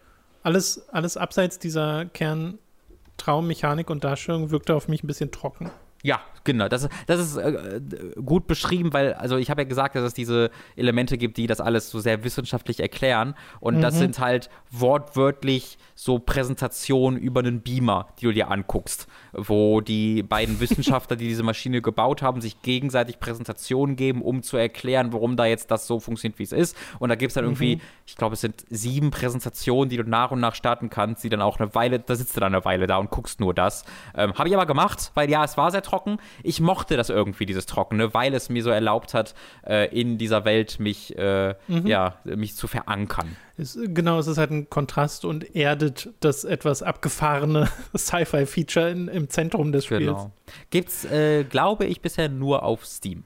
alles, 0.44 0.88
alles 0.90 1.18
abseits 1.18 1.60
dieser 1.60 2.06
Kerntraummechanik 2.06 3.90
und 3.90 4.04
Darstellung 4.04 4.52
wirkte 4.52 4.76
auf 4.76 4.88
mich 4.88 5.04
ein 5.04 5.08
bisschen 5.08 5.32
trocken. 5.32 5.70
Ja, 6.04 6.22
genau. 6.44 6.68
Das, 6.68 6.88
das 7.08 7.20
ist 7.20 7.38
äh, 7.38 7.82
gut 8.24 8.48
beschrieben, 8.48 8.94
weil, 8.94 9.14
also 9.14 9.38
ich 9.38 9.50
habe 9.50 9.62
ja 9.62 9.68
gesagt, 9.68 9.96
dass 9.96 10.04
es 10.04 10.14
diese 10.14 10.52
Elemente 10.76 11.18
gibt, 11.18 11.38
die 11.38 11.48
das 11.48 11.60
alles 11.60 11.90
so 11.90 12.00
sehr 12.00 12.24
wissenschaftlich 12.24 12.80
erklären. 12.80 13.36
Und 13.60 13.78
mhm. 13.78 13.82
das 13.82 13.98
sind 13.98 14.20
halt 14.20 14.50
wortwörtlich 14.70 15.78
so 15.96 16.20
Präsentationen 16.20 17.20
über 17.20 17.40
einen 17.40 17.62
Beamer, 17.62 18.08
die 18.20 18.26
du 18.26 18.34
dir 18.34 18.52
anguckst, 18.52 19.08
wo 19.34 19.82
die 19.82 20.22
beiden 20.22 20.60
Wissenschaftler, 20.60 21.16
die 21.16 21.28
diese 21.28 21.44
Maschine 21.44 21.82
gebaut 21.82 22.22
haben, 22.22 22.42
sich 22.42 22.62
gegenseitig 22.62 23.20
Präsentationen 23.20 23.96
geben, 23.96 24.22
um 24.22 24.44
zu 24.44 24.58
erklären, 24.58 25.12
warum 25.14 25.36
da 25.36 25.46
jetzt 25.46 25.72
das 25.72 25.88
so 25.88 26.00
funktioniert, 26.00 26.38
wie 26.38 26.44
es 26.44 26.52
ist. 26.52 26.78
Und 27.00 27.10
da 27.10 27.16
gibt 27.16 27.32
es 27.32 27.34
dann 27.34 27.46
irgendwie, 27.46 27.78
mhm. 27.78 27.82
ich 28.06 28.16
glaube, 28.16 28.34
es 28.34 28.42
sind 28.42 28.64
sieben 28.70 29.10
Präsentationen, 29.10 29.90
die 29.90 29.98
du 29.98 30.04
nach 30.04 30.30
und 30.30 30.40
nach 30.40 30.54
starten 30.54 30.92
kannst, 30.92 31.24
die 31.24 31.30
dann 31.30 31.42
auch 31.42 31.60
eine 31.60 31.74
Weile, 31.74 32.00
da 32.00 32.16
sitzt 32.16 32.36
du 32.36 32.40
dann 32.40 32.54
eine 32.54 32.64
Weile 32.64 32.86
da 32.86 32.98
und 32.98 33.10
guckst 33.10 33.40
nur 33.40 33.56
das. 33.56 33.84
Ähm, 34.16 34.34
habe 34.36 34.48
ich 34.48 34.56
aber 34.56 34.68
gemacht, 34.68 35.12
weil 35.16 35.30
ja, 35.30 35.44
es 35.44 35.58
war 35.58 35.72
sehr 35.72 35.82
trocken. 35.88 36.18
Ich 36.44 36.60
mochte 36.60 36.98
das 36.98 37.10
irgendwie, 37.10 37.46
dieses 37.46 37.66
Trockene, 37.66 38.14
weil 38.14 38.34
es 38.34 38.50
mir 38.50 38.64
so 38.64 38.70
erlaubt 38.70 39.14
hat, 39.14 39.34
äh, 39.66 39.90
in 39.98 40.18
dieser 40.18 40.46
Welt 40.46 40.80
mich, 40.80 41.18
äh, 41.18 41.56
mhm. 41.68 41.88
ja, 41.88 42.20
mich 42.24 42.56
zu 42.56 42.68
verankern. 42.68 43.36
Es, 43.58 43.78
genau, 43.82 44.20
es 44.20 44.28
ist 44.28 44.38
halt 44.38 44.52
ein 44.52 44.70
Kontrast 44.70 45.26
und 45.26 45.56
erdet 45.56 46.10
das 46.20 46.44
etwas 46.44 46.84
abgefahrene 46.84 47.70
Sci-Fi-Feature 47.98 48.92
im 48.92 49.30
Zentrum 49.30 49.72
des 49.72 49.86
Spiels. 49.86 50.02
Genau. 50.06 50.32
Gibt's, 50.70 51.06
äh, 51.06 51.44
glaube 51.44 51.86
ich, 51.86 52.02
bisher 52.02 52.30
nur 52.30 52.64
auf 52.64 52.86
Steam. 52.86 53.24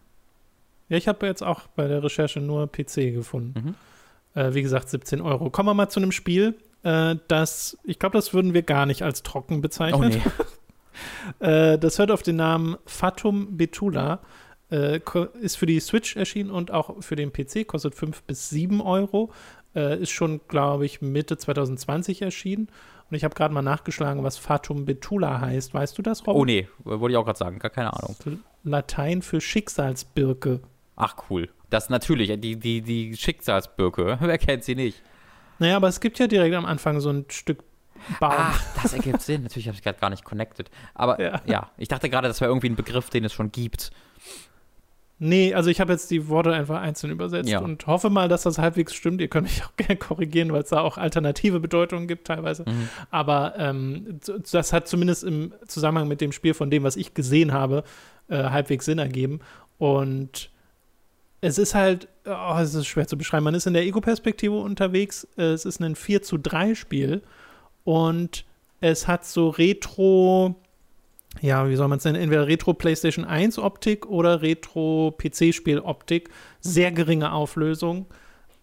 Ja, 0.89 0.97
ich 0.97 1.07
habe 1.07 1.25
jetzt 1.25 1.41
auch 1.41 1.67
bei 1.75 1.87
der 1.87 2.03
Recherche 2.03 2.39
nur 2.39 2.67
PC 2.67 3.13
gefunden. 3.13 3.75
Mhm. 4.35 4.41
Äh, 4.41 4.53
wie 4.53 4.61
gesagt, 4.61 4.89
17 4.89 5.21
Euro. 5.21 5.49
Kommen 5.49 5.67
wir 5.67 5.73
mal 5.73 5.89
zu 5.89 5.99
einem 5.99 6.11
Spiel, 6.11 6.55
äh, 6.83 7.15
das, 7.27 7.77
ich 7.83 7.99
glaube, 7.99 8.17
das 8.17 8.33
würden 8.33 8.53
wir 8.53 8.63
gar 8.63 8.85
nicht 8.85 9.03
als 9.03 9.23
trocken 9.23 9.61
bezeichnen. 9.61 10.11
Oh, 10.13 10.15
nee. 10.15 10.21
Äh, 11.39 11.77
das 11.77 11.99
hört 11.99 12.11
auf 12.11 12.23
den 12.23 12.37
Namen 12.37 12.77
Fatum 12.85 13.57
Betula. 13.57 14.19
Äh, 14.71 15.01
ist 15.41 15.57
für 15.57 15.65
die 15.65 15.79
Switch 15.79 16.15
erschienen 16.15 16.49
und 16.49 16.71
auch 16.71 17.03
für 17.03 17.15
den 17.15 17.33
PC, 17.33 17.67
kostet 17.67 17.95
5 17.95 18.23
bis 18.23 18.49
7 18.49 18.81
Euro. 18.81 19.31
Äh, 19.75 20.01
ist 20.01 20.11
schon, 20.11 20.41
glaube 20.47 20.85
ich, 20.85 21.01
Mitte 21.01 21.37
2020 21.37 22.21
erschienen. 22.21 22.69
Und 23.09 23.17
ich 23.17 23.25
habe 23.25 23.35
gerade 23.35 23.53
mal 23.53 23.61
nachgeschlagen, 23.61 24.23
was 24.23 24.37
Fatum 24.37 24.85
Betula 24.85 25.41
heißt. 25.41 25.73
Weißt 25.73 25.97
du 25.97 26.01
das, 26.01 26.25
Robin? 26.25 26.41
Oh 26.41 26.45
nee, 26.45 26.67
wollte 26.83 27.11
ich 27.11 27.17
auch 27.17 27.25
gerade 27.25 27.39
sagen, 27.39 27.59
gar 27.59 27.69
keine 27.69 27.93
Ahnung. 27.93 28.15
Latein 28.63 29.21
für 29.21 29.41
Schicksalsbirke. 29.41 30.61
Ach 30.95 31.15
cool. 31.29 31.49
Das 31.69 31.89
natürlich, 31.89 32.39
die, 32.39 32.57
die, 32.57 32.81
die 32.81 33.15
Schicksalsbirke. 33.15 34.17
Wer 34.21 34.37
kennt 34.37 34.63
sie 34.63 34.75
nicht? 34.75 35.01
Naja, 35.59 35.75
aber 35.75 35.89
es 35.89 35.99
gibt 35.99 36.19
ja 36.19 36.27
direkt 36.27 36.55
am 36.55 36.65
Anfang 36.65 37.01
so 37.01 37.09
ein 37.09 37.25
Stück 37.29 37.63
Baum. 38.19 38.33
Ach, 38.35 38.63
das 38.81 38.93
ergibt 38.93 39.21
Sinn. 39.21 39.43
Natürlich 39.43 39.67
habe 39.67 39.75
ich 39.75 39.83
gerade 39.83 39.99
gar 39.99 40.09
nicht 40.09 40.23
connected. 40.23 40.69
Aber 40.93 41.21
ja, 41.21 41.41
ja 41.45 41.71
ich 41.77 41.87
dachte 41.87 42.09
gerade, 42.09 42.27
das 42.27 42.41
wäre 42.41 42.49
irgendwie 42.49 42.69
ein 42.69 42.75
Begriff, 42.75 43.09
den 43.09 43.25
es 43.25 43.33
schon 43.33 43.51
gibt. 43.51 43.91
Nee, 45.23 45.53
also 45.53 45.69
ich 45.69 45.79
habe 45.79 45.91
jetzt 45.93 46.09
die 46.09 46.29
Worte 46.29 46.51
einfach 46.51 46.81
einzeln 46.81 47.11
übersetzt 47.11 47.47
ja. 47.47 47.59
und 47.59 47.85
hoffe 47.85 48.09
mal, 48.09 48.27
dass 48.27 48.41
das 48.41 48.57
halbwegs 48.57 48.95
stimmt. 48.95 49.21
Ihr 49.21 49.27
könnt 49.27 49.45
mich 49.45 49.63
auch 49.63 49.71
gerne 49.77 49.95
korrigieren, 49.97 50.51
weil 50.51 50.63
es 50.63 50.69
da 50.69 50.81
auch 50.81 50.97
alternative 50.97 51.59
Bedeutungen 51.59 52.07
gibt 52.07 52.25
teilweise. 52.25 52.63
Mhm. 52.67 52.89
Aber 53.11 53.53
ähm, 53.59 54.19
das 54.51 54.73
hat 54.73 54.87
zumindest 54.87 55.23
im 55.23 55.53
Zusammenhang 55.67 56.07
mit 56.07 56.21
dem 56.21 56.31
Spiel 56.31 56.55
von 56.55 56.71
dem, 56.71 56.81
was 56.81 56.95
ich 56.95 57.13
gesehen 57.13 57.53
habe, 57.53 57.83
äh, 58.29 58.45
halbwegs 58.45 58.85
Sinn 58.85 58.97
ergeben. 58.97 59.41
Und 59.77 60.49
es 61.39 61.59
ist 61.59 61.75
halt, 61.75 62.07
oh, 62.25 62.57
es 62.59 62.73
ist 62.73 62.87
schwer 62.87 63.05
zu 63.05 63.15
beschreiben. 63.15 63.43
Man 63.43 63.53
ist 63.53 63.67
in 63.67 63.73
der 63.73 63.83
Ego-Perspektive 63.83 64.55
unterwegs. 64.55 65.27
Es 65.35 65.65
ist 65.65 65.79
ein 65.81 65.95
4 65.95 66.23
zu 66.23 66.39
3 66.39 66.73
Spiel 66.73 67.21
und 67.83 68.45
es 68.79 69.07
hat 69.07 69.25
so 69.25 69.49
Retro, 69.49 70.55
ja, 71.41 71.69
wie 71.69 71.75
soll 71.75 71.87
man 71.87 71.99
es 71.99 72.05
nennen, 72.05 72.21
entweder 72.21 72.47
Retro 72.47 72.73
PlayStation 72.73 73.25
1 73.25 73.59
Optik 73.59 74.07
oder 74.07 74.41
Retro 74.41 75.15
PC-Spiel 75.17 75.79
Optik, 75.79 76.29
sehr 76.59 76.91
geringe 76.91 77.31
Auflösung, 77.31 78.07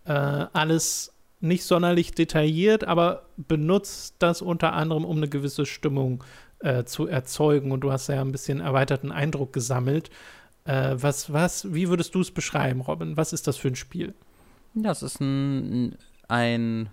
äh, 0.05 0.13
alles 0.13 1.15
nicht 1.41 1.65
sonderlich 1.65 2.13
detailliert, 2.13 2.85
aber 2.85 3.27
benutzt 3.37 4.17
das 4.19 4.43
unter 4.43 4.73
anderem, 4.73 5.05
um 5.05 5.19
eine 5.19 5.29
gewisse 5.29 5.67
Stimmung 5.67 6.25
äh, 6.61 6.85
zu 6.85 7.07
erzeugen 7.07 7.71
und 7.71 7.81
du 7.81 7.93
hast 7.93 8.09
ja 8.09 8.21
ein 8.21 8.33
bisschen 8.33 8.61
erweiterten 8.61 9.13
Eindruck 9.13 9.53
gesammelt. 9.53 10.11
Äh, 10.65 10.97
was, 10.97 11.33
was, 11.33 11.73
wie 11.73 11.89
würdest 11.89 12.15
du 12.15 12.21
es 12.21 12.33
beschreiben, 12.33 12.81
Robin? 12.81 13.17
Was 13.17 13.33
ist 13.33 13.47
das 13.47 13.57
für 13.57 13.69
ein 13.69 13.77
Spiel? 13.77 14.15
Das 14.75 15.03
ist 15.03 15.21
ein, 15.21 15.97
ein 16.27 16.91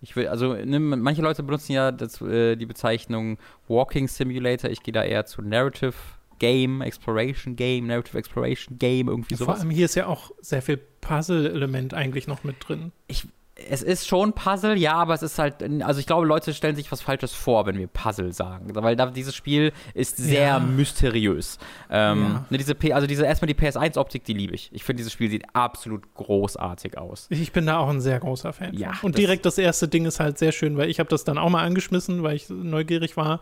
ich 0.00 0.14
will, 0.16 0.28
also 0.28 0.54
ne, 0.54 0.78
manche 0.78 1.22
Leute 1.22 1.42
benutzen 1.42 1.72
ja 1.72 1.90
das, 1.90 2.20
äh, 2.20 2.56
die 2.56 2.66
Bezeichnung 2.66 3.38
Walking 3.68 4.08
Simulator. 4.08 4.70
Ich 4.70 4.82
gehe 4.82 4.92
da 4.92 5.02
eher 5.02 5.26
zu 5.26 5.42
Narrative 5.42 5.94
Game, 6.38 6.82
Exploration 6.82 7.56
Game, 7.56 7.86
Narrative 7.86 8.18
Exploration 8.18 8.78
Game, 8.78 9.08
irgendwie 9.08 9.34
ja, 9.34 9.38
sowas. 9.38 9.56
Vor 9.56 9.62
allem 9.62 9.70
hier 9.70 9.86
ist 9.86 9.94
ja 9.94 10.06
auch 10.06 10.30
sehr 10.40 10.62
viel 10.62 10.76
Puzzle-Element 11.00 11.94
eigentlich 11.94 12.26
noch 12.26 12.44
mit 12.44 12.56
drin. 12.60 12.92
Ich, 13.06 13.26
es 13.56 13.82
ist 13.82 14.06
schon 14.06 14.34
Puzzle, 14.34 14.76
ja, 14.76 14.92
aber 14.94 15.14
es 15.14 15.22
ist 15.22 15.38
halt, 15.38 15.62
also 15.82 15.98
ich 15.98 16.06
glaube, 16.06 16.26
Leute 16.26 16.52
stellen 16.52 16.76
sich 16.76 16.92
was 16.92 17.00
Falsches 17.00 17.32
vor, 17.32 17.64
wenn 17.64 17.78
wir 17.78 17.86
Puzzle 17.86 18.32
sagen, 18.32 18.74
weil 18.74 18.96
da, 18.96 19.06
dieses 19.06 19.34
Spiel 19.34 19.72
ist 19.94 20.18
sehr 20.18 20.48
ja. 20.48 20.58
mysteriös. 20.58 21.58
Ähm, 21.88 22.22
ja. 22.22 22.44
Ne, 22.50 22.58
diese 22.58 22.74
P 22.74 22.92
also 22.92 23.06
diese 23.06 23.24
erstmal 23.24 23.46
die 23.46 23.54
PS1-Optik, 23.54 24.24
die 24.24 24.34
liebe 24.34 24.54
ich. 24.54 24.70
Ich 24.72 24.84
finde, 24.84 24.98
dieses 24.98 25.12
Spiel 25.12 25.30
sieht 25.30 25.44
absolut 25.54 26.12
großartig 26.14 26.98
aus. 26.98 27.28
Ich 27.30 27.52
bin 27.52 27.64
da 27.64 27.78
auch 27.78 27.88
ein 27.88 28.02
sehr 28.02 28.20
großer 28.20 28.52
Fan. 28.52 28.74
Ja. 28.74 28.92
Und 29.00 29.14
das 29.14 29.20
direkt 29.20 29.46
das 29.46 29.56
erste 29.56 29.88
Ding 29.88 30.04
ist 30.04 30.20
halt 30.20 30.36
sehr 30.36 30.52
schön, 30.52 30.76
weil 30.76 30.90
ich 30.90 31.00
habe 31.00 31.08
das 31.08 31.24
dann 31.24 31.38
auch 31.38 31.48
mal 31.48 31.64
angeschmissen, 31.64 32.22
weil 32.22 32.36
ich 32.36 32.50
neugierig 32.50 33.16
war 33.16 33.40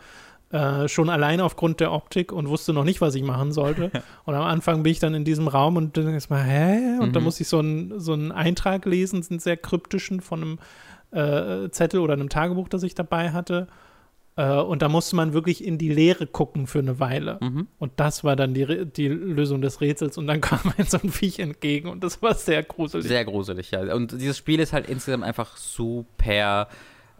äh, 0.55 0.87
schon 0.87 1.11
allein 1.11 1.41
aufgrund 1.41 1.81
der 1.81 1.91
Optik 1.91 2.31
und 2.31 2.49
wusste 2.49 2.73
noch 2.73 2.85
nicht, 2.85 3.01
was 3.01 3.17
ich 3.17 3.25
machen 3.25 3.53
sollte. 3.53 3.91
und 4.25 4.35
am 4.35 4.45
Anfang 4.45 4.85
bin 4.85 4.93
ich 4.93 5.01
dann 5.01 5.13
in 5.13 5.25
diesem 5.25 5.49
Raum 5.49 5.77
und 5.77 5.97
dann 5.97 6.15
ist 6.15 6.31
mal, 6.31 6.45
hä? 6.45 6.99
Und 7.01 7.09
mhm. 7.09 7.13
da 7.13 7.19
muss 7.19 7.41
ich 7.41 7.49
so 7.49 7.59
einen 7.59 7.99
so 7.99 8.13
Eintrag 8.13 8.85
lesen, 8.85 9.25
sind 9.25 9.43
sehr 9.43 9.57
kryptischen 9.57 10.21
von 10.21 10.59
einem 11.11 11.65
äh, 11.65 11.71
Zettel 11.71 11.99
oder 11.99 12.13
einem 12.13 12.29
Tagebuch, 12.29 12.69
das 12.69 12.85
ich 12.85 12.95
dabei 12.95 13.33
hatte. 13.33 13.67
Äh, 14.37 14.61
und 14.61 14.83
da 14.83 14.89
musste 14.89 15.17
man 15.17 15.33
wirklich 15.33 15.65
in 15.65 15.77
die 15.77 15.89
Leere 15.89 16.29
gucken 16.29 16.69
für 16.69 16.79
eine 16.79 17.01
Weile. 17.01 17.39
Mhm. 17.41 17.67
Und 17.81 17.91
das 17.97 18.23
war 18.23 18.37
dann 18.37 18.55
die, 18.55 18.87
die 18.87 19.09
Lösung 19.09 19.61
des 19.61 19.81
Rätsels. 19.81 20.19
Und 20.19 20.29
dann 20.29 20.41
kam 20.41 20.73
ein 20.79 20.87
so 20.87 20.99
ein 21.03 21.11
Viech 21.11 21.41
entgegen 21.41 21.89
und 21.89 22.05
das 22.05 22.23
war 22.23 22.33
sehr 22.35 22.63
gruselig. 22.63 23.09
Sehr 23.09 23.25
gruselig, 23.25 23.73
ja. 23.73 23.93
Und 23.93 24.13
dieses 24.13 24.39
Spiel 24.39 24.61
ist 24.61 24.73
halt 24.73 24.89
insgesamt 24.89 25.25
einfach 25.25 25.57
super 25.57 26.69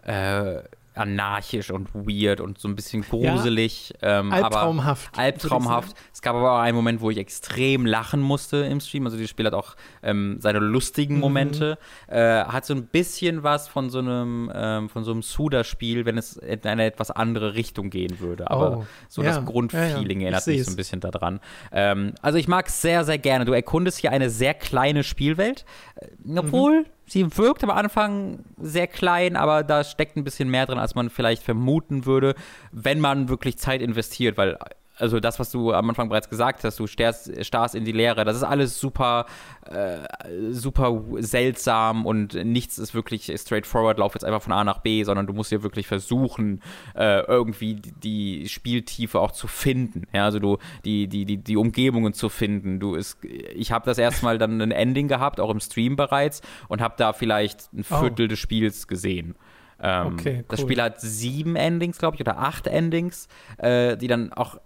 äh, 0.03 0.59
anarchisch 0.95 1.71
und 1.71 1.93
weird 1.93 2.39
und 2.39 2.57
so 2.57 2.67
ein 2.67 2.75
bisschen 2.75 3.01
gruselig. 3.01 3.93
Ja, 4.01 4.19
ähm, 4.19 4.31
albtraumhaft. 4.31 5.17
albtraumhaft. 5.17 5.95
Es 6.13 6.21
gab 6.21 6.35
aber 6.35 6.53
auch 6.53 6.59
einen 6.59 6.75
Moment, 6.75 7.01
wo 7.01 7.09
ich 7.09 7.17
extrem 7.17 7.85
lachen 7.85 8.21
musste 8.21 8.57
im 8.57 8.79
Stream. 8.79 9.05
Also, 9.05 9.17
dieses 9.17 9.29
Spiel 9.29 9.45
hat 9.45 9.53
auch 9.53 9.75
ähm, 10.03 10.37
seine 10.39 10.59
lustigen 10.59 11.15
mhm. 11.15 11.21
Momente. 11.21 11.77
Mhm. 12.07 12.13
Äh, 12.15 12.43
hat 12.45 12.65
so 12.65 12.73
ein 12.73 12.87
bisschen 12.87 13.43
was 13.43 13.67
von 13.67 13.89
so 13.89 13.99
einem, 13.99 14.51
ähm, 14.53 14.89
von 14.89 15.03
so 15.03 15.11
einem 15.11 15.21
Suda-Spiel, 15.21 16.05
wenn 16.05 16.17
es 16.17 16.37
in 16.37 16.63
eine 16.63 16.85
etwas 16.85 17.11
andere 17.11 17.55
Richtung 17.55 17.89
gehen 17.89 18.19
würde. 18.19 18.49
Aber 18.49 18.77
oh. 18.77 18.85
so 19.09 19.21
ja. 19.21 19.29
das 19.29 19.45
Grundfeeling 19.45 20.21
ja, 20.21 20.27
erinnert 20.27 20.47
mich 20.47 20.63
so 20.63 20.71
ein 20.71 20.77
bisschen 20.77 21.01
daran. 21.01 21.39
Ähm, 21.71 22.13
also, 22.21 22.37
ich 22.37 22.47
mag 22.47 22.67
es 22.67 22.81
sehr, 22.81 23.03
sehr 23.03 23.17
gerne. 23.17 23.45
Du 23.45 23.53
erkundest 23.53 23.99
hier 23.99 24.11
eine 24.11 24.29
sehr 24.29 24.53
kleine 24.53 25.03
Spielwelt. 25.03 25.65
Äh, 25.95 26.07
obwohl, 26.37 26.81
mhm 26.81 26.85
sie 27.05 27.37
wirkt 27.37 27.63
am 27.63 27.69
Anfang 27.69 28.39
sehr 28.57 28.87
klein, 28.87 29.35
aber 29.35 29.63
da 29.63 29.83
steckt 29.83 30.17
ein 30.17 30.23
bisschen 30.23 30.49
mehr 30.49 30.65
drin, 30.65 30.79
als 30.79 30.95
man 30.95 31.09
vielleicht 31.09 31.43
vermuten 31.43 32.05
würde, 32.05 32.35
wenn 32.71 32.99
man 32.99 33.29
wirklich 33.29 33.57
Zeit 33.57 33.81
investiert, 33.81 34.37
weil 34.37 34.57
also 34.97 35.19
das, 35.19 35.39
was 35.39 35.51
du 35.51 35.73
am 35.73 35.89
Anfang 35.89 36.09
bereits 36.09 36.29
gesagt 36.29 36.63
hast, 36.63 36.79
du 36.79 36.87
starrst, 36.87 37.45
starrst 37.45 37.75
in 37.75 37.85
die 37.85 37.91
Leere, 37.91 38.25
das 38.25 38.37
ist 38.37 38.43
alles 38.43 38.79
super, 38.79 39.25
äh, 39.65 40.07
super 40.51 41.03
seltsam 41.19 42.05
und 42.05 42.33
nichts 42.33 42.77
ist 42.77 42.93
wirklich 42.93 43.31
straightforward, 43.35 43.97
lauf 43.97 44.13
jetzt 44.13 44.23
einfach 44.23 44.41
von 44.41 44.53
A 44.53 44.63
nach 44.63 44.79
B, 44.79 45.03
sondern 45.03 45.27
du 45.27 45.33
musst 45.33 45.51
ja 45.51 45.63
wirklich 45.63 45.87
versuchen, 45.87 46.61
äh, 46.95 47.21
irgendwie 47.25 47.75
die 47.75 48.47
Spieltiefe 48.47 49.19
auch 49.19 49.31
zu 49.31 49.47
finden. 49.47 50.03
Ja, 50.13 50.25
also 50.25 50.39
du, 50.39 50.57
die, 50.85 51.07
die, 51.07 51.25
die, 51.25 51.37
die 51.37 51.57
Umgebungen 51.57 52.13
zu 52.13 52.29
finden. 52.29 52.79
Du 52.79 52.95
ist, 52.95 53.17
ich 53.23 53.71
habe 53.71 53.85
das 53.85 53.97
erstmal 53.97 54.37
dann 54.37 54.61
ein 54.61 54.71
Ending 54.71 55.07
gehabt, 55.07 55.39
auch 55.39 55.49
im 55.49 55.59
Stream 55.59 55.95
bereits, 55.95 56.41
und 56.67 56.81
habe 56.81 56.95
da 56.97 57.13
vielleicht 57.13 57.73
ein 57.73 57.85
oh. 57.89 57.99
Viertel 57.99 58.25
oh. 58.25 58.29
des 58.29 58.39
Spiels 58.39 58.87
gesehen. 58.87 59.35
Ähm, 59.79 60.13
okay, 60.13 60.37
cool. 60.37 60.45
Das 60.47 60.61
Spiel 60.61 60.81
hat 60.81 61.01
sieben 61.01 61.55
Endings, 61.55 61.97
glaube 61.97 62.15
ich, 62.15 62.21
oder 62.21 62.39
acht 62.39 62.67
Endings, 62.67 63.27
äh, 63.57 63.97
die 63.97 64.07
dann 64.07 64.31
auch 64.31 64.57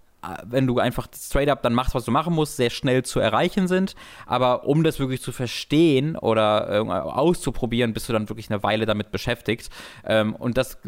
wenn 0.44 0.66
du 0.66 0.78
einfach 0.78 1.08
straight 1.14 1.48
up 1.48 1.62
dann 1.62 1.74
machst, 1.74 1.94
was 1.94 2.04
du 2.04 2.10
machen 2.10 2.34
musst, 2.34 2.56
sehr 2.56 2.70
schnell 2.70 3.04
zu 3.04 3.20
erreichen 3.20 3.68
sind. 3.68 3.94
Aber 4.26 4.64
um 4.64 4.84
das 4.84 4.98
wirklich 4.98 5.22
zu 5.22 5.32
verstehen 5.32 6.16
oder 6.16 6.68
äh, 6.70 6.78
auszuprobieren, 6.80 7.92
bist 7.92 8.08
du 8.08 8.12
dann 8.12 8.28
wirklich 8.28 8.50
eine 8.50 8.62
Weile 8.62 8.86
damit 8.86 9.10
beschäftigt. 9.10 9.70
Ähm, 10.04 10.34
und 10.34 10.56
das 10.56 10.78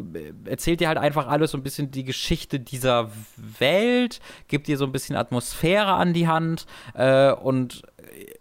erzählt 0.44 0.80
dir 0.80 0.88
halt 0.88 0.98
einfach 0.98 1.28
alles 1.28 1.52
so 1.52 1.58
ein 1.58 1.62
bisschen 1.62 1.90
die 1.90 2.04
Geschichte 2.04 2.60
dieser 2.60 3.10
Welt, 3.36 4.20
gibt 4.48 4.66
dir 4.66 4.76
so 4.76 4.84
ein 4.84 4.92
bisschen 4.92 5.16
Atmosphäre 5.16 5.92
an 5.92 6.12
die 6.12 6.28
Hand 6.28 6.66
äh, 6.94 7.32
und 7.32 7.82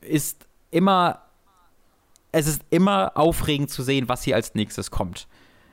ist 0.01 0.45
immer, 0.71 1.21
es 2.31 2.47
ist 2.47 2.63
immer 2.69 3.11
aufregend 3.15 3.69
zu 3.69 3.83
sehen, 3.83 4.09
was 4.09 4.23
hier 4.23 4.35
als 4.35 4.55
nächstes 4.55 4.91
kommt. 4.91 5.27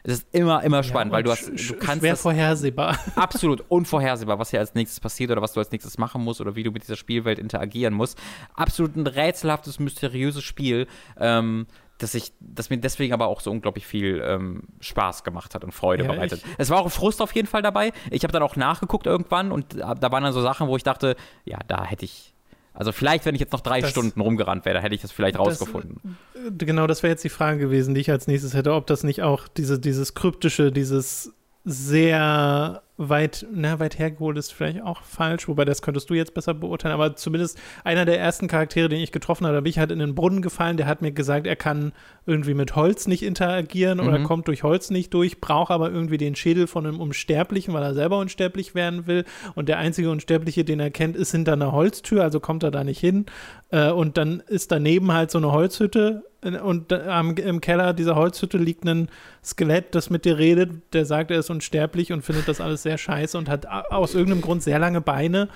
Es 0.09 0.21
ist 0.21 0.29
immer, 0.33 0.63
immer 0.63 0.83
spannend, 0.83 1.13
ja, 1.13 1.17
weil 1.19 1.23
du 1.23 1.31
hast, 1.31 1.49
du 1.49 1.75
kannst 1.75 2.01
schwer 2.01 2.17
vorhersehbar. 2.17 2.99
Absolut 3.15 3.63
unvorhersehbar, 3.69 4.39
was 4.39 4.49
hier 4.49 4.59
als 4.59 4.75
nächstes 4.75 5.01
passiert 5.01 5.31
oder 5.31 5.43
was 5.43 5.53
du 5.53 5.61
als 5.61 5.71
nächstes 5.71 5.99
machen 5.99 6.25
musst 6.25 6.41
oder 6.41 6.57
wie 6.57 6.63
du 6.63 6.71
mit 6.71 6.83
dieser 6.83 6.97
Spielwelt 6.97 7.39
interagieren 7.39 7.93
musst. 7.93 8.19
Absolut 8.55 8.97
ein 8.97 9.07
rätselhaftes, 9.07 9.79
mysteriöses 9.79 10.43
Spiel, 10.43 10.87
ähm, 11.19 11.67
dass 11.99 12.15
ich, 12.15 12.33
das 12.41 12.71
mir 12.71 12.79
deswegen 12.79 13.13
aber 13.13 13.27
auch 13.27 13.43
so 13.43 13.51
unglaublich 13.51 13.87
viel 13.87 14.23
ähm, 14.25 14.63
Spaß 14.81 15.25
gemacht 15.25 15.55
hat 15.55 15.63
und 15.63 15.73
Freude 15.73 16.05
ja, 16.05 16.11
bereitet. 16.11 16.43
Es 16.57 16.71
war 16.71 16.79
auch 16.79 16.91
Frust 16.91 17.21
auf 17.21 17.35
jeden 17.35 17.49
Fall 17.49 17.61
dabei. 17.61 17.93
Ich 18.11 18.23
habe 18.23 18.33
dann 18.33 18.43
auch 18.43 18.57
nachgeguckt 18.57 19.07
irgendwann 19.07 19.53
und 19.53 19.75
da 19.75 20.11
waren 20.11 20.23
dann 20.23 20.33
so 20.33 20.41
Sachen, 20.41 20.69
wo 20.69 20.77
ich 20.77 20.85
dachte, 20.85 21.17
ja, 21.45 21.59
da 21.67 21.85
hätte 21.85 22.07
ich 22.07 22.35
also 22.79 22.93
vielleicht, 22.93 23.27
wenn 23.27 23.35
ich 23.35 23.41
jetzt 23.41 23.53
noch 23.53 23.61
drei 23.61 23.81
das, 23.81 23.91
Stunden 23.91 24.21
rumgerannt 24.21 24.65
wäre, 24.65 24.81
hätte 24.81 24.95
ich 24.95 25.03
das 25.03 25.11
vielleicht 25.11 25.37
rausgefunden. 25.37 26.17
Das, 26.35 26.65
genau, 26.65 26.87
das 26.87 27.03
wäre 27.03 27.11
jetzt 27.11 27.25
die 27.25 27.29
Frage 27.29 27.59
gewesen, 27.59 27.93
die 27.93 28.01
ich 28.01 28.11
als 28.13 28.29
nächstes 28.29 28.55
hätte, 28.55 28.73
ob 28.73 28.87
das 28.87 29.03
nicht 29.03 29.23
auch 29.23 29.49
diese, 29.49 29.81
dieses 29.81 30.15
kryptische, 30.15 30.71
dieses 30.71 31.35
sehr 31.65 32.83
weit, 32.99 33.47
na, 33.53 33.79
weit 33.79 33.99
hergeholt 33.99 34.37
ist 34.37 34.53
vielleicht 34.53 34.83
auch 34.83 35.03
falsch, 35.03 35.47
wobei 35.47 35.65
das 35.65 35.83
könntest 35.83 36.11
du 36.11 36.15
jetzt 36.15 36.35
besser 36.35 36.53
beurteilen, 36.53 36.93
aber 36.93 37.15
zumindest 37.15 37.59
einer 37.85 38.05
der 38.05 38.19
ersten 38.19 38.49
Charaktere, 38.49 38.89
den 38.89 39.01
ich 39.01 39.13
getroffen 39.13 39.47
habe, 39.47 39.55
da 39.55 39.61
bin 39.61 39.71
ich 39.71 39.79
halt 39.79 39.93
in 39.93 40.01
den 40.01 40.17
Brunnen 40.17 40.43
gefallen, 40.43 40.77
der 40.77 40.87
hat 40.87 41.01
mir 41.01 41.13
gesagt, 41.13 41.47
er 41.47 41.55
kann 41.55 41.93
irgendwie 42.27 42.55
mit 42.55 42.75
Holz 42.75 43.07
nicht 43.07 43.23
interagieren 43.23 44.01
mhm. 44.01 44.09
oder 44.09 44.23
kommt 44.25 44.49
durch 44.49 44.65
Holz 44.65 44.91
nicht 44.91 45.15
durch, 45.15 45.41
braucht 45.41 45.71
aber 45.71 45.91
irgendwie 45.91 46.19
den 46.19 46.35
Schädel 46.35 46.67
von 46.67 46.87
einem 46.87 47.01
Unsterblichen, 47.01 47.73
weil 47.73 47.85
er 47.85 47.95
selber 47.95 48.19
unsterblich 48.19 48.75
werden 48.75 49.07
will 49.07 49.25
und 49.55 49.69
der 49.69 49.79
einzige 49.79 50.11
Unsterbliche, 50.11 50.65
den 50.65 50.81
er 50.81 50.91
kennt, 50.91 51.17
ist 51.17 51.31
hinter 51.31 51.53
einer 51.53 51.73
Holztür, 51.73 52.25
also 52.25 52.41
kommt 52.41 52.65
er 52.65 52.73
da 52.73 52.83
nicht 52.83 52.99
hin 52.99 53.27
äh, 53.71 53.91
und 53.91 54.17
dann 54.19 54.41
ist 54.49 54.73
daneben 54.73 55.13
halt 55.13 55.31
so 55.31 55.39
eine 55.39 55.53
Holzhütte 55.53 56.25
und 56.43 56.93
ähm, 56.93 57.35
im 57.37 57.61
Keller 57.61 57.93
dieser 57.93 58.15
Holzhütte 58.15 58.59
liegt 58.59 58.85
ein 58.85 59.09
Skelett, 59.45 59.95
das 59.97 60.09
mit 60.09 60.25
dir 60.25 60.39
redet, 60.39 60.95
der 60.95 61.05
sagt, 61.05 61.33
er 61.33 61.41
ist 61.41 61.51
unsterblich 61.51 62.13
und 62.13 62.23
findet 62.23 62.47
das 62.47 62.61
alles 62.61 62.85
sehr 62.85 62.97
scheiße 62.97 63.37
und 63.37 63.49
hat 63.49 63.67
aus 63.67 64.15
irgendeinem 64.15 64.43
Grund 64.43 64.63
sehr 64.63 64.79
lange 64.79 65.01
Beine. 65.01 65.49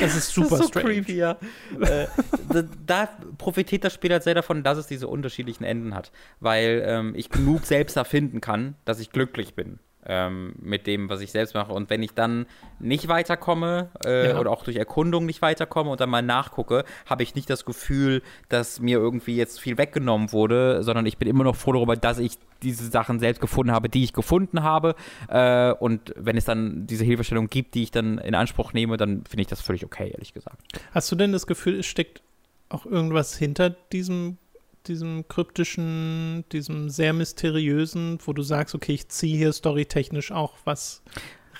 Das 0.00 0.16
ist 0.16 0.32
super 0.32 0.48
das 0.50 0.60
ist 0.60 0.66
so 0.74 0.80
strange. 0.80 0.94
Creepy, 0.94 1.16
ja. 1.16 1.32
äh, 1.80 2.06
da, 2.48 2.62
da, 2.86 3.08
profitiert 3.36 3.84
das 3.84 3.92
Spiel 3.92 4.12
halt 4.12 4.22
sehr 4.22 4.34
davon, 4.34 4.62
dass 4.62 4.78
es 4.78 4.86
diese 4.86 5.08
unterschiedlichen 5.08 5.64
Enden 5.64 5.94
hat, 5.94 6.10
weil 6.40 6.82
ähm, 6.86 7.12
ich 7.14 7.28
genug 7.28 7.66
selbst 7.66 7.96
erfinden 7.96 8.40
kann, 8.40 8.76
dass 8.86 8.98
ich 8.98 9.10
glücklich 9.10 9.54
bin 9.54 9.78
ähm, 10.06 10.54
mit 10.60 10.86
dem, 10.86 11.08
was 11.08 11.20
ich 11.20 11.30
selbst 11.30 11.54
mache. 11.54 11.72
Und 11.72 11.90
wenn 11.90 12.02
ich 12.02 12.12
dann 12.14 12.46
nicht 12.78 13.08
weiterkomme 13.08 13.90
äh, 14.04 14.30
ja. 14.30 14.38
oder 14.38 14.50
auch 14.50 14.64
durch 14.64 14.76
Erkundung 14.76 15.26
nicht 15.26 15.42
weiterkomme 15.42 15.90
und 15.90 16.00
dann 16.00 16.10
mal 16.10 16.22
nachgucke, 16.22 16.84
habe 17.06 17.22
ich 17.22 17.34
nicht 17.34 17.50
das 17.50 17.64
Gefühl, 17.64 18.22
dass 18.48 18.80
mir 18.80 18.98
irgendwie 18.98 19.36
jetzt 19.36 19.60
viel 19.60 19.78
weggenommen 19.78 20.32
wurde, 20.32 20.82
sondern 20.82 21.06
ich 21.06 21.18
bin 21.18 21.28
immer 21.28 21.44
noch 21.44 21.56
froh 21.56 21.72
darüber, 21.72 21.96
dass 21.96 22.18
ich 22.18 22.38
diese 22.62 22.90
Sachen 22.90 23.18
selbst 23.20 23.40
gefunden 23.40 23.72
habe, 23.72 23.88
die 23.88 24.04
ich 24.04 24.12
gefunden 24.12 24.62
habe. 24.62 24.94
Äh, 25.28 25.72
und 25.72 26.14
wenn 26.16 26.36
es 26.36 26.44
dann 26.44 26.86
diese 26.86 27.04
Hilfestellung 27.04 27.48
gibt, 27.48 27.74
die 27.74 27.82
ich 27.82 27.90
dann 27.90 28.18
in 28.18 28.34
Anspruch 28.34 28.72
nehme, 28.72 28.96
dann 28.96 29.24
finde 29.24 29.42
ich 29.42 29.48
das 29.48 29.60
völlig 29.60 29.84
okay, 29.84 30.10
ehrlich 30.10 30.32
gesagt. 30.34 30.62
Hast 30.92 31.10
du 31.10 31.16
denn 31.16 31.32
das 31.32 31.46
Gefühl, 31.46 31.80
es 31.80 31.86
steckt 31.86 32.22
auch 32.68 32.86
irgendwas 32.86 33.36
hinter 33.36 33.70
diesem 33.70 34.38
diesem 34.86 35.28
kryptischen, 35.28 36.44
diesem 36.52 36.90
sehr 36.90 37.12
mysteriösen, 37.12 38.18
wo 38.24 38.32
du 38.32 38.42
sagst, 38.42 38.74
okay, 38.74 38.94
ich 38.94 39.08
ziehe 39.08 39.36
hier 39.36 39.52
storytechnisch 39.52 40.32
auch 40.32 40.54
was 40.64 41.02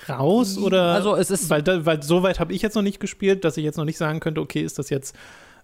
raus 0.08 0.56
oder 0.56 0.94
also 0.94 1.14
es 1.14 1.30
ist 1.30 1.50
weil, 1.50 1.64
weil 1.84 2.02
so 2.02 2.22
weit 2.22 2.40
habe 2.40 2.54
ich 2.54 2.62
jetzt 2.62 2.74
noch 2.74 2.82
nicht 2.82 3.00
gespielt, 3.00 3.44
dass 3.44 3.58
ich 3.58 3.64
jetzt 3.64 3.76
noch 3.76 3.84
nicht 3.84 3.98
sagen 3.98 4.20
könnte, 4.20 4.40
okay, 4.40 4.62
ist 4.62 4.78
das 4.78 4.88
jetzt 4.88 5.14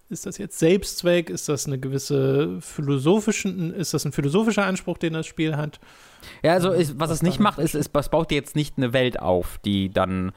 ist 0.09 0.25
das 0.25 0.39
jetzt 0.39 0.59
Selbstzweck? 0.61 1.31
Ist 1.31 1.49
das 1.49 1.67
eine 1.67 1.81
gewisse 1.81 2.61
philosophischen, 2.61 3.75
ist 3.75 3.93
das 3.93 4.05
ein 4.05 4.13
philosophischer 4.13 4.65
Anspruch, 4.65 4.99
den 4.99 5.15
das 5.15 5.27
Spiel 5.27 5.57
hat? 5.57 5.81
Ja, 6.45 6.53
also 6.53 6.71
ist, 6.71 6.99
was, 7.01 7.11
was 7.11 7.17
es 7.17 7.23
nicht 7.23 7.41
macht, 7.41 7.59
ist, 7.59 7.75
es 7.75 7.89
baut 7.89 8.31
dir 8.31 8.37
jetzt 8.37 8.55
nicht 8.55 8.79
eine 8.79 8.93
Welt 8.93 9.19
auf, 9.19 9.59
die 9.65 9.91
dann 9.91 10.31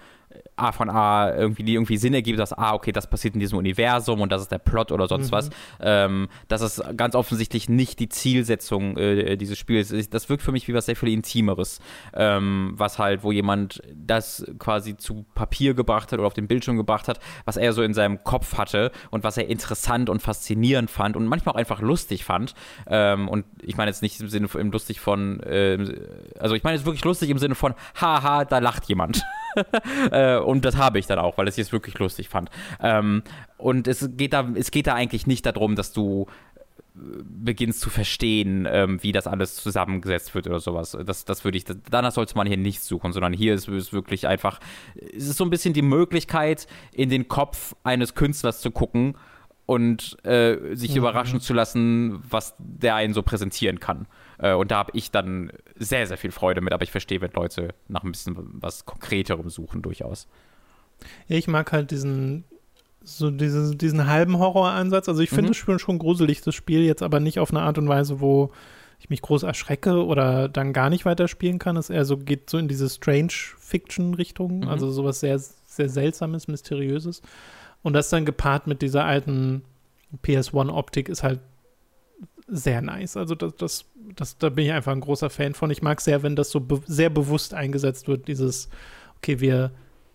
A 0.55 0.71
von 0.71 0.89
A 0.89 1.33
irgendwie, 1.33 1.63
die 1.63 1.73
irgendwie 1.73 1.97
Sinn 1.97 2.13
ergibt, 2.13 2.37
dass, 2.37 2.53
ah, 2.53 2.73
okay, 2.73 2.91
das 2.91 3.09
passiert 3.09 3.33
in 3.33 3.39
diesem 3.39 3.57
Universum 3.57 4.21
und 4.21 4.31
das 4.31 4.43
ist 4.43 4.51
der 4.51 4.59
Plot 4.59 4.91
oder 4.91 5.07
sonst 5.07 5.27
mhm. 5.27 5.31
was. 5.31 5.49
Ähm, 5.79 6.27
das 6.47 6.61
ist 6.61 6.83
ganz 6.97 7.15
offensichtlich 7.15 7.69
nicht 7.69 7.99
die 7.99 8.09
Zielsetzung 8.09 8.97
äh, 8.97 9.37
dieses 9.37 9.57
Spiels. 9.57 9.93
Das 10.09 10.29
wirkt 10.29 10.43
für 10.43 10.51
mich 10.51 10.67
wie 10.67 10.73
was 10.73 10.85
sehr 10.85 10.95
viel 10.95 11.09
Intimeres. 11.09 11.79
Ähm, 12.13 12.73
was 12.75 12.99
halt, 12.99 13.23
wo 13.23 13.31
jemand 13.31 13.81
das 13.95 14.45
quasi 14.59 14.97
zu 14.97 15.25
Papier 15.33 15.73
gebracht 15.73 16.11
hat 16.11 16.19
oder 16.19 16.27
auf 16.27 16.33
den 16.33 16.47
Bildschirm 16.47 16.77
gebracht 16.77 17.07
hat, 17.07 17.19
was 17.45 17.57
er 17.57 17.73
so 17.73 17.81
in 17.81 17.93
seinem 17.93 18.23
Kopf 18.23 18.57
hatte 18.57 18.91
und 19.09 19.23
was 19.23 19.37
er 19.37 19.47
interessant 19.47 20.09
und 20.09 20.21
faszinierend 20.21 20.91
fand 20.91 21.15
und 21.15 21.25
manchmal 21.25 21.55
auch 21.55 21.59
einfach 21.59 21.81
lustig 21.81 22.23
fand. 22.23 22.53
Ähm, 22.87 23.27
und 23.27 23.45
ich 23.61 23.77
meine 23.77 23.89
jetzt 23.89 24.01
nicht 24.01 24.19
im 24.19 24.29
Sinne 24.29 24.47
von 24.47 24.71
lustig 24.71 24.99
von, 24.99 25.39
äh, 25.41 25.77
also 26.39 26.55
ich 26.55 26.63
meine 26.63 26.75
jetzt 26.75 26.85
wirklich 26.85 27.05
lustig 27.05 27.29
im 27.29 27.39
Sinne 27.39 27.55
von, 27.55 27.73
haha, 27.99 28.45
da 28.45 28.59
lacht 28.59 28.85
jemand. 28.87 29.23
äh, 30.11 30.37
und 30.37 30.65
das 30.65 30.77
habe 30.77 30.99
ich 30.99 31.07
dann 31.07 31.19
auch, 31.19 31.37
weil 31.37 31.47
ich 31.47 31.57
es 31.57 31.71
wirklich 31.71 31.97
lustig 31.99 32.29
fand. 32.29 32.49
Ähm, 32.81 33.23
und 33.57 33.87
es 33.87 34.09
geht, 34.15 34.33
da, 34.33 34.47
es 34.55 34.71
geht 34.71 34.87
da 34.87 34.95
eigentlich 34.95 35.27
nicht 35.27 35.45
darum, 35.45 35.75
dass 35.75 35.91
du 35.91 36.27
beginnst 37.23 37.81
zu 37.81 37.89
verstehen, 37.89 38.67
ähm, 38.69 39.01
wie 39.03 39.11
das 39.11 39.27
alles 39.27 39.55
zusammengesetzt 39.55 40.35
wird 40.35 40.47
oder 40.47 40.59
sowas. 40.59 40.97
Das, 41.05 41.25
das 41.25 41.43
würde 41.43 41.57
ich, 41.57 41.65
danach 41.89 42.11
sollte 42.11 42.35
man 42.35 42.47
hier 42.47 42.57
nicht 42.57 42.81
suchen, 42.81 43.13
sondern 43.13 43.33
hier 43.33 43.53
ist 43.53 43.67
es 43.67 43.93
wirklich 43.93 44.27
einfach, 44.27 44.59
es 44.95 45.27
ist 45.27 45.37
so 45.37 45.43
ein 45.43 45.49
bisschen 45.49 45.73
die 45.73 45.81
Möglichkeit, 45.81 46.67
in 46.91 47.09
den 47.09 47.27
Kopf 47.27 47.75
eines 47.83 48.15
Künstlers 48.15 48.61
zu 48.61 48.71
gucken 48.71 49.15
und 49.65 50.17
äh, 50.25 50.75
sich 50.75 50.91
mhm. 50.91 50.97
überraschen 50.97 51.39
zu 51.39 51.53
lassen, 51.53 52.23
was 52.29 52.55
der 52.57 52.95
einen 52.95 53.13
so 53.13 53.21
präsentieren 53.21 53.79
kann. 53.79 54.07
Äh, 54.39 54.53
und 54.53 54.71
da 54.71 54.77
habe 54.77 54.91
ich 54.95 55.11
dann 55.11 55.51
sehr, 55.75 56.07
sehr 56.07 56.17
viel 56.17 56.31
Freude 56.31 56.61
mit, 56.61 56.73
aber 56.73 56.83
ich 56.83 56.91
verstehe, 56.91 57.21
wenn 57.21 57.31
Leute 57.31 57.69
nach 57.87 58.03
ein 58.03 58.11
bisschen 58.11 58.35
was 58.53 58.85
Konkreterem 58.85 59.49
suchen, 59.49 59.81
durchaus. 59.81 60.27
Ja, 61.27 61.37
ich 61.37 61.47
mag 61.47 61.71
halt 61.71 61.91
diesen, 61.91 62.43
so 63.03 63.29
diese, 63.29 63.75
diesen 63.75 64.07
halben 64.07 64.37
Horroransatz. 64.37 65.07
Also 65.07 65.21
ich 65.21 65.29
finde 65.29 65.51
es 65.51 65.67
mhm. 65.67 65.79
schon 65.79 65.99
gruselig, 65.99 66.41
das 66.41 66.55
Spiel, 66.55 66.81
jetzt 66.81 67.03
aber 67.03 67.19
nicht 67.19 67.39
auf 67.39 67.51
eine 67.51 67.61
Art 67.61 67.77
und 67.77 67.87
Weise, 67.87 68.19
wo 68.19 68.51
ich 68.99 69.09
mich 69.09 69.21
groß 69.21 69.43
erschrecke 69.43 70.05
oder 70.05 70.49
dann 70.49 70.73
gar 70.73 70.89
nicht 70.89 71.05
weiterspielen 71.05 71.59
kann. 71.59 71.77
Es 71.77 71.89
eher 71.89 72.05
so 72.05 72.17
geht 72.17 72.49
so 72.49 72.57
in 72.57 72.67
diese 72.67 72.89
Strange-Fiction-Richtung, 72.89 74.59
mhm. 74.59 74.67
also 74.67 74.91
sowas 74.91 75.21
sehr, 75.21 75.39
sehr 75.39 75.89
Seltsames, 75.89 76.47
Mysteriöses. 76.47 77.21
Und 77.81 77.93
das 77.93 78.09
dann 78.09 78.25
gepaart 78.25 78.67
mit 78.67 78.81
dieser 78.81 79.05
alten 79.05 79.63
PS1-Optik 80.23 81.07
ist 81.07 81.23
halt 81.23 81.39
sehr 82.49 82.81
nice. 82.81 83.17
Also 83.17 83.35
das, 83.35 83.55
das, 83.55 83.85
das, 84.15 84.37
da 84.37 84.49
bin 84.49 84.65
ich 84.65 84.71
einfach 84.71 84.91
ein 84.91 85.01
großer 85.01 85.29
Fan 85.29 85.53
von. 85.53 85.71
Ich 85.71 85.81
mag 85.81 86.01
sehr, 86.01 86.23
wenn 86.23 86.35
das 86.35 86.51
so 86.51 86.59
be 86.59 86.81
sehr 86.85 87.09
bewusst 87.09 87.53
eingesetzt 87.53 88.07
wird, 88.07 88.27
dieses, 88.27 88.69
okay, 89.17 89.39
wir 89.39 89.71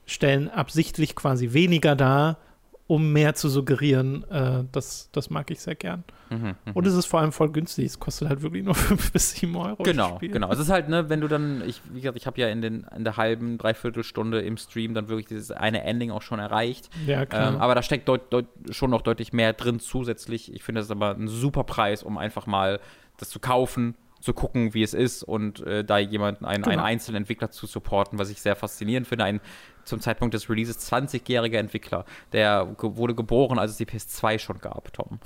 stellen 0.07 0.49
absichtlich 0.49 1.15
quasi 1.15 1.53
weniger 1.53 1.97
dar, 1.97 2.39
um 2.87 3.13
mehr 3.13 3.35
zu 3.35 3.49
suggerieren. 3.49 4.25
Äh, 4.31 4.65
das, 4.73 5.09
das 5.13 5.31
mag 5.31 5.51
ich 5.51 5.61
sehr 5.61 5.75
gern. 5.75 6.05
Mhm, 6.31 6.55
mhm. 6.65 6.73
Und 6.75 6.87
es 6.87 6.95
ist 6.95 7.07
vor 7.07 7.21
allem 7.21 7.33
voll 7.33 7.51
günstig. 7.51 7.87
Es 7.87 7.99
kostet 7.99 8.29
halt 8.29 8.43
wirklich 8.43 8.63
nur 8.63 8.75
5 8.75 9.13
bis 9.13 9.33
7 9.33 9.57
Euro. 9.57 9.83
Genau, 9.83 10.19
genau. 10.21 10.53
Es 10.53 10.59
ist 10.59 10.69
halt, 10.69 10.89
ne, 10.89 11.09
wenn 11.09 11.21
du 11.21 11.29
dann, 11.29 11.63
ich, 11.67 11.81
wie 11.91 12.01
gesagt, 12.01 12.19
ich 12.19 12.27
habe 12.27 12.41
ja 12.41 12.49
in, 12.49 12.61
den, 12.61 12.87
in 12.95 13.05
der 13.05 13.17
halben, 13.17 13.57
dreiviertel 13.57 14.05
Stunde 14.05 14.41
im 14.41 14.57
Stream 14.59 14.93
dann 14.93 15.09
wirklich 15.09 15.27
dieses 15.27 15.51
eine 15.51 15.83
Ending 15.85 16.11
auch 16.11 16.23
schon 16.23 16.39
erreicht. 16.39 16.91
Ja, 17.07 17.25
klar. 17.25 17.55
Ähm, 17.55 17.61
aber 17.61 17.75
da 17.75 17.83
steckt 17.83 18.09
deut, 18.09 18.33
deut, 18.33 18.47
schon 18.71 18.91
noch 18.91 19.03
deutlich 19.03 19.33
mehr 19.33 19.55
drin 19.55 19.81
zusätzlich. 19.81 20.53
Ich 20.53 20.63
finde, 20.63 20.81
das 20.81 20.87
ist 20.87 20.93
aber 20.93 21.13
ein 21.13 21.29
super 21.29 21.65
Preis, 21.65 22.03
um 22.03 22.19
einfach 22.19 22.47
mal 22.47 22.81
das 23.17 23.31
zu 23.31 23.39
kaufen 23.39 23.95
zu 24.25 24.33
gucken, 24.33 24.73
wie 24.73 24.83
es 24.83 24.95
ist 24.95 25.23
und 25.23 25.61
äh, 25.67 25.85
da 25.85 25.99
jemanden, 25.99 26.47
einen, 26.47 26.63
genau. 26.63 26.73
einen 26.73 26.85
einzelnen 26.85 27.23
Entwickler 27.23 27.51
zu 27.51 27.67
supporten, 27.67 28.19
was 28.19 28.31
ich 28.31 28.41
sehr 28.41 28.57
faszinierend 28.57 29.07
finde. 29.07 29.25
Ein 29.25 29.41
zum 29.85 30.01
Zeitpunkt 30.01 30.33
des 30.33 30.49
Releases 30.49 30.91
20-jähriger 30.91 31.59
Entwickler, 31.59 32.07
der 32.33 32.75
ge 32.81 32.97
wurde 32.97 33.15
geboren, 33.15 33.59
als 33.59 33.73
es 33.73 33.77
die 33.77 33.85
PS2 33.85 34.39
schon 34.39 34.61
gab, 34.61 34.95
Tom. 34.95 35.21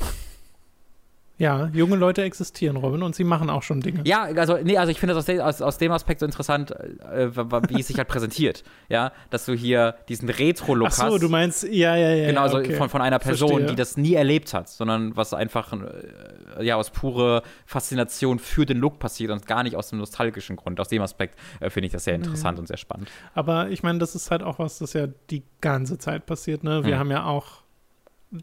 Ja, 1.39 1.71
junge 1.73 1.95
Leute 1.95 2.23
existieren, 2.23 2.77
Robin, 2.77 3.03
und 3.05 3.15
sie 3.15 3.23
machen 3.23 3.49
auch 3.49 3.63
schon 3.63 3.81
Dinge. 3.81 4.01
Ja, 4.05 4.23
also, 4.23 4.59
nee, 4.61 4.77
also 4.77 4.91
ich 4.91 4.99
finde 4.99 5.15
das 5.15 5.23
aus, 5.23 5.27
de 5.27 5.41
aus, 5.41 5.63
aus, 5.63 5.79
dem 5.79 5.93
Aspekt 5.93 6.19
so 6.19 6.27
interessant, 6.27 6.73
äh, 6.73 7.31
wie 7.69 7.81
es 7.81 7.87
sich 7.87 7.97
halt 7.97 8.09
präsentiert. 8.09 8.65
Ja, 8.89 9.13
dass 9.31 9.47
du 9.47 9.53
hier 9.53 9.95
diesen 10.09 10.29
Retro-Look 10.29 10.89
hast. 10.89 11.01
Ach 11.01 11.11
so, 11.11 11.19
du 11.19 11.29
meinst, 11.29 11.63
ja, 11.63 11.95
ja, 11.95 12.13
ja. 12.13 12.27
Genau, 12.27 12.43
also 12.43 12.59
okay. 12.59 12.75
von, 12.75 12.89
von 12.89 13.01
einer 13.01 13.21
Person, 13.21 13.51
Verstehe. 13.51 13.69
die 13.69 13.77
das 13.77 13.97
nie 13.97 14.15
erlebt 14.15 14.53
hat, 14.53 14.69
sondern 14.69 15.17
was 15.17 15.33
einfach, 15.33 15.73
äh, 15.73 16.65
ja, 16.65 16.75
aus 16.75 16.91
purer 16.91 17.43
Faszination 17.67 18.41
für 18.41 18.67
den 18.67 18.79
Look 18.79 18.99
passiert 18.99 19.31
und 19.31 19.47
gar 19.47 19.63
nicht 19.63 19.77
aus 19.77 19.91
dem 19.91 20.01
nostalgischen 20.01 20.57
Grund. 20.57 20.81
Aus 20.81 20.89
dem 20.89 21.03
Aspekt 21.03 21.39
äh, 21.61 21.71
finde 21.71 21.87
ich 21.87 21.93
das 21.93 22.03
sehr 22.03 22.19
mhm. 22.19 22.25
interessant 22.25 22.59
mhm. 22.59 22.63
und 22.63 22.67
sehr 22.67 22.79
spannend. 22.79 23.09
Aber 23.35 23.69
ich 23.69 23.85
meine, 23.85 24.01
das 24.01 24.17
ist 24.17 24.33
halt 24.33 24.43
auch 24.43 24.59
was, 24.59 24.79
das 24.79 24.93
ja 24.93 25.07
die 25.31 25.45
ganze 25.61 25.99
Zeit 25.99 26.27
passiert, 26.27 26.65
ne? 26.65 26.85
Wir 26.85 26.97
mhm. 26.97 26.99
haben 26.99 27.11
ja 27.13 27.25
auch 27.27 27.63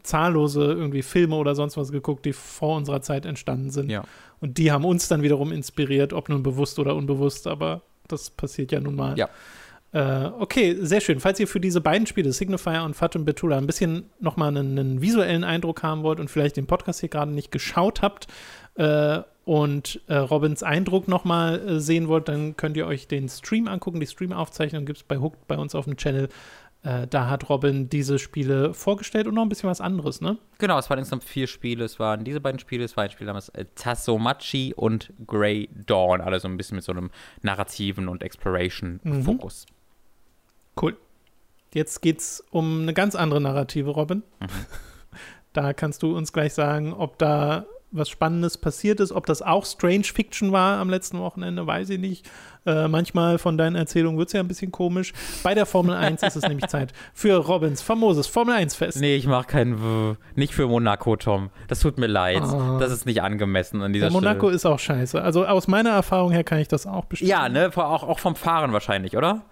zahllose 0.02 0.64
irgendwie 0.64 1.02
Filme 1.02 1.36
oder 1.36 1.54
sonst 1.54 1.76
was 1.76 1.92
geguckt, 1.92 2.24
die 2.24 2.32
vor 2.32 2.76
unserer 2.76 3.02
Zeit 3.02 3.26
entstanden 3.26 3.70
sind. 3.70 3.90
Ja. 3.90 4.04
Und 4.40 4.58
die 4.58 4.72
haben 4.72 4.84
uns 4.84 5.08
dann 5.08 5.22
wiederum 5.22 5.52
inspiriert, 5.52 6.12
ob 6.12 6.28
nun 6.28 6.42
bewusst 6.42 6.78
oder 6.78 6.94
unbewusst, 6.94 7.46
aber 7.46 7.82
das 8.08 8.30
passiert 8.30 8.72
ja 8.72 8.80
nun 8.80 8.96
mal. 8.96 9.16
Ja. 9.16 9.28
Äh, 9.92 10.30
okay, 10.38 10.76
sehr 10.80 11.00
schön. 11.00 11.20
Falls 11.20 11.40
ihr 11.40 11.48
für 11.48 11.60
diese 11.60 11.80
beiden 11.80 12.06
Spiele, 12.06 12.32
Signifier 12.32 12.82
und 12.82 12.94
Fatum 12.94 13.24
Betula, 13.24 13.56
ein 13.56 13.66
bisschen 13.66 14.10
nochmal 14.20 14.48
einen, 14.48 14.78
einen 14.78 15.00
visuellen 15.00 15.44
Eindruck 15.44 15.82
haben 15.82 16.02
wollt 16.02 16.20
und 16.20 16.30
vielleicht 16.30 16.56
den 16.56 16.66
Podcast 16.66 17.00
hier 17.00 17.08
gerade 17.08 17.30
nicht 17.30 17.50
geschaut 17.50 18.02
habt 18.02 18.26
äh, 18.74 19.20
und 19.44 20.00
äh, 20.08 20.16
Robins 20.16 20.62
Eindruck 20.62 21.08
nochmal 21.08 21.66
äh, 21.66 21.80
sehen 21.80 22.08
wollt, 22.08 22.28
dann 22.28 22.56
könnt 22.56 22.76
ihr 22.76 22.86
euch 22.86 23.06
den 23.06 23.28
Stream 23.28 23.68
angucken. 23.68 24.00
Die 24.00 24.06
Stream-Aufzeichnung 24.06 24.84
gibt 24.84 24.98
es 24.98 25.04
bei 25.04 25.18
Hooked 25.18 25.46
bei 25.46 25.56
uns 25.56 25.74
auf 25.74 25.84
dem 25.84 25.96
Channel 25.96 26.28
äh, 26.86 27.08
da 27.08 27.28
hat 27.28 27.48
Robin 27.48 27.88
diese 27.88 28.20
Spiele 28.20 28.72
vorgestellt 28.72 29.26
und 29.26 29.34
noch 29.34 29.42
ein 29.42 29.48
bisschen 29.48 29.68
was 29.68 29.80
anderes, 29.80 30.20
ne? 30.20 30.38
Genau, 30.58 30.78
es 30.78 30.88
waren 30.88 31.00
insgesamt 31.00 31.24
vier 31.24 31.48
Spiele. 31.48 31.84
Es 31.84 31.98
waren 31.98 32.22
diese 32.22 32.40
beiden 32.40 32.60
Spiele, 32.60 32.84
es 32.84 32.96
war 32.96 33.02
ein 33.02 33.10
Spiel 33.10 33.26
namens 33.26 33.48
äh, 33.48 33.64
Tassomachi 33.74 34.72
und 34.74 35.12
Grey 35.26 35.68
Dawn. 35.74 36.20
Alle 36.20 36.38
so 36.38 36.46
ein 36.46 36.56
bisschen 36.56 36.76
mit 36.76 36.84
so 36.84 36.92
einem 36.92 37.10
narrativen 37.42 38.06
und 38.06 38.22
Exploration-Fokus. 38.22 39.66
Mhm. 39.68 40.80
Cool. 40.80 40.96
Jetzt 41.74 42.02
geht's 42.02 42.44
um 42.50 42.82
eine 42.82 42.94
ganz 42.94 43.16
andere 43.16 43.40
Narrative, 43.40 43.90
Robin. 43.90 44.22
Mhm. 44.40 44.46
Da 45.52 45.72
kannst 45.72 46.02
du 46.02 46.14
uns 46.14 46.34
gleich 46.34 46.52
sagen, 46.52 46.92
ob 46.92 47.16
da 47.16 47.64
was 47.90 48.08
Spannendes 48.08 48.58
passiert 48.58 49.00
ist. 49.00 49.12
Ob 49.12 49.26
das 49.26 49.42
auch 49.42 49.64
Strange 49.64 50.04
Fiction 50.04 50.52
war 50.52 50.78
am 50.78 50.90
letzten 50.90 51.18
Wochenende, 51.18 51.66
weiß 51.66 51.90
ich 51.90 51.98
nicht. 51.98 52.28
Äh, 52.66 52.88
manchmal 52.88 53.38
von 53.38 53.56
deinen 53.56 53.76
Erzählungen 53.76 54.18
wird 54.18 54.28
es 54.28 54.32
ja 54.32 54.40
ein 54.40 54.48
bisschen 54.48 54.72
komisch. 54.72 55.12
Bei 55.42 55.54
der 55.54 55.66
Formel 55.66 55.94
1 55.96 56.22
ist 56.22 56.36
es 56.36 56.42
nämlich 56.42 56.66
Zeit 56.66 56.92
für 57.14 57.36
Robins 57.36 57.80
famoses 57.80 58.26
Formel 58.26 58.56
1-Fest. 58.56 59.00
Nee, 59.00 59.16
ich 59.16 59.26
mache 59.26 59.46
kein 59.46 59.80
w 59.80 60.14
Nicht 60.34 60.54
für 60.54 60.66
Monaco, 60.66 61.16
Tom. 61.16 61.50
Das 61.68 61.80
tut 61.80 61.98
mir 61.98 62.08
leid. 62.08 62.42
Oh. 62.42 62.78
Das 62.78 62.90
ist 62.90 63.06
nicht 63.06 63.22
angemessen 63.22 63.82
an 63.82 63.92
dieser 63.92 64.06
ja, 64.06 64.12
Monaco 64.12 64.46
Stelle. 64.46 64.56
ist 64.56 64.66
auch 64.66 64.78
scheiße. 64.78 65.22
Also 65.22 65.46
aus 65.46 65.68
meiner 65.68 65.90
Erfahrung 65.90 66.32
her 66.32 66.44
kann 66.44 66.58
ich 66.58 66.68
das 66.68 66.86
auch 66.86 67.04
bestätigen. 67.04 67.38
Ja, 67.38 67.48
ne? 67.48 67.70
Auch, 67.76 68.02
auch 68.02 68.18
vom 68.18 68.34
Fahren 68.34 68.72
wahrscheinlich, 68.72 69.16
oder? 69.16 69.42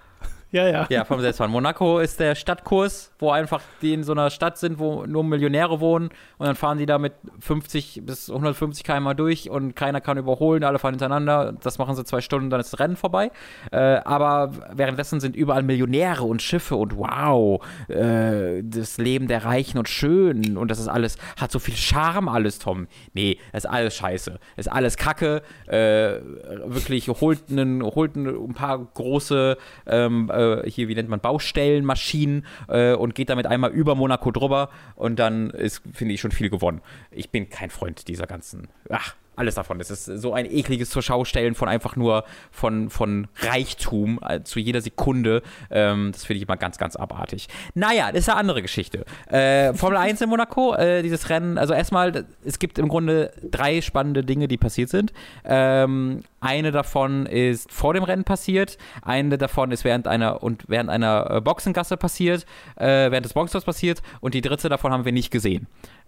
Ja, 0.55 0.69
ja. 0.69 0.87
Ja, 0.89 1.05
vom 1.05 1.21
Selbstfahren. 1.21 1.51
Monaco 1.51 1.99
ist 1.99 2.21
der 2.21 2.37
Stadtkurs, 2.37 3.11
wo 3.19 3.33
einfach 3.33 3.61
die 3.83 3.93
in 3.93 4.05
so 4.05 4.13
einer 4.13 4.31
Stadt 4.31 4.57
sind, 4.57 4.79
wo 4.79 5.05
nur 5.05 5.25
Millionäre 5.25 5.81
wohnen 5.81 6.11
und 6.39 6.47
dann 6.47 6.55
fahren 6.55 6.79
die 6.79 6.87
da 6.87 6.99
mit 6.99 7.13
50 7.41 8.03
bis 8.05 8.31
150 8.31 8.85
km 8.85 9.17
durch 9.17 9.51
und 9.51 9.75
keiner 9.75 10.01
kann 10.01 10.17
überholen, 10.17 10.63
alle 10.63 10.79
fahren 10.79 10.95
hintereinander. 10.95 11.55
Das 11.61 11.79
machen 11.79 11.97
sie 11.97 12.05
zwei 12.05 12.21
Stunden, 12.21 12.51
dann 12.51 12.61
ist 12.61 12.73
das 12.73 12.79
Rennen 12.79 12.95
vorbei. 12.95 13.33
Äh, 13.73 13.97
aber 14.05 14.53
währenddessen 14.73 15.19
sind 15.19 15.35
überall 15.35 15.65
Millionäre 15.65 16.23
und 16.23 16.41
Schiffe 16.41 16.77
und 16.77 16.97
wow, 16.97 17.61
äh, 17.89 18.63
das 18.63 18.99
Leben 18.99 19.27
der 19.27 19.45
Reichen 19.45 19.79
und 19.79 19.89
Schönen 19.89 20.57
und 20.57 20.71
das 20.71 20.79
ist 20.79 20.87
alles, 20.87 21.19
hat 21.37 21.51
so 21.51 21.59
viel 21.59 21.75
Charme 21.75 22.29
alles, 22.29 22.61
Tom. 22.61 22.87
Nee, 23.13 23.39
das 23.51 23.65
ist 23.65 23.71
alles 23.73 23.97
scheiße. 23.97 24.39
Das 24.55 24.67
ist 24.67 24.73
alles 24.73 24.97
Kacke. 24.97 25.43
Äh, 25.67 26.21
wirklich 26.67 27.09
holt, 27.09 27.51
einen, 27.51 27.83
holt 27.83 28.15
ein 28.15 28.55
paar 28.55 28.79
große 28.79 29.57
ähm, 29.89 30.31
äh, 30.45 30.71
hier, 30.71 30.89
wie 30.89 30.95
nennt 30.95 31.09
man, 31.09 31.21
Baustellenmaschinen 31.21 32.47
äh, 32.69 32.95
und 32.95 33.15
geht 33.15 33.31
damit 33.31 33.47
einmal 33.47 33.71
über 33.71 33.95
Monaco 33.95 34.31
drüber 34.31 34.71
und 34.95 35.19
dann 35.19 35.51
ist, 35.51 35.83
finde 35.93 36.15
ich, 36.15 36.21
schon 36.21 36.33
viel 36.33 36.51
gewonnen. 36.51 36.81
Ich 37.11 37.31
bin 37.31 37.49
kein 37.49 37.71
Freund 37.71 38.09
dieser 38.09 38.27
ganzen, 38.27 38.69
ach, 38.89 39.15
alles 39.37 39.55
davon. 39.55 39.81
Es 39.81 39.91
ist 39.91 40.05
so 40.05 40.33
ein 40.33 40.47
ekliges 40.47 40.91
zur 40.91 41.03
Schaustellen 41.03 41.55
von 41.55 41.69
einfach 41.69 41.97
nur 41.97 42.25
von, 42.51 42.91
von 42.91 43.29
Reichtum 43.41 44.21
äh, 44.27 44.43
zu 44.43 44.59
jeder 44.59 44.81
Sekunde. 44.81 45.43
Ähm, 45.71 46.11
das 46.13 46.25
finde 46.25 46.39
ich 46.39 46.45
immer 46.45 46.57
ganz, 46.57 46.79
ganz 46.79 46.97
abartig. 46.97 47.49
Naja, 47.75 48.11
das 48.13 48.21
ist 48.21 48.29
eine 48.29 48.39
andere 48.39 48.63
Geschichte. 48.63 49.05
Äh, 49.29 49.75
Formel 49.75 49.99
1 49.99 50.21
in 50.21 50.29
Monaco, 50.29 50.75
äh, 50.75 51.03
dieses 51.03 51.29
Rennen, 51.31 51.59
also 51.59 51.75
erstmal, 51.75 52.27
es 52.45 52.59
gibt 52.59 52.79
im 52.79 52.89
Grunde 52.89 53.33
drei 53.51 53.81
spannende 53.81 54.25
Dinge, 54.25 54.49
die 54.49 54.57
passiert 54.57 54.89
sind. 54.89 55.13
Ähm, 55.45 56.23
eine 56.41 56.73
davon 56.73 57.27
ist 57.27 57.73
vor 57.73 57.95
dem 57.95 58.05
Rennen 58.05 58.25
passiert, 58.25 58.77
eine 59.03 59.39
davon 59.39 59.73
ist 59.73 59.85
während 59.85 60.07
einer 60.07 60.43
und 60.43 60.65
während 60.69 60.91
einer 60.91 61.31
äh, 61.31 61.41
Boxengasse 61.41 61.97
passiert, 61.97 62.45
äh, 62.77 63.11
während 63.11 63.25
des 63.25 63.33
Boxers 63.33 63.65
passiert 63.65 64.03
und 64.21 64.35
die 64.35 64.43
dritte 64.43 64.69
davon 64.69 64.93
haben 64.93 65.05
wir 65.05 65.13
nicht 65.13 65.31
gesehen. 65.31 65.67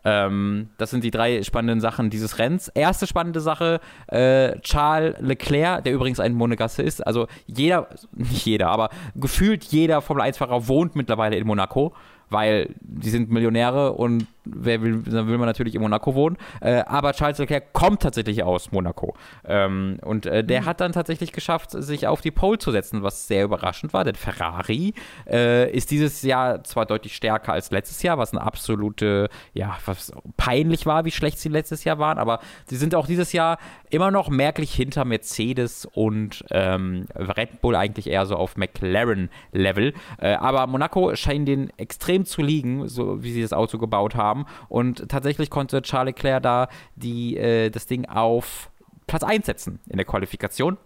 Ähm, 0.09 0.69
das 0.79 0.91
sind 0.91 1.03
die 1.03 1.11
drei 1.11 1.43
spannenden 1.43 1.81
Sachen 1.81 2.11
dieses 2.11 2.39
Rennens. 2.39 2.69
Erste 2.69 3.09
spannende 3.09 3.41
Sache, 3.41 3.81
äh, 4.07 4.57
Charles 4.61 5.17
Leclerc, 5.19 5.83
der 5.83 5.93
übrigens 5.93 6.21
ein 6.21 6.33
Monegasse 6.33 6.83
ist. 6.83 7.05
Also 7.05 7.27
jeder, 7.47 7.89
nicht 8.13 8.47
jeder, 8.47 8.69
aber 8.69 8.91
gefühlt 9.17 9.65
jeder 9.65 10.01
Formel-1-Fahrer 10.01 10.69
wohnt 10.69 10.95
mittlerweile 10.95 11.37
in 11.37 11.47
Monaco 11.47 11.93
weil 12.29 12.75
die 12.81 13.11
sind 13.11 13.31
Millionäre 13.31 13.93
und 13.93 14.27
wer 14.47 14.83
will, 14.83 15.03
dann 15.03 15.29
will 15.29 15.39
man 15.39 15.47
natürlich 15.47 15.75
in 15.75 15.83
Monaco 15.83 16.15
wohnen. 16.15 16.37
Äh, 16.61 16.83
aber 16.87 17.13
Charles 17.13 17.39
Leclerc 17.39 17.73
kommt 17.73 18.03
tatsächlich 18.03 18.43
aus 18.43 18.73
Monaco. 18.73 19.15
Ähm, 19.45 19.99
und 20.03 20.27
äh, 20.27 20.45
der 20.45 20.63
mhm. 20.63 20.67
hat 20.67 20.81
dann 20.81 20.93
tatsächlich 20.93 21.33
geschafft, 21.33 21.71
sich 21.71 22.07
auf 22.07 22.21
die 22.21 22.31
Pole 22.31 22.59
zu 22.59 22.71
setzen, 22.71 23.03
was 23.03 23.27
sehr 23.27 23.45
überraschend 23.45 23.93
war, 23.93 24.05
denn 24.05 24.15
Ferrari 24.15 24.95
äh, 25.29 25.71
ist 25.71 25.91
dieses 25.91 26.23
Jahr 26.23 26.65
zwar 26.65 26.87
deutlich 26.87 27.15
stärker 27.15 27.53
als 27.53 27.71
letztes 27.71 28.03
Jahr, 28.03 28.19
was 28.19 28.33
eine 28.33 28.43
absolute, 28.43 29.29
ja, 29.55 29.77
was 29.87 30.13
peinlich 30.37 30.87
war, 30.87 31.05
wie 31.05 31.11
schlecht 31.11 31.39
sie 31.39 31.49
letztes 31.49 31.85
Jahr 31.85 31.99
waren, 31.99 32.19
aber 32.19 32.41
sie 32.67 32.77
sind 32.77 32.95
auch 32.95 33.07
dieses 33.07 33.33
Jahr 33.33 33.59
immer 33.91 34.11
noch 34.11 34.29
merklich 34.29 34.75
hinter 34.75 35.05
Mercedes 35.05 35.87
und 35.87 36.45
ähm, 36.51 37.07
Red 37.15 37.61
Bull 37.61 37.77
eigentlich 37.77 38.09
eher 38.09 38.27
so 38.27 38.37
auf 38.37 38.57
McLaren-Level. 38.57 39.95
Äh, 40.19 40.35
aber 40.35 40.67
Monaco 40.67 41.15
scheint 41.15 41.49
den 41.49 41.71
extrem 41.79 42.25
zu 42.25 42.43
liegen, 42.43 42.89
so 42.89 43.23
wie 43.23 43.33
sie 43.33 43.43
das 43.43 43.53
Auto 43.53 43.79
gebaut 43.79 44.15
haben 44.15 44.36
haben. 44.37 44.47
Und 44.69 45.09
tatsächlich 45.09 45.51
konnte 45.51 45.83
Charles 45.83 46.15
Leclerc 46.15 46.43
da 46.43 46.69
die, 46.95 47.37
äh, 47.37 47.71
das 47.71 47.87
Ding 47.87 48.07
auf 48.07 48.71
Platz 49.07 49.23
1 49.23 49.47
setzen 49.47 49.81
in 49.89 49.97
der 49.97 50.07
Qualifikation. 50.07 50.79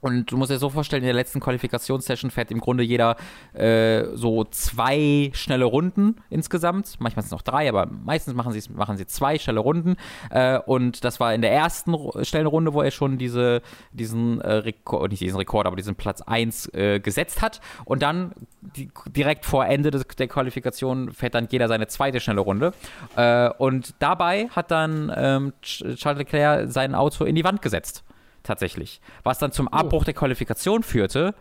Und 0.00 0.30
du 0.30 0.36
musst 0.36 0.50
dir 0.50 0.58
so 0.58 0.70
vorstellen, 0.70 1.02
in 1.02 1.08
der 1.08 1.14
letzten 1.14 1.40
Qualifikationssession 1.40 2.30
fährt 2.30 2.50
im 2.50 2.60
Grunde 2.60 2.84
jeder 2.84 3.16
äh, 3.52 4.04
so 4.14 4.44
zwei 4.44 5.30
schnelle 5.34 5.64
Runden 5.64 6.16
insgesamt. 6.30 6.96
Manchmal 7.00 7.22
sind 7.22 7.28
es 7.28 7.32
noch 7.32 7.42
drei, 7.42 7.68
aber 7.68 7.86
meistens 7.86 8.34
machen 8.34 8.52
sie, 8.52 8.62
machen 8.72 8.96
sie 8.96 9.06
zwei 9.06 9.38
schnelle 9.38 9.60
Runden. 9.60 9.96
Äh, 10.30 10.58
und 10.58 11.04
das 11.04 11.18
war 11.18 11.34
in 11.34 11.42
der 11.42 11.52
ersten 11.52 11.96
schnellen 12.24 12.46
Runde, 12.46 12.74
wo 12.74 12.82
er 12.82 12.92
schon 12.92 13.18
diese, 13.18 13.60
diesen 13.92 14.40
äh, 14.40 14.52
Rekord, 14.52 15.10
nicht 15.10 15.20
diesen 15.20 15.36
Rekord, 15.36 15.66
aber 15.66 15.76
diesen 15.76 15.96
Platz 15.96 16.22
1 16.22 16.72
äh, 16.74 17.00
gesetzt 17.00 17.42
hat. 17.42 17.60
Und 17.84 18.02
dann 18.02 18.32
die, 18.60 18.90
direkt 19.08 19.44
vor 19.44 19.66
Ende 19.66 19.90
des, 19.90 20.06
der 20.06 20.28
Qualifikation 20.28 21.12
fährt 21.12 21.34
dann 21.34 21.48
jeder 21.50 21.66
seine 21.66 21.88
zweite 21.88 22.20
schnelle 22.20 22.40
Runde. 22.40 22.72
Äh, 23.16 23.50
und 23.58 23.94
dabei 23.98 24.48
hat 24.50 24.70
dann 24.70 25.12
ähm, 25.16 25.52
Charles 25.60 26.18
Leclerc 26.18 26.70
sein 26.70 26.94
Auto 26.94 27.24
in 27.24 27.34
die 27.34 27.42
Wand 27.42 27.62
gesetzt 27.62 28.04
tatsächlich. 28.48 29.00
Was 29.22 29.38
dann 29.38 29.52
zum 29.52 29.68
oh. 29.68 29.76
Abbruch 29.76 30.02
oh. 30.02 30.04
der 30.04 30.14
Qualifikation 30.14 30.82
führte, 30.82 31.34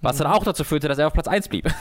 was 0.00 0.18
mhm. 0.18 0.24
dann 0.24 0.32
auch 0.32 0.44
dazu 0.44 0.64
führte, 0.64 0.88
dass 0.88 0.98
er 0.98 1.06
auf 1.06 1.12
Platz 1.12 1.28
1 1.28 1.48
blieb. 1.48 1.72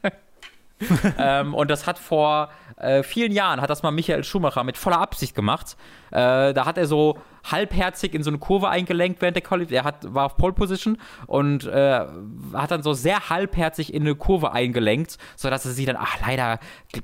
ähm, 1.18 1.54
und 1.54 1.70
das 1.70 1.86
hat 1.86 1.98
vor 1.98 2.50
äh, 2.76 3.02
vielen 3.02 3.32
Jahren, 3.32 3.60
hat 3.60 3.70
das 3.70 3.82
mal 3.82 3.92
Michael 3.92 4.24
Schumacher 4.24 4.64
mit 4.64 4.76
voller 4.76 5.00
Absicht 5.00 5.34
gemacht. 5.34 5.76
Äh, 6.10 6.52
da 6.52 6.64
hat 6.66 6.78
er 6.78 6.86
so 6.86 7.18
halbherzig 7.44 8.14
in 8.14 8.22
so 8.22 8.30
eine 8.30 8.38
Kurve 8.38 8.68
eingelenkt 8.68 9.20
während 9.20 9.36
der 9.36 9.42
Qualifikation. 9.42 9.84
Er 9.84 9.84
hat, 9.84 10.14
war 10.14 10.26
auf 10.26 10.36
Pole 10.36 10.52
Position 10.52 10.98
und 11.26 11.66
äh, 11.66 12.04
hat 12.52 12.70
dann 12.70 12.82
so 12.82 12.92
sehr 12.92 13.28
halbherzig 13.28 13.92
in 13.92 14.02
eine 14.02 14.14
Kurve 14.14 14.52
eingelenkt, 14.52 15.18
sodass 15.36 15.64
er 15.64 15.72
sie 15.72 15.84
dann, 15.84 15.96
ach, 15.98 16.18
leider 16.26 16.58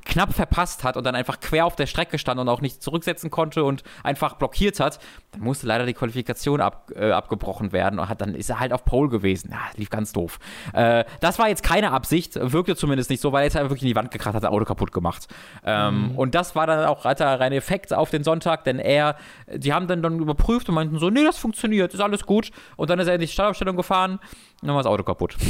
knapp 0.04 0.32
verpasst 0.32 0.84
hat 0.84 0.96
und 0.96 1.04
dann 1.04 1.14
einfach 1.14 1.40
quer 1.40 1.66
auf 1.66 1.76
der 1.76 1.86
Strecke 1.86 2.18
stand 2.18 2.40
und 2.40 2.48
auch 2.48 2.60
nicht 2.60 2.82
zurücksetzen 2.82 3.30
konnte 3.30 3.64
und 3.64 3.82
einfach 4.02 4.34
blockiert 4.34 4.80
hat. 4.80 4.98
Dann 5.32 5.42
musste 5.42 5.66
leider 5.66 5.86
die 5.86 5.94
Qualifikation 5.94 6.60
ab, 6.60 6.90
äh, 6.94 7.10
abgebrochen 7.10 7.72
werden 7.72 7.98
und 7.98 8.08
hat, 8.08 8.20
dann 8.20 8.34
ist 8.34 8.50
er 8.50 8.60
halt 8.60 8.72
auf 8.72 8.84
Pole 8.84 9.08
gewesen. 9.08 9.50
Ja, 9.52 9.60
lief 9.76 9.90
ganz 9.90 10.12
doof. 10.12 10.38
Äh, 10.72 11.04
das 11.20 11.38
war 11.38 11.48
jetzt 11.48 11.62
keine 11.62 11.92
Absicht, 11.92 12.38
wirkte 12.40 12.76
zumindest 12.76 13.10
nicht 13.10 13.20
so, 13.20 13.32
weil 13.32 13.42
er 13.42 13.44
jetzt 13.44 13.56
einfach 13.56 13.70
wirklich 13.70 13.82
in 13.82 13.88
die 13.88 13.96
Wand 13.96 14.10
gekracht 14.10 14.34
hat, 14.34 14.42
das 14.42 14.50
Auto 14.50 14.64
kaputt 14.64 14.92
gemacht. 14.92 15.28
Ähm, 15.64 16.10
mhm. 16.10 16.18
Und 16.18 16.34
das 16.34 16.54
war 16.54 16.66
dann 16.66 16.86
auch 16.86 17.04
ein 17.04 17.16
reiner 17.16 17.56
Effekt 17.56 17.92
auf 17.92 18.10
den 18.10 18.24
Sonntag, 18.24 18.64
denn 18.64 18.78
er, 18.78 19.16
die 19.52 19.72
haben 19.72 19.86
dann, 19.86 20.02
dann 20.02 20.29
überprüft 20.30 20.68
und 20.68 20.74
meinten 20.74 20.98
so, 20.98 21.10
nee, 21.10 21.24
das 21.24 21.38
funktioniert, 21.38 21.94
ist 21.94 22.00
alles 22.00 22.24
gut. 22.24 22.50
Und 22.76 22.90
dann 22.90 22.98
ist 22.98 23.08
er 23.08 23.14
in 23.14 23.20
die 23.20 23.28
Startaufstellung 23.28 23.76
gefahren 23.76 24.18
und 24.60 24.68
dann 24.68 24.74
war 24.74 24.82
das 24.82 24.90
Auto 24.90 25.02
kaputt. 25.02 25.36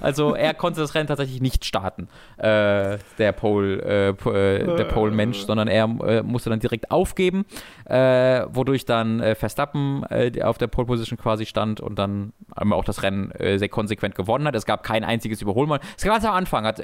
also 0.00 0.34
er 0.34 0.54
konnte 0.54 0.80
das 0.80 0.94
Rennen 0.94 1.06
tatsächlich 1.06 1.40
nicht 1.40 1.64
starten, 1.64 2.08
äh, 2.38 2.98
der 3.18 3.32
Pole, 3.32 3.82
äh, 3.82 4.08
äh 4.10 4.76
der 4.76 4.84
Pole-Mensch, 4.84 5.40
sondern 5.40 5.68
er 5.68 5.84
äh, 5.84 6.22
musste 6.22 6.50
dann 6.50 6.60
direkt 6.60 6.90
aufgeben, 6.90 7.44
äh, 7.92 8.46
wodurch 8.48 8.84
dann 8.84 9.20
äh, 9.20 9.34
Verstappen 9.34 10.04
auf 10.42 10.58
der 10.58 10.66
Pole-Position 10.66 11.18
quasi 11.18 11.46
stand 11.46 11.80
und 11.80 11.98
dann 11.98 12.32
auch 12.56 12.84
das 12.84 13.02
Rennen 13.02 13.32
sehr 13.38 13.68
konsequent 13.68 14.14
gewonnen 14.14 14.46
hat. 14.46 14.54
Es 14.54 14.66
gab 14.66 14.82
kein 14.82 15.04
einziges 15.04 15.42
Überholmann. 15.42 15.80
Es 15.96 16.04
gab 16.04 16.14
ganz 16.14 16.24
am 16.24 16.34
Anfang, 16.34 16.64
hat 16.64 16.82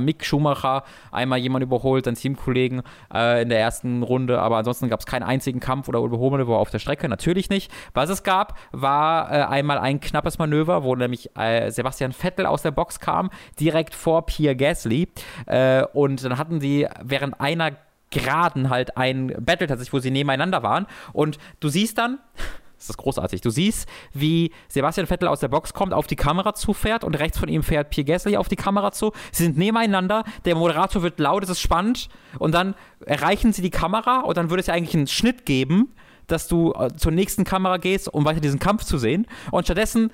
Mick 0.00 0.24
Schumacher 0.24 0.84
einmal 1.10 1.38
jemanden 1.38 1.68
überholt, 1.68 2.04
seinen 2.04 2.14
Teamkollegen 2.14 2.78
in 2.78 3.48
der 3.48 3.58
ersten 3.58 4.02
Runde, 4.02 4.40
aber 4.40 4.58
ansonsten 4.58 4.88
gab 4.88 5.00
es 5.00 5.06
keinen 5.06 5.24
einzigen 5.24 5.60
Kampf 5.60 5.88
oder 5.88 6.00
Überholmanöver 6.00 6.58
auf 6.58 6.70
der 6.70 6.78
Strecke, 6.78 7.08
natürlich 7.08 7.50
nicht. 7.50 7.72
Was 7.94 8.10
es 8.10 8.22
gab, 8.22 8.58
war 8.72 9.50
einmal 9.50 9.78
ein 9.78 10.00
knappes 10.00 10.38
Manöver, 10.38 10.84
wo 10.84 10.94
nämlich 10.94 11.30
Sebastian 11.68 12.12
Vettel 12.12 12.46
aus 12.46 12.62
der 12.62 12.70
Box 12.70 13.00
kam, 13.00 13.30
direkt 13.58 13.94
vor 13.94 14.26
Pierre 14.26 14.56
Gasly. 14.56 15.08
Äh, 15.46 15.84
und 15.92 16.24
dann 16.24 16.38
hatten 16.38 16.60
sie 16.60 16.86
während 17.02 17.40
einer 17.40 17.72
Geraden 18.12 18.70
halt 18.70 18.96
ein 18.96 19.34
Battle 19.40 19.66
tatsächlich, 19.66 19.92
wo 19.92 19.98
sie 19.98 20.10
nebeneinander 20.10 20.62
waren. 20.62 20.86
Und 21.12 21.38
du 21.60 21.68
siehst 21.68 21.98
dann, 21.98 22.18
das 22.76 22.90
ist 22.90 22.96
großartig. 22.96 23.40
Du 23.40 23.50
siehst, 23.50 23.88
wie 24.12 24.52
Sebastian 24.68 25.06
Vettel 25.06 25.28
aus 25.28 25.40
der 25.40 25.48
Box 25.48 25.72
kommt, 25.72 25.92
auf 25.92 26.06
die 26.06 26.16
Kamera 26.16 26.54
zufährt 26.54 27.04
und 27.04 27.14
rechts 27.18 27.38
von 27.38 27.48
ihm 27.48 27.62
fährt 27.62 27.90
Pierre 27.90 28.06
Gasly 28.06 28.36
auf 28.36 28.48
die 28.48 28.56
Kamera 28.56 28.92
zu. 28.92 29.12
Sie 29.32 29.44
sind 29.44 29.56
nebeneinander, 29.56 30.24
der 30.44 30.54
Moderator 30.54 31.02
wird 31.02 31.18
laut, 31.18 31.42
es 31.42 31.50
ist 31.50 31.60
spannend 31.60 32.08
und 32.38 32.52
dann 32.52 32.74
erreichen 33.04 33.52
sie 33.52 33.62
die 33.62 33.70
Kamera 33.70 34.20
und 34.20 34.36
dann 34.36 34.50
würde 34.50 34.60
es 34.60 34.66
ja 34.66 34.74
eigentlich 34.74 34.94
einen 34.94 35.06
Schnitt 35.06 35.46
geben, 35.46 35.94
dass 36.26 36.48
du 36.48 36.72
äh, 36.72 36.94
zur 36.96 37.12
nächsten 37.12 37.44
Kamera 37.44 37.76
gehst, 37.76 38.12
um 38.12 38.24
weiter 38.24 38.40
diesen 38.40 38.58
Kampf 38.58 38.84
zu 38.84 38.98
sehen. 38.98 39.26
Und 39.50 39.64
stattdessen 39.64 40.12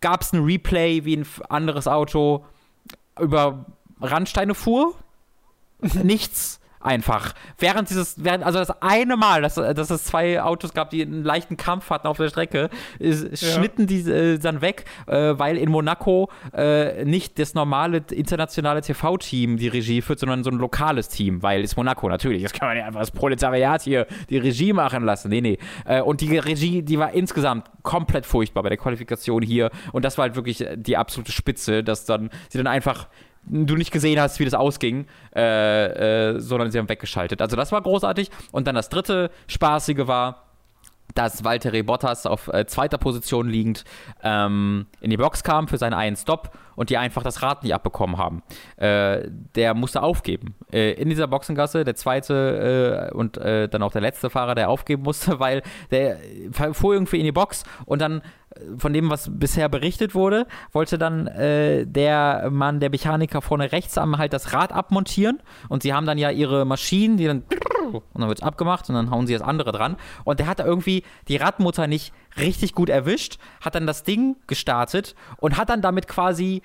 gab 0.00 0.22
es 0.22 0.32
ein 0.32 0.44
Replay, 0.44 1.04
wie 1.04 1.16
ein 1.16 1.26
anderes 1.48 1.86
Auto 1.86 2.44
über 3.20 3.66
Randsteine 4.00 4.54
fuhr. 4.54 4.94
Nichts 6.02 6.60
einfach. 6.84 7.34
Während 7.58 7.90
dieses, 7.90 8.22
während, 8.22 8.44
also 8.44 8.58
das 8.58 8.70
eine 8.82 9.16
Mal, 9.16 9.42
dass, 9.42 9.54
dass 9.54 9.90
es 9.90 10.04
zwei 10.04 10.42
Autos 10.42 10.74
gab, 10.74 10.90
die 10.90 11.02
einen 11.02 11.24
leichten 11.24 11.56
Kampf 11.56 11.90
hatten 11.90 12.06
auf 12.06 12.16
der 12.16 12.28
Strecke, 12.28 12.70
ist, 12.98 13.42
ja. 13.42 13.48
schnitten 13.48 13.86
die 13.86 14.00
äh, 14.00 14.38
dann 14.38 14.60
weg, 14.60 14.84
äh, 15.06 15.34
weil 15.36 15.56
in 15.56 15.70
Monaco 15.70 16.30
äh, 16.52 17.04
nicht 17.04 17.38
das 17.38 17.54
normale 17.54 18.02
internationale 18.10 18.80
TV-Team 18.82 19.56
die 19.56 19.68
Regie 19.68 20.02
führt, 20.02 20.18
sondern 20.18 20.44
so 20.44 20.50
ein 20.50 20.58
lokales 20.58 21.08
Team, 21.08 21.42
weil 21.42 21.62
es 21.62 21.76
Monaco 21.76 22.08
natürlich. 22.08 22.42
Das 22.42 22.52
kann 22.52 22.68
man 22.68 22.76
ja 22.76 22.86
einfach 22.86 23.00
das 23.00 23.10
Proletariat 23.10 23.82
hier 23.82 24.06
die 24.30 24.38
Regie 24.38 24.72
machen 24.72 25.04
lassen. 25.04 25.28
Nee, 25.28 25.40
nee. 25.40 25.58
Äh, 25.84 26.02
und 26.02 26.20
die 26.20 26.36
Regie, 26.36 26.82
die 26.82 26.98
war 26.98 27.12
insgesamt 27.12 27.66
komplett 27.82 28.26
furchtbar 28.26 28.62
bei 28.62 28.68
der 28.68 28.78
Qualifikation 28.78 29.42
hier. 29.42 29.70
Und 29.92 30.04
das 30.04 30.18
war 30.18 30.24
halt 30.24 30.36
wirklich 30.36 30.64
die 30.76 30.96
absolute 30.96 31.32
Spitze, 31.32 31.82
dass 31.84 32.04
dann 32.04 32.30
sie 32.48 32.58
dann 32.58 32.66
einfach 32.66 33.08
du 33.44 33.76
nicht 33.76 33.90
gesehen 33.90 34.20
hast, 34.20 34.38
wie 34.40 34.44
das 34.44 34.54
ausging, 34.54 35.06
äh, 35.34 36.30
äh, 36.34 36.40
sondern 36.40 36.70
sie 36.70 36.78
haben 36.78 36.88
weggeschaltet. 36.88 37.42
Also 37.42 37.56
das 37.56 37.72
war 37.72 37.82
großartig. 37.82 38.30
Und 38.52 38.66
dann 38.66 38.74
das 38.74 38.88
dritte 38.88 39.30
Spaßige 39.48 40.06
war, 40.06 40.44
dass 41.14 41.44
Valtteri 41.44 41.82
Bottas 41.82 42.26
auf 42.26 42.48
äh, 42.48 42.66
zweiter 42.66 42.98
Position 42.98 43.48
liegend 43.48 43.84
ähm, 44.22 44.86
in 45.00 45.10
die 45.10 45.16
Box 45.16 45.44
kam 45.44 45.68
für 45.68 45.78
seinen 45.78 45.94
einen 45.94 46.16
Stop 46.16 46.56
und 46.74 46.90
die 46.90 46.96
einfach 46.96 47.22
das 47.22 47.42
Rad 47.42 47.62
nicht 47.62 47.74
abbekommen 47.74 48.16
haben. 48.16 48.42
Äh, 48.76 49.28
der 49.54 49.74
musste 49.74 50.02
aufgeben. 50.02 50.54
Äh, 50.72 50.92
in 50.92 51.10
dieser 51.10 51.26
Boxengasse, 51.26 51.84
der 51.84 51.96
zweite 51.96 53.10
äh, 53.10 53.14
und 53.14 53.36
äh, 53.36 53.68
dann 53.68 53.82
auch 53.82 53.92
der 53.92 54.00
letzte 54.00 54.30
Fahrer, 54.30 54.54
der 54.54 54.70
aufgeben 54.70 55.02
musste, 55.02 55.38
weil 55.40 55.62
der 55.90 56.18
fuhr 56.72 56.94
irgendwie 56.94 57.18
in 57.18 57.24
die 57.24 57.32
Box 57.32 57.64
und 57.84 58.00
dann 58.00 58.22
von 58.76 58.92
dem, 58.92 59.10
was 59.10 59.30
bisher 59.32 59.68
berichtet 59.68 60.14
wurde, 60.14 60.46
wollte 60.72 60.98
dann 60.98 61.26
äh, 61.26 61.86
der 61.86 62.48
Mann, 62.50 62.80
der 62.80 62.90
Mechaniker 62.90 63.42
vorne 63.42 63.72
rechts 63.72 63.98
am 63.98 64.18
halt 64.18 64.32
das 64.32 64.52
Rad 64.52 64.72
abmontieren 64.72 65.40
und 65.68 65.82
sie 65.82 65.92
haben 65.92 66.06
dann 66.06 66.18
ja 66.18 66.30
ihre 66.30 66.64
Maschinen, 66.64 67.16
die 67.16 67.26
dann 67.26 67.44
und 67.92 68.02
dann 68.14 68.28
wird 68.28 68.38
es 68.38 68.44
abgemacht 68.44 68.88
und 68.88 68.94
dann 68.94 69.10
hauen 69.10 69.26
sie 69.26 69.32
das 69.32 69.42
andere 69.42 69.72
dran 69.72 69.96
und 70.24 70.38
der 70.40 70.46
hat 70.46 70.60
da 70.60 70.64
irgendwie 70.64 71.02
die 71.28 71.36
Radmutter 71.36 71.86
nicht 71.86 72.12
richtig 72.38 72.74
gut 72.74 72.88
erwischt, 72.88 73.38
hat 73.60 73.74
dann 73.74 73.86
das 73.86 74.04
Ding 74.04 74.36
gestartet 74.46 75.14
und 75.38 75.56
hat 75.56 75.68
dann 75.68 75.82
damit 75.82 76.08
quasi 76.08 76.62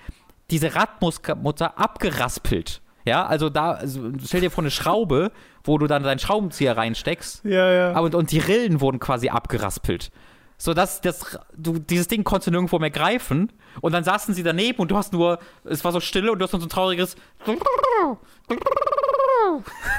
diese 0.50 0.74
Radmutter 0.74 1.78
abgeraspelt. 1.78 2.80
Ja, 3.04 3.26
also 3.26 3.48
da, 3.48 3.72
also 3.72 4.12
stell 4.24 4.42
dir 4.42 4.50
vor 4.50 4.62
eine 4.62 4.70
Schraube, 4.70 5.32
wo 5.64 5.78
du 5.78 5.86
dann 5.86 6.02
deinen 6.02 6.18
Schraubenzieher 6.18 6.76
reinsteckst. 6.76 7.44
Ja, 7.44 7.70
ja. 7.70 7.98
Und, 7.98 8.14
und 8.14 8.32
die 8.32 8.38
Rillen 8.38 8.80
wurden 8.80 9.00
quasi 9.00 9.30
abgeraspelt 9.30 10.10
sodass 10.58 11.00
das, 11.00 11.38
du, 11.56 11.78
dieses 11.78 12.08
Ding 12.08 12.24
konntest 12.24 12.48
du 12.48 12.50
nirgendwo 12.50 12.78
mehr 12.78 12.90
greifen. 12.90 13.52
Und 13.80 13.92
dann 13.92 14.02
saßen 14.02 14.34
sie 14.34 14.42
daneben 14.42 14.80
und 14.80 14.90
du 14.90 14.96
hast 14.96 15.12
nur, 15.12 15.38
es 15.64 15.84
war 15.84 15.92
so 15.92 16.00
still 16.00 16.28
und 16.28 16.40
du 16.40 16.44
hast 16.44 16.52
nur 16.52 16.60
so 16.60 16.66
ein 16.66 16.70
trauriges 16.70 17.16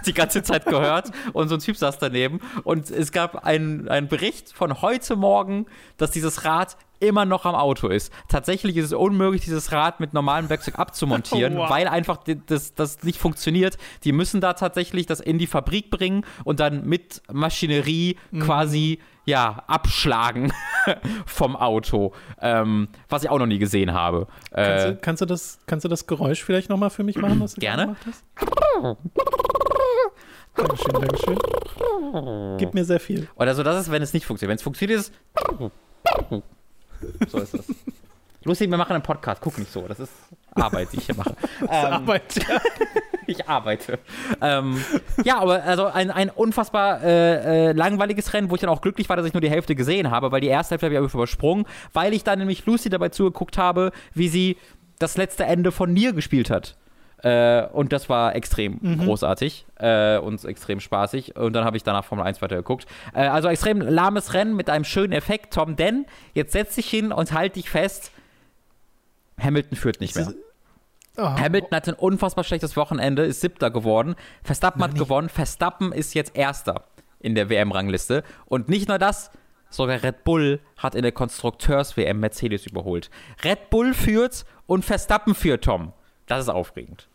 die 0.06 0.14
ganze 0.14 0.44
Zeit 0.44 0.66
gehört 0.66 1.12
und 1.34 1.48
so 1.48 1.56
ein 1.56 1.62
Typ 1.62 1.78
saß 1.78 1.98
daneben 1.98 2.42
und 2.64 2.92
es 2.92 3.12
gab 3.12 3.46
einen 3.46 4.08
Bericht 4.08 4.52
von 4.52 4.82
heute 4.82 5.16
Morgen, 5.16 5.66
dass 5.98 6.12
dieses 6.12 6.44
Rad 6.44 6.76
immer 7.00 7.26
noch 7.26 7.46
am 7.46 7.56
Auto 7.56 7.88
ist. 7.88 8.12
Tatsächlich 8.28 8.78
ist 8.78 8.86
es 8.86 8.94
unmöglich, 8.94 9.42
dieses 9.44 9.72
Rad 9.72 10.00
mit 10.00 10.14
normalem 10.14 10.50
Werkzeug 10.50 10.78
abzumontieren, 10.78 11.58
oh, 11.58 11.60
wow. 11.64 11.70
weil 11.70 11.88
einfach 11.88 12.20
das, 12.46 12.74
das 12.74 13.04
nicht 13.04 13.20
funktioniert. 13.20 13.78
Die 14.04 14.12
müssen 14.12 14.42
da 14.42 14.54
tatsächlich 14.54 15.06
das 15.06 15.20
in 15.20 15.38
die 15.38 15.48
Fabrik 15.48 15.90
bringen 15.90 16.26
und 16.44 16.60
dann 16.60 16.86
mit 16.86 17.22
Maschinerie 17.32 18.18
mhm. 18.32 18.42
quasi 18.42 19.00
ja, 19.26 19.64
abschlagen 19.68 20.52
vom 21.26 21.56
Auto, 21.56 22.14
ähm, 22.42 22.88
was 23.10 23.24
ich 23.24 23.30
auch 23.30 23.38
noch 23.38 23.46
nie 23.46 23.60
gesehen 23.60 23.94
habe. 23.94 24.28
Kannst, 24.52 24.86
äh, 24.86 24.92
du, 24.92 24.98
kannst, 24.98 25.22
du, 25.22 25.26
das, 25.26 25.60
kannst 25.68 25.86
du 25.86 25.90
das 25.90 26.08
Geräusch 26.08 26.44
vielleicht 26.44 26.70
nochmal 26.70 26.90
für 26.90 27.04
mich 27.04 27.18
machen, 27.18 27.40
was 27.40 27.54
du 27.54 27.62
gerne 27.62 27.96
hast? 28.08 28.26
Dankeschön, 30.56 30.94
Dankeschön. 30.94 32.58
Gib 32.58 32.74
mir 32.74 32.84
sehr 32.84 33.00
viel. 33.00 33.28
Oder 33.36 33.54
so, 33.54 33.64
das 33.64 33.80
ist, 33.80 33.92
wenn 33.92 34.02
es 34.02 34.14
nicht 34.14 34.26
funktioniert. 34.26 34.50
Wenn 34.50 34.58
es 34.58 34.64
funktioniert, 34.64 35.00
ist 35.00 35.14
so 37.28 37.38
ist 37.40 37.54
das. 37.54 37.66
Lustig, 38.44 38.70
wir 38.70 38.78
machen 38.78 38.94
einen 38.94 39.04
Podcast. 39.04 39.42
Guck 39.42 39.58
nicht 39.58 39.72
so. 39.72 39.88
Das 39.88 40.00
ist 40.00 40.14
Arbeit, 40.56 40.94
die 40.94 40.98
ich 40.98 41.06
hier 41.06 41.16
mache. 41.16 41.36
ähm, 41.62 41.68
Arbeit, 41.70 42.40
ich 43.28 43.48
arbeite. 43.48 44.00
Ähm, 44.42 44.82
ja, 45.26 45.40
aber 45.40 45.64
also 45.64 45.86
ein, 45.86 46.10
ein 46.10 46.30
unfassbar 46.30 47.04
äh, 47.04 47.70
äh, 47.70 47.72
langweiliges 47.74 48.34
Rennen, 48.34 48.50
wo 48.50 48.56
ich 48.56 48.62
dann 48.62 48.70
auch 48.70 48.82
glücklich 48.82 49.10
war, 49.10 49.18
dass 49.18 49.26
ich 49.26 49.34
nur 49.34 49.42
die 49.42 49.50
Hälfte 49.50 49.76
gesehen 49.76 50.10
habe, 50.10 50.32
weil 50.32 50.42
die 50.42 50.48
erste 50.48 50.72
Hälfte 50.74 50.86
habe 50.88 51.06
ich 51.06 51.14
übersprungen, 51.14 51.66
weil 51.92 52.14
ich 52.14 52.24
dann 52.24 52.40
nämlich 52.40 52.66
Lucy 52.66 52.90
dabei 52.90 53.10
zugeguckt 53.10 53.58
habe, 53.58 53.92
wie 54.14 54.30
sie 54.30 54.58
das 55.00 55.18
letzte 55.18 55.46
Ende 55.46 55.72
von 55.72 55.92
Nier 55.92 56.14
gespielt 56.14 56.50
hat. 56.50 56.78
Äh, 57.24 57.66
und 57.68 57.92
das 57.92 58.08
war 58.10 58.36
extrem 58.36 58.80
mhm. 58.82 59.00
großartig 59.00 59.66
äh, 59.76 60.18
und 60.18 60.44
extrem 60.46 60.80
spaßig. 60.80 61.36
Und 61.36 61.54
dann 61.54 61.66
habe 61.66 61.78
ich 61.78 61.84
danach 61.84 62.06
Formel 62.06 62.26
1 62.26 62.42
weitergeguckt. 62.42 62.86
Äh, 63.14 63.28
also 63.28 63.50
extrem 63.50 63.82
lahmes 63.82 64.34
Rennen 64.34 64.56
mit 64.56 64.70
einem 64.70 64.86
schönen 64.86 65.14
Effekt, 65.14 65.54
Tom. 65.54 65.76
Denn 65.76 66.06
jetzt 66.34 66.54
setz 66.54 66.76
dich 66.76 66.90
hin 66.90 67.12
und 67.12 67.34
halt 67.34 67.56
dich 67.56 67.70
fest. 67.70 68.12
Hamilton 69.40 69.78
führt 69.78 70.02
nicht 70.02 70.16
mehr. 70.16 70.34
Oh. 71.18 71.24
Hamilton 71.24 71.76
hatte 71.76 71.92
ein 71.92 71.98
unfassbar 71.98 72.44
schlechtes 72.46 72.78
Wochenende, 72.78 73.26
ist 73.26 73.42
siebter 73.42 73.72
geworden. 73.72 74.16
Verstappen 74.44 74.80
Nein, 74.80 74.92
hat 74.92 74.98
gewonnen. 74.98 75.28
Verstappen 75.30 75.92
ist 75.92 76.14
jetzt 76.14 76.36
erster 76.36 76.86
in 77.20 77.36
der 77.36 77.50
WM-Rangliste. 77.50 78.24
Und 78.46 78.70
nicht 78.70 78.88
nur 78.88 78.98
das, 78.98 79.32
sogar 79.70 80.02
Red 80.02 80.24
Bull 80.24 80.62
hat 80.78 80.96
in 80.96 81.02
der 81.02 81.12
Konstrukteurs-WM 81.12 82.20
Mercedes 82.20 82.66
überholt. 82.66 83.10
Red 83.44 83.70
Bull 83.70 83.94
führt 83.94 84.46
und 84.66 84.86
Verstappen 84.86 85.36
führt, 85.36 85.66
Tom. 85.66 85.94
Das 86.30 86.44
ist 86.44 86.50
aufregend. 86.50 87.08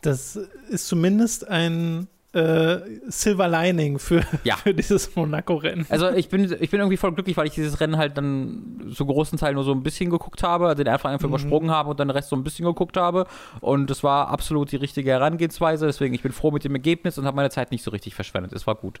Das 0.00 0.36
ist 0.68 0.88
zumindest 0.88 1.48
ein 1.48 2.08
äh, 2.32 2.80
Silver 3.08 3.46
Lining 3.46 3.98
für, 3.98 4.24
ja. 4.42 4.56
für 4.62 4.74
dieses 4.74 5.14
Monaco-Rennen. 5.14 5.86
Also 5.88 6.10
ich 6.10 6.28
bin, 6.28 6.44
ich 6.60 6.70
bin 6.70 6.80
irgendwie 6.80 6.96
voll 6.96 7.12
glücklich, 7.12 7.36
weil 7.36 7.46
ich 7.46 7.54
dieses 7.54 7.80
Rennen 7.80 7.96
halt 7.96 8.16
dann 8.16 8.86
so 8.88 9.06
großen 9.06 9.38
Teil 9.38 9.54
nur 9.54 9.64
so 9.64 9.72
ein 9.72 9.82
bisschen 9.82 10.10
geguckt 10.10 10.42
habe, 10.42 10.66
also 10.66 10.82
den 10.82 10.92
einfach 10.92 11.10
einfach 11.10 11.28
mhm. 11.28 11.34
übersprungen 11.34 11.70
habe 11.70 11.90
und 11.90 12.00
dann 12.00 12.08
den 12.08 12.16
Rest 12.16 12.30
so 12.30 12.36
ein 12.36 12.42
bisschen 12.42 12.64
geguckt 12.64 12.96
habe. 12.96 13.26
Und 13.60 13.90
es 13.90 14.02
war 14.02 14.28
absolut 14.28 14.72
die 14.72 14.76
richtige 14.76 15.10
Herangehensweise. 15.10 15.86
Deswegen 15.86 16.14
ich 16.14 16.22
bin 16.22 16.32
froh 16.32 16.50
mit 16.50 16.64
dem 16.64 16.74
Ergebnis 16.74 17.18
und 17.18 17.26
habe 17.26 17.36
meine 17.36 17.50
Zeit 17.50 17.70
nicht 17.70 17.84
so 17.84 17.90
richtig 17.90 18.14
verschwendet. 18.14 18.52
Es 18.52 18.66
war 18.66 18.74
gut. 18.74 19.00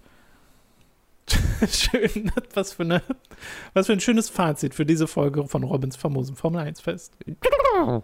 Schön, 1.68 2.30
was 2.52 2.74
für, 2.74 2.82
eine, 2.82 3.02
was 3.72 3.86
für 3.86 3.94
ein 3.94 4.00
schönes 4.00 4.28
Fazit 4.28 4.74
für 4.74 4.84
diese 4.84 5.06
Folge 5.06 5.48
von 5.48 5.64
Robins 5.64 5.96
famosem 5.96 6.36
Formel 6.36 6.60
1 6.60 6.80
Fest. 6.80 7.14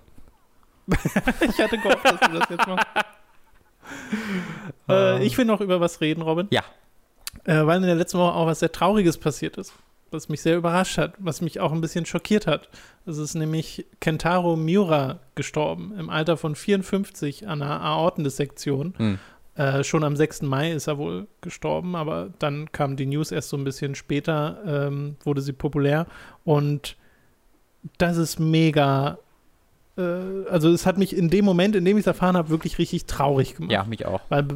ich 1.41 1.59
hatte 1.59 1.79
gehofft, 1.79 2.05
dass 2.05 2.21
du 2.21 2.39
das 2.39 2.49
jetzt 2.51 2.67
machst. 2.67 2.87
äh, 4.89 5.25
ich 5.25 5.37
will 5.39 5.45
noch 5.45 5.61
über 5.61 5.81
was 5.81 6.01
reden, 6.01 6.23
Robin. 6.23 6.49
Ja. 6.51 6.63
Äh, 7.45 7.67
weil 7.67 7.79
in 7.79 7.87
der 7.87 7.95
letzten 7.95 8.19
Woche 8.19 8.35
auch 8.35 8.47
was 8.47 8.61
sehr 8.61 8.73
Trauriges 8.73 9.19
passiert 9.19 9.57
ist. 9.57 9.73
Was 10.11 10.29
mich 10.29 10.43
sehr 10.43 10.57
überrascht 10.57 10.99
hat, 10.99 11.15
was 11.19 11.41
mich 11.41 11.61
auch 11.61 11.71
ein 11.71 11.81
bisschen 11.81 12.05
schockiert 12.05 12.49
hat. 12.49 12.69
Es 13.07 13.19
ist 13.19 13.35
nämlich 13.35 13.87
Kentaro 14.01 14.57
Miura 14.57 15.21
gestorben, 15.37 15.95
im 15.97 16.11
Alter 16.11 16.37
von 16.37 16.57
54 16.57 17.47
an 17.47 17.63
einer 17.63 17.81
Aortendissektion. 17.81 18.95
Hm. 18.97 19.19
Äh, 19.55 19.85
schon 19.85 20.05
am 20.05 20.17
6. 20.17 20.43
Mai 20.43 20.73
ist 20.73 20.87
er 20.87 20.99
wohl 20.99 21.29
gestorben, 21.43 21.95
aber 21.95 22.31
dann 22.39 22.73
kam 22.73 22.97
die 22.97 23.07
News 23.07 23.31
erst 23.31 23.51
so 23.51 23.57
ein 23.57 23.65
bisschen 23.65 23.95
später, 23.95 24.59
ähm, 24.67 25.17
wurde 25.23 25.43
sie 25.43 25.53
populär. 25.53 26.07
Und 26.45 26.97
das 27.99 28.17
ist 28.17 28.41
mega 28.41 29.19
äh, 30.01 30.49
also 30.51 30.71
es 30.71 30.87
hat 30.87 30.99
mich 30.99 31.17
in 31.17 31.31
dem 31.31 31.45
Moment, 31.45 31.77
in 31.77 31.85
dem 31.85 31.97
ich 31.97 32.03
es 32.03 32.07
erfahren 32.07 32.37
habe, 32.37 32.49
wirklich 32.51 32.79
richtig 32.79 33.07
traurig 33.07 33.57
gemacht. 33.57 33.73
Ja, 33.73 33.85
mich 33.85 34.07
auch. 34.07 34.21
Weil 34.29 34.47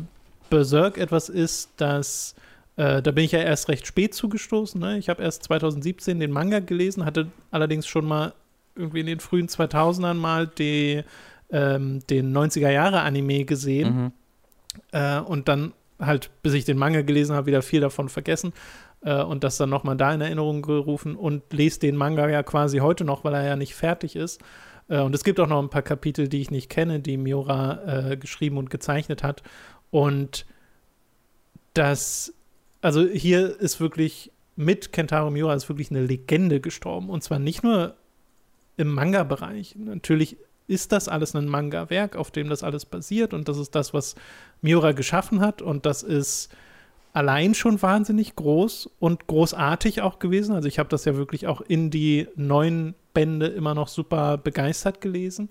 Berserk 0.50 0.98
etwas 0.98 1.28
ist, 1.28 1.70
das 1.76 2.34
äh, 2.76 3.02
da 3.02 3.10
bin 3.12 3.24
ich 3.24 3.32
ja 3.32 3.40
erst 3.40 3.68
recht 3.68 3.86
spät 3.86 4.14
zugestoßen. 4.14 4.80
Ne? 4.80 4.98
Ich 4.98 5.08
habe 5.08 5.22
erst 5.22 5.44
2017 5.44 6.18
den 6.18 6.32
Manga 6.32 6.58
gelesen, 6.60 7.04
hatte 7.04 7.28
allerdings 7.50 7.86
schon 7.86 8.06
mal 8.06 8.32
irgendwie 8.74 9.00
in 9.00 9.06
den 9.06 9.20
frühen 9.20 9.46
2000ern 9.46 10.14
mal 10.14 10.48
die, 10.48 11.04
ähm, 11.50 12.00
den 12.10 12.36
90er-Jahre-Anime 12.36 13.44
gesehen. 13.44 13.96
Mhm. 13.96 14.12
Äh, 14.90 15.20
und 15.20 15.46
dann 15.46 15.72
halt, 16.00 16.30
bis 16.42 16.54
ich 16.54 16.64
den 16.64 16.76
Manga 16.76 17.02
gelesen 17.02 17.36
habe, 17.36 17.46
wieder 17.46 17.62
viel 17.62 17.80
davon 17.80 18.08
vergessen 18.08 18.52
äh, 19.02 19.22
und 19.22 19.44
das 19.44 19.56
dann 19.56 19.70
nochmal 19.70 19.96
da 19.96 20.12
in 20.12 20.20
Erinnerung 20.20 20.62
gerufen 20.62 21.14
und 21.14 21.52
lese 21.52 21.78
den 21.78 21.94
Manga 21.94 22.28
ja 22.28 22.42
quasi 22.42 22.78
heute 22.78 23.04
noch, 23.04 23.22
weil 23.22 23.34
er 23.34 23.44
ja 23.44 23.56
nicht 23.56 23.76
fertig 23.76 24.16
ist. 24.16 24.40
Äh, 24.88 25.00
und 25.00 25.14
es 25.14 25.24
gibt 25.24 25.40
auch 25.40 25.46
noch 25.46 25.62
ein 25.62 25.70
paar 25.70 25.82
Kapitel, 25.82 26.28
die 26.28 26.40
ich 26.40 26.50
nicht 26.50 26.70
kenne, 26.70 27.00
die 27.00 27.16
Miura 27.16 28.10
äh, 28.12 28.16
geschrieben 28.16 28.58
und 28.58 28.70
gezeichnet 28.70 29.22
hat. 29.22 29.42
Und 29.90 30.46
das, 31.74 32.32
also 32.80 33.04
hier 33.06 33.60
ist 33.60 33.80
wirklich 33.80 34.30
mit 34.56 34.92
Kentaro 34.92 35.30
Miura 35.30 35.54
ist 35.54 35.68
wirklich 35.68 35.90
eine 35.90 36.04
Legende 36.04 36.60
gestorben. 36.60 37.10
Und 37.10 37.22
zwar 37.22 37.38
nicht 37.38 37.62
nur 37.62 37.94
im 38.76 38.88
Manga-Bereich. 38.88 39.76
Natürlich 39.76 40.36
ist 40.66 40.92
das 40.92 41.08
alles 41.08 41.34
ein 41.34 41.48
Manga-Werk, 41.48 42.16
auf 42.16 42.30
dem 42.30 42.48
das 42.48 42.62
alles 42.62 42.84
basiert. 42.84 43.34
Und 43.34 43.48
das 43.48 43.58
ist 43.58 43.74
das, 43.74 43.92
was 43.92 44.14
Miura 44.62 44.92
geschaffen 44.92 45.40
hat. 45.40 45.60
Und 45.60 45.86
das 45.86 46.02
ist 46.02 46.50
allein 47.12 47.54
schon 47.54 47.80
wahnsinnig 47.82 48.36
groß 48.36 48.90
und 48.98 49.26
großartig 49.26 50.02
auch 50.02 50.18
gewesen. 50.18 50.54
Also 50.54 50.68
ich 50.68 50.78
habe 50.78 50.88
das 50.88 51.04
ja 51.04 51.16
wirklich 51.16 51.46
auch 51.46 51.60
in 51.60 51.90
die 51.90 52.28
neuen 52.36 52.94
Bände 53.14 53.46
immer 53.46 53.74
noch 53.74 53.88
super 53.88 54.36
begeistert 54.36 55.00
gelesen, 55.00 55.48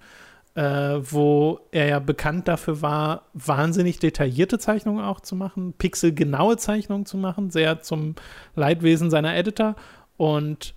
äh, 0.55 0.61
wo 0.99 1.61
er 1.71 1.87
ja 1.87 1.99
bekannt 1.99 2.47
dafür 2.47 2.81
war, 2.81 3.23
wahnsinnig 3.33 3.99
detaillierte 3.99 4.59
Zeichnungen 4.59 5.03
auch 5.03 5.19
zu 5.19 5.35
machen, 5.35 5.73
pixelgenaue 5.73 6.57
Zeichnungen 6.57 7.05
zu 7.05 7.17
machen, 7.17 7.49
sehr 7.49 7.81
zum 7.81 8.15
Leidwesen 8.55 9.09
seiner 9.09 9.35
Editor 9.35 9.75
und 10.17 10.75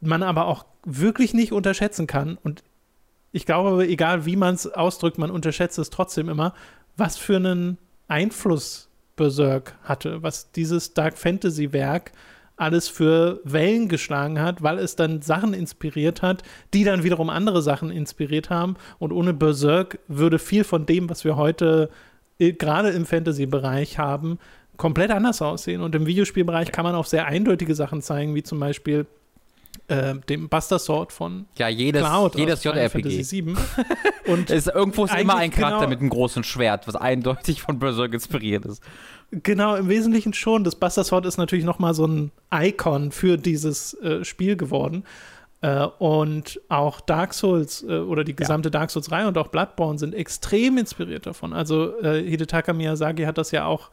man 0.00 0.22
aber 0.22 0.46
auch 0.46 0.66
wirklich 0.84 1.32
nicht 1.32 1.52
unterschätzen 1.52 2.06
kann 2.06 2.36
und 2.42 2.62
ich 3.32 3.46
glaube 3.46 3.86
egal 3.86 4.26
wie 4.26 4.36
man 4.36 4.54
es 4.54 4.66
ausdrückt, 4.66 5.18
man 5.18 5.30
unterschätzt 5.30 5.78
es 5.78 5.90
trotzdem 5.90 6.28
immer, 6.28 6.54
was 6.96 7.16
für 7.16 7.36
einen 7.36 7.78
Einfluss 8.08 8.88
Berserk 9.16 9.76
hatte, 9.82 10.22
was 10.22 10.50
dieses 10.52 10.94
Dark 10.94 11.16
Fantasy 11.16 11.72
Werk 11.72 12.12
alles 12.56 12.88
für 12.88 13.40
Wellen 13.44 13.88
geschlagen 13.88 14.40
hat, 14.40 14.62
weil 14.62 14.78
es 14.78 14.96
dann 14.96 15.22
Sachen 15.22 15.54
inspiriert 15.54 16.22
hat, 16.22 16.42
die 16.72 16.84
dann 16.84 17.02
wiederum 17.02 17.30
andere 17.30 17.62
Sachen 17.62 17.90
inspiriert 17.90 18.50
haben. 18.50 18.76
Und 18.98 19.12
ohne 19.12 19.34
Berserk 19.34 19.98
würde 20.06 20.38
viel 20.38 20.64
von 20.64 20.86
dem, 20.86 21.10
was 21.10 21.24
wir 21.24 21.36
heute 21.36 21.90
äh, 22.38 22.52
gerade 22.52 22.90
im 22.90 23.06
Fantasy-Bereich 23.06 23.98
haben, 23.98 24.38
komplett 24.76 25.10
anders 25.10 25.42
aussehen. 25.42 25.80
Und 25.80 25.94
im 25.94 26.06
Videospielbereich 26.06 26.72
kann 26.72 26.84
man 26.84 26.94
auch 26.94 27.06
sehr 27.06 27.26
eindeutige 27.26 27.74
Sachen 27.74 28.02
zeigen, 28.02 28.34
wie 28.34 28.42
zum 28.42 28.60
Beispiel 28.60 29.06
äh, 29.88 30.14
dem 30.28 30.48
Buster 30.48 30.78
Sword 30.78 31.12
von 31.12 31.46
ja, 31.58 31.68
jedes, 31.68 32.02
Cloud 32.02 32.36
jedes 32.36 32.64
JRPG. 32.64 33.44
Und 34.26 34.50
ist 34.50 34.68
irgendwo 34.68 35.04
ist 35.04 35.14
immer 35.14 35.36
ein 35.36 35.50
Charakter 35.50 35.80
genau, 35.80 35.90
mit 35.90 36.00
einem 36.00 36.10
großen 36.10 36.44
Schwert, 36.44 36.86
was 36.86 36.96
eindeutig 36.96 37.60
von 37.60 37.78
Berserk 37.78 38.14
inspiriert 38.14 38.64
ist. 38.64 38.82
Genau, 39.42 39.76
im 39.76 39.88
Wesentlichen 39.88 40.32
schon. 40.32 40.64
Das 40.64 40.76
Buster 40.76 41.04
Sword 41.04 41.26
ist 41.26 41.38
natürlich 41.38 41.64
noch 41.64 41.78
mal 41.78 41.94
so 41.94 42.06
ein 42.06 42.30
Icon 42.52 43.10
für 43.10 43.36
dieses 43.36 43.94
äh, 43.94 44.24
Spiel 44.24 44.56
geworden. 44.56 45.04
Äh, 45.60 45.86
und 45.98 46.60
auch 46.68 47.00
Dark 47.00 47.32
Souls 47.32 47.82
äh, 47.82 47.98
oder 47.98 48.22
die 48.22 48.36
gesamte 48.36 48.68
ja. 48.68 48.70
Dark 48.70 48.90
Souls-Reihe 48.90 49.26
und 49.26 49.38
auch 49.38 49.48
Bloodborne 49.48 49.98
sind 49.98 50.14
extrem 50.14 50.76
inspiriert 50.76 51.26
davon. 51.26 51.52
Also 51.52 51.98
äh, 52.00 52.22
Hidetaka 52.22 52.72
Miyazaki 52.74 53.22
hat 53.22 53.38
das 53.38 53.50
ja 53.50 53.64
auch 53.64 53.90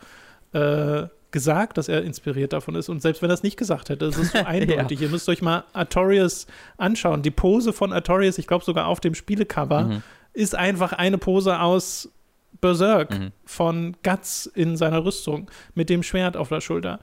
äh, 0.51 1.03
gesagt, 1.31 1.77
dass 1.77 1.87
er 1.87 2.03
inspiriert 2.03 2.51
davon 2.51 2.75
ist. 2.75 2.89
Und 2.89 3.01
selbst 3.01 3.21
wenn 3.21 3.29
er 3.29 3.35
es 3.35 3.43
nicht 3.43 3.55
gesagt 3.55 3.89
hätte, 3.89 4.05
ist 4.05 4.17
es 4.17 4.33
so 4.33 4.39
eindeutig. 4.45 4.99
ja. 4.99 5.05
Ihr 5.05 5.11
müsst 5.11 5.29
euch 5.29 5.41
mal 5.41 5.63
Artorias 5.71 6.45
anschauen. 6.77 7.21
Die 7.21 7.31
Pose 7.31 7.71
von 7.71 7.93
Artorias, 7.93 8.37
ich 8.37 8.47
glaube 8.47 8.65
sogar 8.65 8.87
auf 8.87 8.99
dem 8.99 9.15
Spielecover, 9.15 9.83
mhm. 9.83 10.03
ist 10.33 10.55
einfach 10.55 10.91
eine 10.91 11.17
Pose 11.17 11.59
aus 11.61 12.11
Berserk 12.59 13.17
mhm. 13.17 13.31
von 13.45 13.95
Guts 14.03 14.45
in 14.45 14.77
seiner 14.77 15.03
Rüstung 15.03 15.49
mit 15.73 15.89
dem 15.89 16.03
Schwert 16.03 16.37
auf 16.37 16.49
der 16.49 16.61
Schulter. 16.61 16.99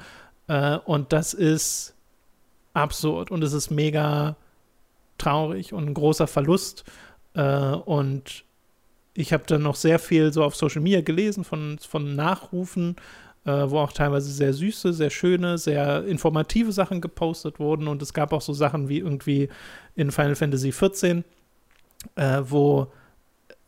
Äh, 0.46 0.78
und 0.84 1.12
das 1.12 1.34
ist 1.34 1.94
absurd 2.74 3.30
und 3.30 3.42
es 3.42 3.52
ist 3.52 3.70
mega 3.70 4.36
traurig 5.16 5.72
und 5.72 5.86
ein 5.86 5.94
großer 5.94 6.26
Verlust. 6.26 6.84
Äh, 7.34 7.72
und 7.72 8.44
ich 9.14 9.32
habe 9.32 9.44
dann 9.46 9.62
noch 9.62 9.74
sehr 9.74 9.98
viel 9.98 10.32
so 10.32 10.44
auf 10.44 10.54
Social 10.54 10.82
Media 10.82 11.00
gelesen 11.00 11.44
von, 11.44 11.78
von 11.78 12.14
Nachrufen 12.14 12.96
äh, 13.48 13.70
wo 13.70 13.78
auch 13.78 13.92
teilweise 13.92 14.30
sehr 14.30 14.52
süße, 14.52 14.92
sehr 14.92 15.10
schöne, 15.10 15.56
sehr 15.56 16.04
informative 16.04 16.70
Sachen 16.70 17.00
gepostet 17.00 17.58
wurden. 17.58 17.88
Und 17.88 18.02
es 18.02 18.12
gab 18.12 18.32
auch 18.32 18.42
so 18.42 18.52
Sachen 18.52 18.88
wie 18.88 18.98
irgendwie 18.98 19.48
in 19.94 20.10
Final 20.10 20.34
Fantasy 20.34 20.70
XIV, 20.70 21.24
äh, 22.16 22.42
wo 22.42 22.88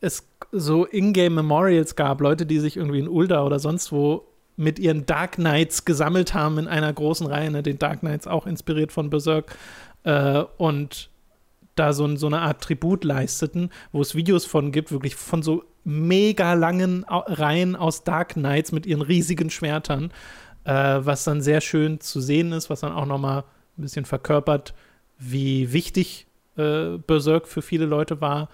es 0.01 0.27
so 0.53 0.87
Ingame 0.87 1.31
Memorials 1.31 1.97
gab, 1.97 2.21
Leute, 2.21 2.47
die 2.47 2.59
sich 2.59 2.77
irgendwie 2.77 3.01
in 3.01 3.09
Ulda 3.09 3.45
oder 3.45 3.59
sonst 3.59 3.93
wo 3.93 4.27
mit 4.57 4.79
ihren 4.79 5.07
Dark 5.07 5.33
Knights 5.33 5.85
gesammelt 5.85 6.35
haben 6.35 6.59
in 6.59 6.69
einer 6.69 6.93
großen 6.93 7.27
Reihe, 7.27 7.51
ne? 7.51 7.63
den 7.63 7.79
Dark 7.79 8.01
Knights 8.01 8.27
auch 8.27 8.47
inspiriert 8.47 8.93
von 8.93 9.09
Berserk. 9.09 9.57
Äh, 10.05 10.45
und 10.59 11.09
da 11.77 11.93
so, 11.93 12.15
so, 12.17 12.27
eine 12.27 12.41
Art 12.41 12.63
Tribut 12.63 13.05
leisteten, 13.05 13.71
wo 13.93 14.03
es 14.03 14.15
Videos 14.15 14.45
von 14.45 14.71
gibt, 14.71 14.93
wirklich 14.93 15.17
von 15.17 15.43
so 15.43 15.65
mega 15.85 16.53
langen 16.53 17.07
Reihen 17.09 17.75
aus 17.75 18.05
Dark 18.05 18.35
Knights 18.35 18.71
mit 18.71 18.85
ihren 18.85 19.01
riesigen 19.01 19.49
Schwertern, 19.49 20.13
äh, 20.65 20.73
was 20.73 21.25
dann 21.25 21.41
sehr 21.41 21.63
schön 21.63 22.01
zu 22.01 22.21
sehen 22.21 22.53
ist, 22.53 22.69
was 22.69 22.81
dann 22.81 22.93
auch 22.93 23.07
noch 23.07 23.19
mal 23.19 23.45
ein 23.79 23.83
bisschen 23.83 24.05
verkörpert, 24.05 24.75
wie 25.19 25.73
wichtig 25.73 26.27
äh, 26.57 26.99
Berserk 26.99 27.49
für 27.49 27.63
viele 27.63 27.87
Leute 27.87 28.21
war. 28.21 28.51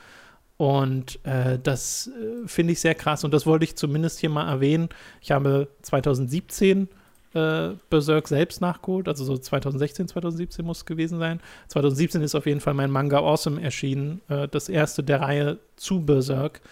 Und 0.58 1.24
äh, 1.24 1.58
das 1.62 2.08
äh, 2.08 2.46
finde 2.48 2.72
ich 2.72 2.80
sehr 2.80 2.94
krass 2.94 3.24
und 3.24 3.34
das 3.34 3.44
wollte 3.44 3.64
ich 3.64 3.76
zumindest 3.76 4.20
hier 4.20 4.30
mal 4.30 4.48
erwähnen. 4.48 4.88
Ich 5.20 5.30
habe 5.30 5.68
2017 5.82 6.88
äh, 7.34 7.74
Berserk 7.90 8.28
selbst 8.28 8.62
nachgeholt, 8.62 9.08
also 9.08 9.24
so 9.24 9.36
2016, 9.36 10.08
2017 10.08 10.64
muss 10.64 10.78
es 10.78 10.86
gewesen 10.86 11.18
sein. 11.18 11.40
2017 11.68 12.22
ist 12.22 12.34
auf 12.34 12.46
jeden 12.46 12.60
Fall 12.60 12.72
mein 12.72 12.90
Manga 12.90 13.18
Awesome 13.18 13.60
erschienen, 13.60 14.22
äh, 14.28 14.48
das 14.48 14.70
erste 14.70 15.02
der 15.02 15.20
Reihe 15.20 15.58
zu 15.76 16.00
Berserk. 16.00 16.62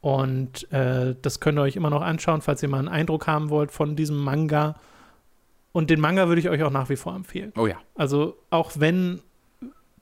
Und 0.00 0.70
äh, 0.72 1.14
das 1.20 1.40
könnt 1.40 1.58
ihr 1.58 1.62
euch 1.62 1.76
immer 1.76 1.90
noch 1.90 2.02
anschauen, 2.02 2.40
falls 2.40 2.62
ihr 2.62 2.68
mal 2.70 2.78
einen 2.78 2.88
Eindruck 2.88 3.26
haben 3.26 3.50
wollt 3.50 3.72
von 3.72 3.96
diesem 3.96 4.16
Manga. 4.16 4.76
Und 5.72 5.90
den 5.90 6.00
Manga 6.00 6.28
würde 6.28 6.40
ich 6.40 6.48
euch 6.48 6.62
auch 6.62 6.70
nach 6.70 6.88
wie 6.88 6.96
vor 6.96 7.14
empfehlen. 7.14 7.52
Oh 7.56 7.66
ja. 7.66 7.76
Also 7.94 8.38
auch 8.48 8.72
wenn 8.76 9.20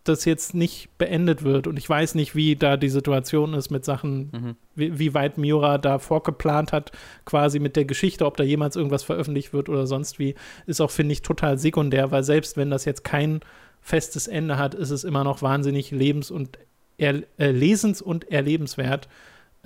das 0.08 0.24
jetzt 0.24 0.54
nicht 0.54 0.88
beendet 0.98 1.42
wird 1.44 1.66
und 1.66 1.78
ich 1.78 1.88
weiß 1.88 2.14
nicht, 2.14 2.34
wie 2.34 2.56
da 2.56 2.76
die 2.76 2.88
Situation 2.88 3.54
ist 3.54 3.70
mit 3.70 3.84
Sachen, 3.84 4.30
Mhm. 4.32 4.56
wie, 4.74 4.98
wie 4.98 5.14
weit 5.14 5.38
Miura 5.38 5.78
da 5.78 5.98
vorgeplant 5.98 6.72
hat, 6.72 6.92
quasi 7.24 7.58
mit 7.58 7.76
der 7.76 7.84
Geschichte, 7.84 8.24
ob 8.26 8.36
da 8.36 8.44
jemals 8.44 8.76
irgendwas 8.76 9.02
veröffentlicht 9.02 9.52
wird 9.52 9.68
oder 9.68 9.86
sonst 9.86 10.18
wie, 10.18 10.34
ist 10.66 10.80
auch, 10.80 10.90
finde 10.90 11.12
ich, 11.12 11.22
total 11.22 11.58
sekundär, 11.58 12.10
weil 12.10 12.22
selbst 12.24 12.56
wenn 12.56 12.70
das 12.70 12.84
jetzt 12.84 13.04
kein 13.04 13.40
festes 13.80 14.26
Ende 14.26 14.58
hat, 14.58 14.74
ist 14.74 14.90
es 14.90 15.04
immer 15.04 15.22
noch 15.24 15.42
wahnsinnig 15.42 15.90
lebens- 15.90 16.30
und 16.30 16.58
er, 16.98 17.22
äh, 17.38 17.50
lesens- 17.52 18.02
und 18.02 18.30
erlebenswert, 18.30 19.08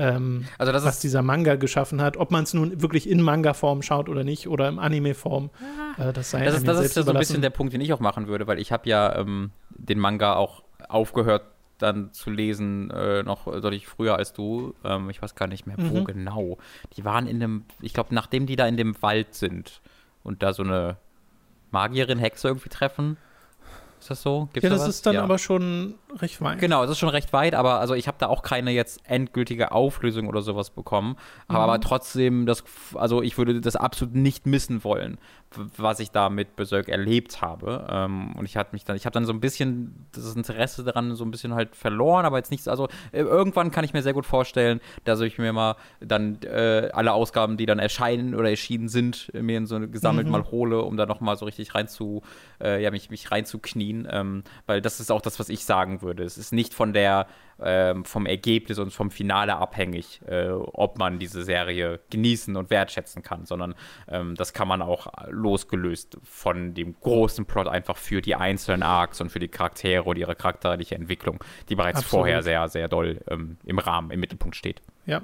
ähm, 0.01 0.47
Also 0.59 0.72
das 0.72 0.85
was 0.85 0.98
dieser 0.98 1.22
Manga 1.22 1.56
geschaffen 1.56 2.01
hat. 2.01 2.16
Ob 2.16 2.31
man 2.31 2.44
es 2.44 2.55
nun 2.55 2.81
wirklich 2.82 3.09
in 3.09 3.20
Manga-Form 3.22 3.82
schaut 3.82 4.09
oder 4.09 4.24
nicht 4.24 4.48
oder 4.48 4.68
im 4.68 4.78
Anime-Form, 4.78 5.51
äh, 5.98 6.12
das 6.12 6.31
sei 6.31 6.44
Das 6.44 6.56
ist, 6.56 6.66
das 6.66 6.81
ist 6.81 6.97
ja 6.97 7.02
so 7.02 7.10
ein 7.12 7.18
bisschen 7.18 7.43
der 7.43 7.51
Punkt, 7.51 7.72
den 7.72 7.81
ich 7.81 7.93
auch 7.93 8.01
machen 8.01 8.27
würde, 8.27 8.47
weil 8.47 8.59
ich 8.59 8.72
habe 8.72 8.89
ja 8.89 9.14
ähm, 9.16 9.51
den 9.70 9.98
Manga 9.98 10.35
auch 10.35 10.62
aufgehört 10.89 11.43
dann 11.78 12.12
zu 12.12 12.31
lesen, 12.31 12.90
äh, 12.90 13.22
noch 13.22 13.44
deutlich 13.44 13.86
früher 13.86 14.16
als 14.16 14.32
du. 14.32 14.74
Ähm, 14.85 15.09
ich 15.10 15.22
weiß 15.22 15.35
gar 15.35 15.47
nicht 15.47 15.66
mehr, 15.66 15.77
wo 15.78 16.01
Mhm. 16.01 16.05
genau. 16.05 16.59
Die 16.97 17.05
waren 17.05 17.27
in 17.27 17.40
dem, 17.40 17.64
ich 17.81 17.94
glaube, 17.94 18.14
nachdem 18.14 18.47
die 18.47 18.56
da 18.56 18.66
in 18.66 18.77
dem 18.77 19.01
Wald 19.02 19.35
sind 19.35 19.81
und 20.22 20.43
da 20.43 20.52
so 20.52 20.62
eine 20.62 20.97
Magierin, 21.70 22.18
Hexe 22.18 22.48
irgendwie 22.48 22.68
treffen. 22.68 23.16
Ist 24.01 24.10
das 24.10 24.22
so? 24.22 24.48
Gibt's 24.55 24.64
ja, 24.64 24.70
da 24.70 24.77
das 24.77 24.89
was? 24.89 24.94
ist 24.97 25.06
dann 25.06 25.14
Ja. 25.14 25.22
aber 25.22 25.39
schon 25.39 25.94
recht 26.18 26.40
weit. 26.40 26.59
Genau, 26.59 26.82
es 26.82 26.90
ist 26.90 26.98
schon 26.98 27.10
recht 27.10 27.32
weit, 27.35 27.55
aber 27.55 27.81
also 27.81 27.94
ich 27.94 28.09
habe 28.09 28.16
da 28.18 28.28
auch 28.28 28.43
keine 28.43 28.70
jetzt 28.70 29.01
endgültige 29.05 29.72
Auflösung 29.72 30.27
oder 30.27 30.40
sowas 30.40 30.70
bekommen. 30.70 31.16
Mhm. 31.48 31.56
aber 31.56 31.81
trotzdem 31.81 32.47
das, 32.47 32.64
also 32.94 33.22
ich 33.22 33.36
würde 33.36 33.60
das 33.60 33.77
absolut 33.77 34.14
nicht 34.14 34.47
missen 34.47 34.82
wollen, 34.85 35.18
was 35.77 35.98
ich 36.01 36.10
da 36.12 36.28
mit 36.31 36.55
Berserk 36.56 36.89
erlebt 36.89 37.43
habe. 37.43 37.86
Ähm, 37.90 38.35
und 38.36 38.44
ich 38.44 38.56
hatte 38.56 38.70
mich 38.72 38.85
dann, 38.85 38.97
ich 38.97 39.05
habe 39.05 39.14
dann 39.14 39.24
so 39.24 39.32
ein 39.32 39.40
bisschen 39.40 40.06
das 40.12 40.35
Interesse 40.36 40.85
daran 40.85 41.14
so 41.16 41.24
ein 41.24 41.31
bisschen 41.32 41.55
halt 41.55 41.74
verloren, 41.74 42.24
aber 42.24 42.36
jetzt 42.39 42.51
nicht, 42.52 42.62
so- 42.62 42.70
also 42.70 42.89
äh, 43.12 43.20
irgendwann 43.22 43.70
kann 43.72 43.85
ich 43.85 43.93
mir 43.93 44.02
sehr 44.02 44.12
gut 44.12 44.27
vorstellen, 44.27 44.81
dass 45.05 45.20
ich 45.20 45.39
mir 45.39 45.52
mal 45.52 45.74
dann 46.01 46.39
äh, 46.43 46.90
alle 46.93 47.12
Ausgaben, 47.12 47.56
die 47.56 47.66
dann 47.66 47.81
erscheinen 47.81 48.35
oder 48.36 48.48
erschienen 48.51 48.89
sind, 48.89 49.31
mir 49.35 49.59
in 49.59 49.66
so 49.66 49.81
gesammelt 49.81 50.27
Mhm. 50.27 50.32
mal 50.32 50.44
hole, 50.51 50.82
um 50.82 50.97
da 50.97 51.06
noch 51.06 51.20
mal 51.20 51.36
so 51.36 51.47
richtig 51.47 51.74
rein 51.74 51.89
zu, 51.89 52.22
äh, 52.62 52.81
ja, 52.82 52.90
mich, 52.93 53.10
mich 53.10 53.31
reinzuknien, 53.32 54.06
ähm, 54.10 54.44
weil 54.66 54.81
das 54.81 55.01
ist 55.01 55.10
auch 55.10 55.20
das, 55.22 55.40
was 55.40 55.48
ich 55.48 55.64
sagen 55.64 56.01
würde. 56.02 56.22
Es 56.22 56.39
ist 56.39 56.52
nicht 56.52 56.74
von 56.74 56.93
der, 56.93 57.27
ähm, 57.62 58.05
vom 58.05 58.27
Ergebnis 58.27 58.78
und 58.78 58.93
vom 58.93 59.11
Finale 59.11 59.57
abhängig, 59.57 60.20
äh, 60.27 60.49
ob 60.51 60.99
man 60.99 61.19
diese 61.19 61.43
Serie 61.43 62.01
genießen 62.11 62.57
und 62.57 62.70
wertschätzen 62.70 63.23
kann, 63.23 63.45
sondern 63.47 63.74
ähm, 64.09 64.35
das 64.35 64.53
kann 64.53 64.69
man 64.69 64.82
auch 64.82 65.07
losgelöst 65.28 66.19
von 66.23 66.74
dem 66.74 66.95
großen 67.01 67.45
Plot 67.47 67.69
einfach 67.69 67.97
für 67.97 68.20
die 68.20 68.35
einzelnen 68.35 68.82
Arcs 68.82 69.20
und 69.20 69.31
für 69.31 69.39
die 69.39 69.49
Charaktere 69.49 70.05
und 70.05 70.16
ihre 70.16 70.35
charakterliche 70.35 70.95
Entwicklung, 70.95 71.43
die 71.69 71.74
bereits 71.74 72.01
Absolut. 72.01 72.23
vorher 72.23 72.43
sehr, 72.43 72.69
sehr 72.69 72.89
doll 72.89 73.20
ähm, 73.28 73.57
im 73.65 73.78
Rahmen, 73.78 74.11
im 74.11 74.20
Mittelpunkt 74.20 74.57
steht. 74.57 74.82
Ja. 75.07 75.23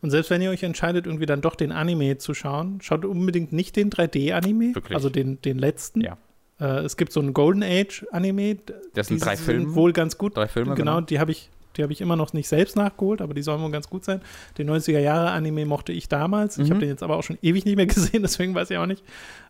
Und 0.00 0.10
selbst 0.10 0.30
wenn 0.30 0.42
ihr 0.42 0.50
euch 0.50 0.62
entscheidet, 0.62 1.06
irgendwie 1.06 1.26
dann 1.26 1.40
doch 1.40 1.54
den 1.54 1.72
Anime 1.72 2.18
zu 2.18 2.34
schauen, 2.34 2.80
schaut 2.80 3.04
unbedingt 3.04 3.52
nicht 3.52 3.76
den 3.76 3.90
3D-Anime, 3.90 4.74
Wirklich? 4.74 4.94
also 4.94 5.08
den, 5.08 5.40
den 5.42 5.58
letzten. 5.58 6.00
Ja. 6.00 6.18
Äh, 6.60 6.80
es 6.80 6.96
gibt 6.96 7.12
so 7.12 7.20
einen 7.20 7.32
Golden 7.32 7.62
Age-Anime. 7.62 8.58
Das 8.94 9.08
sind 9.08 9.24
drei 9.24 9.36
Filme? 9.36 9.74
wohl 9.74 9.92
ganz 9.92 10.18
gut. 10.18 10.36
Drei 10.36 10.48
Filme, 10.48 10.74
genau. 10.74 10.96
genau. 10.96 11.06
Die 11.06 11.18
habe 11.18 11.32
ich, 11.32 11.50
die 11.76 11.82
habe 11.82 11.92
ich 11.92 12.00
immer 12.00 12.16
noch 12.16 12.32
nicht 12.32 12.48
selbst 12.48 12.76
nachgeholt, 12.76 13.20
aber 13.20 13.34
die 13.34 13.42
sollen 13.42 13.60
wohl 13.62 13.70
ganz 13.70 13.88
gut 13.88 14.04
sein. 14.04 14.20
Den 14.58 14.68
90er-Jahre-Anime 14.70 15.66
mochte 15.66 15.92
ich 15.92 16.08
damals. 16.08 16.58
Ich 16.58 16.66
Mhm. 16.66 16.70
habe 16.70 16.80
den 16.80 16.88
jetzt 16.90 17.02
aber 17.02 17.16
auch 17.16 17.22
schon 17.22 17.38
ewig 17.42 17.64
nicht 17.64 17.76
mehr 17.76 17.86
gesehen, 17.86 18.22
deswegen 18.22 18.54
weiß 18.54 18.70
ich 18.70 18.76
auch 18.78 18.86
nicht, 18.86 19.02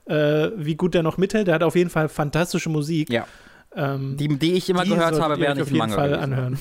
äh, 0.06 0.50
wie 0.56 0.74
gut 0.74 0.94
der 0.94 1.02
noch 1.02 1.18
mithält. 1.18 1.46
Der 1.46 1.54
hat 1.54 1.62
auf 1.62 1.76
jeden 1.76 1.90
Fall 1.90 2.08
fantastische 2.08 2.68
Musik. 2.70 3.10
Ja. 3.10 3.26
Ähm, 3.76 4.16
Die, 4.16 4.28
die 4.28 4.52
ich 4.54 4.68
immer 4.70 4.84
die 4.84 4.90
gehört 4.90 5.20
habe, 5.20 5.38
während 5.40 5.56
ich 5.58 5.62
auf 5.62 5.68
den 5.68 5.74
jeden 5.76 5.78
Manga 5.90 5.94
Fall 5.96 6.14
anhören. 6.14 6.58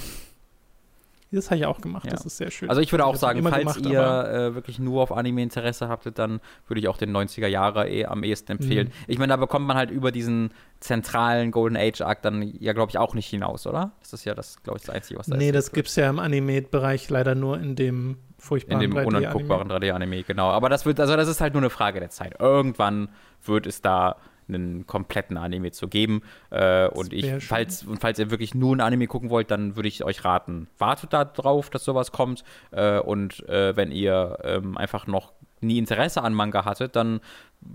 Das 1.35 1.49
habe 1.49 1.57
ich 1.57 1.65
auch 1.65 1.81
gemacht, 1.81 2.05
Ja. 2.05 2.11
das 2.11 2.25
ist 2.25 2.37
sehr 2.37 2.51
schön. 2.51 2.69
Also 2.69 2.79
ich 2.81 2.91
würde 2.91 3.05
auch 3.05 3.13
hab 3.13 3.19
sagen, 3.19 3.41
falls 3.43 3.75
gemacht, 3.75 3.85
ihr 3.85 4.01
äh, 4.01 4.55
wirklich 4.55 4.79
nur 4.79 5.01
auf 5.01 5.11
Anime 5.11 5.41
Interesse 5.41 5.89
habtet, 5.89 6.19
dann 6.19 6.39
würde 6.67 6.79
ich 6.79 6.87
auch 6.87 6.97
den 6.97 7.11
90er 7.15 7.47
Jahre 7.47 7.89
eh 7.89 8.05
am 8.05 8.23
ehesten 8.23 8.53
empfehlen. 8.53 8.87
Mhm. 8.87 8.91
Ich 9.07 9.17
meine, 9.17 9.31
da 9.33 9.37
bekommt 9.37 9.65
man 9.65 9.75
halt 9.75 9.89
über 9.91 10.11
diesen 10.11 10.51
zentralen 10.79 11.51
Golden 11.51 11.77
Age 11.77 12.01
Arc 12.01 12.21
dann 12.21 12.41
ja, 12.59 12.73
glaube 12.73 12.89
ich, 12.91 12.97
auch 12.97 13.13
nicht 13.15 13.27
hinaus, 13.29 13.65
oder? 13.67 13.91
Das 14.01 14.13
ist 14.13 14.25
ja 14.25 14.35
das, 14.35 14.61
glaube 14.63 14.77
ich, 14.79 14.85
das 14.85 14.93
Einzige, 14.95 15.19
was 15.19 15.27
da 15.27 15.37
Nee, 15.37 15.47
ist. 15.49 15.55
das 15.55 15.71
gibt 15.71 15.87
es 15.87 15.95
ja 15.95 16.09
im 16.09 16.19
Anime-Bereich 16.19 17.09
leider 17.09 17.35
nur 17.35 17.59
in 17.59 17.75
dem 17.75 18.09
in 18.11 18.17
furchtbaren 18.37 18.81
dem 18.81 18.91
3D-Anime. 18.93 19.07
unanguckbaren 19.07 19.71
3D-Anime, 19.71 20.23
genau. 20.23 20.49
Aber 20.49 20.67
das 20.69 20.85
wird, 20.85 20.99
also 20.99 21.15
das 21.15 21.29
ist 21.29 21.39
halt 21.39 21.53
nur 21.53 21.61
eine 21.61 21.69
Frage 21.69 21.99
der 22.01 22.09
Zeit. 22.09 22.35
Irgendwann 22.39 23.07
wird 23.45 23.65
es 23.67 23.81
da 23.81 24.17
einen 24.47 24.85
kompletten 24.85 25.37
Anime 25.37 25.71
zu 25.71 25.87
geben. 25.87 26.21
Äh, 26.49 26.87
und 26.87 27.13
ich, 27.13 27.25
schön. 27.25 27.41
falls, 27.41 27.83
und 27.83 27.99
falls 27.99 28.19
ihr 28.19 28.31
wirklich 28.31 28.53
nur 28.53 28.75
ein 28.75 28.81
Anime 28.81 29.07
gucken 29.07 29.29
wollt, 29.29 29.51
dann 29.51 29.75
würde 29.75 29.87
ich 29.87 30.03
euch 30.03 30.23
raten, 30.25 30.67
wartet 30.77 31.13
da 31.13 31.25
drauf, 31.25 31.69
dass 31.69 31.83
sowas 31.83 32.11
kommt. 32.11 32.43
Äh, 32.71 32.99
und 32.99 33.47
äh, 33.49 33.75
wenn 33.75 33.91
ihr 33.91 34.39
ähm, 34.43 34.77
einfach 34.77 35.07
noch 35.07 35.33
nie 35.61 35.77
Interesse 35.77 36.21
an 36.21 36.33
Manga 36.33 36.65
hattet, 36.65 36.95
dann 36.95 37.21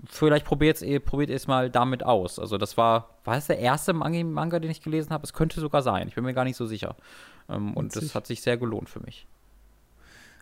vielleicht 0.05 0.45
probiert 0.45 0.81
es 0.81 1.03
probiert 1.03 1.29
es 1.29 1.47
mal 1.47 1.69
damit 1.69 2.03
aus. 2.03 2.39
Also 2.39 2.57
das 2.57 2.77
war, 2.77 3.19
war 3.23 3.37
es 3.37 3.47
der 3.47 3.59
erste 3.59 3.93
Manga, 3.93 4.59
den 4.59 4.71
ich 4.71 4.81
gelesen 4.81 5.11
habe? 5.11 5.23
Es 5.23 5.33
könnte 5.33 5.59
sogar 5.59 5.81
sein. 5.81 6.07
Ich 6.07 6.15
bin 6.15 6.23
mir 6.23 6.33
gar 6.33 6.43
nicht 6.43 6.57
so 6.57 6.65
sicher. 6.65 6.95
Ähm, 7.49 7.73
und 7.73 7.95
das 7.95 8.15
hat 8.15 8.27
sich 8.27 8.41
sehr 8.41 8.57
gelohnt 8.57 8.89
für 8.89 8.99
mich. 8.99 9.27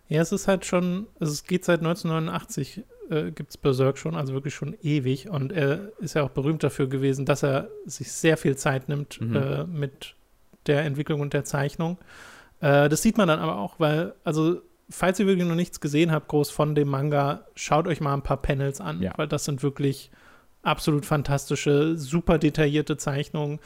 Ja, 0.10 0.22
es 0.22 0.32
ist 0.32 0.48
halt 0.48 0.66
schon, 0.66 1.08
es 1.20 1.44
geht 1.44 1.66
seit 1.66 1.80
1989, 1.82 2.84
äh, 3.10 3.32
gibt 3.32 3.50
es 3.50 3.58
Berserk 3.58 3.98
schon, 3.98 4.16
also 4.16 4.34
wirklich 4.34 4.56
schon 4.56 4.76
ewig. 4.82 5.30
Und 5.30 5.52
er 5.52 5.92
ist 6.00 6.16
ja 6.16 6.24
auch 6.24 6.30
berühmt 6.30 6.64
dafür 6.64 6.88
gewesen, 6.88 7.26
dass 7.26 7.44
er 7.44 7.70
sich 7.86 8.12
sehr 8.12 8.38
viel 8.38 8.56
Zeit 8.56 8.88
nimmt 8.90 9.20
Mhm. 9.22 9.36
äh, 9.36 9.64
mit 9.66 10.16
der 10.68 10.84
Entwicklung 10.84 11.22
und 11.22 11.34
der 11.34 11.44
Zeichnung. 11.44 11.98
Äh, 12.62 12.90
das 12.90 13.02
sieht 13.02 13.18
man 13.18 13.28
dann 13.28 13.40
aber 13.40 13.58
auch, 13.58 13.80
weil, 13.80 14.14
also, 14.24 14.62
falls 14.90 15.20
ihr 15.20 15.28
wirklich 15.28 15.48
noch 15.48 15.56
nichts 15.56 15.80
gesehen 15.82 16.12
habt, 16.12 16.28
groß 16.30 16.50
von 16.52 16.74
dem 16.76 16.88
Manga, 16.90 17.46
schaut 17.56 17.88
euch 17.88 18.00
mal 18.02 18.14
ein 18.14 18.24
paar 18.24 18.42
Panels 18.42 18.80
an, 18.82 19.02
Ja. 19.02 19.14
weil 19.18 19.28
das 19.28 19.46
sind 19.46 19.62
wirklich 19.64 20.10
absolut 20.64 21.06
fantastische, 21.06 21.98
super 21.98 22.38
detaillierte 22.38 22.98
Zeichnungen, 22.98 23.60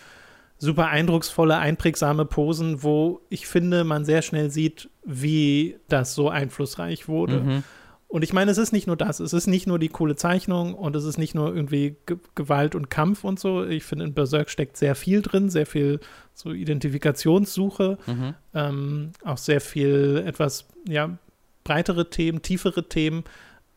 super 0.62 0.88
eindrucksvolle, 0.90 1.58
einprägsame 1.58 2.24
Posen, 2.26 2.84
wo 2.84 3.22
ich 3.30 3.48
finde, 3.48 3.84
man 3.84 4.06
sehr 4.06 4.22
schnell 4.22 4.52
sieht, 4.52 4.90
wie 5.04 5.78
das 5.90 6.14
so 6.14 6.30
einflussreich 6.30 7.08
wurde. 7.08 7.40
Mhm. 7.42 7.64
Und 8.08 8.24
ich 8.24 8.32
meine, 8.34 8.52
es 8.52 8.58
ist 8.58 8.72
nicht 8.72 8.88
nur 8.88 8.98
das, 8.98 9.20
es 9.22 9.32
ist 9.34 9.48
nicht 9.48 9.68
nur 9.68 9.80
die 9.80 9.88
coole 9.88 10.16
Zeichnung 10.16 10.76
und 10.76 10.96
es 10.96 11.06
ist 11.06 11.18
nicht 11.18 11.34
nur 11.34 11.56
irgendwie 11.56 11.96
Ge 12.06 12.18
Gewalt 12.36 12.76
und 12.76 12.90
Kampf 12.90 13.24
und 13.24 13.40
so. 13.40 13.66
Ich 13.66 13.84
finde, 13.86 14.06
in 14.06 14.14
Berserk 14.14 14.50
steckt 14.50 14.78
sehr 14.78 14.96
viel 14.96 15.22
drin, 15.22 15.50
sehr 15.50 15.66
viel 15.66 16.00
so 16.34 16.52
Identifikationssuche, 16.52 17.98
Mhm. 18.06 18.34
ähm, 18.54 19.12
auch 19.24 19.38
sehr 19.38 19.62
viel 19.62 20.24
etwas, 20.28 20.68
ja, 20.88 21.18
breitere 21.64 22.10
Themen, 22.10 22.42
tiefere 22.42 22.88
Themen. 22.88 23.24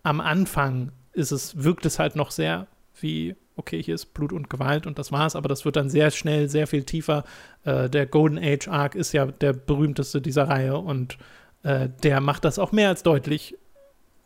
Am 0.02 0.20
Anfang 0.20 0.92
ist 1.12 1.30
es, 1.30 1.62
wirkt 1.62 1.86
es 1.86 1.98
halt 1.98 2.16
noch 2.16 2.30
sehr 2.30 2.66
wie, 3.00 3.36
okay, 3.56 3.82
hier 3.82 3.94
ist 3.94 4.14
Blut 4.14 4.32
und 4.32 4.50
Gewalt 4.50 4.86
und 4.86 4.98
das 4.98 5.12
war's, 5.12 5.36
aber 5.36 5.48
das 5.48 5.64
wird 5.64 5.76
dann 5.76 5.88
sehr 5.88 6.10
schnell, 6.10 6.48
sehr 6.48 6.66
viel 6.66 6.84
tiefer. 6.84 7.24
Äh, 7.64 7.88
der 7.88 8.06
Golden 8.06 8.38
Age 8.38 8.68
Arc 8.68 8.94
ist 8.94 9.12
ja 9.12 9.26
der 9.26 9.52
berühmteste 9.52 10.20
dieser 10.20 10.48
Reihe 10.48 10.76
und 10.78 11.18
äh, 11.62 11.88
der 12.02 12.20
macht 12.20 12.44
das 12.44 12.58
auch 12.58 12.72
mehr 12.72 12.88
als 12.88 13.02
deutlich, 13.02 13.54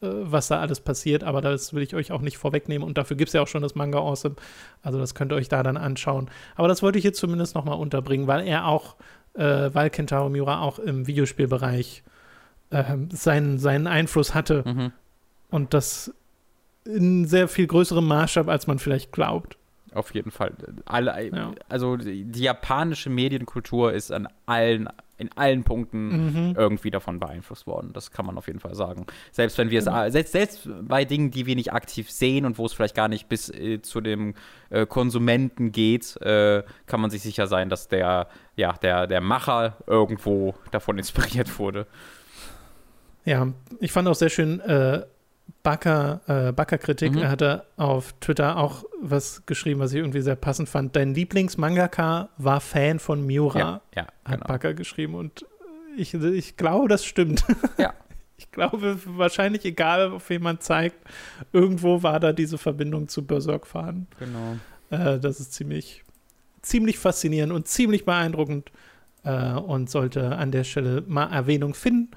äh, 0.00 0.06
was 0.08 0.48
da 0.48 0.60
alles 0.60 0.80
passiert, 0.80 1.24
aber 1.24 1.40
das 1.40 1.74
will 1.74 1.82
ich 1.82 1.94
euch 1.94 2.10
auch 2.10 2.20
nicht 2.22 2.38
vorwegnehmen 2.38 2.86
und 2.86 2.96
dafür 2.98 3.16
gibt 3.16 3.28
es 3.28 3.34
ja 3.34 3.42
auch 3.42 3.48
schon 3.48 3.62
das 3.62 3.74
Manga 3.74 3.98
Awesome, 3.98 4.36
also 4.82 4.98
das 4.98 5.14
könnt 5.14 5.32
ihr 5.32 5.36
euch 5.36 5.48
da 5.48 5.62
dann 5.62 5.76
anschauen. 5.76 6.30
Aber 6.56 6.68
das 6.68 6.82
wollte 6.82 6.98
ich 6.98 7.04
jetzt 7.04 7.18
zumindest 7.20 7.54
nochmal 7.54 7.78
unterbringen, 7.78 8.26
weil 8.26 8.46
er 8.46 8.66
auch, 8.66 8.96
äh, 9.34 9.70
weil 9.72 9.90
Kentaro 9.90 10.30
Miura 10.30 10.62
auch 10.62 10.78
im 10.78 11.06
Videospielbereich 11.06 12.02
ähm, 12.70 13.08
seinen, 13.12 13.58
seinen 13.58 13.86
Einfluss 13.86 14.34
hatte 14.34 14.62
Mhm. 14.66 14.92
und 15.50 15.74
das 15.74 16.14
in 16.88 17.26
sehr 17.26 17.48
viel 17.48 17.66
größerem 17.66 18.06
Maßstab, 18.06 18.48
als 18.48 18.66
man 18.66 18.78
vielleicht 18.78 19.12
glaubt. 19.12 19.56
Auf 19.94 20.12
jeden 20.14 20.30
Fall. 20.30 20.52
Alle, 20.84 21.30
Ja. 21.34 21.52
Also 21.68 21.96
die, 21.96 22.24
die 22.24 22.42
japanische 22.42 23.08
Medienkultur 23.10 23.92
ist 23.92 24.12
an 24.12 24.28
allen, 24.46 24.88
in 25.16 25.30
allen 25.34 25.64
Punkten 25.64 26.48
Mhm. 26.50 26.54
irgendwie 26.56 26.90
davon 26.90 27.18
beeinflusst 27.18 27.66
worden. 27.66 27.90
Das 27.94 28.10
kann 28.10 28.26
man 28.26 28.36
auf 28.36 28.46
jeden 28.48 28.60
Fall 28.60 28.74
sagen. 28.74 29.06
Selbst 29.32 29.56
wenn 29.58 29.70
wir 29.70 29.80
Genau. 29.80 30.04
es, 30.04 30.12
selbst, 30.12 30.32
selbst 30.32 30.68
bei 30.82 31.04
Dingen, 31.06 31.30
die 31.30 31.46
wir 31.46 31.56
nicht 31.56 31.72
aktiv 31.72 32.10
sehen 32.10 32.44
und 32.44 32.58
wo 32.58 32.66
es 32.66 32.74
vielleicht 32.74 32.94
gar 32.94 33.08
nicht 33.08 33.28
bis 33.30 33.48
äh, 33.48 33.80
zu 33.80 34.00
dem 34.02 34.34
äh, 34.70 34.84
Konsumenten 34.86 35.72
geht, 35.72 36.16
äh, 36.20 36.62
kann 36.86 37.00
man 37.00 37.10
sich 37.10 37.22
sicher 37.22 37.46
sein, 37.46 37.68
dass 37.70 37.88
der, 37.88 38.28
ja, 38.56 38.74
der, 38.74 39.06
der 39.06 39.20
Macher 39.22 39.78
irgendwo 39.86 40.54
davon 40.70 40.98
inspiriert 40.98 41.58
wurde. 41.58 41.86
Ja, 43.24 43.48
ich 43.80 43.92
fand 43.92 44.06
auch 44.08 44.14
sehr 44.14 44.30
schön, 44.30 44.60
äh, 44.60 45.02
Backer, 45.62 46.20
äh, 46.26 46.52
Backer-Kritik. 46.52 47.12
Mhm. 47.12 47.18
Er 47.18 47.30
hatte 47.30 47.64
auf 47.76 48.14
Twitter 48.20 48.56
auch 48.56 48.84
was 49.00 49.44
geschrieben, 49.46 49.80
was 49.80 49.92
ich 49.92 49.98
irgendwie 49.98 50.20
sehr 50.20 50.36
passend 50.36 50.68
fand. 50.68 50.96
Dein 50.96 51.14
Lieblings-Mangaka 51.14 52.28
war 52.38 52.60
Fan 52.60 52.98
von 52.98 53.24
Miura, 53.26 53.58
Ja, 53.58 53.80
ja, 53.94 54.02
hat 54.24 54.34
genau. 54.40 54.46
Backer 54.46 54.74
geschrieben. 54.74 55.14
Und 55.14 55.44
ich, 55.96 56.14
ich 56.14 56.56
glaube, 56.56 56.88
das 56.88 57.04
stimmt. 57.04 57.44
Ja. 57.78 57.94
Ich 58.40 58.52
glaube, 58.52 58.96
wahrscheinlich 59.04 59.64
egal, 59.64 60.12
auf 60.12 60.30
wen 60.30 60.40
man 60.44 60.60
zeigt, 60.60 60.96
irgendwo 61.52 62.04
war 62.04 62.20
da 62.20 62.32
diese 62.32 62.56
Verbindung 62.56 63.08
zu 63.08 63.26
Berserk 63.26 63.66
vorhanden. 63.66 64.06
genau. 64.16 64.58
Äh, 64.90 65.18
das 65.18 65.40
ist 65.40 65.54
ziemlich, 65.54 66.04
ziemlich 66.62 66.98
faszinierend 67.00 67.52
und 67.52 67.66
ziemlich 67.66 68.04
beeindruckend 68.04 68.70
äh, 69.24 69.54
und 69.54 69.90
sollte 69.90 70.36
an 70.36 70.52
der 70.52 70.62
Stelle 70.62 71.02
mal 71.08 71.26
Erwähnung 71.32 71.74
finden. 71.74 72.12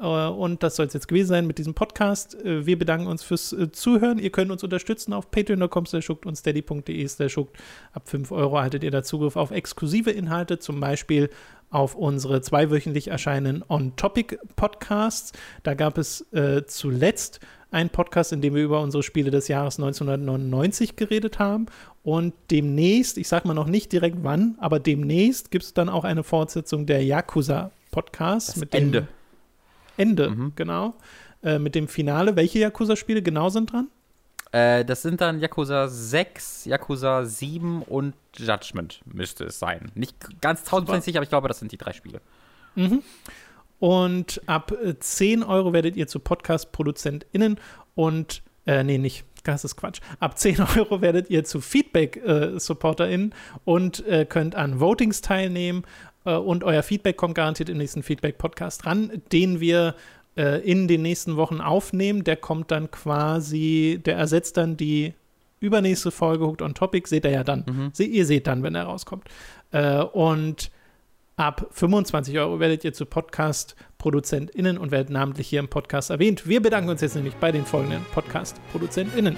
Äh, 0.00 0.04
und 0.04 0.62
das 0.62 0.76
soll 0.76 0.86
es 0.86 0.94
jetzt 0.94 1.08
gewesen 1.08 1.28
sein 1.28 1.46
mit 1.46 1.58
diesem 1.58 1.74
Podcast. 1.74 2.34
Äh, 2.44 2.66
wir 2.66 2.78
bedanken 2.78 3.06
uns 3.06 3.22
fürs 3.22 3.52
äh, 3.52 3.70
Zuhören. 3.72 4.18
Ihr 4.18 4.30
könnt 4.30 4.50
uns 4.50 4.62
unterstützen 4.62 5.12
auf 5.12 5.30
patreon.com 5.30 5.86
schuckt 6.00 6.26
und 6.26 6.36
steady.de 6.36 7.28
schuckt. 7.28 7.56
Ab 7.92 8.08
5 8.08 8.32
Euro 8.32 8.56
erhaltet 8.56 8.84
ihr 8.84 8.90
da 8.90 9.02
Zugriff 9.02 9.36
auf 9.36 9.50
exklusive 9.50 10.10
Inhalte, 10.10 10.58
zum 10.58 10.80
Beispiel 10.80 11.30
auf 11.70 11.94
unsere 11.94 12.40
zweiwöchentlich 12.40 13.08
erscheinenden 13.08 13.64
On-Topic-Podcasts. 13.68 15.32
Da 15.62 15.74
gab 15.74 15.98
es 15.98 16.32
äh, 16.32 16.64
zuletzt 16.66 17.40
einen 17.70 17.90
Podcast, 17.90 18.32
in 18.32 18.40
dem 18.40 18.54
wir 18.54 18.64
über 18.64 18.80
unsere 18.80 19.02
Spiele 19.02 19.30
des 19.30 19.48
Jahres 19.48 19.78
1999 19.78 20.96
geredet 20.96 21.38
haben. 21.38 21.66
Und 22.02 22.32
demnächst, 22.50 23.18
ich 23.18 23.28
sage 23.28 23.46
mal 23.46 23.52
noch 23.52 23.66
nicht 23.66 23.92
direkt 23.92 24.18
wann, 24.22 24.56
aber 24.58 24.80
demnächst 24.80 25.50
gibt 25.50 25.64
es 25.64 25.74
dann 25.74 25.90
auch 25.90 26.04
eine 26.04 26.22
Fortsetzung 26.22 26.86
der 26.86 27.04
Yakuza-Podcasts. 27.04 28.56
Mit 28.56 28.72
dem 28.72 29.06
Ende. 29.98 30.30
Mhm. 30.30 30.52
genau. 30.56 30.94
Äh, 31.42 31.58
mit 31.58 31.74
dem 31.74 31.86
Finale. 31.86 32.34
Welche 32.34 32.58
Yakuza-Spiele 32.58 33.22
genau 33.22 33.48
sind 33.48 33.72
dran? 33.72 33.88
Äh, 34.50 34.84
das 34.84 35.02
sind 35.02 35.20
dann 35.20 35.40
Yakuza 35.40 35.88
6, 35.88 36.64
Yakuza 36.64 37.24
7 37.24 37.82
und 37.82 38.14
Judgment 38.36 39.02
müsste 39.04 39.44
es 39.44 39.58
sein. 39.58 39.92
Nicht 39.94 40.40
ganz 40.40 40.64
tausendprozentig, 40.64 41.16
aber 41.16 41.22
ich 41.24 41.28
glaube, 41.28 41.48
das 41.48 41.58
sind 41.58 41.70
die 41.70 41.76
drei 41.76 41.92
Spiele. 41.92 42.20
Mhm. 42.74 43.02
Und 43.78 44.40
ab 44.46 44.72
äh, 44.72 44.98
10 44.98 45.42
Euro 45.42 45.72
werdet 45.72 45.96
ihr 45.96 46.06
zu 46.08 46.18
Podcast-ProduzentInnen 46.18 47.58
und, 47.94 48.42
äh, 48.66 48.82
nee, 48.82 48.98
nicht, 48.98 49.24
das 49.44 49.64
ist 49.64 49.76
Quatsch. 49.76 50.00
Ab 50.18 50.38
10 50.38 50.60
Euro 50.76 51.00
werdet 51.00 51.30
ihr 51.30 51.44
zu 51.44 51.60
Feedback-SupporterInnen 51.60 53.34
und 53.64 54.06
äh, 54.06 54.24
könnt 54.24 54.54
an 54.54 54.80
Votings 54.80 55.20
teilnehmen. 55.20 55.84
Äh, 56.28 56.36
und 56.36 56.64
euer 56.64 56.82
Feedback 56.82 57.16
kommt 57.16 57.34
garantiert 57.34 57.68
im 57.68 57.78
nächsten 57.78 58.02
Feedback-Podcast 58.02 58.86
ran, 58.86 59.22
den 59.32 59.60
wir 59.60 59.94
äh, 60.36 60.60
in 60.60 60.86
den 60.86 61.02
nächsten 61.02 61.36
Wochen 61.36 61.60
aufnehmen. 61.60 62.24
Der 62.24 62.36
kommt 62.36 62.70
dann 62.70 62.90
quasi, 62.90 64.00
der 64.04 64.16
ersetzt 64.16 64.56
dann 64.56 64.76
die 64.76 65.14
übernächste 65.60 66.10
Folge 66.10 66.46
Hooked 66.46 66.62
on 66.62 66.74
Topic, 66.74 67.08
seht 67.08 67.24
ihr 67.24 67.32
ja 67.32 67.44
dann. 67.44 67.64
Mhm. 67.66 67.90
Se 67.92 68.04
ihr 68.04 68.26
seht 68.26 68.46
dann, 68.46 68.62
wenn 68.62 68.74
er 68.74 68.84
rauskommt. 68.84 69.24
Äh, 69.72 70.02
und 70.02 70.70
ab 71.36 71.68
25 71.70 72.38
Euro 72.38 72.60
werdet 72.60 72.84
ihr 72.84 72.92
zu 72.92 73.06
Podcast-ProduzentInnen 73.06 74.76
und 74.76 74.90
werdet 74.90 75.10
namentlich 75.10 75.48
hier 75.48 75.60
im 75.60 75.68
Podcast 75.68 76.10
erwähnt. 76.10 76.46
Wir 76.46 76.60
bedanken 76.60 76.90
uns 76.90 77.00
jetzt 77.00 77.16
nämlich 77.16 77.34
bei 77.36 77.50
den 77.50 77.64
folgenden 77.64 78.04
Podcast-ProduzentInnen. 78.12 79.36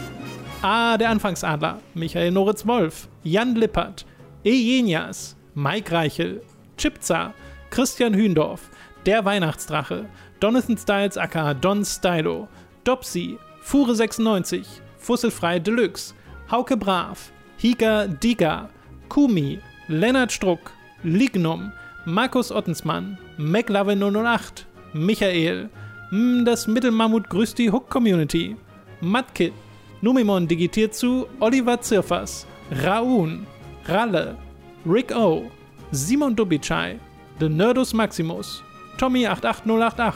A. 0.63 0.99
Der 0.99 1.09
Anfangsadler, 1.09 1.81
Michael 1.95 2.33
Noritz-Wolf, 2.33 3.09
Jan 3.23 3.55
Lippert, 3.55 4.05
Ejenias, 4.45 5.37
Mike 5.55 5.91
Reichel, 5.91 6.43
Chipza, 6.81 7.35
Christian 7.69 8.15
Hühndorf, 8.15 8.71
Der 9.05 9.23
Weihnachtsdrache, 9.27 10.07
Donathan 10.41 10.79
Styles 10.79 11.19
aka 11.19 11.53
Don 11.53 11.85
Stylo, 11.85 12.49
Dopsy, 12.85 13.39
Fure96, 13.63 14.65
Fusselfrei 14.97 15.59
Deluxe, 15.59 16.15
Hauke 16.51 16.79
Brav, 16.79 17.33
Higa 17.59 18.07
Diga, 18.07 18.71
Kumi, 19.11 19.61
Lennart 19.89 20.33
Struck, 20.33 20.73
Lignum, 21.03 21.71
Markus 22.07 22.51
Ottensmann, 22.51 23.19
McLovin 23.37 24.01
008, 24.01 24.67
Michael, 24.95 25.69
mm, 26.11 26.47
das 26.47 26.67
Mittelmammut 26.67 27.29
grüßt 27.29 27.59
die 27.59 27.71
Hook-Community, 27.71 28.57
Matkit, 29.03 29.53
Numimon 30.01 30.49
digitiert 30.49 30.95
zu 30.95 31.27
Oliver 31.41 31.79
Zirfers, 31.83 32.47
Raun, 32.85 33.47
Ralle, 33.85 34.39
Rick 34.87 35.15
O, 35.15 35.51
Simon 35.93 36.35
Dubicai, 36.37 36.99
The 37.41 37.49
Nerdus 37.49 37.93
Maximus, 37.95 38.63
Tommy88088, 38.99 40.13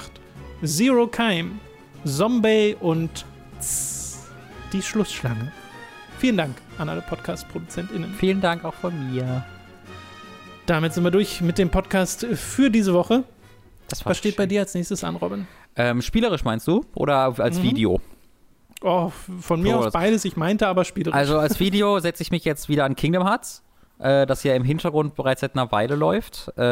Zero 0.65 1.07
Keim, 1.07 1.59
Zombie 2.05 2.77
und 2.81 3.25
Tss, 3.61 4.29
die 4.73 4.83
Schlussschlange. 4.83 5.53
Vielen 6.19 6.37
Dank 6.37 6.57
an 6.79 6.89
alle 6.89 7.03
Podcast-ProduzentInnen. 7.03 8.15
Vielen 8.15 8.41
Dank 8.41 8.65
auch 8.65 8.75
von 8.75 9.13
mir. 9.13 9.45
Damit 10.67 10.95
sind 10.95 11.05
wir 11.05 11.11
durch 11.11 11.41
mit 11.41 11.59
dem 11.59 11.71
Podcast 11.71 12.25
für 12.35 12.71
diese 12.71 12.95
Woche. 12.95 13.25
Was 14.05 14.17
steht 14.17 14.37
bei 14.37 14.45
schön. 14.45 14.49
dir 14.51 14.61
als 14.61 14.75
nächstes 14.75 15.05
an, 15.05 15.17
Robin? 15.17 15.47
Ähm, 15.77 16.01
spielerisch 16.01 16.45
meinst 16.45 16.67
du? 16.69 16.85
Oder 16.95 17.35
als 17.39 17.59
Mhm. 17.59 17.63
Video? 17.63 18.01
Oh, 18.81 19.11
von 19.41 19.61
mir 19.61 19.73
So, 19.75 19.79
aus 19.87 19.93
beides. 19.93 20.25
Ich 20.25 20.37
meinte 20.37 20.67
aber 20.69 20.85
spielerisch. 20.85 21.15
Also 21.17 21.39
als 21.39 21.59
Video 21.61 21.99
setze 22.01 22.23
ich 22.23 22.31
mich 22.31 22.45
jetzt 22.45 22.69
wieder 22.69 22.85
an 22.85 22.97
Kingdom 22.97 23.27
Hearts, 23.27 23.63
äh, 23.99 24.27
das 24.27 24.43
ja 24.45 24.55
im 24.55 24.65
Hintergrund 24.65 25.15
bereits 25.15 25.41
seit 25.41 25.55
einer 25.57 25.71
Weile 25.73 25.95
läuft, 25.95 26.49
äh, 26.59 26.63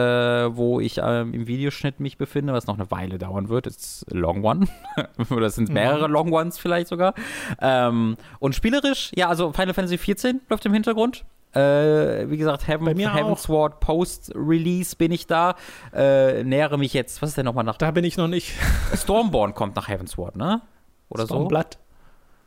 wo 0.57 0.81
ich 0.81 0.99
ähm, 1.03 1.33
im 1.35 1.47
Videoschnitt 1.47 2.01
mich 2.01 2.19
befinde, 2.19 2.53
was 2.53 2.67
noch 2.67 2.75
eine 2.79 2.91
Weile 2.91 3.19
dauern 3.19 3.49
wird. 3.49 3.67
It's 3.67 4.05
a 4.11 4.15
long 4.17 4.43
one. 4.45 4.67
Oder 5.31 5.47
es 5.47 5.55
sind 5.55 5.69
Mhm. 5.69 5.75
mehrere 5.75 6.09
Long 6.09 6.33
Ones 6.33 6.59
vielleicht 6.59 6.89
sogar. 6.89 7.15
Ähm, 7.61 8.17
und 8.39 8.55
spielerisch, 8.55 9.11
ja, 9.15 9.29
also 9.29 9.53
Final 9.53 9.75
Fantasy 9.75 9.97
XIV 9.99 10.41
läuft 10.49 10.67
im 10.67 10.73
Hintergrund. 10.73 11.25
Äh, 11.55 12.31
wie 12.31 12.39
gesagt, 12.39 12.67
Heaven, 12.67 12.87
Bei 12.87 12.95
mir 12.95 13.13
Heaven 13.15 13.33
auch. 13.33 13.39
Sword 13.39 13.79
Post-Release 13.81 14.97
bin 14.97 15.13
ich 15.13 15.27
da. 15.27 15.55
Äh, 15.95 16.45
nähere 16.45 16.79
mich 16.79 16.95
jetzt, 16.95 17.21
was 17.21 17.29
ist 17.31 17.37
denn 17.39 17.45
nochmal 17.45 17.65
nach 17.65 17.77
da 17.77 17.91
bin 17.91 18.05
ich 18.05 18.17
noch 18.17 18.29
nicht. 18.29 18.55
Stormborn 18.95 19.53
kommt 19.55 19.77
nach 19.77 19.87
Heaven 19.89 20.07
Sword, 20.07 20.37
ne? 20.37 20.63
Oder 21.11 21.27
so? 21.27 21.35
Stormblood. 21.35 21.77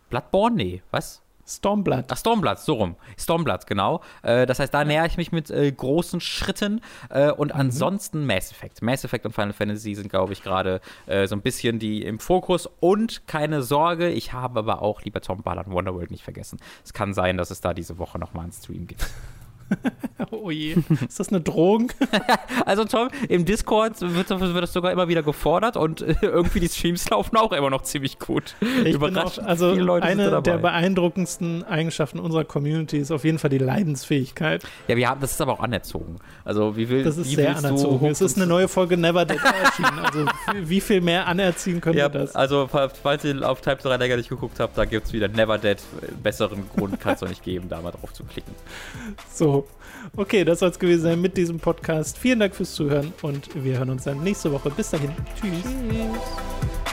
Bloodborne? 0.10 0.56
Nee, 0.56 0.82
was? 0.90 1.22
Stormblood. 1.48 2.06
Ach, 2.10 2.18
Stormblood, 2.18 2.60
so 2.60 2.74
rum. 2.74 2.96
Stormblood, 3.18 3.68
genau. 3.68 4.02
Äh, 4.24 4.46
das 4.46 4.60
heißt, 4.60 4.74
da 4.74 4.84
nähere 4.84 5.06
ich 5.08 5.18
mich 5.18 5.32
mit 5.32 5.52
äh, 5.52 5.72
großen 5.72 6.20
Schritten. 6.20 6.82
Äh, 7.10 7.32
und 7.32 7.54
ansonsten 7.54 8.26
Mass 8.26 8.52
Effect. 8.52 8.82
Mass 8.82 9.04
Effect 9.04 9.26
und 9.26 9.34
Final 9.34 9.54
Fantasy 9.54 9.94
sind, 9.94 10.10
glaube 10.10 10.34
ich, 10.34 10.42
gerade 10.42 10.82
äh, 11.06 11.28
so 11.28 11.36
ein 11.36 11.42
bisschen 11.42 11.78
die 11.78 12.04
im 12.04 12.20
Fokus. 12.20 12.68
Und 12.80 13.28
keine 13.28 13.62
Sorge, 13.62 14.10
ich 14.10 14.34
habe 14.34 14.60
aber 14.60 14.82
auch, 14.82 15.02
lieber 15.04 15.22
Tom 15.22 15.44
Ballard, 15.44 15.70
Wonderworld 15.70 16.12
nicht 16.12 16.24
vergessen. 16.24 16.60
Es 16.84 16.94
kann 16.94 17.14
sein, 17.14 17.38
dass 17.38 17.52
es 17.52 17.62
da 17.62 17.74
diese 17.74 18.00
Woche 18.00 18.18
nochmal 18.18 18.44
einen 18.44 18.54
Stream 18.54 18.88
gibt. 18.88 19.06
Oh 20.32 20.50
je. 20.50 20.76
Ist 21.08 21.20
das 21.20 21.30
eine 21.30 21.42
Drohung? 21.42 21.92
Also, 22.66 22.86
Tom, 22.86 23.10
im 23.30 23.46
Discord 23.46 24.00
wird, 24.02 24.30
wird 24.30 24.64
das 24.64 24.74
sogar 24.74 24.92
immer 24.92 25.08
wieder 25.08 25.22
gefordert 25.22 25.78
und 25.78 26.02
äh, 26.02 26.16
irgendwie 26.22 26.60
die 26.60 26.68
Streams 26.70 27.08
laufen 27.10 27.36
auch 27.38 27.52
immer 27.52 27.70
noch 27.70 27.84
ziemlich 27.84 28.18
gut. 28.18 28.56
Ich 28.84 28.98
bin 28.98 29.18
auch, 29.18 29.38
Überraschend 29.38 29.48
also 29.48 29.74
Leute 29.74 30.06
eine 30.08 30.42
der 30.42 30.58
beeindruckendsten 30.58 31.64
Eigenschaften 31.64 32.20
unserer 32.20 32.44
Community 32.44 32.98
ist 32.98 33.12
auf 33.12 33.24
jeden 33.24 33.38
Fall 33.40 33.50
die 33.52 33.58
Leidensfähigkeit. 33.60 34.64
Ja, 34.88 34.96
wir 34.96 35.10
haben, 35.10 35.22
das 35.22 35.32
ist 35.34 35.42
aber 35.42 35.54
auch 35.54 35.60
anerzogen. 35.60 36.18
Also, 36.44 36.76
wie 36.76 36.90
will 36.90 37.04
Das 37.04 37.18
ist 37.18 37.30
sehr 37.32 37.50
willst 37.50 37.64
du 37.64 37.68
anerzogen. 37.68 38.06
Es 38.08 38.22
ist 38.22 38.38
eine 38.38 38.48
neue 38.48 38.68
Folge 38.68 38.98
Never 38.98 39.26
Dead 39.26 39.40
erschienen. 39.44 40.00
Also 40.00 40.26
wie 40.64 40.82
viel 40.82 41.02
mehr 41.02 41.28
anerziehen 41.28 41.82
können 41.82 41.98
Ja, 41.98 42.12
wir 42.12 42.22
das? 42.22 42.36
also 42.36 42.68
fa- 42.68 42.90
falls 42.90 43.24
ihr 43.26 43.48
auf 43.48 43.62
Type 43.62 43.78
3 43.82 43.98
länger 43.98 44.18
nicht 44.18 44.30
geguckt 44.30 44.60
habt, 44.60 44.78
da 44.78 44.86
gibt 44.86 45.08
es 45.08 45.14
wieder 45.14 45.28
Never 45.28 45.58
Dead. 45.58 45.78
Besseren 46.24 46.68
Grund 46.76 47.00
kann 47.00 47.14
es 47.14 47.20
doch 47.20 47.30
nicht 47.30 47.44
geben, 47.44 47.70
da 47.70 47.80
mal 47.82 47.92
drauf 47.92 48.12
zu 48.14 48.24
klicken. 48.24 48.54
So. 49.32 49.55
Okay, 50.16 50.44
das 50.44 50.60
soll 50.60 50.70
es 50.70 50.80
gewesen 50.80 51.04
sein 51.04 51.22
mit 51.22 51.38
diesem 51.38 51.60
Podcast. 51.60 52.18
Vielen 52.18 52.40
Dank 52.40 52.56
fürs 52.56 52.74
Zuhören 52.74 53.14
und 53.22 53.50
wir 53.64 53.78
hören 53.78 53.90
uns 53.90 54.04
dann 54.04 54.24
nächste 54.24 54.52
Woche. 54.52 54.70
Bis 54.70 54.90
dahin. 54.92 55.12
Tschüss. 55.40 55.64
Tschüss. 55.64 56.85